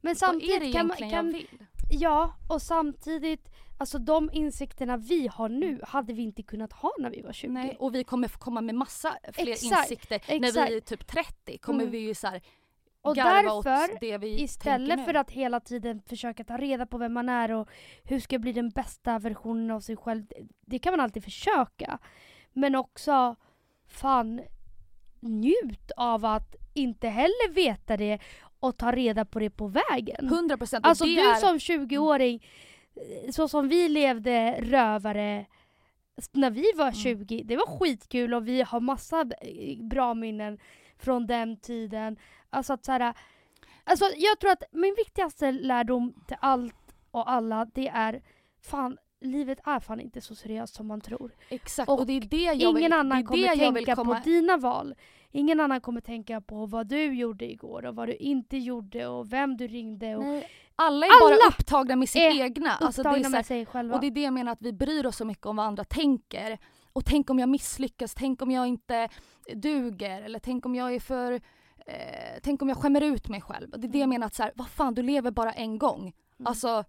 Men 0.00 0.10
är 0.10 0.14
det 0.14 0.18
samtidigt 0.18 0.72
kan 0.74 0.86
man... 0.86 0.96
egentligen 0.96 1.10
Kan, 1.10 1.26
jag 1.26 1.32
vill? 1.32 1.66
ja, 1.90 2.34
och 2.48 2.62
samtidigt, 2.62 3.48
alltså 3.78 3.98
de 3.98 4.30
insikterna 4.32 4.96
vi 4.96 5.28
har 5.32 5.48
nu 5.48 5.80
hade 5.82 6.12
vi 6.12 6.22
inte 6.22 6.42
kunnat 6.42 6.72
ha 6.72 6.90
när 6.98 7.10
vi 7.10 7.22
var 7.22 7.32
20. 7.32 7.48
Nej, 7.52 7.76
och 7.78 7.94
vi 7.94 8.04
kommer 8.04 8.28
komma 8.28 8.60
med 8.60 8.74
massa 8.74 9.16
fler 9.32 9.48
Exakt, 9.52 9.90
insikter. 9.90 10.22
När 10.40 10.48
exakt. 10.48 10.70
vi 10.70 10.76
är 10.76 10.80
typ 10.80 11.06
30 11.06 11.58
kommer 11.58 11.80
Mm. 11.80 11.92
vi 11.92 11.98
ju 11.98 12.14
så 12.14 12.26
här 12.26 12.42
Och 13.02 13.14
därför, 13.14 14.00
det 14.00 14.18
vi 14.18 14.42
Istället 14.42 15.04
för 15.04 15.14
att 15.14 15.30
hela 15.30 15.60
tiden 15.60 16.02
försöka 16.06 16.44
ta 16.44 16.56
reda 16.56 16.86
på 16.86 16.98
vem 16.98 17.12
man 17.12 17.28
är 17.28 17.50
och 17.52 17.68
hur 18.04 18.20
ska 18.20 18.34
jag 18.34 18.40
bli 18.40 18.52
den 18.52 18.70
bästa 18.70 19.18
versionen 19.18 19.70
av 19.70 19.80
sig 19.80 19.96
själv. 19.96 20.26
det- 20.26 20.46
Det 20.60 20.78
kan 20.78 20.92
man 20.92 21.00
alltid 21.00 21.24
försöka. 21.24 21.98
Men 22.52 22.74
också, 22.74 23.36
fan, 23.88 24.40
njut 25.20 25.90
av 25.96 26.24
att 26.24 26.54
inte 26.74 27.08
heller 27.08 27.52
veta 27.52 27.96
det 27.96 28.18
och 28.60 28.76
ta 28.76 28.92
reda 28.92 29.24
på 29.24 29.38
det 29.38 29.50
på 29.50 29.66
vägen. 29.66 30.26
100 30.26 30.56
procent. 30.56 30.86
Alltså 30.86 31.04
du 31.04 31.20
är, 31.20 31.34
som 31.34 31.58
20-åring, 31.58 32.44
eh, 33.24 33.30
så 33.30 33.48
som 33.48 33.68
vi 33.68 33.88
levde 33.88 34.58
rövare 34.60 35.46
när 36.32 36.50
vi 36.50 36.64
var 36.76 36.84
Mm. 36.84 36.94
20, 36.94 37.42
det 37.44 37.56
var 37.56 37.66
skitkul 37.78 38.34
och 38.34 38.48
vi 38.48 38.62
har 38.62 38.80
massa 38.80 39.24
b- 39.24 39.34
bra 39.80 40.14
minnen 40.14 40.58
från 40.98 41.26
den 41.26 41.56
tiden. 41.60 42.16
Alltså 42.50 42.72
att 42.72 42.84
så 42.84 42.92
här, 42.92 43.14
alltså 43.84 44.04
jag 44.16 44.38
tror 44.38 44.50
att 44.50 44.62
min 44.72 44.94
viktigaste 44.98 45.52
lärdom 45.52 46.12
till 46.28 46.36
allt 46.40 46.74
och 47.10 47.30
alla 47.30 47.64
det 47.74 47.88
är 47.88 48.22
fan 48.62 48.96
livet 49.20 49.58
är 49.66 49.80
fan 49.80 50.00
inte 50.00 50.20
så 50.20 50.34
seriöst 50.34 50.74
som 50.74 50.86
man 50.86 51.00
tror. 51.00 51.34
Exakt, 51.48 51.88
och 51.88 51.98
och 52.00 52.06
det 52.06 52.12
är 52.12 52.20
det 52.20 52.36
jag 52.36 52.56
Ingen 52.56 52.74
vill, 52.74 52.92
annan 52.92 53.18
det 53.18 53.24
kommer 53.26 53.42
jag 53.42 53.58
tänka 53.74 53.94
komma... 53.94 54.14
på 54.20 54.24
dina 54.28 54.56
val. 54.56 54.94
Ingen 55.32 55.60
annan 55.60 55.80
kommer 55.80 56.00
tänka 56.00 56.40
på 56.40 56.66
vad 56.66 56.86
du 56.86 57.14
gjorde 57.14 57.50
igår 57.50 57.86
och 57.86 57.94
vad 57.96 58.08
du 58.08 58.14
inte 58.16 58.56
gjorde 58.56 59.06
och 59.06 59.32
vem 59.32 59.56
du 59.56 59.66
ringde 59.66 60.16
och 60.16 60.24
Nej, 60.24 60.48
alla 60.74 61.06
är 61.06 61.20
bara 61.20 61.34
Alla 61.34 61.48
upptagna 61.48 61.96
med 61.96 62.08
sitt 62.08 62.22
är 62.22 62.40
egna. 62.42 62.70
Alltså 62.70 63.02
det 63.02 63.08
upptagna 63.08 63.18
är 63.18 63.22
så 63.24 63.30
här, 63.30 63.38
med 63.38 63.46
sig 63.46 63.66
själva. 63.66 63.94
och 63.94 64.00
det 64.00 64.06
är 64.06 64.10
det 64.10 64.22
jag 64.22 64.32
menar 64.32 64.52
att 64.52 64.62
vi 64.62 64.72
bryr 64.72 65.06
oss 65.06 65.16
så 65.16 65.24
mycket 65.24 65.46
om 65.46 65.56
vad 65.56 65.66
andra 65.66 65.84
tänker. 65.84 66.58
Och 66.92 67.04
tänk 67.04 67.30
om 67.30 67.38
jag 67.38 67.48
misslyckas, 67.48 68.14
tänk 68.14 68.42
om 68.42 68.50
jag 68.50 68.66
inte 68.66 69.08
duger 69.54 70.22
eller 70.22 70.38
tänk 70.38 70.66
om 70.66 70.74
jag 70.74 70.94
är 70.94 71.00
för... 71.00 71.32
Eh, 71.86 72.38
tänk 72.42 72.62
om 72.62 72.68
jag 72.68 72.78
skämmer 72.78 73.00
ut 73.00 73.28
mig 73.28 73.40
själv. 73.40 73.72
Och 73.72 73.80
det 73.80 73.86
är 73.86 73.88
det 73.92 73.98
jag 73.98 74.04
Mm. 74.04 74.10
menar 74.10 74.26
att 74.26 74.34
så 74.34 74.42
här, 74.42 74.52
vad 74.54 74.68
fan 74.68 74.94
du 74.94 75.02
lever 75.02 75.30
bara 75.30 75.52
en 75.52 75.78
gång. 75.78 76.00
Mm. 76.00 76.46
Alltså 76.46 76.84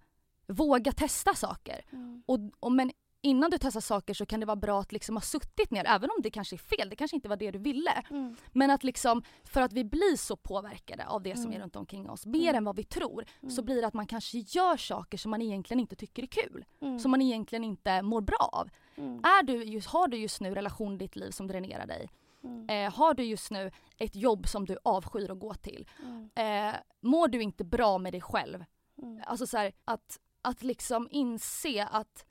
våga 0.47 0.91
testa 0.91 1.33
saker. 1.33 1.81
Mm. 1.91 2.23
Och, 2.25 2.39
och, 2.59 2.71
men 2.71 2.91
innan 3.21 3.51
du 3.51 3.57
testar 3.61 3.81
saker 3.81 4.13
så 4.13 4.25
kan 4.25 4.39
det 4.39 4.45
vara 4.45 4.55
bra 4.55 4.79
att 4.81 4.91
liksom 4.91 5.15
ha 5.15 5.21
suttit 5.21 5.71
ner, 5.71 5.85
även 5.87 6.09
om 6.09 6.21
det 6.23 6.29
kanske 6.31 6.55
är 6.55 6.77
fel, 6.77 6.89
det 6.89 6.95
kanske 6.95 7.15
inte 7.15 7.29
var 7.29 7.35
det 7.37 7.51
du 7.51 7.59
ville. 7.59 7.91
Mm. 8.09 8.35
Men 8.51 8.69
att 8.71 8.83
liksom, 8.83 9.23
för 9.43 9.61
att 9.61 9.73
vi 9.73 9.83
blir 9.85 10.17
så 10.17 10.35
påverkade 10.35 11.05
av 11.07 11.23
det 11.23 11.35
som 11.35 11.45
Mm. 11.45 11.57
är 11.57 11.59
runt 11.63 11.75
omkring 11.75 12.09
oss, 12.09 12.25
mer 12.25 12.39
Mm. 12.49 12.55
än 12.55 12.63
vad 12.63 12.75
vi 12.75 12.83
tror, 12.83 13.25
så 13.41 13.47
Mm. 13.61 13.65
blir 13.65 13.81
det 13.81 13.87
att 13.87 13.93
man 13.93 14.07
kanske 14.07 14.37
gör 14.37 14.77
saker 14.77 15.17
som 15.17 15.31
man 15.31 15.41
egentligen 15.41 15.79
inte 15.79 15.95
tycker 15.95 16.23
är 16.23 16.27
kul. 16.27 16.65
Mm. 16.81 16.99
Som 16.99 17.11
man 17.11 17.21
egentligen 17.21 17.63
inte 17.63 18.01
mår 18.01 18.21
bra 18.21 18.49
av. 18.51 18.69
Mm. 18.95 19.17
Är 19.23 19.43
du 19.43 19.81
har 19.87 20.07
du 20.07 20.17
just 20.17 20.41
nu 20.41 20.55
relation 20.55 20.93
i 20.93 20.97
ditt 20.97 21.15
liv 21.15 21.31
som 21.31 21.47
dränerar 21.47 21.87
dig? 21.87 22.09
Mm. 22.43 22.69
Eh, 22.69 22.93
har 22.93 23.13
du 23.13 23.23
just 23.23 23.51
nu 23.51 23.71
ett 23.97 24.15
jobb 24.15 24.47
som 24.47 24.65
du 24.65 24.77
avskyr 24.83 25.31
att 25.31 25.39
gå 25.39 25.53
till? 25.53 25.87
Mm. 26.03 26.29
Eh, 26.35 26.75
mår 27.01 27.27
du 27.27 27.41
inte 27.41 27.63
bra 27.63 27.97
med 27.97 28.13
dig 28.13 28.21
själv? 28.21 28.65
Mm. 29.01 29.21
Alltså 29.27 29.47
så 29.47 29.57
här, 29.57 29.71
att, 29.85 30.19
att 30.41 30.63
liksom 30.63 31.07
inse 31.11 31.85
att 31.91 32.25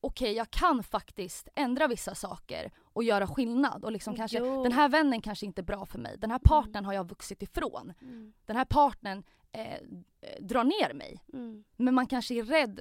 okej, 0.00 0.32
jag 0.32 0.50
kan 0.50 0.82
faktiskt 0.82 1.48
ändra 1.54 1.86
vissa 1.86 2.14
saker 2.14 2.70
och 2.92 3.04
göra 3.04 3.26
skillnad. 3.26 3.84
Och 3.84 3.92
liksom 3.92 4.16
kanske, 4.16 4.38
Jo. 4.38 4.62
den 4.62 4.72
här 4.72 4.88
vännen 4.88 5.20
kanske 5.22 5.46
inte 5.46 5.60
är 5.60 5.64
bra 5.64 5.86
för 5.86 5.98
mig. 5.98 6.16
Den 6.18 6.30
här 6.30 6.38
partnern 6.38 6.84
har 6.84 6.92
jag 6.92 7.08
vuxit 7.08 7.42
ifrån. 7.42 7.92
Mm. 8.02 8.32
Den 8.46 8.56
här 8.56 8.64
partnern 8.64 9.22
eh, 9.52 9.78
drar 10.40 10.64
ner 10.64 10.94
mig. 10.94 11.22
Mm. 11.32 11.64
Men 11.76 11.94
man 11.94 12.06
kanske 12.06 12.34
är 12.34 12.42
rädd 12.42 12.80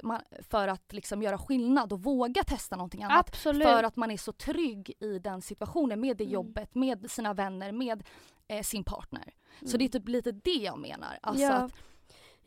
för 0.50 0.68
att 0.68 0.94
liksom 0.94 1.22
göra 1.22 1.38
skillnad 1.38 1.94
och 1.94 2.04
våga 2.04 2.44
testa 2.44 2.76
någonting 2.76 3.04
annat. 3.04 3.30
Absolut. 3.30 3.68
För 3.68 3.84
att 3.84 3.96
man 3.96 4.12
är 4.12 4.18
så 4.18 4.32
trygg 4.32 4.94
i 5.00 5.20
den 5.20 5.42
situationen 5.42 6.00
med 6.00 6.18
det 6.18 6.24
Mm. 6.24 6.34
jobbet, 6.34 6.76
med 6.76 7.12
sina 7.12 7.34
vänner, 7.34 7.72
med 7.72 8.04
eh, 8.48 8.62
sin 8.64 8.84
partner. 8.84 9.34
Så 9.60 9.66
Mm. 9.66 9.78
det 9.80 9.86
är 9.86 10.00
typ 10.00 10.08
lite 10.08 10.32
det 10.32 10.52
jag 10.64 10.80
menar. 10.80 11.20
Alltså 11.22 11.44
Ja. 11.44 11.54
att, 11.54 11.72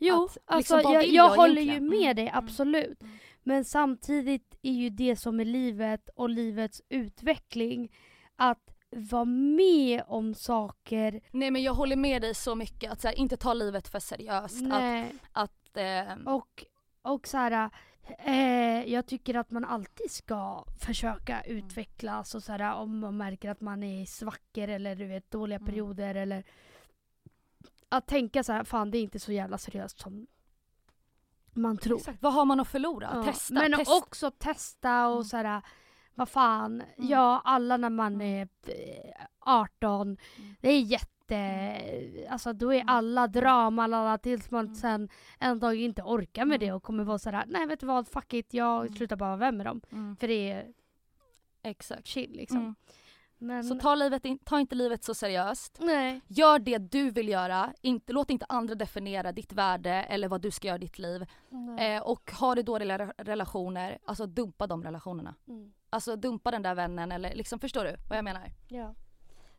Jo, 0.03 0.23
att, 0.25 0.37
alltså 0.45 0.75
liksom, 0.77 0.93
jag, 0.93 1.03
jag 1.07 1.13
jag 1.31 1.35
håller 1.35 1.61
ju 1.61 1.79
med 1.81 2.01
Mm. 2.01 2.15
dig, 2.15 2.27
Mm. 2.27 2.37
absolut. 2.45 2.99
Men 3.43 3.65
samtidigt 3.65 4.55
är 4.61 4.71
ju 4.71 4.89
det 4.89 5.15
som 5.15 5.39
är 5.39 5.45
livet 5.45 6.09
och 6.15 6.29
livets 6.29 6.81
utveckling 6.89 7.91
att 8.35 8.73
vara 8.89 9.25
med 9.25 10.03
om 10.07 10.33
saker. 10.33 11.21
Nej 11.31 11.51
men 11.51 11.63
jag 11.63 11.73
håller 11.73 11.95
med 11.95 12.21
dig 12.21 12.35
så 12.35 12.55
mycket. 12.55 12.91
Att 12.91 13.01
så 13.01 13.07
här, 13.07 13.15
inte 13.19 13.37
ta 13.37 13.53
livet 13.53 13.87
för 13.87 13.99
seriöst. 13.99 14.55
Att, 14.61 14.67
Nej. 14.67 15.13
att, 15.31 15.77
eh, 15.77 16.13
Och, 16.33 16.65
och 17.01 17.27
så 17.27 17.37
här, 17.37 17.69
eh, 18.19 18.91
jag 18.93 19.05
tycker 19.07 19.35
att 19.35 19.51
man 19.51 19.65
alltid 19.65 20.11
ska 20.11 20.65
försöka 20.79 21.39
Mm. 21.41 21.57
utvecklas 21.57 22.35
och 22.35 22.43
så 22.43 22.51
här, 22.51 22.73
om 22.75 22.99
man 22.99 23.17
märker 23.17 23.49
att 23.49 23.61
man 23.61 23.83
är 23.83 24.01
i 24.01 24.05
svackor 24.05 24.67
eller 24.67 24.95
du 24.95 25.05
vet, 25.05 25.31
dåliga 25.31 25.57
Mm. 25.57 25.65
perioder 25.69 26.15
eller 26.15 26.43
att 27.89 28.07
tänka 28.07 28.43
så 28.43 28.51
här, 28.53 28.63
fan 28.63 28.91
det 28.91 28.97
är 28.97 29.01
inte 29.03 29.19
så 29.19 29.31
jävla 29.31 29.57
seriöst 29.57 29.99
som 29.99 30.27
man 31.53 31.77
tror. 31.77 31.97
exakt, 31.97 32.21
vad 32.21 32.33
har 32.33 32.45
man 32.45 32.59
att 32.59 32.67
förlora? 32.67 33.09
Ja, 33.13 33.23
Testa. 33.23 33.53
Men 33.53 33.71
testa. 33.73 33.95
också 33.97 34.31
testa 34.31 35.07
och 35.07 35.13
Mm. 35.13 35.23
så 35.23 35.37
här, 35.37 35.61
vad 36.15 36.29
fan, 36.29 36.81
Mm. 36.81 37.09
ja 37.09 37.41
alla 37.45 37.77
när 37.77 37.89
man 37.89 38.13
Mm. 38.15 38.27
är 38.41 38.41
eh, 38.67 39.25
18, 39.39 40.01
Mm. 40.37 40.55
det 40.61 40.69
är 40.69 40.79
jätte, 40.79 42.27
alltså 42.29 42.53
då 42.53 42.69
är 42.73 42.75
Mm. 42.81 42.89
alla 42.95 43.27
drama, 43.27 43.83
alla, 43.83 44.17
tills 44.17 44.51
man 44.51 44.65
Mm. 44.65 44.75
sen 44.75 45.09
en 45.39 45.59
dag 45.59 45.75
inte 45.75 46.01
orkar 46.01 46.45
med 46.45 46.55
Mm. 46.55 46.67
det 46.67 46.73
och 46.73 46.83
kommer 46.83 47.03
vara 47.03 47.19
sådär, 47.19 47.43
nej 47.47 47.67
vet 47.67 47.79
du 47.79 47.85
vad, 47.85 48.07
fuck 48.07 48.33
it, 48.33 48.53
jag 48.53 48.81
Mm. 48.81 48.95
slutar 48.95 49.15
bara 49.15 49.29
vara 49.29 49.37
vän 49.37 49.57
med 49.57 49.65
dem. 49.65 49.81
Mm. 49.91 50.15
För 50.15 50.27
det 50.27 50.51
är 50.51 50.67
Exakt. 51.63 52.07
chill 52.07 52.31
liksom. 52.31 52.57
Mm. 52.57 52.75
Men, 53.43 53.63
Så 53.63 53.75
ta, 53.79 53.95
livet 53.95 54.25
in, 54.25 54.39
ta 54.39 54.59
inte 54.59 54.75
livet 54.75 55.03
så 55.03 55.13
seriöst. 55.13 55.77
nej. 55.79 56.21
Gör 56.27 56.59
det 56.59 56.77
du 56.77 57.09
vill 57.11 57.29
göra. 57.29 57.73
Inte, 57.81 58.13
låt 58.13 58.29
inte 58.29 58.45
andra 58.49 58.75
definiera 58.75 59.31
ditt 59.31 59.53
värde 59.53 59.91
eller 59.91 60.27
vad 60.27 60.41
du 60.41 60.51
ska 60.51 60.67
göra 60.67 60.77
i 60.77 60.79
ditt 60.79 60.99
liv. 60.99 61.25
Eh, 61.79 62.01
och 62.01 62.31
har 62.31 62.55
du 62.55 62.61
dåliga 62.63 62.97
re- 62.97 63.13
relationer, 63.17 63.97
alltså 64.05 64.25
dumpa 64.25 64.67
de 64.67 64.83
relationerna. 64.83 65.35
Mm. 65.47 65.73
Alltså 65.89 66.15
dumpa 66.15 66.51
den 66.51 66.61
där 66.61 66.75
vännen 66.75 67.11
eller 67.11 67.35
liksom, 67.35 67.59
förstår 67.59 67.83
du 67.83 67.95
vad 68.09 68.17
jag 68.17 68.23
menar? 68.25 68.51
Ja. 68.67 68.95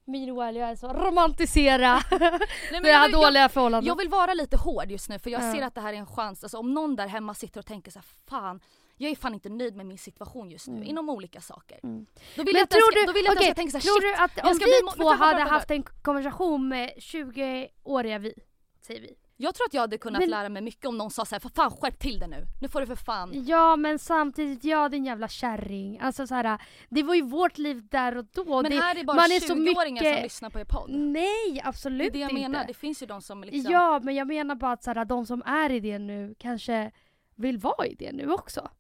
Meanwhile 0.05 0.59
jag 0.59 0.71
är 0.71 0.77
så 0.77 0.89
romantisera 0.93 2.01
Nej, 2.11 2.41
här 2.83 2.89
jag, 2.89 3.13
dåliga 3.13 3.49
förhållandet. 3.49 3.89
jag 3.89 3.97
vill 3.99 4.09
vara 4.09 4.35
lite 4.35 4.57
hård 4.57 4.91
just 4.91 5.09
nu 5.09 5.19
för 5.19 5.31
jag 5.31 5.43
Ja. 5.43 5.53
ser 5.53 5.63
att 5.63 5.75
det 5.75 5.81
här 5.81 5.93
är 5.93 5.97
en 5.97 6.07
chans. 6.07 6.43
Alltså 6.45 6.59
om 6.59 6.75
någon 6.75 6.97
där 6.97 7.07
hemma 7.07 7.35
sitter 7.35 7.61
och 7.61 7.67
tänker 7.67 7.91
så 7.91 7.99
här, 7.99 8.07
fan 8.29 8.61
jag 9.03 9.11
är 9.11 9.17
fan 9.17 9.35
inte 9.35 9.49
nöjd 9.49 9.77
med 9.77 9.87
min 9.87 9.99
situation 9.99 10.51
just 10.51 10.69
nu 10.69 10.77
Mm. 10.77 10.89
inom 10.89 11.09
olika 11.11 11.41
saker. 11.41 11.81
Mm. 11.83 12.07
Då 12.37 12.43
vill 12.43 12.55
Men 12.55 12.55
jag 12.55 12.63
att 12.63 12.71
den 12.71 12.79
tror 12.79 12.93
ska, 12.93 13.07
då 13.07 13.13
vill 13.13 13.25
jag 13.25 13.33
att 13.33 13.39
den 13.39 13.43
okej, 13.43 13.47
ska 13.47 13.55
tänka 13.55 13.71
så 13.71 13.77
här, 13.79 13.83
tror 13.83 14.01
shit, 14.01 14.19
du 14.19 14.25
att 14.25 14.37
jag 14.37 14.47
om 14.47 14.59
vi 14.59 14.97
två 14.97 15.09
hade 15.11 15.43
haft 15.43 15.71
en 15.71 15.83
konversation 15.83 16.69
med 16.69 16.91
20-åriga 16.99 18.19
vi, 18.19 18.35
säger 18.81 19.01
vi. 19.01 19.15
Jag 19.37 19.55
tror 19.55 19.67
att 19.67 19.75
jag 19.75 19.81
hade 19.81 19.99
kunnat 19.99 20.21
Men- 20.21 20.31
lära 20.31 20.49
mig 20.49 20.63
mycket 20.63 20.85
om 20.87 20.99
någon 20.99 21.11
sa 21.11 21.25
så 21.25 21.35
här, 21.35 21.41
för 21.41 21.49
fan 21.49 21.71
skärp 21.71 21.99
till 21.99 22.19
det 22.19 22.27
nu. 22.27 22.45
Nu 22.63 22.69
får 22.69 22.81
du 22.81 22.87
för 22.87 22.95
fan. 22.97 23.45
Ja 23.47 23.77
men 23.77 23.99
samtidigt, 23.99 24.65
ja 24.65 24.89
din 24.89 25.05
jävla 25.05 25.29
kärring. 25.29 25.99
Alltså 26.01 26.27
så 26.27 26.35
här, 26.35 26.59
det 26.91 27.03
var 27.03 27.15
ju 27.15 27.23
vårt 27.23 27.59
liv 27.59 27.87
där 27.91 28.17
och 28.17 28.25
då. 28.33 28.63
Men 28.63 28.71
det, 28.71 28.77
är 28.77 29.05
bara 29.05 29.25
är 29.25 29.41
så 29.41 29.55
20-åringar 29.55 30.03
mycket- 30.03 30.17
som 30.17 30.23
lyssnar 30.23 30.51
på 30.51 30.61
er 30.61 30.65
podd. 30.65 30.91
Nej 30.91 31.53
Det 31.55 31.61
absolut 31.65 32.09
är 32.09 32.13
det 32.13 32.19
jag 32.19 32.31
inte. 32.31 32.43
menar, 32.43 32.65
det 32.67 32.75
finns 32.75 33.03
ju 33.03 33.07
de 33.07 33.23
som 33.23 33.45
liksom... 33.45 33.73
Ja 33.73 34.01
men 34.03 34.15
jag 34.15 34.27
menar 34.29 34.55
bara 34.55 34.73
att 34.73 34.83
så 34.83 34.91
här, 34.93 35.05
de 35.05 35.27
som 35.27 35.43
är 35.47 35.71
i 35.71 35.81
det 35.81 35.99
nu 35.99 36.35
kanske 36.39 36.91
vill 37.35 37.59
vara 37.59 37.87
i 37.87 37.95
det 37.95 38.13
nu 38.13 38.33
också. 38.33 38.71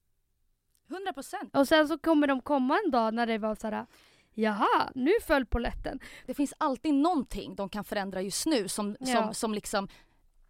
100 0.93 1.12
procent. 1.12 1.56
Och 1.56 1.69
sen 1.69 1.89
så 1.89 1.98
kommer 1.98 2.27
de 2.27 2.40
komma 2.40 2.78
en 2.85 2.90
dag 2.90 3.14
när 3.14 3.27
det 3.27 3.39
var 3.39 3.55
så 3.55 3.66
här. 3.66 3.86
Jaha, 4.35 4.90
nu 4.94 5.10
föll 5.27 5.47
polletten. 5.47 6.01
Det 6.27 6.35
finns 6.35 6.55
alltid 6.59 6.94
någonting 6.94 7.55
de 7.55 7.69
kan 7.69 7.85
förändra 7.85 8.23
just 8.23 8.47
nu 8.47 8.69
som, 8.69 8.97
Ja. 9.01 9.06
som, 9.06 9.35
som 9.35 9.55
liksom 9.55 9.89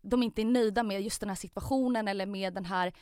de 0.05 0.23
inte 0.23 0.43
är 0.43 0.45
nöjda 0.45 0.83
med 0.83 1.03
just 1.03 1.21
den 1.21 1.29
här 1.29 1.37
situationen 1.37 2.09
eller 2.09 2.27
med 2.27 2.55
den 2.55 2.65
här 2.65 2.93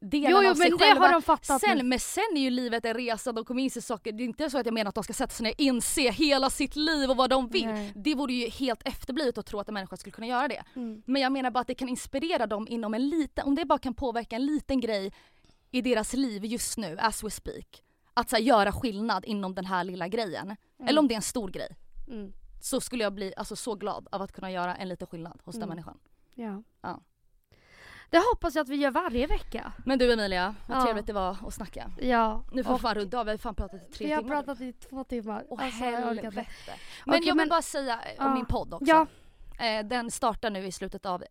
delen 0.00 0.30
Jo, 0.30 0.42
jo 0.42 0.50
av 0.50 0.54
sig 0.54 0.70
men 0.70 0.78
det 0.78 0.84
själva. 0.84 1.06
har 1.06 1.12
de 1.12 1.22
fattat 1.22 1.62
nu. 1.62 1.68
Sen, 1.68 1.88
men 1.88 2.00
sen 2.00 2.24
är 2.34 2.40
ju 2.40 2.50
livet 2.50 2.84
en 2.84 2.94
resa, 2.94 3.32
de 3.32 3.44
kommer 3.44 3.62
inse 3.62 3.82
saker. 3.82 4.12
Det 4.12 4.22
är 4.22 4.24
inte 4.24 4.50
så 4.50 4.58
att 4.58 4.66
jag 4.66 4.74
menar 4.74 4.88
att 4.88 4.94
de 4.94 5.04
ska 5.04 5.12
sätta 5.12 5.32
sig 5.34 5.44
ner 5.44 5.50
och 5.52 5.60
inse 5.60 6.10
hela 6.10 6.50
sitt 6.50 6.76
liv 6.76 7.10
och 7.10 7.16
vad 7.16 7.30
de 7.30 7.48
vill. 7.48 7.66
Nej. 7.66 7.92
Det 7.94 8.14
vore 8.14 8.32
ju 8.32 8.48
helt 8.48 8.88
efterblivet 8.88 9.38
att 9.38 9.46
tro 9.46 9.60
att 9.60 9.68
en 9.68 9.74
människa 9.74 9.96
skulle 9.96 10.12
kunna 10.12 10.26
göra 10.26 10.48
det. 10.48 10.62
Mm. 10.76 11.02
Men 11.06 11.22
jag 11.22 11.32
menar 11.32 11.50
bara 11.50 11.60
att 11.60 11.66
det 11.66 11.74
kan 11.74 11.88
inspirera 11.88 12.46
dem 12.46 12.66
inom 12.68 12.94
en 12.94 13.08
liten, 13.08 13.46
om 13.46 13.54
det 13.54 13.64
bara 13.64 13.78
kan 13.78 13.94
påverka 13.94 14.36
en 14.36 14.46
liten 14.46 14.80
grej 14.80 15.12
i 15.70 15.82
deras 15.82 16.12
liv 16.12 16.44
just 16.44 16.78
nu, 16.78 16.96
as 16.98 17.24
we 17.24 17.30
speak, 17.30 17.82
att 18.14 18.30
så 18.30 18.36
här, 18.36 18.42
göra 18.42 18.72
skillnad 18.72 19.24
inom 19.24 19.54
den 19.54 19.64
här 19.66 19.84
lilla 19.84 20.08
grejen, 20.08 20.56
eller 20.86 21.00
om 21.00 21.08
det 21.08 21.14
är 21.14 21.16
en 21.16 21.22
stor 21.22 21.48
grej, 21.50 21.76
Mm. 22.08 22.32
så 22.62 22.80
skulle 22.80 23.02
jag 23.04 23.12
bli 23.12 23.32
alltså, 23.36 23.56
så 23.56 23.74
glad 23.74 24.08
av 24.12 24.22
att 24.22 24.32
kunna 24.32 24.50
göra 24.50 24.76
en 24.76 24.88
liten 24.88 25.06
skillnad 25.06 25.40
hos 25.44 25.54
den 25.54 25.62
Mm. 25.62 25.68
människan. 25.68 25.98
Ja. 26.34 26.62
Ja. 26.80 27.00
Det 28.10 28.18
hoppas 28.32 28.54
jag 28.54 28.62
att 28.62 28.68
vi 28.68 28.76
gör 28.76 28.90
varje 28.90 29.26
vecka. 29.26 29.72
Men 29.86 29.98
du 29.98 30.12
Emilia, 30.12 30.54
vad 30.68 30.78
Ja. 30.78 30.84
trevligt 30.84 31.06
det 31.06 31.12
var 31.12 31.36
att 31.46 31.54
snacka. 31.54 31.90
Ja. 32.00 32.42
Nu 32.52 32.64
får 32.64 32.72
vi 32.74 32.78
fan 32.80 32.94
runda 32.94 33.20
av, 33.20 33.24
vi 33.26 33.30
har 33.30 33.38
fan 33.38 33.54
pratat 33.54 33.82
i 33.82 33.92
tre 33.92 34.06
vi 34.06 34.12
har 34.12 34.22
timmar. 34.22 34.34
pratat 34.36 34.60
i 34.60 34.72
två 34.72 35.04
timmar. 35.04 35.44
Åh 35.48 35.64
Alltså, 35.64 35.84
helvete. 35.84 36.30
Men 36.34 36.44
Okej, 36.44 36.48
jag 37.06 37.20
vill 37.20 37.34
men- 37.34 37.48
bara 37.48 37.62
säga 37.62 37.94
om 37.96 38.02
Ja. 38.26 38.34
min 38.34 38.46
podd 38.46 38.74
också. 38.74 38.84
Ja, 38.86 39.06
Eh, 39.58 39.86
den 39.86 40.10
startar 40.10 40.50
nu 40.50 40.66
i 40.66 40.72
slutet 40.72 41.06
av 41.06 41.22
eh, 41.22 41.28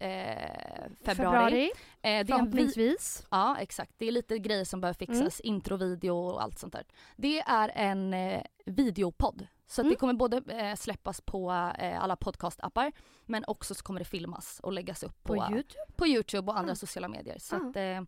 februari. 1.05 1.05
februari. 1.05 1.71
Eh, 2.01 2.25
Förhoppningsvis. 2.27 3.27
Ja 3.31 3.57
exakt, 3.59 3.91
det 3.97 4.05
är 4.07 4.11
lite 4.11 4.39
grejer 4.39 4.65
som 4.65 4.81
behöver 4.81 4.97
fixas, 4.97 5.19
Mm. 5.19 5.55
introvideo 5.55 6.15
och 6.17 6.43
allt 6.43 6.59
sånt 6.59 6.73
där. 6.73 6.83
Det 7.15 7.39
är 7.39 7.71
en 7.75 8.13
eh, 8.13 8.41
videopodd. 8.65 9.47
Så 9.67 9.81
att 9.81 9.85
det 9.85 9.89
Mm. 9.89 9.99
kommer 9.99 10.13
både 10.13 10.41
eh, 10.47 10.75
släppas 10.75 11.21
på 11.21 11.51
alla 11.51 12.15
podcastappar 12.15 12.91
men 13.25 13.43
också 13.47 13.75
så 13.75 13.83
kommer 13.83 13.99
det 13.99 14.05
filmas 14.05 14.59
och 14.63 14.73
läggas 14.73 15.03
upp 15.03 15.23
på, 15.23 15.33
På 15.35 15.51
Youtube. 15.51 15.83
på 15.95 16.07
Youtube 16.07 16.51
och 16.51 16.57
andra 16.57 16.71
Ja. 16.71 16.75
sociala 16.75 17.07
medier. 17.07 17.37
Så 17.39 17.55
Ja. 17.55 17.69
att, 18.01 18.07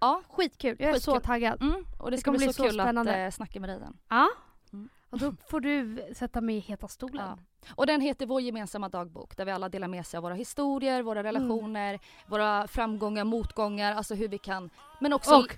ja, 0.00 0.22
Skitkul. 0.28 0.76
Jag 0.80 0.90
är 0.90 0.98
så 0.98 1.12
Skitkul. 1.12 1.26
taggad. 1.26 1.62
mm, 1.62 1.84
och 1.98 2.10
det, 2.10 2.16
Det 2.16 2.20
ska 2.20 2.30
bli 2.30 2.46
så, 2.46 2.52
så 2.52 2.62
kul 2.62 2.72
spännande. 2.74 3.26
att 3.26 3.32
eh, 3.32 3.36
snacka 3.36 3.60
med 3.60 3.68
dig 3.70 3.78
den. 3.78 3.98
Ja. 4.08 4.28
Mm. 5.12 5.28
Och 5.28 5.32
då 5.32 5.46
får 5.48 5.60
du 5.60 6.04
sätta 6.14 6.40
mig 6.40 6.56
i 6.56 6.58
heta 6.58 6.88
stolen. 6.88 7.26
Ja. 7.26 7.38
Och 7.74 7.86
den 7.86 8.00
heter 8.00 8.26
Vår 8.26 8.40
gemensamma 8.40 8.88
dagbok 8.88 9.36
där 9.36 9.44
vi 9.44 9.50
alla 9.52 9.68
delar 9.68 9.88
med 9.88 10.06
sig 10.06 10.18
av 10.18 10.22
våra 10.22 10.34
historier, 10.34 11.02
våra 11.02 11.20
Mm. 11.20 11.32
relationer, 11.34 11.98
våra 12.26 12.68
framgångar, 12.68 13.24
motgångar, 13.24 13.94
alltså 13.94 14.14
hur 14.14 14.28
vi 14.28 14.38
kan 14.38 14.70
men 15.00 15.12
också 15.12 15.34
Och 15.38 15.56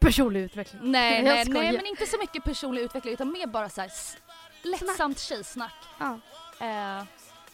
personlig 0.00 0.40
utveckling. 0.40 0.82
Nej, 0.90 1.22
nej, 1.22 1.44
nej 1.48 1.72
men 1.72 1.86
inte 1.86 2.06
så 2.06 2.18
mycket 2.18 2.44
personlig 2.44 2.82
utveckling 2.82 3.14
utan 3.14 3.32
mer 3.32 3.46
bara 3.46 3.68
så 3.68 3.80
här 3.80 3.88
s- 3.88 4.16
lättsamt 4.62 5.18
tjejsnack. 5.18 5.74
Ja. 5.98 6.18
Eh, 6.66 7.04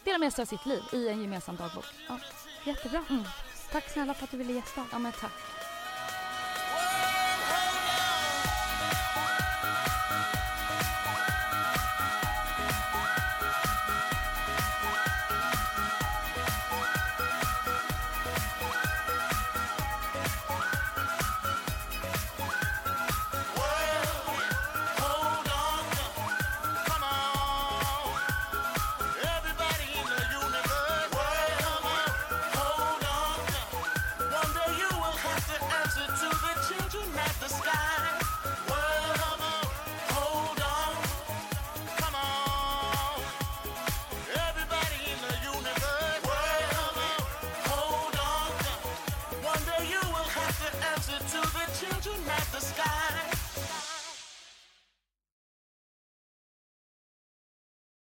dela 0.03 0.17
med 0.17 0.33
sig 0.33 0.41
av 0.41 0.45
sitt 0.45 0.65
liv 0.65 0.81
i 0.93 1.07
en 1.09 1.21
gemensam 1.21 1.55
dagbok. 1.55 1.85
Ja, 2.07 2.19
Jättebra. 2.65 3.03
Mm. 3.09 3.23
Tack 3.71 3.89
snälla 3.89 4.13
för 4.13 4.23
att 4.23 4.31
du 4.31 4.37
ville 4.37 4.53
gästa. 4.53 4.85
ja 4.91 4.99
men 4.99 5.11
tack. 5.11 5.31